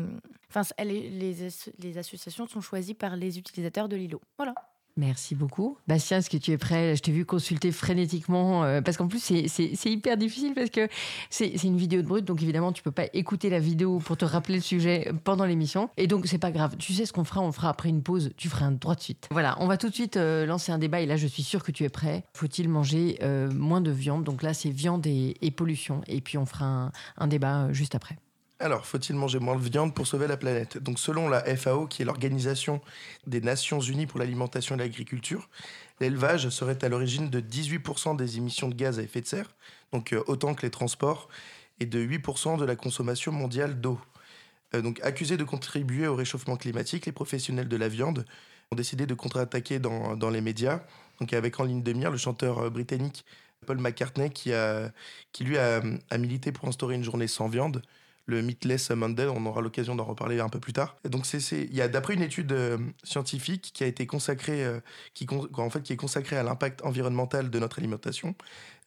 Enfin, 0.51 0.62
les 0.79 1.99
associations 1.99 2.47
sont 2.47 2.61
choisies 2.61 2.95
par 2.95 3.16
les 3.16 3.39
utilisateurs 3.39 3.89
de 3.89 3.97
Lilo. 3.97 4.20
Voilà. 4.37 4.55
Merci 4.97 5.35
beaucoup. 5.35 5.77
Bastien, 5.89 6.19
est-ce 6.19 6.31
que 6.31 6.37
tu 6.37 6.53
es 6.53 6.59
prêt? 6.59 6.95
Je 6.95 7.03
t'ai 7.03 7.11
vu 7.11 7.25
consulter 7.25 7.73
frénétiquement, 7.73 8.63
euh, 8.63 8.81
parce 8.81 8.97
qu'en 8.97 9.09
plus, 9.09 9.19
c'est- 9.19 9.91
hyper 9.91 10.17
difficile, 10.17 10.55
parce 10.55 10.71
que 10.71 10.89
c'est 11.31 11.53
une 11.65 11.77
vidéo 11.77 12.01
de 12.01 12.07
brut, 12.07 12.25
donc 12.25 12.43
évidemment, 12.43 12.73
tu 12.73 12.83
peux 12.83 12.93
pas 12.93 13.07
écouter 13.13 13.51
la 13.51 13.59
vidéo 13.59 13.99
pour 13.99 14.17
te 14.17 14.25
rappeler 14.25 14.57
le 14.57 14.61
sujet 14.61 15.13
pendant 15.25 15.45
l'émission. 15.47 15.91
Et 15.97 16.07
donc, 16.07 16.27
c'est 16.27 16.39
pas 16.39 16.53
grave. 16.53 16.77
Tu 16.79 16.93
sais 16.93 17.07
ce 17.07 17.13
qu'on 17.13 17.25
fera? 17.25 17.41
On 17.41 17.51
fera 17.51 17.71
après 17.71 17.89
une 17.89 18.03
pause. 18.03 18.31
Tu 18.37 18.49
feras 18.49 18.67
un 18.67 18.73
droit 18.73 18.95
de 18.95 19.01
suite. 19.01 19.29
Voilà, 19.33 19.57
on 19.61 19.67
va 19.67 19.77
tout 19.77 19.89
de 19.89 19.95
suite 19.95 20.17
euh, 20.17 20.47
lancer 20.47 20.71
un 20.71 20.79
débat, 20.79 21.01
et 21.01 21.07
là, 21.07 21.17
je 21.17 21.27
suis 21.27 21.43
sûre 21.43 21.65
que 21.65 21.73
tu 21.73 21.83
es 21.83 21.89
prêt. 21.89 22.25
Faut-il 22.35 22.69
manger 22.69 23.19
euh, 23.23 23.51
moins 23.53 23.81
de 23.81 23.91
viande? 23.91 24.23
Donc 24.23 24.43
là, 24.43 24.55
c'est 24.55 24.71
viande 24.71 25.07
et, 25.07 25.35
pollution. 25.57 26.03
Et 26.07 26.21
puis, 26.21 26.39
on 26.39 26.47
fera 26.47 26.93
un, 27.17 27.27
débat 27.27 27.73
juste 27.73 27.95
après. 27.95 28.17
Alors, 28.61 28.87
faut-il 28.87 29.17
manger 29.17 29.41
moins 29.41 29.57
de 29.57 29.69
viande 29.69 29.95
pour 29.95 30.07
sauver 30.07 30.29
la 30.29 30.37
planète? 30.37 30.79
Donc, 30.79 31.01
selon 31.01 31.29
la 31.29 31.45
FAO, 31.57 31.89
qui 31.89 32.03
est 32.03 32.05
l'Organisation 32.05 32.81
des 33.27 33.41
Nations 33.41 33.81
Unies 33.81 34.07
pour 34.07 34.21
l'alimentation 34.21 34.77
et 34.77 34.79
l'agriculture, 34.79 35.49
l'élevage 36.01 36.49
serait 36.51 36.83
à 36.85 36.89
l'origine 36.89 37.31
de 37.31 37.41
18% 37.41 38.17
des 38.17 38.37
émissions 38.37 38.69
de 38.69 38.75
gaz 38.75 39.01
à 39.01 39.03
effet 39.03 39.21
de 39.21 39.27
serre, 39.27 39.57
donc 39.93 40.13
euh, 40.13 40.23
autant 40.29 40.55
que 40.55 40.63
les 40.63 40.71
transports, 40.71 41.29
et 41.81 41.87
de 41.87 41.99
8% 41.99 42.57
de 42.57 42.65
la 42.65 42.77
consommation 42.77 43.33
mondiale 43.33 43.81
d'eau. 43.81 43.99
Euh, 44.75 44.83
donc, 44.83 45.01
accusés 45.03 45.37
de 45.37 45.45
contribuer 45.45 46.07
au 46.07 46.15
réchauffement 46.15 46.57
climatique, 46.57 47.07
les 47.07 47.13
professionnels 47.13 47.69
de 47.69 47.77
la 47.77 47.89
viande 47.89 48.25
ont 48.71 48.77
décidé 48.77 49.05
de 49.05 49.15
contre-attaquer 49.15 49.81
dans, 49.81 50.31
les 50.31 50.41
médias, 50.41 50.81
donc 51.21 51.33
avec 51.33 51.59
en 51.59 51.65
ligne 51.65 51.83
de 51.83 51.93
mire 51.93 52.13
le 52.13 52.19
chanteur 52.19 52.61
euh, 52.61 52.71
britannique 52.71 53.25
Paul 53.67 53.79
McCartney, 53.79 54.31
qui, 54.31 54.53
lui 55.41 55.59
a 55.59 55.81
milité 56.19 56.53
pour 56.53 56.69
instaurer 56.69 56.95
une 56.95 57.03
journée 57.03 57.27
sans 57.27 57.49
viande 57.49 57.83
le 58.27 58.43
Meatless 58.43 58.91
Monday. 58.91 59.27
On 59.27 59.45
aura 59.47 59.61
l'occasion 59.61 59.95
d'en 59.95 60.05
reparler 60.05 60.41
un 60.41 60.49
peu 60.49 60.61
plus 60.61 60.72
tard. 60.72 60.97
Et 61.05 61.09
donc, 61.09 61.27
il 61.33 61.75
y 61.75 61.81
a 61.81 61.89
d'après 61.89 62.14
une 62.14 62.22
étude 62.22 62.53
euh, 62.53 62.79
scientifique 63.03 63.70
qui 63.75 63.85
a 63.85 63.87
été 63.87 64.07
consacrée, 64.07 64.64
euh, 64.64 64.81
qui, 65.14 65.27
en 65.31 65.70
fait, 65.70 65.83
qui 65.83 65.93
est 65.93 65.97
consacrée 65.97 66.37
à 66.37 66.43
l'impact 66.43 66.83
environnemental 66.85 67.51
de 67.51 67.59
notre 67.59 67.79
alimentation, 67.79 68.35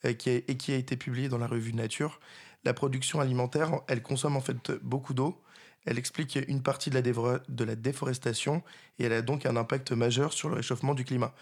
euh, 0.05 0.09
et 0.09 0.57
qui 0.57 0.71
a 0.71 0.75
été 0.75 0.97
publiée 0.97 1.29
dans 1.29 1.38
la 1.38 1.47
revue 1.47 1.73
Nature. 1.73 2.19
La 2.63 2.73
production 2.73 3.19
alimentaire, 3.19 3.81
elle 3.88 4.01
consomme 4.01 4.35
en 4.35 4.41
fait 4.41 4.71
beaucoup 4.83 5.13
d'eau. 5.13 5.41
Elle 5.85 5.97
explique 5.97 6.38
une 6.47 6.61
partie 6.61 6.89
de 6.89 6.95
la, 6.95 7.01
de 7.01 7.63
la 7.63 7.75
déforestation 7.75 8.61
et 8.99 9.05
elle 9.05 9.13
a 9.13 9.21
donc 9.21 9.45
un 9.45 9.55
impact 9.55 9.93
majeur 9.93 10.33
sur 10.33 10.49
le 10.49 10.55
réchauffement 10.55 10.93
du 10.93 11.05
climat. 11.05 11.33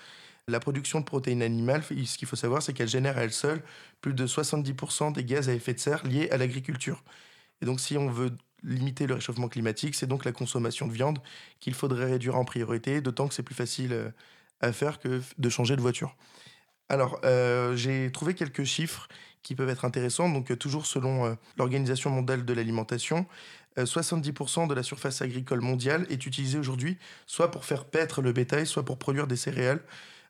La 0.47 0.59
production 0.59 0.99
de 0.99 1.05
protéines 1.05 1.41
animales, 1.41 1.81
ce 1.83 2.17
qu'il 2.17 2.27
faut 2.27 2.35
savoir, 2.35 2.61
c'est 2.61 2.73
qu'elle 2.73 2.87
génère 2.87 3.17
à 3.17 3.23
elle 3.23 3.31
seule 3.31 3.63
plus 4.01 4.13
de 4.13 4.27
70% 4.27 5.13
des 5.13 5.23
gaz 5.23 5.49
à 5.49 5.53
effet 5.53 5.73
de 5.73 5.79
serre 5.79 6.05
liés 6.05 6.29
à 6.29 6.37
l'agriculture. 6.37 7.03
Et 7.61 7.65
donc, 7.65 7.79
si 7.79 7.97
on 7.97 8.09
veut 8.09 8.31
limiter 8.63 9.07
le 9.07 9.15
réchauffement 9.15 9.47
climatique, 9.47 9.95
c'est 9.95 10.07
donc 10.07 10.25
la 10.25 10.31
consommation 10.31 10.87
de 10.87 10.93
viande 10.93 11.19
qu'il 11.59 11.73
faudrait 11.73 12.05
réduire 12.05 12.35
en 12.35 12.45
priorité, 12.45 13.01
d'autant 13.01 13.27
que 13.27 13.33
c'est 13.33 13.43
plus 13.43 13.55
facile 13.55 13.93
euh, 13.93 14.09
à 14.61 14.71
faire 14.71 14.99
que 14.99 15.21
de 15.37 15.49
changer 15.49 15.75
de 15.75 15.81
voiture. 15.81 16.15
Alors, 16.89 17.19
euh, 17.23 17.75
j'ai 17.75 18.11
trouvé 18.11 18.35
quelques 18.35 18.63
chiffres 18.63 19.07
qui 19.41 19.55
peuvent 19.55 19.69
être 19.69 19.85
intéressants. 19.85 20.29
Donc, 20.29 20.51
euh, 20.51 20.55
toujours 20.55 20.85
selon 20.85 21.35
l'Organisation 21.57 22.09
mondiale 22.09 22.45
de 22.45 22.53
l'alimentation, 22.53 23.25
euh, 23.77 23.85
70% 23.85 24.67
de 24.67 24.73
la 24.73 24.83
surface 24.83 25.21
agricole 25.21 25.61
mondiale 25.61 26.05
est 26.09 26.25
utilisée 26.25 26.59
aujourd'hui 26.59 26.97
soit 27.25 27.51
pour 27.51 27.65
faire 27.65 27.85
paître 27.85 28.21
le 28.21 28.33
bétail, 28.33 28.67
soit 28.67 28.85
pour 28.85 28.97
produire 28.97 29.27
des 29.27 29.35
céréales 29.35 29.81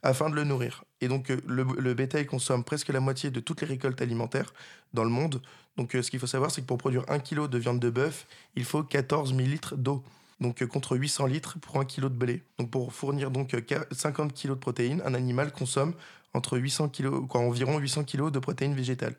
afin 0.01 0.30
de 0.30 0.36
le 0.36 0.43
nourrir. 0.43 0.84
Et 1.01 1.07
donc, 1.07 1.30
le 1.30 1.93
bétail 1.95 2.28
consomme 2.28 2.63
presque 2.63 2.89
la 2.89 2.99
moitié 2.99 3.32
de 3.32 3.39
toutes 3.39 3.61
les 3.61 3.67
récoltes 3.67 4.01
alimentaires 4.01 4.53
dans 4.93 5.03
le 5.03 5.09
monde. 5.09 5.41
Donc, 5.78 5.95
euh, 5.95 6.01
ce 6.01 6.09
qu'il 6.09 6.19
faut 6.19 6.28
savoir, 6.28 6.51
c'est 6.51 6.61
que 6.61 6.65
pour 6.67 6.78
produire 6.78 7.03
1 7.09 7.19
kg 7.19 7.47
de 7.49 7.57
viande 7.57 7.80
de 7.80 7.89
bœuf, 7.89 8.26
il 8.55 8.63
faut 8.63 8.84
14 8.84 9.36
000 9.36 9.47
litres 9.47 9.76
d'eau. 9.76 10.03
Donc, 10.39 10.61
euh, 10.61 10.67
contre 10.67 10.97
800 10.97 11.26
litres 11.28 11.57
pour 11.59 11.78
1 11.80 11.86
kg 11.86 12.03
de 12.03 12.07
blé. 12.09 12.43
Donc, 12.59 12.69
pour 12.71 12.93
fournir 12.93 13.32
donc 13.32 13.53
euh, 13.53 13.61
qua- 13.61 13.86
50 13.91 14.34
kg 14.34 14.49
de 14.49 14.53
protéines, 14.55 15.01
un 15.05 15.13
animal 15.13 15.51
consomme 15.51 15.93
entre 16.34 16.57
800 16.57 16.89
kg, 16.89 17.26
quoi, 17.28 17.41
environ 17.41 17.78
800 17.78 18.03
kg 18.05 18.30
de 18.32 18.39
protéines 18.39 18.73
végétales. 18.76 19.15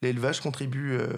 L'élevage 0.00 0.40
contribue, 0.40 0.92
euh, 0.92 1.08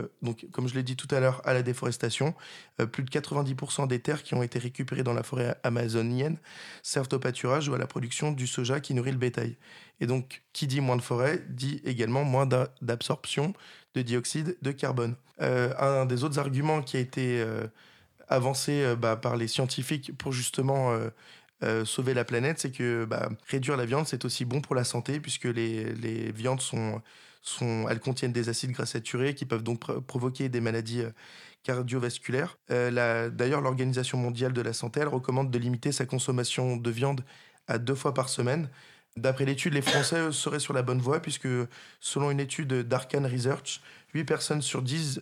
comme 0.53 0.67
je 0.67 0.75
l'ai 0.75 0.83
dit 0.83 0.97
tout 0.97 1.09
à 1.15 1.21
l'heure, 1.21 1.43
à 1.45 1.53
la 1.53 1.63
déforestation. 1.63 2.35
Euh, 2.81 2.87
plus 2.87 3.03
de 3.03 3.11
90% 3.11 3.87
des 3.87 3.99
terres 4.01 4.23
qui 4.23 4.33
ont 4.35 4.43
été 4.43 4.59
récupérées 4.59 5.03
dans 5.03 5.13
la 5.13 5.23
forêt 5.23 5.55
amazonienne 5.65 6.39
servent 6.83 7.09
au 7.13 7.19
pâturage 7.19 7.69
ou 7.69 7.75
à 7.75 7.79
la 7.79 7.87
production 7.87 8.33
du 8.33 8.47
soja 8.47 8.81
qui 8.81 8.95
nourrit 8.95 9.11
le 9.13 9.19
bétail. 9.19 9.57
Et 10.01 10.07
donc, 10.07 10.43
qui 10.55 10.67
dit 10.67 10.81
moins 10.81 10.97
de 10.97 11.03
forêt, 11.03 11.45
dit 11.51 11.83
également 11.85 12.25
moins 12.25 12.47
d'a- 12.47 12.73
d'absorption 12.81 13.53
de 13.95 14.03
dioxyde 14.03 14.57
de 14.63 14.73
carbone. 14.73 15.17
Euh, 15.41 15.73
un 15.79 16.07
des 16.07 16.25
autres 16.25 16.39
arguments 16.39 16.83
qui 16.83 16.97
a 16.97 17.01
été 17.01 17.41
euh, 17.41 17.67
avancé 18.29 18.83
euh, 18.83 18.97
bah, 18.97 19.17
par 19.17 19.37
les 19.37 19.49
scientifiques 19.49 20.17
pour 20.19 20.33
justement 20.33 20.95
sauver 21.85 22.15
la 22.15 22.25
planète, 22.25 22.59
c'est 22.59 22.73
que 22.73 23.05
bah, 23.05 23.29
réduire 23.47 23.77
la 23.77 23.85
viande, 23.85 24.07
c'est 24.07 24.25
aussi 24.25 24.47
bon 24.47 24.63
pour 24.63 24.75
la 24.75 24.85
santé, 24.85 25.21
puisque 25.21 25.45
les, 25.45 25.93
les 25.93 26.33
viandes 26.33 26.63
sont, 26.63 27.03
sont, 27.43 27.87
elles 27.91 28.01
contiennent 28.01 28.33
des 28.33 28.49
acides 28.49 28.73
gras 28.73 28.87
saturés 28.87 29.35
qui 29.35 29.45
peuvent 29.45 29.63
donc 29.63 29.81
pro- 29.81 30.01
provoquer 30.01 30.49
des 30.49 30.63
maladies 30.63 31.03
cardiovasculaires. 31.63 32.57
La- 32.71 33.29
D'ailleurs, 33.29 33.61
l'Organisation 33.61 34.17
mondiale 34.17 34.55
de 34.55 34.63
la 34.63 34.73
santé, 34.73 35.01
elle 35.01 35.09
recommande 35.09 35.51
de 35.51 35.59
limiter 35.59 35.93
sa 35.93 36.07
consommation 36.07 36.79
de 36.79 36.91
viande 36.91 37.21
à 37.67 37.77
deux 37.77 37.95
fois 37.95 38.15
par 38.15 38.31
semaine. 38.31 38.71
D'après 39.17 39.45
l'étude, 39.45 39.75
les 39.75 39.83
Français 39.83 40.33
seraient 40.33 40.61
sur 40.61 40.73
la 40.73 40.83
bonne 40.83 41.01
voie, 41.01 41.21
puisque 41.21 41.49
selon 42.01 42.31
une 42.31 42.41
étude 42.41 42.73
d'Arcan 42.73 43.23
Research, 43.23 43.81
8 44.15 44.25
personnes 44.25 44.63
sur 44.63 44.83
10 44.83 45.21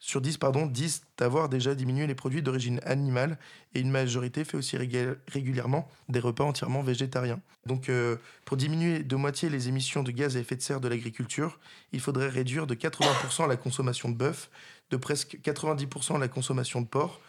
sur 0.00 0.20
10 0.20 0.36
pardon, 0.36 0.66
disent 0.66 1.00
avoir 1.18 1.48
déjà 1.48 1.74
diminué 1.74 2.06
les 2.06 2.14
produits 2.14 2.42
d'origine 2.42 2.78
animale 2.84 3.38
et 3.74 3.80
une 3.80 3.90
majorité 3.90 4.44
fait 4.44 4.58
aussi 4.58 4.76
régul- 4.76 5.16
régulièrement 5.28 5.88
des 6.10 6.20
repas 6.20 6.44
entièrement 6.44 6.82
végétariens. 6.82 7.40
Donc 7.64 7.88
euh, 7.88 8.16
pour 8.44 8.58
diminuer 8.58 9.02
de 9.02 9.16
moitié 9.16 9.48
les 9.48 9.68
émissions 9.68 10.02
de 10.02 10.10
gaz 10.10 10.36
à 10.36 10.40
effet 10.40 10.56
de 10.56 10.60
serre 10.60 10.80
de 10.80 10.88
l'agriculture, 10.88 11.58
il 11.92 12.00
faudrait 12.00 12.28
réduire 12.28 12.66
de 12.66 12.74
80% 12.74 13.48
la 13.48 13.56
consommation 13.56 14.10
de 14.10 14.14
bœuf, 14.14 14.50
de 14.90 14.98
presque 14.98 15.38
90% 15.42 16.20
la 16.20 16.28
consommation 16.28 16.82
de 16.82 16.86
porc, 16.86 17.22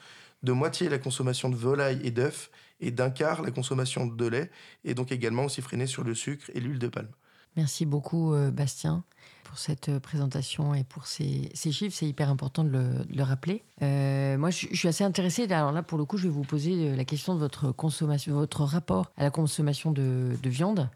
de 0.43 0.51
moitié 0.51 0.89
la 0.89 0.97
consommation 0.97 1.47
de 1.47 1.55
volaille 1.55 2.01
et 2.03 2.11
d'œufs 2.11 2.49
et 2.79 2.91
d'un 2.91 3.09
quart 3.09 3.41
la 3.41 3.51
consommation 3.51 4.05
de 4.05 4.25
lait 4.27 4.51
et 4.83 4.93
donc 4.93 5.11
également 5.11 5.45
aussi 5.45 5.61
freiner 5.61 5.87
sur 5.87 6.03
le 6.03 6.13
sucre 6.13 6.49
et 6.53 6.59
l'huile 6.59 6.79
de 6.79 6.87
palme. 6.87 7.11
Merci 7.55 7.85
beaucoup, 7.85 8.33
euh, 8.33 8.51
Bastien, 8.51 9.05
pour 9.45 9.57
cette 9.57 9.87
euh, 9.87 10.01
présentation 10.01 10.75
et 10.75 10.83
pour 10.83 11.07
ces, 11.07 11.49
ces 11.53 11.71
chiffres. 11.71 11.95
C'est 11.95 12.05
hyper 12.05 12.29
important 12.29 12.65
de 12.65 12.69
le, 12.69 13.05
de 13.05 13.15
le 13.15 13.23
rappeler. 13.23 13.63
Euh, 13.81 14.37
moi, 14.37 14.49
je, 14.49 14.67
je 14.69 14.75
suis 14.75 14.89
assez 14.89 15.05
intéressée. 15.05 15.49
Alors 15.49 15.71
là, 15.71 15.81
pour 15.81 15.97
le 15.97 16.03
coup, 16.03 16.17
je 16.17 16.23
vais 16.23 16.33
vous 16.33 16.43
poser 16.43 16.93
la 16.93 17.05
question 17.05 17.33
de 17.33 17.39
votre 17.39 17.71
consommation, 17.71 18.33
votre 18.33 18.65
rapport 18.65 19.11
à 19.15 19.23
la 19.23 19.31
consommation 19.31 19.91
de, 19.91 20.35
de 20.43 20.49
viande. 20.49 20.89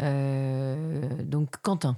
Euh, 0.00 1.22
donc, 1.22 1.56
Quentin. 1.62 1.96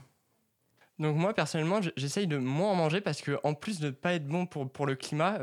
Donc 1.01 1.16
moi 1.16 1.35
personnellement, 1.35 1.80
j'essaye 1.97 2.28
de 2.28 2.37
moins 2.37 2.70
en 2.70 2.76
manger 2.76 3.01
parce 3.01 3.20
que 3.20 3.37
en 3.43 3.55
plus 3.55 3.80
de 3.80 3.91
pas 3.91 4.12
être 4.14 4.28
bon 4.28 4.47
pour, 4.47 4.70
pour 4.70 4.87
le 4.87 4.95
climat 4.95 5.41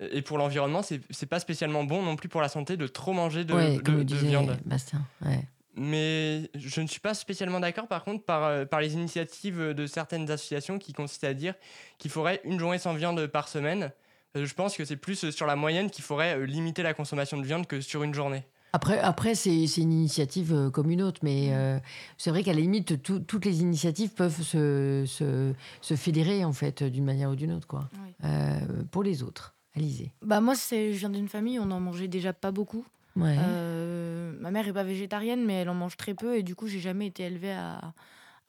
et 0.00 0.22
pour 0.22 0.38
l'environnement, 0.38 0.82
c'est 0.82 1.00
c'est 1.10 1.26
pas 1.26 1.40
spécialement 1.40 1.84
bon 1.84 2.02
non 2.02 2.16
plus 2.16 2.28
pour 2.28 2.40
la 2.42 2.48
santé 2.48 2.76
de 2.76 2.86
trop 2.86 3.12
manger 3.12 3.44
de, 3.44 3.54
Ouais, 3.54 3.76
de- 3.78 3.80
de 3.92 4.02
disait 4.02 4.26
viande. 4.28 4.56
Bastien. 4.64 5.00
Ouais. 5.24 5.40
Mais 5.78 6.50
je 6.54 6.80
ne 6.80 6.86
suis 6.86 7.00
pas 7.00 7.12
spécialement 7.14 7.60
d'accord 7.60 7.86
par 7.86 8.02
contre 8.04 8.24
par, 8.24 8.44
euh, 8.44 8.64
par 8.64 8.80
les 8.80 8.94
initiatives 8.94 9.58
de 9.74 9.86
certaines 9.86 10.30
associations 10.30 10.78
qui 10.78 10.92
consistent 10.94 11.24
à 11.24 11.34
dire 11.34 11.54
qu'il 11.98 12.10
faudrait 12.10 12.40
une 12.44 12.58
journée 12.58 12.78
sans 12.78 12.94
viande 12.94 13.26
par 13.26 13.48
semaine. 13.48 13.92
Euh, 14.36 14.46
Je 14.46 14.54
pense 14.54 14.76
que 14.76 14.84
c'est 14.86 14.96
plus 14.96 15.30
sur 15.30 15.46
la 15.46 15.54
moyenne 15.56 15.90
qu'il 15.90 16.02
faudrait 16.04 16.36
euh, 16.38 16.46
limiter 16.46 16.82
la 16.82 16.94
consommation 16.94 17.36
de 17.36 17.44
viande 17.44 17.66
que 17.66 17.80
sur 17.82 18.02
une 18.02 18.14
journée. 18.14 18.44
Après, 18.72 18.98
après 18.98 19.34
c'est 19.34 19.66
c'est 19.66 19.82
une 19.82 19.92
initiative 19.92 20.52
euh, 20.54 20.70
comme 20.70 20.90
une 20.90 21.02
autre, 21.02 21.20
mais 21.22 21.48
euh, 21.52 21.78
c'est 22.18 22.30
vrai 22.30 22.42
qu'à 22.42 22.52
la 22.54 22.60
limite, 22.60 23.02
tout- 23.02 23.20
toutes 23.20 23.44
les 23.44 23.60
initiatives 23.60 24.10
peuvent 24.14 24.42
se, 24.42 25.04
se, 25.06 25.52
se 25.82 25.94
fédérer, 25.94 26.44
en 26.44 26.52
fait, 26.52 26.82
d'une 26.82 27.04
manière 27.04 27.30
ou 27.30 27.36
d'une 27.36 27.52
autre, 27.52 27.66
quoi. 27.66 27.88
Oui. 28.02 28.12
Euh, 28.24 28.58
pour 28.90 29.02
les 29.02 29.22
autres. 29.22 29.54
Alizé. 29.76 30.12
Bah 30.22 30.40
moi, 30.40 30.54
c'est, 30.54 30.92
je 30.92 30.98
viens 30.98 31.10
d'une 31.10 31.28
famille, 31.28 31.58
on 31.60 31.70
en 31.70 31.80
mangeait 31.80 32.08
déjà 32.08 32.32
pas 32.32 32.50
beaucoup. 32.50 32.84
Ouais. 33.14 33.36
Euh, 33.38 34.32
ma 34.40 34.50
mère 34.50 34.66
est 34.68 34.72
pas 34.72 34.82
végétarienne, 34.84 35.44
mais 35.44 35.54
elle 35.54 35.68
en 35.68 35.74
mange 35.74 35.96
très 35.96 36.14
peu 36.14 36.36
et 36.36 36.42
du 36.42 36.54
coup, 36.54 36.66
j'ai 36.66 36.80
jamais 36.80 37.06
été 37.06 37.22
élevée 37.24 37.52
à, 37.52 37.92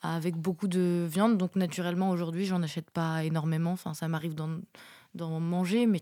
à- 0.01 0.15
avec 0.15 0.35
beaucoup 0.35 0.67
de 0.67 1.05
viande. 1.09 1.37
Donc 1.37 1.55
naturellement, 1.55 2.09
aujourd'hui, 2.09 2.45
j'en 2.45 2.63
achète 2.63 2.89
pas 2.91 3.23
énormément. 3.23 3.71
Enfin, 3.71 3.93
ça 3.93 4.07
m'arrive 4.07 4.35
d'en, 4.35 4.59
d'en 5.15 5.39
manger, 5.39 5.85
mais, 5.85 6.01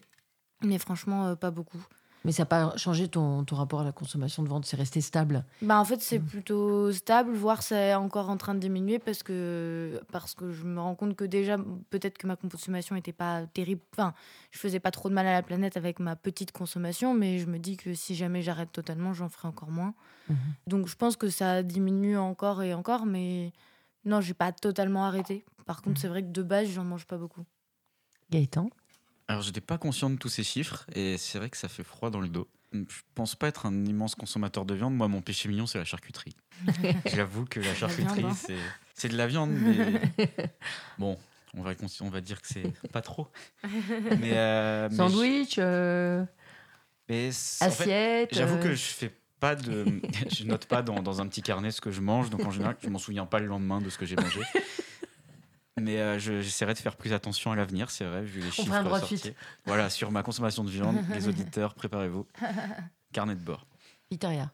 mais 0.62 0.78
franchement, 0.78 1.28
euh, 1.28 1.36
pas 1.36 1.52
beaucoup. 1.52 1.84
Mais 2.26 2.32
ça 2.32 2.42
n'a 2.42 2.48
pas 2.48 2.76
changé 2.76 3.08
ton, 3.08 3.44
ton 3.44 3.56
rapport 3.56 3.82
à 3.82 3.84
la 3.84 3.92
consommation 3.92 4.42
de 4.42 4.48
viande, 4.48 4.66
c'est 4.66 4.76
resté 4.76 5.00
stable. 5.00 5.46
Bah 5.62 5.80
en 5.80 5.86
fait, 5.86 6.02
c'est 6.02 6.20
plutôt 6.20 6.92
stable, 6.92 7.32
voire 7.34 7.62
c'est 7.62 7.94
encore 7.94 8.30
en 8.30 8.38
train 8.38 8.56
de 8.56 8.60
diminuer 8.60 8.98
parce 8.98 9.22
que, 9.22 10.02
parce 10.12 10.34
que 10.34 10.52
je 10.52 10.64
me 10.64 10.82
rends 10.82 10.96
compte 10.96 11.16
que 11.16 11.24
déjà, 11.24 11.58
peut-être 11.92 12.18
que 12.18 12.26
ma 12.26 12.36
consommation 12.36 12.96
n'était 12.96 13.14
pas 13.14 13.46
terrible. 13.54 13.82
Enfin, 13.94 14.16
je 14.50 14.58
faisais 14.58 14.80
pas 14.80 14.90
trop 14.90 15.08
de 15.08 15.14
mal 15.14 15.28
à 15.28 15.34
la 15.34 15.44
planète 15.44 15.78
avec 15.78 16.00
ma 16.00 16.16
petite 16.16 16.52
consommation, 16.52 17.14
mais 17.14 17.38
je 17.38 17.46
me 17.46 17.60
dis 17.60 17.78
que 17.78 17.94
si 17.94 18.16
jamais 18.16 18.42
j'arrête 18.42 18.72
totalement, 18.72 19.14
j'en 19.14 19.30
ferai 19.30 19.48
encore 19.48 19.70
moins. 19.70 19.94
Mhm. 20.28 20.38
Donc 20.66 20.88
je 20.88 20.96
pense 20.96 21.18
que 21.18 21.30
ça 21.30 21.62
diminue 21.62 22.18
encore 22.18 22.64
et 22.64 22.74
encore, 22.74 23.06
mais 23.06 23.54
non, 24.04 24.20
j'ai 24.20 24.34
pas 24.34 24.52
totalement 24.52 25.06
arrêté. 25.06 25.46
Par 25.68 25.84
contre, 25.84 26.02
c'est 26.02 26.08
vrai 26.08 26.24
que 26.24 26.32
de 26.32 26.42
base, 26.42 26.70
j'en 26.70 26.84
mange 26.84 27.06
pas 27.06 27.18
beaucoup. 27.18 27.46
Gaëtan? 28.32 28.70
Alors, 29.28 29.42
j'étais 29.42 29.62
pas 29.62 29.78
conscient 29.78 30.10
de 30.10 30.18
tous 30.18 30.30
ces 30.30 30.44
chiffres 30.44 30.86
et 30.94 31.18
c'est 31.18 31.40
vrai 31.40 31.50
que 31.50 31.58
ça 31.58 31.68
fait 31.68 31.84
froid 31.84 32.10
dans 32.10 32.22
le 32.22 32.28
dos. 32.28 32.48
Je 32.74 32.80
pense 33.16 33.36
pas 33.36 33.48
être 33.48 33.66
un 33.66 33.86
immense 33.86 34.16
consommateur 34.16 34.66
de 34.66 34.74
viande. 34.76 34.94
Moi, 34.96 35.08
mon 35.08 35.22
péché 35.22 35.48
mignon, 35.50 35.66
c'est 35.66 35.78
la 35.78 35.86
charcuterie. 35.86 36.36
J'avoue 37.06 37.46
que 37.46 37.60
la 37.60 37.74
charcuterie, 37.74 38.24
hein. 38.24 38.34
c'est, 38.36 38.56
c'est 38.94 39.10
de 39.10 39.18
la 39.18 39.28
viande, 39.28 39.52
mais 39.52 40.02
bon, 41.00 41.18
on 41.56 41.62
va, 41.62 41.74
cons- 41.74 41.88
on 42.02 42.10
va 42.10 42.22
dire 42.22 42.42
que 42.42 42.48
c'est 42.48 42.72
pas 42.90 43.02
trop. 43.02 43.28
Mais, 44.20 44.34
euh, 44.38 44.90
mais 44.92 44.96
Sandwich, 44.98 45.56
euh, 45.58 46.24
Mais 47.10 47.32
c- 47.32 47.64
en 47.66 47.70
fait, 47.72 47.84
Assiette, 47.84 48.30
J'avoue 48.34 48.56
euh. 48.58 48.64
que 48.64 48.70
je 48.76 48.84
fais 48.84 49.12
pas 49.40 49.56
de. 49.56 50.02
je 50.30 50.44
note 50.44 50.66
pas 50.66 50.82
dans, 50.82 51.02
dans 51.02 51.22
un 51.22 51.28
petit 51.28 51.42
carnet 51.42 51.72
ce 51.72 51.82
que 51.82 51.92
je 51.92 52.02
mange, 52.02 52.30
donc 52.30 52.44
en 52.46 52.52
général, 52.52 52.76
je 52.84 52.90
m'en 52.90 53.00
souviens 53.00 53.26
pas 53.26 53.40
le 53.40 53.48
lendemain 53.48 53.82
de 53.82 53.90
ce 53.90 53.98
que 53.98 54.06
j'ai 54.06 54.16
mangé. 54.18 54.42
Mais 55.80 56.00
euh, 56.00 56.18
je- 56.20 56.40
j'essaierai 56.42 56.74
de 56.74 56.80
faire 56.80 56.96
plus 56.96 57.12
attention 57.14 57.52
à 57.52 57.56
l'avenir, 57.56 57.92
c'est 57.92 58.06
vrai, 58.06 58.24
vu 58.24 58.40
les 58.42 58.50
chiffres 58.52 58.74
un 58.74 58.84
crossfit. 58.84 59.18
sortis. 59.18 59.36
Voilà, 59.66 59.90
sur 59.90 60.10
ma 60.12 60.24
consommation 60.24 60.64
de 60.64 60.70
viande, 60.70 60.98
les 61.14 61.28
auditeurs, 61.28 61.74
préparez-vous. 61.76 62.26
Carnet 63.12 63.36
de 63.36 63.42
bord. 63.42 63.66
Victoria. 64.10 64.52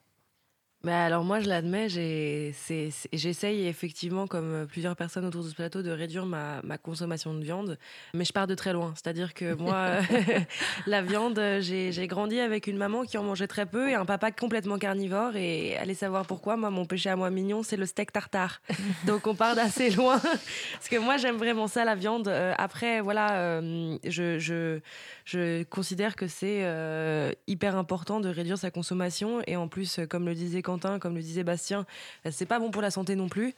Bah 0.84 1.03
alors 1.05 1.23
moi 1.23 1.39
je 1.39 1.47
l'admets, 1.47 1.89
j'essaye 1.89 3.67
effectivement 3.67 4.25
comme 4.25 4.53
euh, 4.53 4.65
plusieurs 4.65 4.95
personnes 4.95 5.25
autour 5.25 5.43
de 5.43 5.49
ce 5.49 5.53
plateau 5.53 5.84
de 5.84 5.91
réduire 5.91 6.25
ma, 6.25 6.59
ma 6.63 6.79
consommation 6.79 7.36
de 7.36 7.43
viande, 7.43 7.77
mais 8.15 8.25
je 8.25 8.34
pars 8.34 8.47
de 8.47 8.55
très 8.55 8.73
loin. 8.73 8.91
C'est-à-dire 8.95 9.36
que 9.36 9.53
moi, 9.53 9.97
la 10.88 11.03
viande, 11.03 11.38
euh, 11.38 11.61
j'ai 11.61 12.07
grandi 12.07 12.39
avec 12.39 12.65
une 12.65 12.77
maman 12.77 13.03
qui 13.03 13.19
en 13.19 13.23
mangeait 13.23 13.45
très 13.45 13.67
peu 13.67 13.89
et 13.89 13.93
un 13.93 14.05
papa 14.05 14.32
complètement 14.32 14.79
carnivore 14.79 15.36
et 15.36 15.77
allez 15.77 15.93
savoir 15.93 16.25
pourquoi, 16.25 16.57
moi 16.57 16.71
mon 16.71 16.86
péché 16.86 17.09
à 17.09 17.15
moi 17.15 17.29
mignon 17.29 17.61
c'est 17.61 17.77
le 17.77 17.86
steak 17.86 18.11
tartare. 18.11 18.59
Donc 19.05 19.27
on 19.27 19.36
part 19.36 19.55
d'assez 19.55 19.91
loin 19.91 20.19
parce 20.19 20.89
que 20.89 20.97
moi 20.97 21.17
j'aime 21.17 21.38
vraiment 21.38 21.67
ça 21.67 21.86
la 21.86 21.93
viande. 21.93 22.27
Euh, 22.27 22.53
après 22.57 23.01
voilà, 23.01 23.34
euh, 23.34 23.97
je, 24.03 24.39
je, 24.39 24.79
je 25.25 25.61
considère 25.65 26.15
que 26.15 26.25
c'est 26.27 26.61
euh, 26.63 27.32
hyper 27.45 27.75
important 27.75 28.19
de 28.19 28.29
réduire 28.29 28.57
sa 28.57 28.71
consommation 28.71 29.41
et 29.45 29.55
en 29.55 29.67
plus, 29.67 29.99
comme 30.09 30.25
le 30.25 30.34
disait 30.34 30.63
Comme 30.80 31.15
le 31.15 31.22
disait 31.22 31.43
Bastien, 31.43 31.86
euh, 32.26 32.30
c'est 32.32 32.45
pas 32.45 32.59
bon 32.59 32.72
pour 32.72 32.82
la 32.82 32.91
santé 32.91 33.15
non 33.15 33.30
plus. 33.30 33.53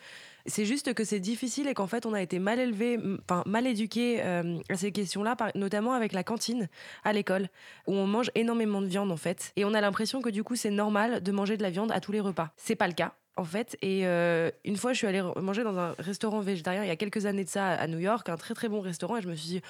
C'est 0.45 0.66
juste 0.66 0.93
que 0.93 1.03
c'est 1.03 1.20
difficile 1.20 1.68
et 1.68 1.74
qu'en 1.74 1.88
fait 1.88 2.05
on 2.05 2.14
a 2.14 2.22
été 2.22 2.38
mal 2.39 2.59
élevé, 2.59 2.99
enfin 3.22 3.43
mal 3.45 3.66
éduqué 3.66 4.22
euh, 4.22 4.59
à 4.70 4.76
ces 4.76 4.91
questions-là, 4.91 5.38
notamment 5.55 5.93
avec 5.93 6.11
la 6.11 6.24
cantine 6.24 6.68
à 7.03 7.14
l'école 7.14 7.47
où 7.88 7.93
on 7.93 8.07
mange 8.07 8.30
énormément 8.36 8.82
de 8.82 8.88
viande 8.88 9.11
en 9.11 9.18
fait 9.18 9.53
et 9.55 9.64
on 9.64 9.74
a 9.74 9.80
l'impression 9.80 10.22
que 10.22 10.30
du 10.30 10.43
coup 10.43 10.55
c'est 10.55 10.70
normal 10.70 11.24
de 11.24 11.32
manger 11.32 11.55
de 11.55 11.64
la 11.64 11.70
viande 11.70 11.91
à 11.91 12.01
tous 12.01 12.11
les 12.11 12.20
repas. 12.20 12.51
C'est 12.57 12.76
pas 12.76 12.88
le 12.88 12.93
cas. 12.93 13.14
En 13.36 13.45
fait, 13.45 13.75
et 13.81 14.05
euh, 14.05 14.51
une 14.63 14.77
fois, 14.77 14.93
je 14.93 14.99
suis 14.99 15.07
allée 15.07 15.23
manger 15.41 15.63
dans 15.63 15.75
un 15.79 15.95
restaurant 15.97 16.41
végétarien 16.41 16.84
il 16.84 16.88
y 16.88 16.91
a 16.91 16.95
quelques 16.95 17.25
années 17.25 17.43
de 17.43 17.49
ça 17.49 17.69
à 17.69 17.88
New 17.88 17.97
York, 17.97 18.29
un 18.29 18.38
très 18.38 18.53
très 18.53 18.69
bon 18.69 18.79
restaurant, 18.79 19.17
et 19.17 19.23
je 19.23 19.27
me 19.27 19.34
suis 19.34 19.47
dit, 19.47 19.61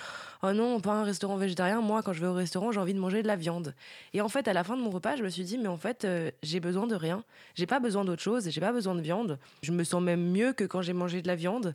oh 0.42 0.52
non, 0.52 0.82
pas 0.82 0.92
un 0.92 1.06
restaurant 1.06 1.38
végétarien. 1.38 1.80
Moi, 1.80 2.04
quand 2.04 2.12
je 2.12 2.20
vais 2.20 2.28
au 2.28 2.34
restaurant, 2.34 2.74
j'ai 2.74 2.82
envie 2.82 2.94
de 2.94 3.00
manger 3.00 3.24
de 3.24 3.28
la 3.28 3.38
viande. 3.38 3.74
Et 4.14 4.20
en 4.20 4.28
fait, 4.28 4.50
à 4.50 4.54
la 4.54 4.66
fin 4.66 4.76
de 4.76 4.82
mon 4.82 4.90
repas, 4.90 5.16
je 5.16 5.24
me 5.24 5.30
suis 5.30 5.44
dit, 5.44 5.58
mais 5.58 5.70
en 5.70 5.78
fait, 5.78 6.04
euh, 6.04 6.30
j'ai 6.44 6.60
besoin 6.60 6.88
de 6.88 6.96
rien. 6.96 7.24
J'ai 7.56 7.66
pas 7.66 7.80
besoin 7.80 8.04
d'autre 8.04 8.22
chose, 8.22 8.50
j'ai 8.50 8.62
pas 8.62 8.74
besoin 8.74 8.96
de 8.96 9.02
viande. 9.02 9.40
Je 9.62 9.72
me 9.72 9.86
sens 9.86 10.04
même 10.04 10.32
mieux 10.32 10.52
que 10.52 10.66
quand 10.66 10.82
j'ai 10.82 10.94
mangé 10.94 11.22
de 11.22 11.28
la 11.28 11.36
viande. 11.36 11.74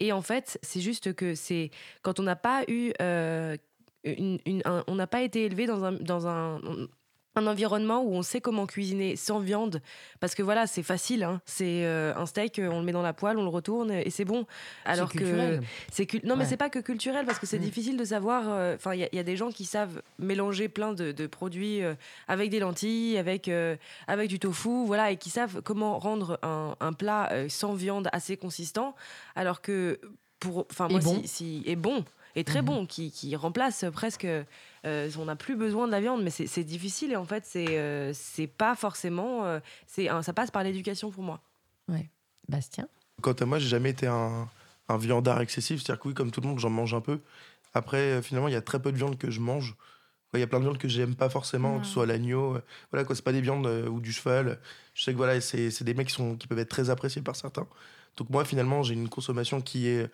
Et 0.00 0.10
en 0.10 0.22
fait, 0.22 0.58
c'est 0.62 0.80
juste 0.80 1.14
que 1.14 1.36
c'est 1.36 1.70
quand 2.02 2.18
on 2.18 2.24
n'a 2.24 2.36
pas 2.36 2.64
eu, 2.66 2.92
euh, 3.00 3.56
on 4.04 4.94
n'a 4.96 5.06
pas 5.06 5.22
été 5.22 5.44
élevé 5.44 5.66
dans 5.66 5.84
un, 5.84 5.92
dans 5.92 6.26
un, 6.26 6.60
un 7.38 7.46
environnement 7.46 8.02
où 8.02 8.14
on 8.14 8.22
sait 8.22 8.40
comment 8.40 8.66
cuisiner 8.66 9.16
sans 9.16 9.38
viande, 9.38 9.80
parce 10.20 10.34
que 10.34 10.42
voilà, 10.42 10.66
c'est 10.66 10.82
facile. 10.82 11.22
hein. 11.24 11.40
C'est 11.46 11.84
euh, 11.86 12.12
un 12.16 12.26
steak, 12.26 12.60
on 12.62 12.80
le 12.80 12.84
met 12.84 12.92
dans 12.92 13.02
la 13.02 13.12
poêle, 13.12 13.38
on 13.38 13.42
le 13.42 13.48
retourne 13.48 13.90
et 13.90 14.10
c'est 14.10 14.24
bon. 14.24 14.44
Alors 14.84 15.10
que 15.12 15.60
c'est 15.90 16.06
cul- 16.06 16.20
non, 16.24 16.36
mais 16.36 16.44
c'est 16.44 16.56
pas 16.56 16.68
que 16.70 16.78
culturel 16.80 17.24
parce 17.26 17.38
que 17.38 17.46
c'est 17.46 17.58
Mm. 17.58 17.62
difficile 17.62 17.96
de 17.96 18.04
savoir. 18.04 18.44
euh, 18.48 18.74
Enfin, 18.74 18.94
il 18.94 19.00
y, 19.00 19.04
a- 19.04 19.08
il 19.12 19.16
y 19.16 19.18
a 19.18 19.24
des 19.24 19.36
gens 19.36 19.50
qui 19.50 19.64
savent 19.64 20.02
mélanger 20.18 20.68
plein 20.68 20.92
de, 20.92 21.12
de 21.12 21.26
produits 21.26 21.82
euh, 21.82 21.94
avec 22.28 22.50
des 22.50 22.58
lentilles, 22.60 23.16
avec 23.18 23.48
euh, 23.48 23.76
avec 24.06 24.28
du 24.28 24.38
tofu, 24.38 24.84
voilà, 24.86 25.10
et 25.10 25.16
qui 25.16 25.30
savent 25.30 25.62
comment 25.62 25.98
rendre 25.98 26.38
un, 26.42 26.74
un 26.80 26.92
plat 26.92 27.30
euh, 27.32 27.48
sans 27.48 27.74
viande 27.74 28.08
assez 28.12 28.36
consistant, 28.36 28.94
alors 29.36 29.60
que 29.60 30.00
pour, 30.40 30.66
enfin 30.70 30.88
moi, 30.88 31.00
bon. 31.00 31.20
si, 31.22 31.28
si- 31.28 31.62
et 31.66 31.76
bon 31.76 32.04
et 32.36 32.44
très 32.44 32.60
Mhm. 32.60 32.66
bon, 32.66 32.86
qui, 32.86 33.10
qui 33.10 33.34
remplace 33.36 33.84
presque. 33.92 34.26
Euh, 34.86 35.10
on 35.18 35.24
n'a 35.26 35.36
plus 35.36 35.56
besoin 35.56 35.86
de 35.86 35.92
la 35.92 36.00
viande, 36.00 36.22
mais 36.22 36.30
c'est 36.30 36.64
difficile 36.64 37.12
et 37.12 37.16
en 37.16 37.24
fait, 37.24 37.44
c'est 37.46 37.78
euh, 37.78 38.12
c'est 38.14 38.46
pas 38.46 38.74
forcément. 38.76 39.44
euh, 39.44 39.60
c'est 39.86 40.08
ça 40.22 40.32
passe 40.32 40.50
par 40.50 40.62
l'éducation 40.62 41.10
pour 41.10 41.22
moi. 41.22 41.40
Ouais. 41.88 42.08
Bastien? 42.48 42.88
Quant 43.20 43.32
à 43.32 43.44
moi, 43.44 43.58
j'ai 43.58 43.68
jamais 43.68 43.90
été 43.90 44.06
un, 44.06 44.48
un 44.88 44.96
viandard 44.96 45.40
excessif. 45.40 45.82
C'est-à-dire 45.82 46.00
que 46.00 46.08
oui, 46.08 46.14
comme 46.14 46.30
tout 46.30 46.40
le 46.40 46.48
monde, 46.48 46.58
j'en 46.58 46.70
mange 46.70 46.94
un 46.94 47.00
peu. 47.00 47.20
Après, 47.74 47.98
euh, 47.98 48.22
finalement, 48.22 48.48
il 48.48 48.54
y 48.54 48.56
a 48.56 48.62
très 48.62 48.80
peu 48.80 48.92
de 48.92 48.96
viande 48.96 49.18
que 49.18 49.30
je 49.30 49.40
mange. 49.40 49.76
Il 50.34 50.40
y 50.40 50.42
a 50.42 50.46
plein 50.46 50.58
de 50.58 50.64
viandes 50.64 50.78
que 50.78 50.88
j'aime 50.88 51.14
pas 51.14 51.30
forcément, 51.30 51.80
que 51.80 51.86
ce 51.86 51.92
soit 51.92 52.06
l'agneau. 52.06 52.56
euh, 52.56 52.62
Voilà, 52.90 53.04
quoi, 53.04 53.16
c'est 53.16 53.24
pas 53.24 53.32
des 53.32 53.40
viandes 53.40 53.66
euh, 53.66 53.88
ou 53.88 54.00
du 54.00 54.12
cheval. 54.12 54.60
Je 54.94 55.02
sais 55.04 55.12
que 55.12 55.16
voilà, 55.16 55.40
c'est 55.40 55.70
c'est 55.70 55.84
des 55.84 55.94
mecs 55.94 56.08
qui, 56.08 56.14
sont, 56.14 56.36
qui 56.36 56.46
peuvent 56.46 56.58
être 56.58 56.68
très 56.68 56.90
appréciés 56.90 57.22
par 57.22 57.34
certains. 57.34 57.66
Donc 58.16 58.28
moi, 58.30 58.44
finalement, 58.44 58.82
j'ai 58.82 58.94
une 58.94 59.08
consommation 59.08 59.60
qui 59.62 59.88
est, 59.88 60.10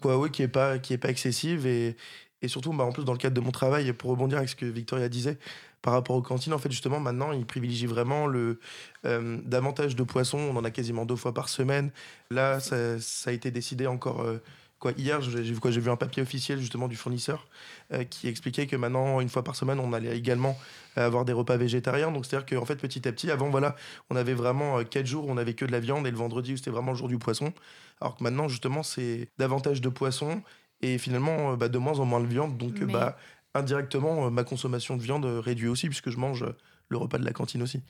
quoi, 0.00 0.18
oui, 0.18 0.30
qui 0.30 0.42
est 0.42 0.48
pas, 0.48 0.78
qui 0.78 0.94
est 0.94 0.98
pas 0.98 1.10
excessive 1.10 1.66
et, 1.66 1.96
et 2.42 2.48
surtout, 2.48 2.72
bah, 2.72 2.84
en 2.84 2.92
plus, 2.92 3.04
dans 3.04 3.12
le 3.12 3.18
cadre 3.18 3.34
de 3.34 3.40
mon 3.40 3.50
travail, 3.50 3.92
pour 3.92 4.10
rebondir 4.10 4.38
avec 4.38 4.48
ce 4.48 4.56
que 4.56 4.66
Victoria 4.66 5.08
disait, 5.08 5.38
par 5.82 5.92
rapport 5.92 6.16
aux 6.16 6.22
cantines, 6.22 6.52
en 6.52 6.58
fait, 6.58 6.70
justement, 6.70 7.00
maintenant, 7.00 7.32
ils 7.32 7.46
privilégient 7.46 7.86
vraiment 7.86 8.26
le, 8.26 8.60
euh, 9.04 9.38
davantage 9.44 9.96
de 9.96 10.02
poissons. 10.02 10.38
On 10.38 10.56
en 10.56 10.64
a 10.64 10.70
quasiment 10.70 11.04
deux 11.04 11.16
fois 11.16 11.34
par 11.34 11.48
semaine. 11.48 11.90
Là, 12.30 12.60
ça, 12.60 12.96
a 13.26 13.32
été 13.32 13.50
décidé 13.50 13.86
encore. 13.86 14.20
euh, 14.20 14.38
quoi, 14.78 14.92
hier, 14.96 15.20
j'ai 15.20 15.42
vu 15.80 15.90
un 15.90 15.96
papier 15.96 16.22
officiel 16.22 16.60
justement 16.60 16.86
du 16.86 16.96
fournisseur 16.96 17.48
euh, 17.92 18.04
qui 18.04 18.28
expliquait 18.28 18.66
que 18.66 18.76
maintenant, 18.76 19.20
une 19.20 19.28
fois 19.28 19.42
par 19.42 19.56
semaine, 19.56 19.80
on 19.80 19.92
allait 19.92 20.16
également 20.16 20.56
avoir 20.96 21.24
des 21.24 21.32
repas 21.32 21.56
végétariens. 21.56 22.10
Donc, 22.10 22.26
c'est-à-dire 22.26 22.46
qu'en 22.46 22.64
fait, 22.64 22.76
petit 22.76 23.06
à 23.06 23.12
petit, 23.12 23.30
avant, 23.30 23.50
voilà, 23.50 23.76
on 24.10 24.16
avait 24.16 24.34
vraiment 24.34 24.82
quatre 24.84 25.06
jours 25.06 25.26
où 25.26 25.30
on 25.30 25.36
avait 25.36 25.54
que 25.54 25.64
de 25.64 25.72
la 25.72 25.80
viande 25.80 26.06
et 26.06 26.10
le 26.10 26.16
vendredi 26.16 26.54
où 26.54 26.56
c'était 26.56 26.70
vraiment 26.70 26.92
le 26.92 26.98
jour 26.98 27.08
du 27.08 27.18
poisson. 27.18 27.52
Alors 28.00 28.16
que 28.16 28.24
maintenant, 28.24 28.48
justement, 28.48 28.82
c'est 28.82 29.28
davantage 29.38 29.80
de 29.80 29.88
poissons 29.88 30.42
et 30.80 30.98
finalement, 30.98 31.52
euh, 31.52 31.56
bah, 31.56 31.68
de 31.68 31.78
moins 31.78 31.98
en 31.98 32.04
moins 32.04 32.20
de 32.20 32.26
viande. 32.26 32.56
Donc, 32.58 32.80
euh, 32.80 32.86
Mais- 32.86 32.92
bah, 32.92 33.16
indirectement, 33.54 34.26
euh, 34.26 34.30
ma 34.30 34.44
consommation 34.44 34.96
de 34.96 35.02
viande 35.02 35.24
réduit 35.24 35.68
aussi 35.68 35.88
puisque 35.88 36.10
je 36.10 36.18
mange 36.18 36.44
le 36.88 36.96
repas 36.96 37.18
de 37.18 37.24
la 37.24 37.32
cantine 37.32 37.62
aussi. 37.62 37.82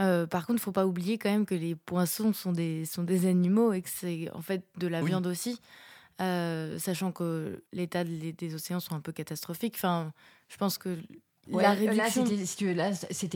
Euh, 0.00 0.26
par 0.26 0.46
contre, 0.46 0.62
faut 0.62 0.72
pas 0.72 0.86
oublier 0.86 1.18
quand 1.18 1.30
même 1.30 1.44
que 1.44 1.54
les 1.54 1.74
poissons 1.74 2.32
sont 2.32 2.52
des, 2.52 2.86
sont 2.86 3.02
des 3.02 3.26
animaux 3.26 3.72
et 3.74 3.82
que 3.82 3.90
c'est 3.90 4.30
en 4.32 4.40
fait 4.40 4.64
de 4.78 4.86
la 4.86 5.02
Oui. 5.02 5.08
viande 5.10 5.26
aussi. 5.26 5.60
Euh, 6.22 6.78
sachant 6.78 7.12
que 7.12 7.62
l'état 7.72 8.04
des, 8.04 8.32
des 8.32 8.54
océans 8.54 8.80
sont 8.80 8.94
un 8.94 9.00
peu 9.00 9.12
catastrophiques. 9.12 9.74
Enfin, 9.76 10.12
je 10.48 10.56
pense 10.56 10.78
que 10.78 10.96
Ouais, 11.48 11.62
la 11.62 11.74
Là, 11.74 12.10
c'était, 12.10 12.74
là, 12.74 12.90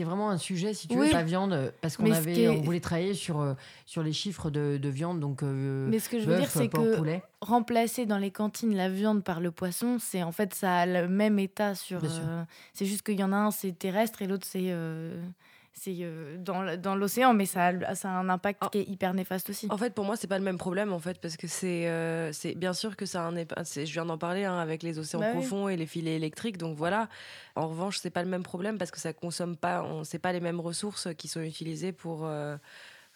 vraiment 0.05 0.29
un 0.29 0.37
sujet, 0.37 0.73
si 0.73 0.87
tu 0.87 0.97
Oui. 0.97 1.07
veux, 1.07 1.13
la 1.13 1.23
viande, 1.23 1.51
euh, 1.53 1.71
parce 1.81 1.97
qu'on 1.97 2.03
Mais 2.03 2.15
avait, 2.15 2.43
est- 2.43 2.47
on 2.49 2.61
voulait 2.61 2.79
travailler 2.79 3.13
sur, 3.13 3.41
euh, 3.41 3.55
sur 3.85 4.03
les 4.03 4.13
chiffres 4.13 4.49
de, 4.49 4.77
de 4.81 4.89
viande, 4.89 5.19
donc. 5.19 5.43
euh, 5.43 5.87
Mais 5.89 5.99
ce 5.99 6.07
que 6.07 6.19
je 6.19 6.25
veux 6.25 6.37
dire, 6.37 6.49
c'est 6.49 6.69
que 6.69 6.95
poulet. 6.95 7.23
remplacer 7.41 8.05
dans 8.05 8.17
les 8.19 8.31
cantines 8.31 8.73
la 8.75 8.89
viande 8.89 9.23
par 9.23 9.41
le 9.41 9.51
poisson, 9.51 9.97
c'est 9.99 10.23
en 10.23 10.31
fait 10.31 10.53
ça 10.53 10.77
a 10.77 10.85
le 10.85 11.09
même 11.09 11.39
état 11.39 11.75
sur. 11.75 12.01
Euh, 12.05 12.43
c'est 12.73 12.85
juste 12.85 13.01
qu'il 13.01 13.19
y 13.19 13.23
en 13.23 13.33
a 13.33 13.37
un 13.37 13.51
c'est 13.51 13.71
terrestre 13.77 14.21
et 14.21 14.27
l'autre 14.27 14.45
c'est 14.49 14.67
euh, 14.69 15.21
c'est 15.77 15.97
euh, 16.01 16.37
dans 16.37 16.95
l'océan, 16.95 17.33
mais 17.33 17.45
ça 17.45 17.65
a, 17.67 17.95
ça 17.95 18.09
a 18.09 18.13
un 18.13 18.29
impact 18.29 18.63
qui 18.71 18.77
est 18.79 18.89
hyper 18.89 19.13
néfaste 19.13 19.49
aussi. 19.49 19.67
En 19.69 19.77
fait, 19.77 19.93
pour 19.93 20.05
moi, 20.05 20.15
c'est 20.15 20.27
pas 20.27 20.39
le 20.39 20.43
même 20.45 20.57
problème, 20.57 20.93
en 20.93 20.99
fait, 20.99 21.19
parce 21.19 21.35
que 21.35 21.47
c'est, 21.47 21.87
euh, 21.89 22.31
c'est 22.31 22.55
bien 22.55 22.73
sûr 22.73 22.95
que 22.95 23.05
ça 23.05 23.25
a 23.25 23.29
un 23.29 23.35
c'est- 23.65 23.85
Je 23.85 23.91
viens 23.93 24.05
d'en 24.05 24.17
parler 24.17 24.45
hein, 24.45 24.57
avec 24.57 24.83
les 24.83 24.97
océans 24.99 25.19
Bah 25.19 25.27
oui. 25.33 25.39
profonds 25.41 25.67
et 25.67 25.75
les 25.75 25.85
filets 25.85 26.15
électriques, 26.15 26.57
donc 26.57 26.77
voilà. 26.77 27.09
En 27.55 27.67
revanche, 27.67 27.97
c'est 27.99 28.09
pas 28.09 28.23
le 28.23 28.29
même 28.29 28.43
problème 28.43 28.77
parce 28.77 28.89
que 28.89 28.99
ça 28.99 29.11
consomme 29.13 29.57
pas, 29.57 29.83
on 29.83 30.03
c'est 30.05 30.17
pas 30.19 30.31
les 30.31 30.39
mêmes 30.39 30.61
ressources 30.61 31.09
qui 31.17 31.27
sont 31.27 31.41
utilisées 31.41 31.91
pour. 31.91 32.25
euh, 32.25 32.57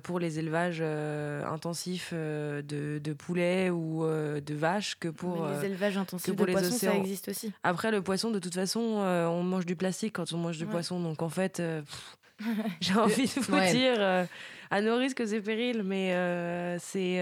pour 0.01 0.17
les 0.17 0.39
élevages 0.39 0.79
euh, 0.79 1.43
intensifs 1.45 2.11
euh, 2.13 2.61
de, 2.61 2.99
de 3.03 3.11
poulets 3.11 3.69
ou 3.69 4.05
euh, 4.05 4.39
de 4.39 4.53
vaches 4.55 4.95
que 4.97 5.09
pour 5.09 5.45
les 5.47 5.65
élevages 5.65 5.97
intensifs 5.97 6.33
pour 6.33 6.45
de 6.45 6.51
poissons, 6.53 6.77
ça 6.77 6.95
existe 6.95 7.27
aussi. 7.27 7.51
Après, 7.63 7.91
le 7.91 8.01
poisson, 8.01 8.31
de 8.31 8.39
toute 8.39 8.55
façon, 8.55 8.79
on 8.79 9.43
mange 9.43 9.65
du 9.65 9.75
plastique 9.75 10.13
quand 10.15 10.31
on 10.31 10.37
mange 10.37 10.57
du 10.57 10.63
Ouais. 10.63 10.69
poisson. 10.71 11.01
Donc, 11.01 11.21
en 11.21 11.27
fait, 11.27 11.57
pff, 11.57 12.15
j'ai 12.81 12.93
envie 12.95 13.25
de 13.25 13.39
vous 13.41 13.53
Ouais. 13.53 13.71
dire, 13.71 13.95
euh, 13.97 14.25
à 14.71 14.81
nos 14.81 14.97
risques 14.97 15.21
et 15.21 15.41
périls, 15.41 15.83
mais 15.83 16.13
euh, 16.13 16.77
c'est. 16.79 17.17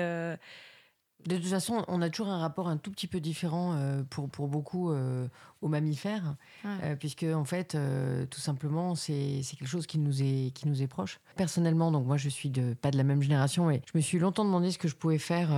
De 1.28 1.36
toute 1.36 1.48
façon, 1.48 1.84
on 1.90 2.02
a 2.02 2.10
toujours 2.10 2.30
un 2.32 2.38
rapport 2.40 2.70
un 2.70 2.78
tout 2.78 2.90
petit 2.90 3.06
peu 3.08 3.20
différent 3.20 3.74
euh, 3.76 4.02
pour, 4.10 4.30
pour 4.30 4.48
beaucoup 4.48 4.92
euh, 4.92 5.28
aux 5.62 5.68
mammifères, 5.68 6.36
Ouais. 6.64 6.72
euh, 6.84 6.96
puisque 6.96 7.24
en 7.24 7.44
fait, 7.44 7.78
tout 8.30 8.40
simplement, 8.40 8.96
c'est 8.96 9.42
quelque 9.60 9.68
chose 9.68 9.86
qui 9.88 10.00
nous 10.00 10.22
est 10.24 10.52
qui 10.54 10.68
nous 10.68 10.82
est 10.82 10.88
proche. 10.88 11.20
Personnellement, 11.36 11.92
donc 11.92 12.06
moi, 12.06 12.16
je 12.18 12.30
suis 12.30 12.50
de 12.50 12.74
pas 12.76 12.92
de 12.92 12.98
la 12.98 13.04
même 13.04 13.22
génération, 13.22 13.70
et 13.70 13.82
je 13.92 13.98
me 13.98 14.02
suis 14.02 14.20
longtemps 14.20 14.46
demandé 14.46 14.72
ce 14.72 14.78
que 14.78 14.88
je 14.88 14.96
pouvais 14.96 15.18
faire 15.18 15.50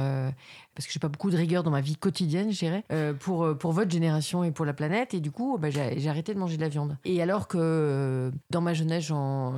parce 0.76 0.88
que 0.88 0.94
j'ai 0.94 1.00
pas 1.00 1.10
beaucoup 1.10 1.30
de 1.30 1.38
rigueur 1.38 1.64
dans 1.64 1.72
ma 1.72 1.82
vie 1.82 1.96
quotidienne, 1.98 2.52
je 2.52 2.60
dirais, 2.60 2.84
pour 3.20 3.58
pour 3.58 3.72
votre 3.74 3.92
génération 3.92 4.44
et 4.44 4.52
pour 4.52 4.66
la 4.66 4.74
planète, 4.74 5.14
et 5.14 5.20
du 5.20 5.32
coup, 5.32 5.58
bah, 5.60 5.70
j'ai 5.70 6.10
arrêté 6.10 6.34
de 6.34 6.40
manger 6.40 6.58
de 6.58 6.62
la 6.62 6.70
viande. 6.70 6.98
Et 7.06 7.22
alors 7.22 7.48
que 7.48 8.32
dans 8.50 8.62
ma 8.62 8.74
jeunesse, 8.74 9.12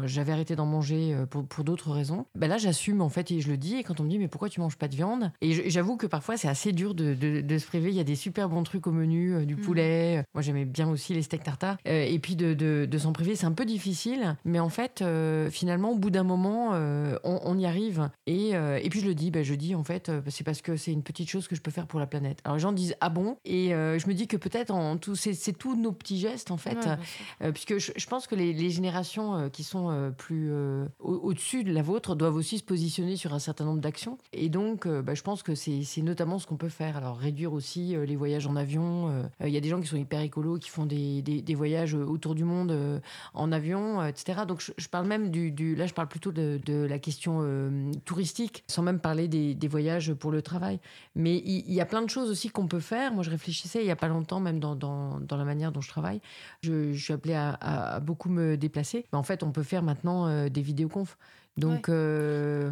j'avais 0.05 0.31
arrêté 0.33 0.55
d'en 0.55 0.65
manger 0.65 1.15
pour, 1.29 1.45
pour 1.45 1.63
d'autres 1.63 1.91
raisons, 1.91 2.25
bah 2.35 2.47
là, 2.47 2.57
j'assume 2.57 3.01
en 3.01 3.09
fait 3.09 3.31
et 3.31 3.39
je 3.41 3.49
le 3.49 3.57
dis. 3.57 3.75
Et 3.75 3.83
quand 3.83 3.99
on 3.99 4.03
me 4.03 4.09
dit 4.09 4.19
mais 4.19 4.27
pourquoi 4.27 4.49
tu 4.49 4.59
manges 4.59 4.77
pas 4.77 4.87
de 4.87 4.95
viande? 4.95 5.31
Et 5.41 5.69
j'avoue 5.69 5.97
que 6.01 6.07
parfois 6.07 6.35
c'est 6.37 6.47
assez 6.47 6.71
dur 6.71 6.93
de, 6.95 7.13
de- 7.13 7.41
de 7.41 7.57
se 7.57 7.65
priver. 7.67 7.89
Il 7.91 7.95
y 7.95 7.99
a 7.99 8.03
des 8.03 8.15
super 8.15 8.49
bons 8.49 8.63
trucs 8.63 8.87
au 8.87 8.91
menu, 8.91 9.33
euh, 9.35 9.45
du 9.45 9.55
Mm. 9.55 9.61
poulet. 9.61 10.23
Moi 10.33 10.41
j'aimais 10.41 10.65
bien 10.65 10.89
aussi 10.89 11.13
les 11.13 11.21
steaks 11.21 11.43
tartare. 11.43 11.77
Euh, 11.87 12.03
et 12.03 12.19
puis 12.19 12.35
de, 12.35 12.87
s'en 12.97 13.13
priver, 13.13 13.35
c'est 13.35 13.45
un 13.45 13.51
peu 13.51 13.65
difficile. 13.65 14.35
Mais 14.45 14.59
en 14.59 14.69
fait, 14.69 15.01
euh, 15.01 15.49
finalement, 15.49 15.91
au 15.91 15.97
bout 15.97 16.09
d'un 16.11 16.23
moment, 16.23 16.71
euh, 16.73 17.17
on, 17.23 17.39
on 17.43 17.57
y 17.57 17.65
arrive. 17.65 18.09
Et, 18.27 18.55
euh, 18.55 18.79
et 18.81 18.89
puis 18.89 18.99
je 19.01 19.05
le 19.07 19.15
dis, 19.15 19.31
ben, 19.31 19.43
je 19.43 19.53
dis 19.55 19.75
en 19.75 19.83
fait, 19.83 20.09
euh, 20.09 20.21
c'est 20.29 20.43
parce 20.43 20.61
que 20.61 20.75
c'est 20.77 20.91
une 20.91 21.03
petite 21.03 21.29
chose 21.29 21.47
que 21.47 21.55
je 21.55 21.61
peux 21.61 21.71
faire 21.71 21.87
pour 21.87 21.99
la 21.99 22.07
planète. 22.07 22.39
Alors 22.43 22.55
les 22.57 22.61
gens 22.61 22.71
disent 22.71 22.95
ah 23.01 23.09
bon? 23.09 23.37
Et 23.45 23.73
euh, 23.73 23.97
je 23.99 24.07
me 24.07 24.13
dis 24.13 24.27
que 24.27 24.37
peut-être 24.37 24.71
en 24.71 24.97
tout, 24.97 25.15
c'est 25.15 25.33
c'est 25.33 25.53
tous 25.53 25.75
nos 25.75 25.91
petits 25.91 26.19
gestes 26.19 26.51
en 26.51 26.57
fait. 26.57 26.75
Ouais. 26.85 26.97
Euh, 27.43 27.51
puisque 27.51 27.77
je, 27.77 27.91
je 27.95 28.05
pense 28.07 28.27
que 28.27 28.35
les, 28.35 28.53
les 28.53 28.69
générations 28.69 29.35
euh, 29.35 29.49
qui 29.49 29.63
sont 29.63 29.89
euh, 29.91 30.09
plus 30.09 30.49
euh, 30.51 30.85
au- 30.99 31.15
au-dessus 31.15 31.63
de 31.63 31.71
la 31.73 31.81
vôtre 31.81 32.15
doivent 32.15 32.35
aussi 32.35 32.57
se 32.57 32.63
positionner 32.63 33.15
sur 33.15 33.33
un 33.33 33.39
certain 33.39 33.65
nombre 33.65 33.81
d'actions. 33.81 34.17
Et 34.33 34.49
donc, 34.49 34.85
euh, 34.85 35.01
bah, 35.01 35.13
je 35.15 35.21
pense 35.21 35.43
que 35.43 35.55
c'est 35.55 35.83
c'est 35.91 36.01
notamment 36.01 36.39
ce 36.39 36.47
qu'on 36.47 36.55
peut 36.57 36.69
faire. 36.69 36.95
Alors, 36.97 37.17
réduire 37.17 37.53
aussi 37.53 37.95
euh, 37.95 38.05
les 38.05 38.15
voyages 38.15 38.47
en 38.47 38.55
avion. 38.55 39.09
Euh, 39.09 39.23
Il 39.47 39.49
y 39.53 39.57
a 39.57 39.59
des 39.59 39.69
gens 39.69 39.81
qui 39.81 39.87
sont 39.87 39.97
hyper 39.97 40.21
écolos, 40.21 40.57
qui 40.57 40.69
font 40.69 40.85
des, 40.85 41.21
des- 41.21 41.41
des 41.41 41.55
voyages 41.55 41.95
euh, 41.95 42.03
autour 42.05 42.33
du 42.35 42.43
monde 42.43 43.01
en 43.33 43.51
avion, 43.51 44.03
etc. 44.05 44.41
Donc, 44.47 44.61
je, 44.61 44.71
je 44.77 44.87
parle 44.87 45.07
même 45.07 45.29
du, 45.31 45.51
du- 45.51 45.75
Là, 45.75 45.85
je 45.87 45.93
parle 45.93 46.07
plutôt 46.07 46.31
de, 46.31 46.59
de 46.65 46.85
la 46.85 46.99
question 46.99 47.39
euh, 47.41 47.91
touristique, 48.05 48.63
sans 48.67 48.81
même 48.83 48.99
parler 48.99 49.27
des, 49.27 49.53
des 49.55 49.67
voyages 49.67 50.13
pour 50.13 50.31
le 50.31 50.41
travail. 50.41 50.79
Mais 51.15 51.37
il 51.45 51.63
il 51.67 51.73
y, 51.73 51.81
a 51.81 51.85
plein 51.85 52.01
de 52.01 52.09
choses 52.09 52.29
aussi 52.29 52.49
qu'on 52.49 52.67
peut 52.67 52.79
faire. 52.79 53.13
Moi, 53.13 53.23
je 53.23 53.29
réfléchissais 53.29 53.79
il 53.81 53.85
n'y 53.85 53.91
a 53.91 53.95
pas 53.95 54.07
longtemps, 54.07 54.39
même 54.39 54.59
dans, 54.59 54.75
dans, 54.75 55.19
dans 55.19 55.37
la 55.37 55.45
manière 55.45 55.71
dont 55.71 55.81
je 55.81 55.89
travaille. 55.89 56.21
Je, 56.61 56.93
je 56.93 57.03
suis 57.03 57.13
appelée 57.13 57.33
à, 57.35 57.49
à- 57.61 57.95
à 57.95 57.99
beaucoup 57.99 58.29
me 58.29 58.55
déplacer. 58.57 59.05
Mais 59.11 59.17
en 59.17 59.23
fait, 59.23 59.43
on 59.43 59.51
peut 59.51 59.63
faire 59.63 59.83
maintenant 59.83 60.27
euh, 60.27 60.49
des 60.49 60.61
vidéoconf. 60.61 61.17
Donc, 61.57 61.89
euh. 61.89 62.71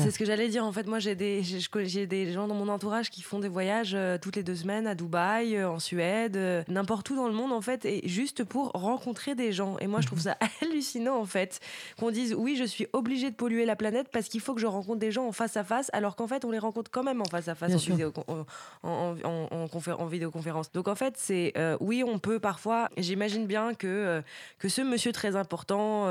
C'est 0.00 0.10
ce 0.10 0.18
que 0.18 0.24
j'allais 0.24 0.48
dire. 0.48 0.64
En 0.64 0.72
fait, 0.72 0.86
moi, 0.86 0.98
j'ai 0.98 1.14
des, 1.14 1.42
j'ai- 1.42 2.06
des 2.06 2.32
gens 2.32 2.46
dans 2.48 2.54
mon 2.54 2.68
entourage 2.68 3.10
qui 3.10 3.22
font 3.22 3.38
des 3.38 3.48
voyages 3.48 3.92
euh, 3.94 4.18
toutes 4.20 4.36
les 4.36 4.42
deux 4.42 4.54
semaines 4.56 4.86
à 4.86 4.94
Dubaï, 4.94 5.56
euh, 5.56 5.70
en 5.70 5.78
Suède, 5.78 6.36
euh, 6.36 6.62
n'importe 6.68 7.08
où 7.10 7.16
dans 7.16 7.26
le 7.28 7.34
monde, 7.34 7.52
en 7.52 7.60
fait, 7.60 7.84
et 7.84 8.06
juste 8.08 8.44
pour 8.44 8.70
rencontrer 8.72 9.34
des 9.34 9.52
gens. 9.52 9.76
Et 9.78 9.86
moi, 9.86 10.00
je 10.00 10.06
trouve 10.06 10.20
ça 10.20 10.36
hallucinant, 10.62 11.16
en 11.16 11.24
fait, 11.26 11.60
qu'on 11.98 12.10
dise 12.10 12.34
oui, 12.36 12.56
je 12.56 12.64
suis 12.64 12.86
obligée 12.92 13.30
de 13.30 13.36
polluer 13.36 13.64
la 13.64 13.76
planète 13.76 14.08
parce 14.12 14.28
qu'il 14.28 14.40
faut 14.40 14.54
que 14.54 14.60
je 14.60 14.66
rencontre 14.66 14.98
des 14.98 15.10
gens 15.12 15.26
en 15.26 15.32
face 15.32 15.56
à 15.56 15.64
face, 15.64 15.90
alors 15.92 16.16
qu'en 16.16 16.26
fait, 16.26 16.44
on 16.44 16.50
les 16.50 16.58
rencontre 16.58 16.90
quand 16.90 17.02
même 17.02 17.20
en 17.20 17.24
face 17.26 17.48
à 17.48 17.54
face 17.54 17.70
en, 17.76 17.78
vidéo- 17.92 18.12
vidéoconférence. 20.08 20.72
Donc, 20.72 20.88
en 20.88 20.94
fait, 20.94 21.14
c'est 21.16 21.54
oui, 21.80 22.02
on 22.06 22.18
peut 22.18 22.38
parfois. 22.40 22.88
J'imagine 22.96 23.46
bien 23.46 23.74
que 23.74 24.22
que 24.58 24.68
ce 24.68 24.82
monsieur 24.82 25.12
très 25.12 25.36
important 25.36 26.08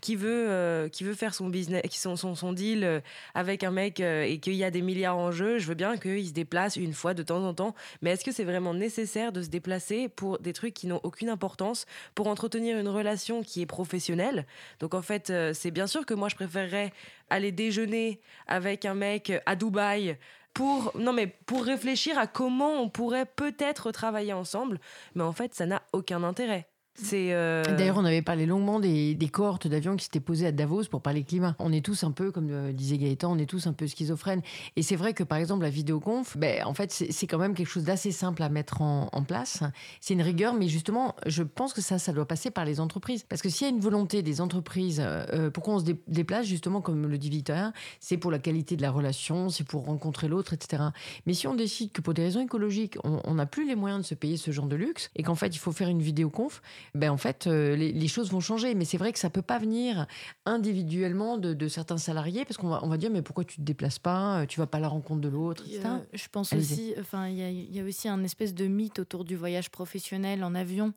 qui 0.00 0.16
veut 0.16 0.88
qui 0.92 1.04
veut 1.04 1.14
faire 1.14 1.34
son 1.34 1.48
business, 1.48 1.82
qui 1.88 1.98
son 1.98 2.16
son, 2.16 2.34
son 2.34 2.52
deal 2.52 3.01
avec 3.34 3.64
un 3.64 3.70
mec 3.70 4.00
euh, 4.00 4.22
et 4.22 4.38
qu'il 4.38 4.54
y 4.54 4.64
a 4.64 4.70
des 4.70 4.82
milliards 4.82 5.18
en 5.18 5.30
jeu, 5.30 5.58
je 5.58 5.66
veux 5.66 5.74
bien 5.74 5.96
qu'il 5.96 6.26
se 6.26 6.32
déplace 6.32 6.76
une 6.76 6.92
fois 6.92 7.14
de 7.14 7.22
temps 7.22 7.44
en 7.44 7.54
temps. 7.54 7.74
Mais 8.00 8.10
est-ce 8.10 8.24
que 8.24 8.32
c'est 8.32 8.44
vraiment 8.44 8.74
nécessaire 8.74 9.32
de 9.32 9.42
se 9.42 9.48
déplacer 9.48 10.08
pour 10.08 10.38
des 10.38 10.52
trucs 10.52 10.74
qui 10.74 10.86
n'ont 10.86 11.00
aucune 11.02 11.28
importance, 11.28 11.86
pour 12.14 12.26
entretenir 12.26 12.78
une 12.78 12.88
relation 12.88 13.42
qui 13.42 13.62
est 13.62 13.66
professionnelle? 13.66 14.46
Donc 14.80 14.94
en 14.94 15.02
fait, 15.02 15.30
euh, 15.30 15.52
c'est 15.54 15.70
bien 15.70 15.86
sûr 15.86 16.06
que 16.06 16.14
moi 16.14 16.28
je 16.28 16.36
préférerais 16.36 16.92
aller 17.30 17.52
déjeuner 17.52 18.20
avec 18.46 18.84
un 18.84 18.94
mec 18.94 19.32
à 19.46 19.56
Dubaï 19.56 20.18
pour 20.54 20.92
non 20.98 21.12
mais 21.12 21.26
pour 21.26 21.64
réfléchir 21.64 22.18
à 22.18 22.26
comment 22.26 22.82
on 22.82 22.88
pourrait 22.88 23.26
peut-être 23.26 23.90
travailler 23.90 24.32
ensemble. 24.32 24.80
Mais 25.14 25.22
en 25.22 25.32
fait 25.32 25.54
ça 25.54 25.66
n'a 25.66 25.82
aucun 25.92 26.22
intérêt 26.22 26.71
euh, 27.12 27.62
D'ailleurs, 27.76 27.96
on 27.96 28.04
avait 28.04 28.22
parlé 28.22 28.46
longuement 28.46 28.80
des, 28.80 29.14
des 29.14 29.28
cohortes 29.28 29.66
d'avions 29.66 29.96
qui 29.96 30.04
s'étaient 30.04 30.20
posées 30.20 30.46
à 30.46 30.52
Davos 30.52 30.84
pour 30.84 31.00
parler 31.00 31.24
climat. 31.24 31.56
On 31.58 31.72
est 31.72 31.84
tous 31.84 32.04
un 32.04 32.10
peu, 32.10 32.30
comme 32.30 32.48
euh, 32.50 32.72
disait 32.72 32.98
Gaëtan, 32.98 33.32
on 33.32 33.38
est 33.38 33.46
tous 33.46 33.66
un 33.66 33.72
peu 33.72 33.86
schizophrènes. 33.86 34.42
Et 34.76 34.82
c'est 34.82 34.96
vrai 34.96 35.14
que, 35.14 35.24
par 35.24 35.38
exemple, 35.38 35.62
la 35.62 35.70
vidéoconf, 35.70 36.36
ben, 36.36 36.64
en 36.64 36.74
fait, 36.74 36.90
c'est 36.92 37.26
quand 37.26 37.38
même 37.38 37.54
quelque 37.54 37.68
chose 37.68 37.84
d'assez 37.84 38.12
simple 38.12 38.42
à 38.42 38.48
mettre 38.48 38.82
en, 38.82 39.08
place. 39.22 39.62
C'est 40.00 40.14
une 40.14 40.22
rigueur, 40.22 40.52
mais 40.52 40.66
justement, 40.66 41.14
je 41.26 41.44
pense 41.44 41.72
que 41.72 41.80
ça, 41.80 41.98
ça 42.00 42.12
doit 42.12 42.26
passer 42.26 42.50
par 42.50 42.64
les 42.64 42.80
entreprises. 42.80 43.24
Parce 43.28 43.40
que 43.40 43.48
s'il 43.48 43.68
y 43.68 43.70
a 43.70 43.72
une 43.72 43.80
volonté 43.80 44.22
des 44.22 44.40
entreprises, 44.40 45.00
euh, 45.00 45.48
pourquoi 45.50 45.74
on 45.74 45.78
se 45.78 45.84
dé- 45.84 46.02
déplace, 46.08 46.46
justement, 46.46 46.80
comme 46.80 47.06
le 47.06 47.18
dit 47.18 47.30
Victoria, 47.30 47.72
c'est 48.00 48.16
pour 48.16 48.32
la 48.32 48.40
qualité 48.40 48.76
de 48.76 48.82
la 48.82 48.90
relation, 48.90 49.48
c'est 49.48 49.64
pour 49.64 49.84
rencontrer 49.84 50.26
l'autre, 50.26 50.54
etc. 50.54 50.82
Mais 51.26 51.34
si 51.34 51.46
on 51.46 51.54
décide 51.54 51.92
que 51.92 52.00
pour 52.00 52.14
des 52.14 52.22
raisons 52.22 52.40
écologiques, 52.40 52.98
on 53.04 53.34
n'a 53.34 53.46
plus 53.46 53.66
les 53.66 53.76
moyens 53.76 54.02
de 54.02 54.06
se 54.06 54.14
payer 54.14 54.36
ce 54.36 54.50
genre 54.50 54.66
de 54.66 54.76
luxe, 54.76 55.10
et 55.14 55.22
qu'en 55.22 55.36
fait, 55.36 55.54
il 55.54 55.58
faut 55.58 55.72
faire 55.72 55.88
une 55.88 56.02
vidéoconf, 56.02 56.60
ben 56.94 57.10
en 57.10 57.16
fait, 57.16 57.46
euh, 57.46 57.74
les, 57.76 57.92
les 57.92 58.08
choses 58.08 58.30
vont 58.30 58.40
changer. 58.40 58.74
Mais 58.74 58.84
c'est 58.84 58.98
vrai 58.98 59.12
que 59.12 59.18
ça 59.18 59.30
peut 59.30 59.42
pas 59.42 59.58
venir 59.58 60.06
individuellement 60.46 61.38
de, 61.38 61.54
de 61.54 61.68
certains 61.68 61.98
salariés, 61.98 62.44
parce 62.44 62.56
qu'on 62.56 62.68
va, 62.68 62.80
on 62.82 62.88
va 62.88 62.96
dire, 62.96 63.10
mais 63.10 63.22
pourquoi 63.22 63.44
tu 63.44 63.56
te 63.56 63.62
déplaces 63.62 63.98
pas 63.98 64.40
Euh, 64.42 64.46
Tu 64.46 64.60
vas 64.60 64.66
pas 64.66 64.78
à 64.78 64.80
la 64.80 64.88
rencontre 64.88 65.20
de 65.20 65.28
l'autre, 65.28 65.64
euh, 65.68 65.98
je 66.12 66.28
pense 66.30 66.52
Allez-y. 66.52 66.72
aussi, 66.72 66.94
enfin, 67.00 67.28
il 67.28 67.38
y, 67.38 67.76
y 67.76 67.80
a 67.80 67.84
aussi 67.84 68.08
un 68.08 68.22
espèce 68.24 68.54
de 68.54 68.66
mythe 68.66 68.98
autour 68.98 69.24
du 69.24 69.36
voyage 69.36 69.70
professionnel 69.70 70.44
en 70.44 70.54
avion 70.54 70.92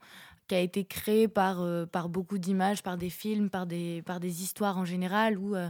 qui 0.47 0.53
a 0.55 0.59
été 0.59 0.85
créé 0.85 1.27
par, 1.27 1.61
euh, 1.61 1.85
par 1.87 2.07
beaucoup 2.07 2.37
d'images, 2.37 2.83
par 2.83 2.97
des 2.97 3.09
films, 3.09 3.49
par 3.49 3.65
des, 3.65 4.03
par 4.05 4.19
des 4.19 4.43
histoires 4.43 4.77
en 4.77 4.85
général, 4.85 5.37
où, 5.39 5.55
euh, 5.55 5.69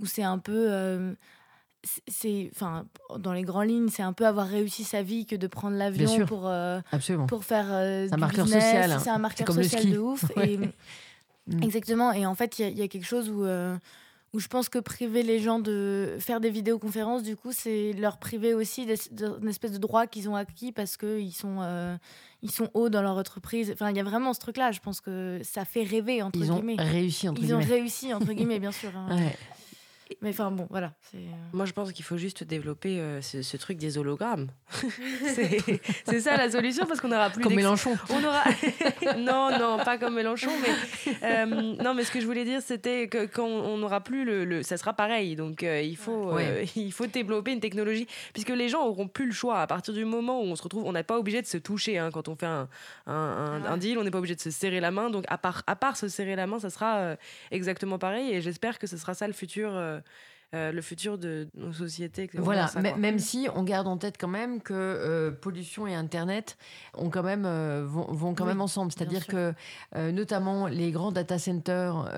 où 0.00 0.06
c'est 0.06 0.24
un 0.24 0.38
peu. 0.38 1.14
C'est- 2.08 2.50
enfin 2.54 2.86
dans 3.18 3.32
les 3.32 3.42
grandes 3.42 3.68
lignes 3.68 3.88
c'est 3.88 4.02
un 4.02 4.12
peu 4.12 4.26
avoir 4.26 4.46
réussi 4.46 4.84
sa 4.84 5.02
vie 5.02 5.26
que 5.26 5.36
de 5.36 5.46
prendre 5.46 5.76
l'avion 5.76 6.26
pour 6.26 6.46
euh, 6.48 6.80
Absolument. 6.92 7.26
pour 7.26 7.44
faire 7.44 7.66
euh, 7.70 8.08
un 8.10 8.16
marqueur 8.16 8.44
business. 8.44 8.64
social, 8.64 8.92
hein. 8.92 8.98
c'est 9.02 9.10
un 9.10 9.14
C'est 9.14 9.20
marqueur 9.20 9.46
comme 9.46 9.62
social 9.62 9.90
de 9.90 9.98
ouf 9.98 10.24
Ouais. 10.36 10.52
et 10.54 10.58
Mm. 11.48 11.62
exactement 11.62 12.10
et 12.12 12.26
en 12.26 12.34
fait 12.34 12.58
il 12.58 12.62
y 12.62 12.64
a- 12.64 12.68
il 12.70 12.78
y, 12.78 12.82
a 12.82 12.88
quelque 12.88 13.06
chose 13.06 13.30
où 13.30 13.44
euh, 13.44 13.76
où 14.32 14.40
je 14.40 14.48
pense 14.48 14.68
que 14.68 14.78
priver 14.80 15.22
les 15.22 15.38
gens 15.38 15.60
de 15.60 16.16
faire 16.18 16.40
des 16.40 16.50
vidéoconférences, 16.50 17.22
du 17.22 17.36
coup, 17.36 17.52
c'est 17.52 17.92
leur 17.94 18.18
priver 18.18 18.52
aussi 18.52 18.84
d'une 19.12 19.48
espèce 19.48 19.72
de 19.72 19.78
droit 19.78 20.06
qu'ils 20.06 20.28
ont 20.28 20.34
acquis 20.36 20.72
parce 20.72 20.98
qu'ils 20.98 21.32
sont, 21.32 21.58
euh, 21.62 21.96
ils 22.42 22.50
sont 22.50 22.68
hauts 22.74 22.90
dans 22.90 23.00
leur 23.00 23.16
entreprise. 23.16 23.70
Enfin, 23.72 23.88
il 23.90 23.96
y 23.96 24.00
a 24.00 24.02
vraiment 24.04 24.34
ce 24.34 24.40
truc-là. 24.40 24.72
Je 24.72 24.80
pense 24.80 25.00
que 25.00 25.40
ça 25.42 25.64
fait 25.64 25.84
rêver, 25.84 26.20
entre 26.22 26.38
Ils 26.38 26.52
ont 26.52 26.56
guillemets. 26.56 26.74
réussi, 26.76 27.28
entre 27.30 27.40
Ils 27.40 27.54
ont 27.54 27.58
guillemets. 27.60 27.74
réussi, 27.76 28.12
entre 28.12 28.32
guillemets, 28.34 28.58
bien 28.58 28.72
sûr. 28.72 28.90
hein. 28.94 29.06
Ouais. 29.16 29.36
Mais 30.22 30.30
enfin, 30.30 30.50
bon, 30.50 30.66
voilà. 30.70 30.92
c'est, 31.10 31.16
euh, 31.18 31.20
Moi, 31.52 31.66
je 31.66 31.72
pense 31.72 31.92
qu'il 31.92 32.04
faut 32.04 32.16
juste 32.16 32.44
développer 32.44 33.00
euh, 33.00 33.20
ce, 33.20 33.42
ce 33.42 33.56
truc 33.56 33.76
des 33.78 33.98
hologrammes. 33.98 34.48
c'est 36.04 36.20
ça 36.20 36.36
la 36.36 36.50
solution 36.50 36.86
parce 36.86 37.00
qu'on 37.00 37.12
aura 37.12 37.30
plus 37.30 37.42
Comme 37.42 37.54
Mélenchon. 37.54 37.96
On 38.10 38.22
aura 38.24 38.44
non 39.18 39.58
non 39.58 39.78
pas 39.84 39.98
comme 39.98 40.14
Mélenchon 40.14 40.50
mais 40.62 41.12
euh, 41.22 41.46
non 41.46 41.94
mais 41.94 42.04
ce 42.04 42.10
que 42.10 42.20
je 42.20 42.26
voulais 42.26 42.44
dire 42.44 42.60
c'était 42.62 43.08
que 43.08 43.26
quand 43.26 43.46
on 43.46 43.78
n'aura 43.78 44.00
plus 44.02 44.24
le, 44.24 44.44
le- 44.44 44.62
ça 44.62 44.76
sera 44.76 44.92
pareil 44.92 45.36
donc 45.36 45.62
euh, 45.62 45.80
il 45.82 45.96
faut 45.96 46.32
Ouais. 46.34 46.64
il 46.76 46.92
faut 46.92 47.06
développer 47.06 47.52
une 47.52 47.60
technologie 47.60 48.06
puisque 48.32 48.48
les 48.50 48.68
gens 48.68 48.84
auront 48.86 49.06
plus 49.08 49.26
le 49.26 49.32
choix 49.32 49.60
à 49.60 49.66
partir 49.66 49.94
du 49.94 50.04
moment 50.04 50.40
où 50.40 50.44
on 50.44 50.56
se 50.56 50.62
retrouve 50.62 50.84
on 50.84 50.92
n'est 50.92 51.02
pas 51.02 51.18
obligé 51.18 51.40
de 51.42 51.46
se 51.46 51.58
toucher 51.58 51.98
hein, 51.98 52.10
quand 52.12 52.28
on 52.28 52.34
fait 52.36 52.46
un, 52.46 52.68
un, 53.06 53.12
un- 53.14 53.64
un 53.64 53.76
deal 53.76 53.98
on 53.98 54.04
n'est 54.04 54.10
pas 54.10 54.18
obligé 54.18 54.34
de 54.34 54.40
se 54.40 54.50
serrer 54.50 54.80
la 54.80 54.90
main 54.90 55.10
donc 55.10 55.24
à 55.28 55.38
part 55.38 55.62
à 55.66 55.76
part 55.76 55.96
se 55.96 56.08
serrer 56.08 56.36
la 56.36 56.46
main 56.46 56.58
ça 56.58 56.70
sera 56.70 57.16
exactement 57.50 57.98
pareil 57.98 58.32
et 58.32 58.40
j'espère 58.40 58.78
que 58.78 58.86
ce 58.86 58.96
sera 58.96 59.14
ça 59.14 59.26
le 59.26 59.32
futur 59.32 59.72
euh, 59.96 60.00
euh, 60.54 60.70
le 60.70 60.80
futur 60.80 61.18
de 61.18 61.48
nos 61.54 61.72
sociétés. 61.72 62.30
Voilà, 62.34 62.68
ça, 62.68 62.80
même 62.80 63.18
si 63.18 63.48
on 63.56 63.64
garde 63.64 63.88
en 63.88 63.96
tête 63.96 64.16
quand 64.18 64.28
même 64.28 64.62
que 64.62 64.72
euh, 64.72 65.32
pollution 65.32 65.88
et 65.88 65.94
Internet 65.94 66.56
ont 66.94 67.10
quand 67.10 67.24
même, 67.24 67.44
euh, 67.44 67.84
vont, 67.84 68.06
vont 68.12 68.32
quand 68.34 68.44
Oui, 68.44 68.50
même 68.50 68.60
ensemble. 68.60 68.92
C'est-à-dire 68.92 69.26
que 69.26 69.52
notamment 70.12 70.68
les 70.68 70.92
grands 70.92 71.10
data 71.10 71.38
centers 71.38 72.08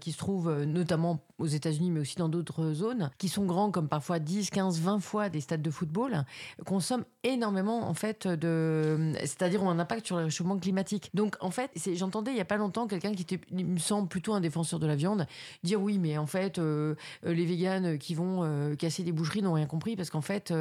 qui 0.00 0.12
se 0.12 0.18
trouvent 0.18 0.64
notamment 0.64 1.24
aux 1.40 1.46
États-Unis, 1.46 1.90
mais 1.90 2.00
aussi 2.00 2.16
dans 2.16 2.28
d'autres 2.28 2.72
zones, 2.72 3.10
qui 3.18 3.28
sont 3.28 3.44
grands 3.44 3.70
comme 3.70 3.88
parfois 3.88 4.18
10, 4.18 4.50
15, 4.50 4.80
20 4.80 5.00
fois 5.00 5.28
des 5.28 5.40
stades 5.40 5.62
de 5.62 5.70
football, 5.70 6.24
consomment 6.64 7.04
énormément 7.24 7.88
en 7.88 7.94
fait. 7.94 8.28
C'est-à-dire 8.28 9.62
ont 9.62 9.70
un 9.70 9.78
impact 9.78 10.06
sur 10.06 10.16
le 10.18 10.24
réchauffement 10.24 10.58
climatique. 10.58 11.10
Donc 11.14 11.36
en 11.40 11.50
fait, 11.50 11.70
j'entendais 11.94 12.30
il 12.30 12.34
n'y 12.34 12.40
a 12.40 12.46
pas 12.46 12.56
longtemps 12.56 12.86
quelqu'un 12.86 13.12
qui 13.12 13.38
me 13.52 13.78
semble, 13.78 14.08
plutôt 14.08 14.34
un 14.34 14.40
défenseur 14.40 14.78
de 14.78 14.86
la 14.86 14.96
viande, 14.96 15.26
dire 15.62 15.80
oui, 15.80 15.98
mais 15.98 16.18
en 16.18 16.26
fait, 16.26 16.58
euh, 16.58 16.94
euh, 17.26 17.32
les 17.32 17.44
véganes 17.44 17.98
qui 17.98 18.14
vont 18.14 18.42
euh, 18.42 18.74
casser 18.74 19.02
des 19.02 19.12
boucheries 19.12 19.42
n'ont 19.42 19.54
rien 19.54 19.66
compris 19.66 19.96
parce 19.96 20.10
qu'en 20.10 20.20
fait, 20.20 20.52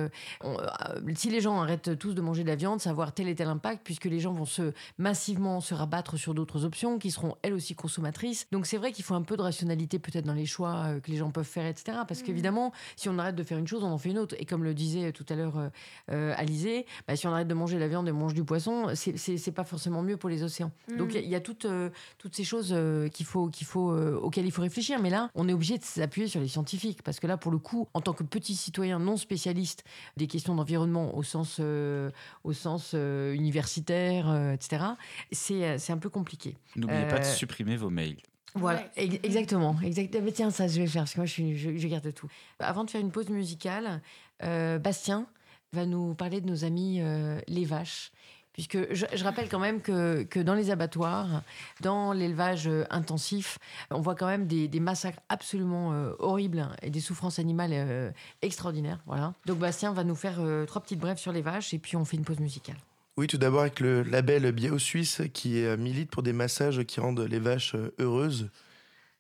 si 1.16 1.30
les 1.30 1.42
gens 1.42 1.62
arrêtent 1.62 1.98
tous 1.98 2.14
de 2.14 2.22
manger 2.22 2.44
de 2.44 2.50
la 2.50 2.56
viande, 2.56 2.80
ça 2.80 2.90
va 2.90 2.92
avoir 2.92 3.14
tel 3.14 3.28
et 3.28 3.36
tel 3.36 3.48
impact 3.48 3.82
puisque 3.84 4.06
les 4.06 4.20
gens 4.20 4.34
vont 4.34 4.46
se 4.46 4.74
massivement 4.98 5.62
se 5.62 5.74
rabattre 5.74 6.18
sur 6.18 6.34
d'autres 6.34 6.66
options 6.66 7.00
qui 7.00 7.12
seront 7.12 7.36
elles 7.42 7.54
aussi 7.54 7.76
consommatrices. 7.76 8.48
Donc 8.52 8.66
c'est 8.66 8.78
vrai 8.78 8.92
qu'il 8.92 9.04
faut 9.04 9.16
un 9.16 9.22
peu 9.22 9.38
de 9.38 9.42
rationalité 9.42 10.00
peut-être 10.00 10.26
dans 10.26 10.34
les 10.34 10.46
choix 10.46 10.69
euh, 10.76 11.00
que 11.00 11.12
les 11.12 11.18
gens 11.18 11.32
peuvent 11.32 11.44
faire, 11.46 11.66
etc. 11.66 12.00
Parce 12.08 12.22
qu'évidemment, 12.24 12.72
si 12.96 13.10
on 13.10 13.18
arrête 13.20 13.36
de 13.36 13.44
faire 13.44 13.58
une 13.58 13.68
chose, 13.68 13.84
on 13.84 13.92
en 13.92 13.98
fait 13.98 14.10
une 14.10 14.20
autre. 14.20 14.36
Et 14.40 14.46
comme 14.46 14.64
le 14.64 14.74
disait 14.74 15.12
tout 15.12 15.26
à 15.30 15.36
l'heure 15.36 15.58
euh, 15.58 15.70
euh, 16.12 16.34
Alizé, 16.38 16.86
bah, 17.08 17.16
si 17.16 17.28
on 17.28 17.32
arrête 17.32 17.48
de 17.48 17.54
manger 17.54 17.76
de 17.76 17.80
la 17.82 17.88
viande 17.88 18.08
et 18.08 18.12
on 18.12 18.16
mange 18.16 18.34
du 18.34 18.44
poisson, 18.44 18.88
c'est- 18.96 19.52
pas 19.52 19.64
forcément 19.64 20.04
mieux 20.04 20.16
pour 20.18 20.30
les 20.30 20.44
océans. 20.44 20.72
Mm. 20.92 20.98
Donc 20.98 21.10
il 21.12 21.16
y 21.16 21.18
a- 21.18 21.22
il 21.22 21.30
y, 21.30 21.36
a 21.36 21.40
toutes, 21.40 21.66
euh, 21.66 21.90
toutes 22.20 22.36
ces 22.36 22.44
choses 22.44 22.70
euh, 22.72 23.08
qu'il 23.10 23.26
faut, 23.26 23.48
qu'il 23.50 23.66
faut, 23.66 23.92
euh, 23.92 24.16
auxquelles 24.22 24.46
il 24.46 24.52
faut 24.52 24.62
réfléchir. 24.62 25.00
Mais 25.02 25.10
là, 25.10 25.30
on 25.36 25.48
est 25.50 25.54
obligé 25.54 25.78
de 25.78 25.84
s'appuyer 25.84 26.28
sur 26.28 26.40
les 26.40 26.48
scientifiques. 26.48 27.02
Parce 27.04 27.20
que 27.20 27.28
là, 27.28 27.36
pour 27.38 27.52
le 27.52 27.58
coup, 27.58 27.88
en 27.94 28.02
tant 28.02 28.14
que 28.14 28.24
petit 28.24 28.56
citoyen 28.56 29.00
non 29.00 29.18
spécialiste 29.18 29.84
des 30.18 30.28
questions 30.28 30.56
d'environnement 30.56 31.16
au 31.18 31.24
sens, 31.24 31.58
euh, 31.60 32.12
au 32.44 32.54
sens 32.54 32.92
euh, 32.94 33.34
universitaire, 33.34 34.30
euh, 34.30 34.54
etc., 34.54 34.84
c'est 35.32 35.92
un 35.92 35.98
peu 35.98 36.10
compliqué. 36.10 36.56
N'oubliez 36.76 37.08
pas 37.08 37.20
de 37.20 37.26
supprimer 37.26 37.76
vos 37.78 37.90
mails. 37.90 38.18
Voilà, 38.56 38.84
ex- 38.96 39.20
exactement. 39.24 39.76
Exact. 39.84 40.18
Mais 40.24 40.32
tiens, 40.32 40.50
ça, 40.52 40.68
je 40.68 40.80
vais 40.82 40.88
faire, 40.88 41.04
parce 41.04 41.14
que 41.14 41.20
moi, 41.20 41.26
je, 41.26 41.32
suis, 41.32 41.58
je, 41.58 41.78
je 41.78 41.88
garde 41.88 42.14
tout. 42.14 42.28
Avant 42.60 42.84
de 42.84 42.90
faire 42.90 43.02
une 43.02 43.12
pause 43.12 43.30
musicale, 43.30 44.02
euh, 44.44 44.80
Bastien, 44.80 45.28
va 45.74 45.86
nous 45.86 46.16
parler 46.16 46.42
de 46.42 46.48
nos 46.50 46.66
amis 46.66 47.00
euh, 47.02 47.40
les 47.48 47.66
vaches. 47.66 48.12
Puisque 48.54 48.94
je, 48.94 49.06
je 49.14 49.24
rappelle 49.24 49.48
quand 49.48 49.60
même 49.60 49.80
que, 49.80 50.24
que 50.24 50.40
dans 50.40 50.56
les 50.56 50.72
abattoirs, 50.72 51.44
dans 51.82 52.12
l'élevage 52.12 52.68
euh, 52.68 52.84
intensif, 52.90 53.58
on 53.92 54.02
voit 54.02 54.16
quand 54.16 54.26
même 54.28 54.48
des, 54.48 54.68
des 54.68 54.80
massacres 54.80 55.20
absolument 55.30 55.94
euh, 55.94 56.14
horribles 56.20 56.68
et 56.82 56.90
des 56.90 57.00
souffrances 57.00 57.40
animales 57.40 58.14
extraordinaires. 58.42 59.00
Voilà. 59.06 59.34
Donc 59.46 59.60
Bastien 59.60 59.94
va 59.94 60.04
nous 60.04 60.16
faire 60.16 60.42
trois 60.68 60.82
petites 60.82 61.00
brèves 61.00 61.18
sur 61.20 61.32
les 61.32 61.42
vaches 61.42 61.74
et 61.74 61.80
puis 61.80 61.96
on 61.96 62.04
fait 62.04 62.18
une 62.18 62.26
pause 62.26 62.40
musicale. 62.40 62.76
Oui, 63.20 63.28
tout 63.28 63.38
d'abord 63.38 63.62
avec 63.62 63.82
le 63.82 64.04
label 64.04 64.50
Bio 64.54 64.80
Suisse 64.80 65.22
qui 65.34 65.64
euh, 65.66 65.76
milite 65.76 66.10
pour 66.10 66.24
des 66.24 66.32
massages 66.32 66.84
qui 66.86 67.02
rendent 67.02 67.20
les 67.20 67.40
vaches 67.40 67.76
euh, 67.76 67.94
heureuses. 68.00 68.50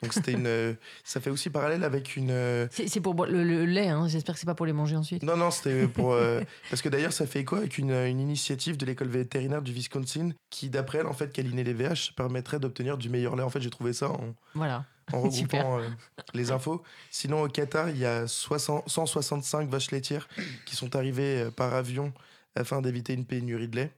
Donc 0.01 0.13
c'était 0.13 0.31
une, 0.31 0.47
euh, 0.47 0.73
ça 1.03 1.19
fait 1.19 1.29
aussi 1.29 1.49
parallèle 1.49 1.83
avec 1.83 2.15
une. 2.15 2.29
C'est 2.71 3.01
pour 3.01 3.25
le, 3.25 3.43
le 3.43 3.65
lait, 3.65 3.89
hein. 3.89 4.07
j'espère 4.07 4.35
que 4.35 4.39
c'est 4.39 4.45
pas 4.45 4.55
pour 4.55 4.65
les 4.65 4.71
manger 4.71 4.95
ensuite. 4.95 5.21
Non, 5.23 5.35
non, 5.35 5.51
c'était 5.51 5.85
pour. 5.89 6.13
euh, 6.13 6.39
parce 6.69 6.81
que 6.81 6.87
d'ailleurs, 6.87 7.11
ça 7.11 7.27
fait 7.27 7.41
écho 7.41 7.57
avec 7.57 7.77
une, 7.77 7.91
une 7.91 8.21
initiative 8.21 8.77
de 8.77 8.85
l'école 8.85 9.09
vétérinaire 9.09 9.61
du 9.61 9.73
Wisconsin 9.73 10.29
qui, 10.49 10.69
d'après 10.69 10.99
elle, 10.99 11.07
en 11.07 11.11
fait, 11.13 11.33
câliner 11.33 11.65
les 11.65 11.73
VH 11.73 12.13
permettrait 12.15 12.59
d'obtenir 12.59 12.97
du 12.97 13.09
meilleur 13.09 13.35
lait. 13.35 13.43
En 13.43 13.49
fait, 13.49 13.59
j'ai 13.59 13.69
trouvé 13.69 13.91
ça 13.91 14.09
en, 14.09 14.33
Voilà. 14.55 14.85
en 15.11 15.19
regroupant 15.23 15.79
euh, 15.79 15.89
les 16.33 16.51
infos. 16.51 16.81
Sinon, 17.11 17.41
au 17.41 17.49
Qatar, 17.49 17.89
il 17.89 17.97
y 17.97 18.05
a 18.05 18.25
60 18.25 18.87
165 18.87 19.67
vaches 19.69 19.91
laitières 19.91 20.29
qui 20.65 20.77
sont 20.77 20.95
arrivées 20.95 21.49
par 21.57 21.73
avion 21.73 22.13
afin 22.59 22.81
d'éviter 22.81 23.13
une 23.13 23.25
pénurie 23.25 23.67
de 23.67 23.77
lait. 23.77 23.91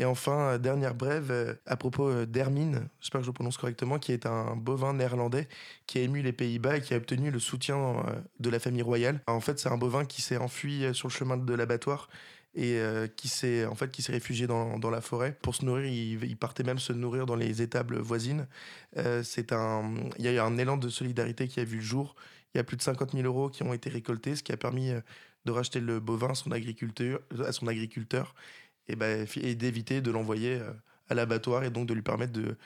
Et 0.00 0.04
enfin, 0.04 0.52
euh, 0.52 0.58
dernière 0.58 0.94
brève 0.94 1.30
euh, 1.30 1.54
à 1.66 1.76
propos 1.76 2.08
euh, 2.08 2.24
d'Hermine, 2.24 2.88
j'espère 3.00 3.20
que 3.20 3.24
je 3.24 3.30
le 3.30 3.34
prononce 3.34 3.58
correctement, 3.58 3.98
qui 3.98 4.12
est 4.12 4.26
un 4.26 4.54
bovin 4.54 4.94
néerlandais 4.94 5.48
qui 5.86 5.98
a 5.98 6.02
ému 6.02 6.22
les 6.22 6.32
Pays-Bas 6.32 6.76
et 6.76 6.80
qui 6.80 6.94
a 6.94 6.98
obtenu 6.98 7.32
le 7.32 7.40
soutien 7.40 8.04
de 8.38 8.50
la 8.50 8.60
famille 8.60 8.82
royale. 8.82 9.20
En 9.26 9.40
fait, 9.40 9.58
c'est 9.58 9.68
un 9.68 9.76
bovin 9.76 10.04
qui 10.04 10.22
s'est 10.22 10.36
enfui 10.36 10.84
sur 10.92 11.08
le 11.08 11.12
chemin 11.12 11.36
de 11.36 11.54
l'abattoir 11.54 12.08
et 12.54 12.80
qui 13.16 13.28
s'est 13.28 13.66
en 13.66 13.74
fait 13.74 13.94
réfugié 14.06 14.46
dans, 14.46 14.78
dans 14.78 14.90
la 14.90 15.00
forêt 15.00 15.36
pour 15.42 15.54
se 15.54 15.64
nourrir. 15.64 15.86
Il, 15.86 16.36
partait 16.36 16.64
même 16.64 16.78
se 16.78 16.92
nourrir 16.92 17.26
dans 17.26 17.36
les 17.36 17.62
étables 17.62 17.98
voisines. 17.98 18.46
Un, 18.96 19.22
il 20.18 20.24
y 20.24 20.28
a 20.28 20.32
eu 20.32 20.38
un 20.38 20.58
élan 20.58 20.76
de 20.76 20.88
solidarité 20.88 21.48
qui 21.48 21.60
a 21.60 21.64
vu 21.64 21.76
le 21.76 21.82
jour. 21.82 22.14
Il 22.54 22.58
y 22.58 22.60
a 22.60 22.64
plus 22.64 22.76
de 22.76 22.82
50 22.82 23.12
000 23.12 23.24
euros 23.24 23.48
qui 23.48 23.62
ont 23.62 23.72
été 23.72 23.90
récoltés, 23.90 24.36
ce 24.36 24.42
qui 24.42 24.52
a 24.52 24.56
permis 24.56 24.92
de 25.48 25.52
racheter 25.52 25.80
le 25.80 25.98
bovin 25.98 26.30
à 26.30 26.34
son 26.34 26.52
agriculteur, 26.52 27.20
à 27.44 27.52
son 27.52 27.66
agriculteur 27.68 28.34
et, 28.86 28.96
ben, 28.96 29.26
d'éviter 29.54 30.00
de 30.02 30.10
l'envoyer 30.10 30.56
euh, 30.60 30.70
à 31.08 31.14
l'abattoir 31.14 31.64
et 31.64 31.70
donc 31.70 31.86
de 31.88 31.94
lui 31.94 32.02
permettre 32.02 32.32
de, 32.32 32.56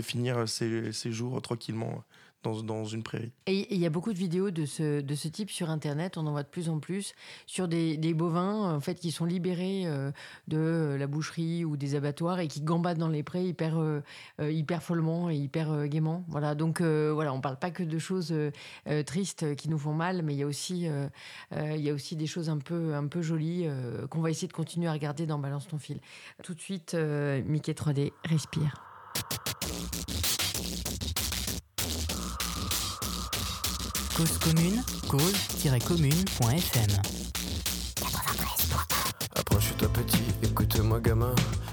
finir 0.00 0.48
ses, 0.48 0.90
ses 0.92 1.12
jours 1.12 1.42
tranquillement 1.42 2.02
dans, 2.42 2.62
dans 2.62 2.84
une 2.84 3.02
prairie. 3.02 3.32
Et 3.46 3.72
il 3.74 3.80
y 3.80 3.86
a 3.86 3.90
beaucoup 3.90 4.12
de 4.12 4.18
vidéos 4.18 4.50
de 4.50 4.64
ce, 4.66 5.00
de 5.00 5.14
ce 5.14 5.28
type 5.28 5.50
sur 5.50 5.70
Internet, 5.70 6.16
on 6.16 6.26
en 6.26 6.32
voit 6.32 6.42
de 6.42 6.48
plus 6.48 6.68
en 6.68 6.78
plus, 6.78 7.14
sur 7.46 7.68
des, 7.68 7.96
des 7.96 8.14
bovins 8.14 8.74
en 8.74 8.80
fait, 8.80 8.94
qui 8.96 9.10
sont 9.10 9.24
libérés 9.24 9.82
euh, 9.86 10.10
de 10.48 10.96
la 10.98 11.06
boucherie 11.06 11.64
ou 11.64 11.76
des 11.76 11.94
abattoirs 11.94 12.40
et 12.40 12.48
qui 12.48 12.60
gambadent 12.60 12.98
dans 12.98 13.08
les 13.08 13.22
prés 13.22 13.46
hyper, 13.46 13.78
euh, 13.78 14.02
euh, 14.40 14.50
hyper 14.50 14.82
follement 14.82 15.30
et 15.30 15.36
hyper 15.36 15.70
euh, 15.70 15.86
gaiement. 15.86 16.24
Voilà, 16.28 16.54
donc 16.54 16.80
euh, 16.80 17.12
voilà, 17.14 17.32
on 17.32 17.40
parle 17.40 17.58
pas 17.58 17.70
que 17.70 17.82
de 17.82 17.98
choses 17.98 18.34
tristes 19.06 19.54
qui 19.56 19.68
nous 19.68 19.78
font 19.78 19.92
mal, 19.92 20.22
mais 20.22 20.34
il 20.34 20.38
y 20.38 20.42
a 20.42 20.46
aussi, 20.46 20.88
il 21.52 21.80
y 21.80 21.90
a 21.90 21.92
aussi 21.92 22.16
des 22.16 22.26
choses 22.26 22.48
un 22.50 22.58
peu, 22.58 22.94
un 22.94 23.06
peu 23.06 23.22
jolies 23.22 23.66
qu'on 24.10 24.20
va 24.20 24.30
essayer 24.30 24.48
de 24.48 24.52
continuer 24.52 24.88
à 24.88 24.92
regarder 24.92 25.26
dans 25.26 25.38
Balance 25.38 25.68
ton 25.68 25.78
fil. 25.78 26.00
Tout 26.42 26.54
de 26.54 26.60
suite, 26.60 26.94
Mickey 26.94 27.72
3D, 27.72 28.12
respire. 28.24 28.91
Cause 34.22 34.38
commune, 34.38 34.80
cause-commune.fm. 35.08 37.02
Approche-toi 39.34 39.88
petit, 39.88 40.22
écoute-moi 40.44 41.00
gamin. 41.00 41.34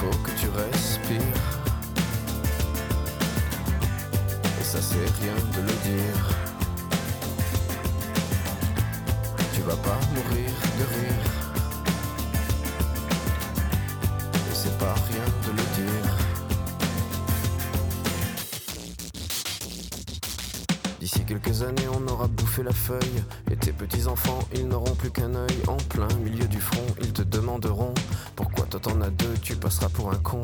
Faut 0.00 0.18
que 0.24 0.30
tu 0.30 0.48
respires. 0.48 1.20
Et 4.58 4.64
ça 4.64 4.78
c'est 4.80 4.96
rien 5.20 5.34
de 5.54 5.60
le 5.60 5.74
dire. 5.90 6.20
Tu 9.52 9.60
vas 9.60 9.76
pas 9.76 10.00
mourir 10.14 10.50
de 10.78 10.84
rire. 10.94 11.26
Et 14.50 14.54
c'est 14.54 14.78
pas 14.78 14.94
rien 14.94 15.26
de 15.44 15.50
le 15.50 15.64
dire. 15.76 16.16
D'ici 20.98 21.24
quelques 21.26 21.62
années, 21.62 21.88
on 21.92 22.08
aura 22.10 22.26
bouffé 22.26 22.62
la 22.62 22.72
feuille. 22.72 23.22
Et 23.50 23.56
tes 23.56 23.72
petits-enfants, 23.72 24.40
ils 24.54 24.66
n'auront 24.66 24.94
plus 24.94 25.10
qu'un 25.10 25.34
œil. 25.34 25.58
En 25.66 25.76
plein 25.76 26.08
milieu 26.24 26.46
du 26.46 26.60
front, 26.60 26.86
ils 27.02 27.12
te 27.12 27.22
demanderont 27.22 27.92
Pourquoi 28.34 28.49
toi 28.70 28.78
t'en 28.78 29.00
as 29.00 29.10
deux, 29.10 29.34
tu 29.42 29.56
passeras 29.56 29.88
pour 29.88 30.12
un 30.12 30.16
con. 30.18 30.40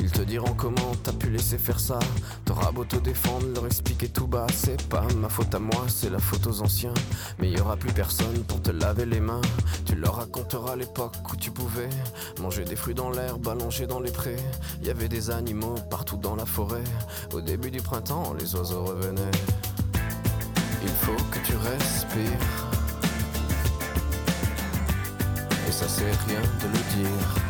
Ils 0.00 0.12
te 0.12 0.20
diront 0.20 0.52
comment 0.52 0.92
t'as 1.02 1.12
pu 1.12 1.30
laisser 1.30 1.56
faire 1.56 1.80
ça. 1.80 1.98
T'auras 2.44 2.72
beau 2.72 2.84
te 2.84 2.96
défendre, 2.96 3.46
leur 3.54 3.66
expliquer 3.66 4.08
tout 4.08 4.26
bas. 4.26 4.46
C'est 4.52 4.86
pas 4.88 5.02
ma 5.16 5.30
faute 5.30 5.54
à 5.54 5.58
moi, 5.58 5.86
c'est 5.88 6.10
la 6.10 6.18
faute 6.18 6.46
aux 6.46 6.60
anciens. 6.60 6.92
Mais 7.38 7.50
y 7.50 7.58
aura 7.58 7.76
plus 7.76 7.92
personne 7.92 8.44
pour 8.44 8.60
te 8.60 8.70
laver 8.70 9.06
les 9.06 9.20
mains. 9.20 9.40
Tu 9.86 9.94
leur 9.94 10.16
raconteras 10.16 10.76
l'époque 10.76 11.16
où 11.32 11.36
tu 11.36 11.50
pouvais 11.50 11.88
manger 12.40 12.64
des 12.64 12.76
fruits 12.76 12.94
dans 12.94 13.10
l'herbe, 13.10 13.48
allongé 13.48 13.86
dans 13.86 14.00
les 14.00 14.12
prés. 14.12 14.36
Y 14.82 14.90
avait 14.90 15.08
des 15.08 15.30
animaux 15.30 15.76
partout 15.88 16.18
dans 16.18 16.36
la 16.36 16.44
forêt. 16.44 16.84
Au 17.32 17.40
début 17.40 17.70
du 17.70 17.80
printemps, 17.80 18.34
les 18.38 18.54
oiseaux 18.56 18.84
revenaient. 18.84 19.30
Il 20.82 20.88
faut 20.88 21.24
que 21.30 21.38
tu 21.46 21.56
respires. 21.56 22.20
Et 25.66 25.72
ça 25.72 25.88
c'est 25.88 26.10
rien 26.26 26.40
de 26.40 26.66
le 26.66 27.04
dire. 27.04 27.49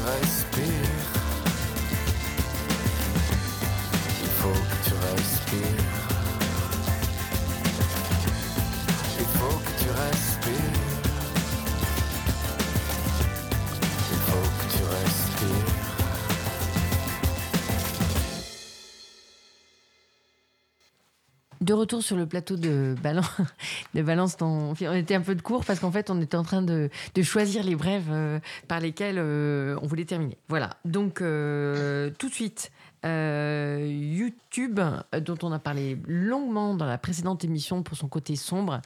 Respires. 0.00 1.10
Il 4.22 4.30
faut 4.40 4.60
que 4.70 4.76
tu 4.86 4.94
respires. 4.94 5.86
Il 9.18 9.26
faut 9.38 9.58
que 9.58 9.72
tu 9.80 9.88
respires. 9.90 10.78
Il 14.12 14.20
faut 14.28 14.48
que 14.58 14.64
tu 14.76 14.82
respires. 14.84 15.70
De 21.60 21.74
retour 21.74 22.02
sur 22.02 22.16
le 22.16 22.26
plateau 22.26 22.56
de 22.56 22.96
Balance, 23.02 23.28
de 23.94 24.02
Balance 24.02 24.36
ton... 24.36 24.74
On 24.80 24.94
était 24.94 25.14
un 25.14 25.20
peu 25.20 25.34
de 25.34 25.42
cours 25.42 25.64
parce 25.64 25.80
qu'en 25.80 25.90
fait, 25.90 26.10
on 26.10 26.20
était 26.20 26.36
en 26.36 26.42
train 26.42 26.62
de, 26.62 26.90
choisir 27.22 27.64
les 27.64 27.76
brèves 27.76 28.08
euh, 28.10 28.40
par 28.68 28.80
lesquelles 28.80 29.18
euh, 29.18 29.76
on 29.82 29.86
voulait 29.86 30.04
terminer. 30.04 30.38
Voilà. 30.48 30.76
Donc, 30.84 31.20
euh, 31.20 32.10
tout 32.18 32.28
de 32.28 32.34
suite, 32.34 32.70
YouTube, 33.04 34.80
dont 35.20 35.38
on 35.42 35.52
a 35.52 35.58
parlé 35.58 35.98
longuement 36.06 36.74
dans 36.74 36.86
la 36.86 36.98
précédente 36.98 37.44
émission 37.44 37.82
pour 37.82 37.96
son 37.96 38.08
côté 38.08 38.36
sombre. 38.36 38.80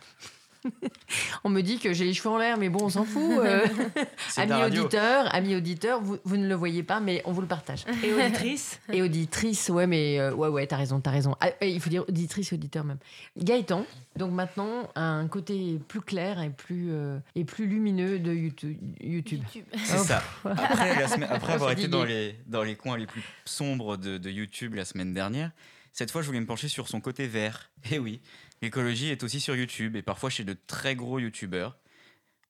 On 1.44 1.50
me 1.50 1.60
dit 1.60 1.78
que 1.78 1.92
j'ai 1.92 2.04
les 2.04 2.14
cheveux 2.14 2.30
en 2.30 2.38
l'air, 2.38 2.56
mais 2.56 2.68
bon, 2.68 2.84
on 2.84 2.88
s'en 2.88 3.04
fout. 3.04 3.38
euh. 3.38 3.66
Amis 4.36 4.62
auditeurs, 4.64 5.34
amis 5.34 5.54
auditeurs, 5.56 6.00
vous, 6.00 6.18
vous 6.24 6.36
ne 6.36 6.46
le 6.48 6.54
voyez 6.54 6.82
pas, 6.82 7.00
mais 7.00 7.22
on 7.24 7.32
vous 7.32 7.40
le 7.40 7.46
partage. 7.46 7.84
Et 8.02 8.12
auditrices 8.12 8.80
Et 8.92 9.02
auditrices, 9.02 9.68
ouais, 9.68 9.86
mais 9.86 10.18
euh, 10.18 10.32
ouais, 10.34 10.48
ouais, 10.48 10.66
t'as 10.66 10.76
raison, 10.76 11.00
t'as 11.00 11.10
raison. 11.10 11.36
Ah, 11.40 11.50
et 11.60 11.70
il 11.70 11.80
faut 11.80 11.90
dire 11.90 12.04
auditrice 12.08 12.52
et 12.52 12.54
auditeur 12.56 12.84
même. 12.84 12.98
Gaëtan, 13.36 13.84
donc 14.16 14.32
maintenant, 14.32 14.90
un 14.94 15.26
côté 15.28 15.78
plus 15.88 16.00
clair 16.00 16.40
et 16.40 16.50
plus, 16.50 16.88
euh, 16.92 17.18
et 17.34 17.44
plus 17.44 17.66
lumineux 17.66 18.18
de 18.18 18.32
YouTube. 18.32 18.76
YouTube. 19.00 19.40
C'est 19.84 19.98
Oh, 19.98 20.04
ça. 20.04 20.22
pff. 20.42 20.52
Après, 20.58 21.00
la 21.00 21.08
semaine- 21.08 21.28
après 21.30 21.52
avoir 21.54 21.70
été 21.72 21.88
dans 21.88 22.04
les, 22.04 22.36
dans 22.46 22.62
les 22.62 22.74
coins 22.76 22.96
les 22.96 23.06
plus 23.06 23.22
sombres 23.44 23.96
de, 23.96 24.18
de 24.18 24.30
YouTube 24.30 24.74
la 24.74 24.84
semaine 24.84 25.12
dernière, 25.14 25.50
cette 25.92 26.10
fois, 26.10 26.22
je 26.22 26.26
voulais 26.26 26.40
me 26.40 26.46
pencher 26.46 26.66
sur 26.68 26.88
son 26.88 27.00
côté 27.00 27.26
vert. 27.28 27.70
Et 27.92 27.98
oui, 28.00 28.20
l'écologie 28.64 29.08
est 29.08 29.22
aussi 29.22 29.40
sur 29.40 29.54
YouTube 29.54 29.94
et 29.94 30.02
parfois 30.02 30.30
chez 30.30 30.42
de 30.42 30.56
très 30.66 30.96
gros 30.96 31.18
YouTubeurs. 31.18 31.76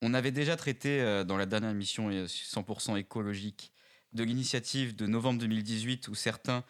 On 0.01 0.15
avait 0.15 0.31
déjà 0.31 0.57
traité 0.57 1.01
euh, 1.01 1.25
dans 1.25 1.37
la 1.37 1.45
dernière 1.45 1.71
émission 1.71 2.09
euh, 2.09 2.27
100% 2.27 2.97
écologique 2.97 3.73
de 4.13 4.23
l'initiative 4.23 4.95
de 4.95 5.07
novembre 5.07 5.41
2018 5.41 6.09
où 6.09 6.15
certains 6.15 6.63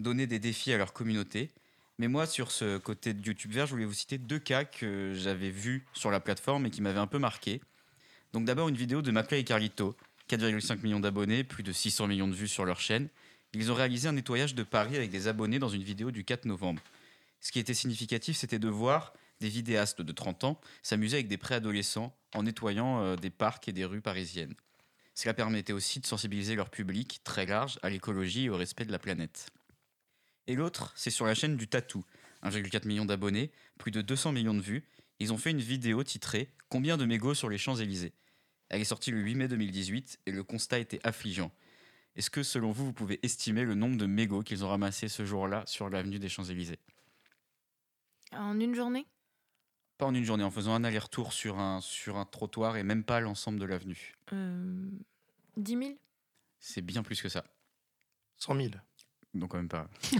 donnaient 0.00 0.26
des 0.26 0.40
défis 0.40 0.72
à 0.72 0.78
leur 0.78 0.92
communauté. 0.92 1.50
Mais 1.98 2.08
moi, 2.08 2.26
sur 2.26 2.50
ce 2.50 2.78
côté 2.78 3.14
de 3.14 3.24
YouTube 3.24 3.52
vert, 3.52 3.66
je 3.66 3.72
voulais 3.72 3.84
vous 3.84 3.94
citer 3.94 4.18
deux 4.18 4.38
cas 4.38 4.64
que 4.64 5.12
j'avais 5.14 5.50
vus 5.50 5.84
sur 5.92 6.10
la 6.10 6.20
plateforme 6.20 6.66
et 6.66 6.70
qui 6.70 6.82
m'avaient 6.82 6.98
un 6.98 7.06
peu 7.06 7.18
marqué. 7.18 7.60
Donc 8.32 8.44
d'abord 8.44 8.68
une 8.68 8.76
vidéo 8.76 9.00
de 9.00 9.10
Mapla 9.10 9.38
et 9.38 9.44
Carlito, 9.44 9.96
4,5 10.28 10.82
millions 10.82 11.00
d'abonnés, 11.00 11.44
plus 11.44 11.62
de 11.62 11.72
600 11.72 12.08
millions 12.08 12.28
de 12.28 12.34
vues 12.34 12.48
sur 12.48 12.64
leur 12.64 12.80
chaîne. 12.80 13.08
Ils 13.54 13.70
ont 13.72 13.74
réalisé 13.74 14.08
un 14.08 14.12
nettoyage 14.12 14.54
de 14.54 14.62
Paris 14.62 14.96
avec 14.96 15.10
des 15.10 15.28
abonnés 15.28 15.58
dans 15.58 15.68
une 15.68 15.82
vidéo 15.82 16.10
du 16.10 16.24
4 16.24 16.44
novembre. 16.44 16.82
Ce 17.40 17.52
qui 17.52 17.58
était 17.58 17.74
significatif, 17.74 18.36
c'était 18.36 18.58
de 18.58 18.68
voir 18.68 19.12
des 19.40 19.48
vidéastes 19.48 20.02
de 20.02 20.12
30 20.12 20.44
ans 20.44 20.60
s'amuser 20.82 21.16
avec 21.16 21.28
des 21.28 21.36
préadolescents 21.36 22.16
en 22.34 22.42
nettoyant 22.42 23.02
euh, 23.02 23.16
des 23.16 23.30
parcs 23.30 23.68
et 23.68 23.72
des 23.72 23.84
rues 23.84 24.00
parisiennes. 24.00 24.54
Cela 25.14 25.34
permettait 25.34 25.72
aussi 25.72 26.00
de 26.00 26.06
sensibiliser 26.06 26.54
leur 26.54 26.70
public 26.70 27.20
très 27.24 27.46
large 27.46 27.78
à 27.82 27.90
l'écologie 27.90 28.44
et 28.44 28.50
au 28.50 28.56
respect 28.56 28.84
de 28.84 28.92
la 28.92 28.98
planète. 28.98 29.50
Et 30.46 30.54
l'autre, 30.54 30.92
c'est 30.96 31.10
sur 31.10 31.26
la 31.26 31.34
chaîne 31.34 31.56
du 31.56 31.68
Tatou, 31.68 32.04
1,4 32.42 32.86
million 32.86 33.04
d'abonnés, 33.04 33.50
plus 33.78 33.90
de 33.90 34.00
200 34.00 34.32
millions 34.32 34.54
de 34.54 34.60
vues. 34.60 34.84
Ils 35.18 35.32
ont 35.32 35.38
fait 35.38 35.50
une 35.50 35.60
vidéo 35.60 36.02
titrée 36.04 36.48
Combien 36.68 36.96
de 36.96 37.04
mégots 37.04 37.34
sur 37.34 37.48
les 37.48 37.58
Champs-Élysées 37.58 38.12
Elle 38.68 38.80
est 38.80 38.84
sortie 38.84 39.10
le 39.10 39.20
8 39.20 39.34
mai 39.34 39.48
2018 39.48 40.20
et 40.26 40.30
le 40.30 40.44
constat 40.44 40.78
était 40.78 41.00
affligeant. 41.04 41.50
Est-ce 42.14 42.30
que 42.30 42.42
selon 42.42 42.72
vous, 42.72 42.84
vous 42.84 42.92
pouvez 42.92 43.18
estimer 43.22 43.64
le 43.64 43.74
nombre 43.74 43.96
de 43.96 44.06
mégots 44.06 44.42
qu'ils 44.42 44.64
ont 44.64 44.68
ramassés 44.68 45.08
ce 45.08 45.24
jour-là 45.24 45.64
sur 45.66 45.88
l'avenue 45.88 46.18
des 46.18 46.28
Champs-Élysées? 46.28 46.78
En 48.32 48.58
une 48.60 48.74
journée? 48.74 49.06
Pas 49.96 50.06
en 50.06 50.14
une 50.14 50.24
journée, 50.24 50.44
en 50.44 50.50
faisant 50.50 50.74
un 50.74 50.84
aller-retour 50.84 51.32
sur 51.32 51.58
un, 51.58 51.80
sur 51.80 52.16
un 52.18 52.24
trottoir 52.24 52.76
et 52.76 52.82
même 52.84 53.02
pas 53.04 53.20
l'ensemble 53.20 53.58
de 53.58 53.64
l'avenue. 53.64 54.14
euh, 54.32 54.88
10 55.56 55.72
000 55.76 55.90
C'est 56.60 56.82
bien 56.82 57.02
plus 57.02 57.20
que 57.20 57.28
ça. 57.28 57.44
100 58.36 58.54
000. 58.54 58.68
Donc 59.34 59.50
quand 59.50 59.56
même 59.58 59.68
pas. 59.68 59.88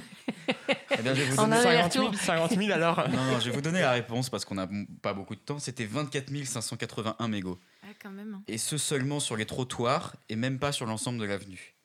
Eh 0.99 1.03
bien, 1.03 1.15
je 1.15 1.23
vais 1.23 1.31
vous 1.31 1.39
En 1.39 1.43
donner 1.45 1.57
un 1.57 1.65
aller-retour. 1.67 2.15
50 2.15 2.53
000 2.57 2.73
alors 2.73 3.09
Non, 3.11 3.25
non, 3.25 3.39
je 3.39 3.51
vais 3.51 3.55
vous 3.55 3.61
donner 3.61 3.81
la 3.81 3.93
réponse 3.93 4.31
parce 4.31 4.45
qu'on 4.45 4.55
n'a 4.57 4.69
pas 5.03 5.13
beaucoup 5.15 5.35
de 5.37 5.41
temps. 5.41 5.59
C'était 5.59 5.85
24 5.85 6.45
581 6.45 7.29
mégots. 7.29 7.61
Ah, 7.85 7.89
quand 8.03 8.11
même. 8.11 8.35
hein. 8.35 8.43
Et 8.49 8.59
ce 8.59 8.79
seulement 8.79 9.21
sur 9.21 9.37
les 9.37 9.47
trottoirs 9.47 10.17
et 10.29 10.35
même 10.37 10.59
pas 10.59 10.73
sur 10.73 10.87
l'ensemble 10.87 11.19
de 11.19 11.25
l'avenue. 11.25 11.77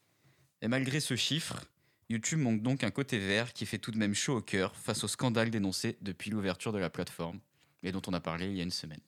Et 0.61 0.67
malgré 0.67 0.99
ce 1.01 1.15
chiffre, 1.15 1.65
YouTube 2.09 2.39
manque 2.39 2.61
donc 2.61 2.83
un 2.83 2.91
côté 2.91 3.17
vert 3.17 3.53
qui 3.53 3.65
fait 3.65 3.77
tout 3.77 3.91
de 3.91 3.97
même 3.97 4.13
chaud 4.13 4.37
au 4.37 4.41
cœur 4.41 4.75
face 4.75 5.03
au 5.03 5.07
scandale 5.07 5.49
dénoncé 5.49 5.97
depuis 6.01 6.29
l'ouverture 6.31 6.71
de 6.73 6.77
la 6.79 6.89
plateforme 6.89 7.39
et 7.83 7.91
dont 7.91 8.01
on 8.07 8.13
a 8.13 8.19
parlé 8.19 8.47
il 8.47 8.55
y 8.57 8.59
a 8.59 8.63
une 8.63 8.71
semaine. 8.71 8.99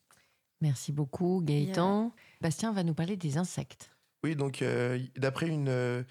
Merci 0.61 0.91
beaucoup, 0.91 1.41
Gaëtan. 1.43 2.13
Bastien 2.41 2.71
va 2.71 2.83
nous 2.83 2.93
parler 2.93 3.17
des 3.17 3.37
insectes. 3.37 3.91
Oui, 4.23 4.35
donc 4.35 4.61
euh, 4.61 4.99
d'après 5.17 5.47
une, 5.47 5.67
euh, 5.69 6.03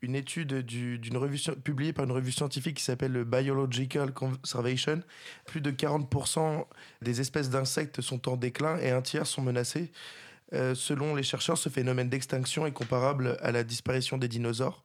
une 0.00 0.14
étude 0.14 0.54
du- 0.62 0.98
d'une 0.98 1.16
revue 1.16 1.38
publiée 1.64 1.92
par 1.92 2.04
une 2.04 2.12
revue 2.12 2.32
scientifique 2.32 2.76
qui 2.78 2.84
s'appelle 2.84 3.12
le 3.12 3.24
Biological 3.24 4.14
Conservation, 4.14 5.02
plus 5.46 5.60
de 5.60 5.70
40% 5.70 6.64
des 7.02 7.20
espèces 7.20 7.50
d'insectes 7.50 8.00
sont 8.00 8.28
en 8.28 8.36
déclin 8.36 8.78
et 8.78 8.90
un 8.90 9.02
tiers 9.02 9.26
sont 9.26 9.42
menacées. 9.42 9.90
Euh, 10.54 10.74
selon 10.74 11.14
les 11.14 11.22
chercheurs, 11.24 11.58
ce 11.58 11.68
phénomène 11.68 12.08
d'extinction 12.08 12.64
est 12.66 12.72
comparable 12.72 13.36
à 13.42 13.52
la 13.52 13.64
disparition 13.64 14.16
des 14.16 14.28
dinosaures, 14.28 14.80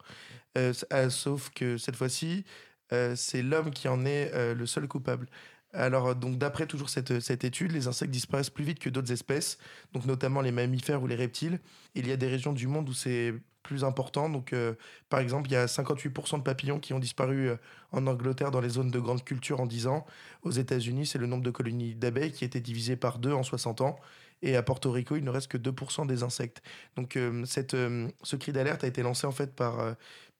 sauf 1.10 1.50
que 1.50 1.76
cette 1.78 1.96
fois-ci, 1.96 2.44
euh, 2.92 3.14
c'est 3.16 3.42
l'homme 3.42 3.70
qui 3.70 3.88
en 3.88 4.04
est 4.04 4.32
euh, 4.34 4.54
le 4.54 4.66
seul 4.66 4.86
coupable. 4.88 5.26
Alors, 5.72 6.08
euh, 6.08 6.14
donc, 6.14 6.38
d'après 6.38 6.66
toujours 6.66 6.88
cette, 6.88 7.20
cette 7.20 7.44
étude, 7.44 7.72
les 7.72 7.88
insectes 7.88 8.12
disparaissent 8.12 8.50
plus 8.50 8.64
vite 8.64 8.78
que 8.78 8.90
d'autres 8.90 9.12
espèces, 9.12 9.58
donc 9.92 10.06
notamment 10.06 10.40
les 10.40 10.52
mammifères 10.52 11.02
ou 11.02 11.06
les 11.06 11.16
reptiles. 11.16 11.60
Il 11.94 12.06
y 12.06 12.12
a 12.12 12.16
des 12.16 12.28
régions 12.28 12.52
du 12.52 12.66
monde 12.66 12.88
où 12.88 12.94
c'est 12.94 13.34
plus 13.64 13.82
important. 13.82 14.28
Donc, 14.28 14.52
euh, 14.52 14.74
par 15.08 15.20
exemple, 15.20 15.48
il 15.48 15.54
y 15.54 15.56
a 15.56 15.66
58% 15.66 16.38
de 16.38 16.42
papillons 16.42 16.78
qui 16.78 16.92
ont 16.92 17.00
disparu 17.00 17.48
euh, 17.48 17.56
en 17.92 18.06
Angleterre 18.06 18.50
dans 18.52 18.60
les 18.60 18.68
zones 18.68 18.90
de 18.90 19.00
grande 19.00 19.24
culture 19.24 19.60
en 19.60 19.66
10 19.66 19.88
ans. 19.88 20.06
Aux 20.42 20.52
États-Unis, 20.52 21.06
c'est 21.06 21.18
le 21.18 21.26
nombre 21.26 21.42
de 21.42 21.50
colonies 21.50 21.94
d'abeilles 21.94 22.32
qui 22.32 22.44
a 22.44 22.46
été 22.46 22.60
divisé 22.60 22.96
par 22.96 23.18
deux 23.18 23.32
en 23.32 23.42
60 23.42 23.80
ans. 23.80 23.98
Et 24.42 24.56
à 24.56 24.62
Porto 24.62 24.90
Rico, 24.92 25.16
il 25.16 25.24
ne 25.24 25.30
reste 25.30 25.48
que 25.48 25.56
2% 25.58 26.06
des 26.06 26.22
insectes. 26.22 26.62
Donc, 26.96 27.16
euh, 27.16 27.44
cette, 27.46 27.74
euh, 27.74 28.08
ce 28.22 28.36
cri 28.36 28.52
d'alerte 28.52 28.84
a 28.84 28.86
été 28.86 29.02
lancé 29.02 29.26
en 29.26 29.32
fait 29.32 29.54
par, 29.56 29.80
euh, 29.80 29.94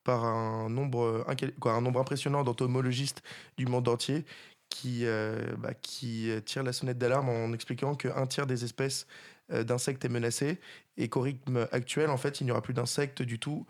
par 0.04 0.24
un, 0.24 0.68
nombre, 0.68 1.24
euh, 1.28 1.50
quoi, 1.60 1.72
un 1.72 1.80
nombre 1.80 2.00
impressionnant 2.00 2.44
d'entomologistes 2.44 3.22
du 3.56 3.66
monde 3.66 3.88
entier 3.88 4.24
qui, 4.74 5.06
euh, 5.06 5.54
bah, 5.58 5.74
qui 5.74 6.30
euh, 6.30 6.40
tirent 6.40 6.64
la 6.64 6.72
sonnette 6.72 6.98
d'alarme 6.98 7.28
en 7.28 7.52
expliquant 7.52 7.94
qu'un 7.94 8.26
tiers 8.26 8.46
des 8.46 8.64
espèces 8.64 9.06
euh, 9.52 9.62
d'insectes 9.62 10.04
est 10.04 10.08
menacé 10.08 10.58
et 10.96 11.08
qu'au 11.08 11.20
rythme 11.20 11.68
actuel, 11.70 12.10
en 12.10 12.16
fait, 12.16 12.40
il 12.40 12.44
n'y 12.44 12.50
aura 12.50 12.62
plus 12.62 12.74
d'insectes 12.74 13.22
du 13.22 13.38
tout 13.38 13.66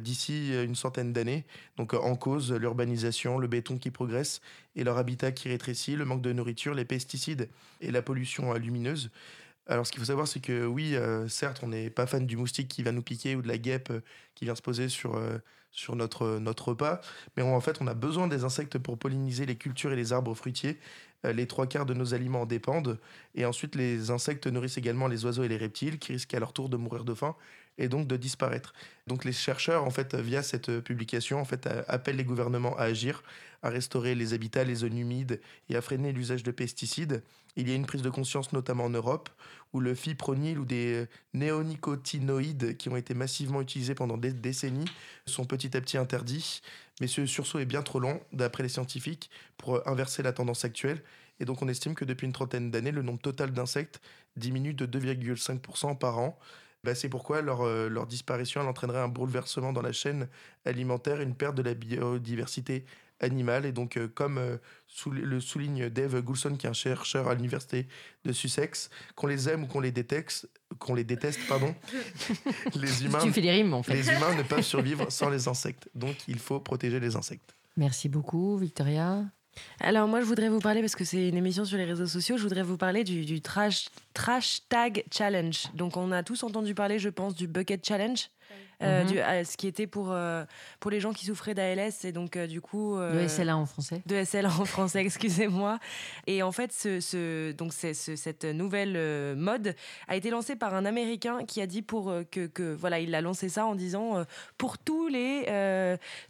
d'ici 0.00 0.52
une 0.64 0.74
centaine 0.74 1.12
d'années. 1.12 1.44
Donc, 1.76 1.94
en 1.94 2.16
cause, 2.16 2.50
l'urbanisation, 2.52 3.38
le 3.38 3.46
béton 3.46 3.78
qui 3.78 3.90
progresse 3.92 4.40
et 4.74 4.82
leur 4.82 4.96
habitat 4.96 5.30
qui 5.30 5.48
rétrécit, 5.48 5.94
le 5.94 6.04
manque 6.04 6.22
de 6.22 6.32
nourriture, 6.32 6.74
les 6.74 6.84
pesticides 6.84 7.48
et 7.80 7.92
la 7.92 8.02
pollution 8.02 8.52
lumineuse. 8.54 9.10
Alors, 9.68 9.86
ce 9.86 9.92
qu'il 9.92 10.00
faut 10.00 10.06
savoir, 10.06 10.26
c'est 10.26 10.40
que 10.40 10.64
oui, 10.66 10.96
certes, 11.28 11.60
on 11.62 11.68
n'est 11.68 11.90
pas 11.90 12.06
fan 12.06 12.26
du 12.26 12.36
moustique 12.36 12.66
qui 12.66 12.82
va 12.82 12.90
nous 12.90 13.02
piquer 13.02 13.36
ou 13.36 13.42
de 13.42 13.48
la 13.48 13.58
guêpe 13.58 13.92
qui 14.34 14.44
vient 14.44 14.56
se 14.56 14.62
poser 14.62 14.88
sur, 14.88 15.20
sur 15.76 15.94
notre, 15.94 16.38
notre 16.38 16.68
repas, 16.68 17.00
mais 17.36 17.42
en 17.42 17.60
fait, 17.60 17.80
on 17.80 17.86
a 17.86 17.94
besoin 17.94 18.26
des 18.26 18.44
insectes 18.44 18.78
pour 18.78 18.98
polliniser 18.98 19.46
les 19.46 19.56
cultures 19.56 19.92
et 19.92 19.96
les 19.96 20.12
arbres 20.12 20.34
fruitiers. 20.34 20.78
Euh, 21.24 21.32
les 21.32 21.46
trois 21.46 21.66
quarts 21.66 21.86
de 21.86 21.94
nos 21.94 22.14
aliments 22.14 22.42
en 22.42 22.46
dépendent. 22.46 22.98
Et 23.34 23.44
ensuite, 23.44 23.74
les 23.74 24.10
insectes 24.10 24.46
nourrissent 24.46 24.78
également 24.78 25.06
les 25.06 25.24
oiseaux 25.24 25.44
et 25.44 25.48
les 25.48 25.56
reptiles 25.56 25.98
qui 25.98 26.12
risquent 26.12 26.34
à 26.34 26.40
leur 26.40 26.52
tour 26.52 26.68
de 26.68 26.76
mourir 26.76 27.04
de 27.04 27.14
faim 27.14 27.36
et 27.78 27.88
donc 27.88 28.06
de 28.06 28.16
disparaître. 28.16 28.72
Donc 29.06 29.24
les 29.24 29.32
chercheurs, 29.32 29.84
en 29.84 29.90
fait, 29.90 30.14
via 30.14 30.42
cette 30.42 30.80
publication, 30.80 31.40
en 31.40 31.44
fait, 31.44 31.68
appellent 31.88 32.16
les 32.16 32.24
gouvernements 32.24 32.76
à 32.76 32.84
agir, 32.84 33.22
à 33.62 33.68
restaurer 33.68 34.14
les 34.14 34.34
habitats, 34.34 34.64
les 34.64 34.76
zones 34.76 34.98
humides 34.98 35.40
et 35.68 35.76
à 35.76 35.82
freiner 35.82 36.12
l'usage 36.12 36.42
de 36.42 36.50
pesticides. 36.50 37.22
Il 37.56 37.68
y 37.68 37.72
a 37.72 37.74
une 37.74 37.86
prise 37.86 38.02
de 38.02 38.10
conscience, 38.10 38.52
notamment 38.52 38.84
en 38.84 38.90
Europe, 38.90 39.30
où 39.72 39.80
le 39.80 39.94
fipronil 39.94 40.58
ou 40.58 40.64
des 40.64 41.06
néonicotinoïdes 41.34 42.76
qui 42.76 42.88
ont 42.88 42.96
été 42.96 43.14
massivement 43.14 43.60
utilisés 43.60 43.94
pendant 43.94 44.18
des 44.18 44.32
décennies 44.32 44.88
sont 45.26 45.44
petit 45.44 45.76
à 45.76 45.80
petit 45.80 45.96
interdits. 45.96 46.60
Mais 47.00 47.06
ce 47.06 47.26
sursaut 47.26 47.58
est 47.58 47.66
bien 47.66 47.82
trop 47.82 47.98
long, 47.98 48.20
d'après 48.32 48.62
les 48.62 48.68
scientifiques, 48.68 49.30
pour 49.56 49.86
inverser 49.88 50.22
la 50.22 50.32
tendance 50.32 50.64
actuelle. 50.64 51.02
Et 51.40 51.44
donc 51.44 51.62
on 51.62 51.68
estime 51.68 51.94
que 51.94 52.04
depuis 52.04 52.26
une 52.26 52.32
trentaine 52.32 52.70
d'années, 52.70 52.92
le 52.92 53.02
nombre 53.02 53.20
total 53.20 53.52
d'insectes 53.52 54.00
diminue 54.36 54.74
de 54.74 54.86
2,5% 54.86 55.98
par 55.98 56.18
an. 56.18 56.38
Bah, 56.86 56.94
c'est 56.94 57.08
pourquoi 57.08 57.42
leur, 57.42 57.62
euh, 57.62 57.88
leur 57.88 58.06
disparition 58.06 58.60
elle 58.62 58.68
entraînerait 58.68 59.00
un 59.00 59.08
bouleversement 59.08 59.72
dans 59.72 59.82
la 59.82 59.90
chaîne 59.92 60.28
alimentaire, 60.64 61.20
une 61.20 61.34
perte 61.34 61.56
de 61.56 61.62
la 61.62 61.74
biodiversité 61.74 62.84
animal. 63.20 63.66
Et 63.66 63.72
donc, 63.72 63.96
euh, 63.96 64.06
comme 64.06 64.38
euh, 64.38 64.56
sou- 64.86 65.10
le 65.10 65.40
souligne 65.40 65.88
Dave 65.88 66.20
Goulson, 66.20 66.54
qui 66.56 66.66
est 66.66 66.70
un 66.70 66.74
chercheur 66.74 67.26
à 67.28 67.34
l'université 67.34 67.88
de 68.24 68.30
Sussex, 68.32 68.88
qu'on 69.16 69.26
les 69.26 69.48
aime 69.48 69.64
ou 69.64 69.66
qu'on 69.66 69.80
les 69.80 69.90
déteste, 69.90 70.48
qu'on 70.78 70.94
les 70.94 71.02
déteste, 71.04 71.40
pardon, 71.48 71.74
les 72.76 73.04
humains, 73.04 73.18
Tu 73.20 73.32
fais 73.32 73.40
les 73.40 73.50
rimes, 73.50 73.74
en 73.74 73.82
fait. 73.82 73.94
les 73.94 74.08
humains 74.08 74.34
ne 74.36 74.42
peuvent 74.42 74.62
survivre 74.62 75.10
sans 75.10 75.28
les 75.30 75.48
insectes. 75.48 75.88
Donc, 75.94 76.14
il 76.28 76.38
faut 76.38 76.60
protéger 76.60 77.00
les 77.00 77.16
insectes. 77.16 77.54
Merci 77.76 78.08
beaucoup, 78.08 78.56
Victoria. 78.58 79.24
Alors 79.80 80.08
moi 80.08 80.20
je 80.20 80.26
voudrais 80.26 80.48
vous 80.48 80.60
parler, 80.60 80.80
parce 80.80 80.96
que 80.96 81.04
c'est 81.04 81.28
une 81.28 81.36
émission 81.36 81.64
sur 81.64 81.78
les 81.78 81.84
réseaux 81.84 82.06
sociaux, 82.06 82.36
je 82.36 82.42
voudrais 82.42 82.62
vous 82.62 82.76
parler 82.76 83.04
du, 83.04 83.40
trash 83.40 83.88
Tag 84.68 85.04
Challenge. 85.12 85.66
Donc 85.74 85.96
on 85.96 86.12
a 86.12 86.22
tous 86.22 86.42
entendu 86.42 86.74
parler, 86.74 86.98
je 86.98 87.08
pense, 87.08 87.34
du 87.34 87.46
Bucket 87.46 87.84
Challenge. 87.86 88.28
Euh, 88.82 89.02
Mhm. 89.04 89.10
du- 89.10 89.18
euh, 89.18 89.44
ce 89.44 89.56
qui 89.56 89.66
était 89.66 89.86
pour, 89.86 90.12
euh, 90.12 90.44
pour 90.80 90.90
les 90.90 91.00
gens 91.00 91.12
qui 91.12 91.24
souffraient 91.26 91.54
d'ALS 91.54 92.04
et 92.04 92.12
donc 92.12 92.36
du 92.38 92.60
coup 92.60 92.96
Le 92.98 93.26
SLA 93.28 93.56
en 93.56 93.66
français. 93.66 94.02
de 94.06 94.16
SLA 94.16 94.48
en 94.48 94.64
français, 94.64 95.00
excusez-moi. 95.04 95.78
Et 96.26 96.42
en 96.42 96.52
fait, 96.52 96.72
ce, 96.72 97.00
ce- 97.00 97.52
donc 97.52 97.72
c'est- 97.72 97.94
ce- 97.94 98.16
cette 98.16 98.44
nouvelle 98.44 99.34
mode 99.36 99.74
a 100.08 100.16
été 100.16 100.30
lancée 100.30 100.56
par 100.56 100.74
un 100.74 100.84
Américain 100.84 101.44
qui 101.46 101.60
a 101.60 101.66
dit 101.66 101.82
pour 101.82 102.12
que, 102.30 102.46
que- 102.46 102.74
voilà, 102.74 103.00
il 103.00 103.14
a 103.14 103.20
lancé 103.20 103.48
ça 103.48 103.66
en 103.66 103.74
disant 103.74 104.24
pour 104.58 104.78
tous 104.78 105.08
les 105.08 105.44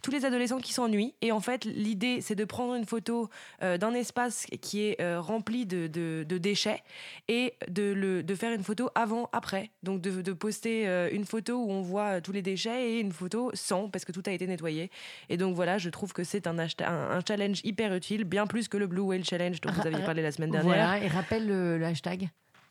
tous 0.01 0.11
les 0.11 0.25
adolescents 0.25 0.59
qui 0.59 0.73
s'ennuient. 0.73 1.13
Et 1.21 1.31
en 1.31 1.39
fait, 1.41 1.65
l'idée 1.65 2.21
c'est 2.21 2.35
de 2.35 2.45
prendre 2.45 2.75
une 2.75 2.85
photo 2.85 3.29
d'un 3.61 3.93
espace 3.93 4.45
qui 4.61 4.83
est 4.85 5.17
rempli 5.17 5.65
de, 5.65 5.87
de- 5.87 6.25
de 6.27 6.37
déchets 6.37 6.81
et 7.27 7.53
de 7.69 7.91
le 7.93 8.23
de 8.23 8.35
faire 8.35 8.53
une 8.53 8.63
photo 8.63 8.89
avant 8.95 9.29
après. 9.33 9.71
Donc 9.83 10.01
de, 10.01 10.21
de 10.21 10.33
poster 10.33 10.85
une 11.11 11.25
photo 11.25 11.57
où 11.63 11.71
on 11.71 11.81
voit 11.81 12.21
tous 12.21 12.31
les 12.31 12.36
déchets 12.41 12.91
et 12.91 12.99
une 12.99 13.11
photo 13.11 13.51
sans 13.53 13.89
parce 13.89 14.05
que 14.05 14.11
tout 14.11 14.23
a 14.25 14.31
été 14.31 14.47
nettoyé. 14.47 14.91
Et 15.29 15.37
donc 15.37 15.55
voilà, 15.55 15.77
je 15.77 15.89
trouve 15.89 16.13
que 16.13 16.23
c'est 16.23 16.47
un, 16.47 16.57
un, 16.59 16.67
un 16.85 17.19
challenge 17.27 17.61
hyper 17.63 17.93
utile, 17.93 18.23
bien 18.23 18.47
plus 18.47 18.67
que 18.67 18.77
le 18.77 18.87
Blue 18.87 19.01
Whale 19.01 19.23
Challenge 19.23 19.59
dont 19.61 19.71
vous 19.71 19.87
aviez 19.87 20.03
parlé 20.03 20.21
la 20.21 20.31
semaine 20.31 20.51
dernière. 20.51 20.75
Voilà, 20.75 21.03
et 21.03 21.07
rappelle 21.07 21.47
le, 21.47 21.77
le 21.77 21.85
hashtag. 21.85 22.29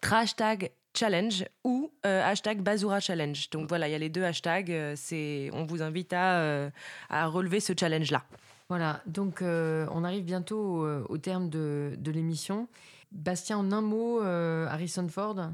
Hashtag 0.08 0.70
challenge 0.96 1.44
ou 1.64 1.90
euh, 2.06 2.22
hashtag 2.24 2.60
Bazura 2.62 3.00
challenge. 3.00 3.50
Donc 3.50 3.68
voilà, 3.68 3.88
il 3.88 3.92
y 3.92 3.94
a 3.94 3.98
les 3.98 4.08
deux 4.08 4.24
hashtags. 4.24 4.70
euh, 4.70 4.94
c'est, 4.96 5.50
on 5.52 5.66
vous 5.66 5.82
invite 5.82 6.12
à, 6.12 6.38
euh, 6.38 6.70
à 7.10 7.26
relever 7.26 7.60
ce 7.60 7.72
challenge-là. 7.78 8.22
Voilà, 8.68 9.02
donc 9.06 9.42
euh, 9.42 9.86
on 9.92 10.04
arrive 10.04 10.24
bientôt 10.24 10.86
au 10.86 11.18
terme 11.18 11.48
de, 11.50 11.94
de 11.98 12.10
l'émission. 12.10 12.68
Bastien, 13.12 13.58
en 13.58 13.72
un 13.72 13.80
mot, 13.80 14.20
Harrison 14.20 15.06
Ford 15.08 15.50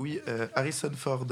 Oui, 0.00 0.20
euh, 0.26 0.48
Harrison 0.54 0.90
Ford. 0.92 1.26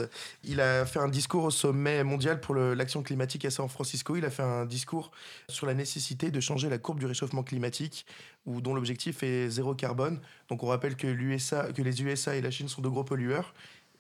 Il 0.45 0.61
a 0.61 0.87
fait 0.87 1.01
un 1.01 1.09
discours 1.09 1.43
au 1.43 1.51
sommet 1.51 2.05
mondial 2.05 2.41
pour 2.41 2.55
l'action 2.55 3.03
climatique 3.03 3.45
à 3.45 3.51
San 3.51 3.69
Francisco. 3.69 4.15
Il 4.15 4.25
a 4.25 4.31
fait 4.31 4.45
un 4.45 4.65
discours 4.67 5.11
sur 5.49 5.67
la 5.67 5.75
nécessité 5.75 6.31
de 6.31 6.39
changer 6.39 6.69
la 6.69 6.79
courbe 6.79 7.01
du 7.01 7.07
réchauffement 7.07 7.43
climatique, 7.43 8.07
où, 8.47 8.61
dont 8.61 8.73
l'objectif 8.73 9.25
est 9.25 9.51
zéro 9.51 9.75
carbone. 9.75 10.21
Donc 10.49 10.63
on 10.63 10.69
rappelle 10.69 10.95
que 10.95 11.09
les 11.09 12.03
USA 12.03 12.37
et 12.37 12.41
la 12.41 12.51
Chine 12.53 12.69
sont 12.69 12.83
de 12.83 12.89
gros 12.89 13.03
pollueurs 13.03 13.53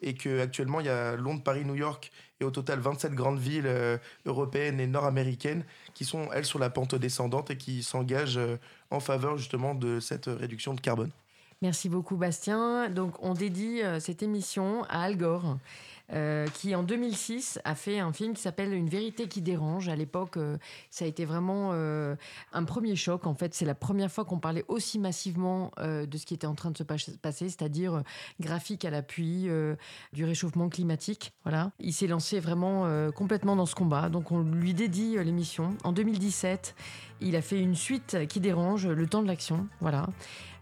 et 0.02 0.14
qu'actuellement 0.14 0.80
il 0.80 0.86
y 0.86 0.90
a 0.90 1.16
Londres, 1.16 1.42
Paris, 1.42 1.64
New 1.64 1.76
York 1.76 2.12
et 2.40 2.44
au 2.44 2.50
total 2.50 2.80
27 2.80 3.14
grandes 3.14 3.38
villes 3.38 3.66
euh, 3.66 3.98
européennes 4.26 4.80
et 4.80 4.86
nord-américaines 4.86 5.64
qui 5.94 6.04
sont, 6.04 6.30
elles, 6.32 6.44
sur 6.44 6.58
la 6.58 6.70
pente 6.70 6.94
descendante 6.94 7.50
et 7.50 7.56
qui 7.56 7.82
s'engagent 7.82 8.38
euh, 8.38 8.56
en 8.90 9.00
faveur 9.00 9.36
justement 9.36 9.74
de 9.74 10.00
cette 10.00 10.26
réduction 10.26 10.74
de 10.74 10.80
carbone. 10.80 11.10
Merci 11.62 11.88
beaucoup 11.88 12.16
Bastien. 12.16 12.90
Donc 12.90 13.14
on 13.22 13.34
dédie 13.34 13.82
euh, 13.82 14.00
cette 14.00 14.22
émission 14.24 14.82
à 14.90 15.02
Al 15.02 15.16
Gore, 15.16 15.58
euh, 16.12 16.48
qui 16.54 16.74
en 16.74 16.82
2006 16.82 17.60
a 17.64 17.76
fait 17.76 18.00
un 18.00 18.12
film 18.12 18.34
qui 18.34 18.42
s'appelle 18.42 18.74
Une 18.74 18.88
vérité 18.88 19.28
qui 19.28 19.42
dérange. 19.42 19.88
À 19.88 19.94
l'époque, 19.94 20.38
euh, 20.38 20.58
ça 20.90 21.04
a 21.04 21.08
été 21.08 21.24
vraiment 21.24 21.72
un 21.72 22.64
premier 22.64 22.96
choc. 22.96 23.28
En 23.28 23.34
fait, 23.34 23.54
c'est 23.54 23.64
la 23.64 23.76
première 23.76 24.10
fois 24.10 24.24
qu'on 24.24 24.40
parlait 24.40 24.64
aussi 24.66 24.98
massivement 24.98 25.70
de 25.78 26.16
ce 26.18 26.26
qui 26.26 26.34
était 26.34 26.48
en 26.48 26.54
train 26.56 26.72
de 26.72 26.78
se 26.78 26.82
pas- 26.82 26.96
passer, 27.22 27.48
c'est-à-dire 27.48 28.02
graphique 28.40 28.84
à 28.84 28.90
l'appui 28.90 29.48
du 30.12 30.24
réchauffement 30.24 30.68
climatique. 30.68 31.32
Voilà. 31.44 31.70
Il 31.78 31.92
s'est 31.92 32.08
lancé 32.08 32.40
vraiment 32.40 32.86
complètement 33.12 33.54
dans 33.54 33.66
ce 33.66 33.76
combat. 33.76 34.08
Donc 34.08 34.32
on 34.32 34.42
lui 34.42 34.74
dédie 34.74 35.16
l'émission. 35.22 35.76
En 35.84 35.92
2017, 35.92 36.74
il 37.20 37.36
a 37.36 37.42
fait 37.42 37.60
une 37.60 37.76
suite 37.76 38.26
qui 38.28 38.40
dérange, 38.40 38.86
Le 38.88 39.06
temps 39.06 39.22
de 39.22 39.28
l'action. 39.28 39.68
Voilà. 39.80 40.08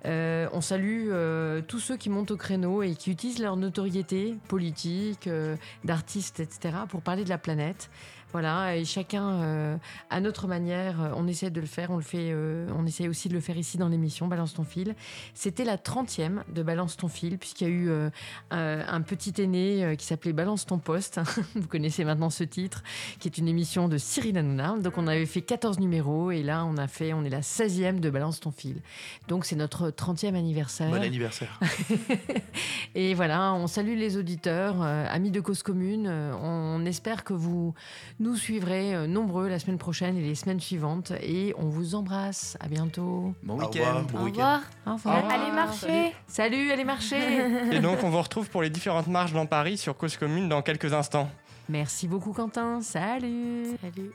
Euh, 0.07 0.49
on 0.53 0.61
salue 0.61 1.09
euh, 1.11 1.61
tous 1.67 1.79
ceux 1.79 1.97
qui 1.97 2.09
montent 2.09 2.31
au 2.31 2.37
créneau 2.37 2.83
et 2.83 2.95
qui 2.95 3.11
utilisent 3.11 3.39
leur 3.39 3.57
notoriété 3.57 4.37
politique, 4.49 5.27
euh, 5.27 5.57
d'artistes, 5.85 6.41
etc., 6.41 6.75
pour 6.89 7.03
parler 7.03 7.25
de 7.25 7.29
la 7.29 7.39
planète. 7.39 7.91
Voilà, 8.33 8.77
et 8.77 8.85
chacun 8.85 9.29
euh, 9.43 9.77
à 10.09 10.21
notre 10.21 10.47
manière, 10.47 11.01
euh, 11.01 11.13
on 11.17 11.27
essaie 11.27 11.51
de 11.51 11.61
le 11.61 11.67
faire, 11.67 11.91
on 11.91 11.97
le 11.97 12.03
fait, 12.03 12.31
euh, 12.33 12.69
on 12.77 12.87
essaie 12.87 13.09
aussi 13.09 13.29
de 13.29 13.35
le 13.35 13.41
faire 13.41 13.57
ici 13.57 13.77
dans 13.77 13.89
l'émission 13.89 14.29
Balance 14.29 14.55
ton 14.55 14.65
fil. 14.65 14.95
C'était 15.35 15.65
la 15.65 15.77
30e 15.77 16.43
de 16.53 16.63
Balance 16.63 16.97
ton 16.97 17.09
fil, 17.09 17.39
puisqu'il 17.39 17.65
y 17.65 17.71
a 17.71 17.75
eu 17.75 17.89
euh, 17.91 18.11
un, 18.51 19.01
petit 19.03 19.41
aîné 19.41 19.97
qui 19.99 20.07
s'appelait 20.07 20.33
Balance 20.33 20.67
ton 20.67 20.79
poste. 20.79 21.21
Vous 21.55 21.67
connaissez 21.67 22.05
maintenant 22.05 22.31
ce 22.31 22.45
titre, 22.45 22.83
qui 23.19 23.29
est 23.29 23.39
une 23.39 23.49
émission 23.49 23.89
de 23.89 23.99
Cyril 23.99 24.39
Hanouna. 24.39 24.77
Donc 24.79 24.99
on 24.99 25.07
avait 25.07 25.27
fait 25.27 25.43
14 25.43 25.81
numéros 25.81 26.31
et 26.31 26.43
là 26.43 26.65
on 26.65 26.77
a 26.77 26.87
fait, 26.87 27.13
on 27.13 27.25
est 27.25 27.31
la 27.31 27.41
16e 27.41 27.99
de 28.01 28.11
Balance 28.11 28.41
ton 28.41 28.53
fil. 28.53 28.77
Donc 29.29 29.45
c'est 29.45 29.57
notre 29.57 29.91
30e 29.91 30.35
anniversaire. 30.35 30.91
Bon 30.91 31.03
anniversaire. 31.03 31.59
Et 32.95 33.15
voilà, 33.15 33.55
on 33.55 33.67
salue 33.67 33.97
les 33.97 34.17
auditeurs, 34.17 34.83
amis 34.83 35.31
de 35.31 35.41
cause 35.41 35.63
commune. 35.63 36.09
On 36.09 36.85
espère 36.85 37.25
que 37.25 37.33
vous 37.33 37.75
nous 38.21 38.37
suivrez 38.37 38.95
euh, 38.95 39.07
nombreux 39.07 39.49
la 39.49 39.59
semaine 39.59 39.79
prochaine 39.79 40.17
et 40.17 40.21
les 40.21 40.35
semaines 40.35 40.61
suivantes. 40.61 41.13
Et 41.23 41.55
on 41.59 41.69
vous 41.69 41.95
embrasse. 41.95 42.57
À 42.61 42.69
bientôt. 42.69 43.35
Bon 43.43 43.59
Au 43.59 43.63
Au 43.63 43.67
week-end. 43.67 44.61
Au 44.87 44.93
revoir. 44.93 45.25
Allez 45.29 45.51
marcher. 45.51 46.15
Salut, 46.27 46.71
allez 46.71 46.85
marcher. 46.85 47.17
Et 47.73 47.81
donc, 47.81 48.05
on 48.05 48.11
vous 48.11 48.21
retrouve 48.23 48.49
pour 48.51 48.63
les 48.63 48.71
différentes 48.71 49.07
marches 49.09 49.33
dans 49.33 49.47
Paris 49.47 49.79
sur 49.79 49.97
Cause 49.97 50.17
Commune 50.17 50.49
dans 50.49 50.63
quelques 50.63 50.93
instants. 50.93 51.31
Merci 51.69 52.07
beaucoup, 52.07 52.33
Quentin. 52.33 52.81
Salut. 52.83 53.67
Salut. 53.81 54.13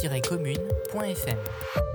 Toutes 0.00 1.87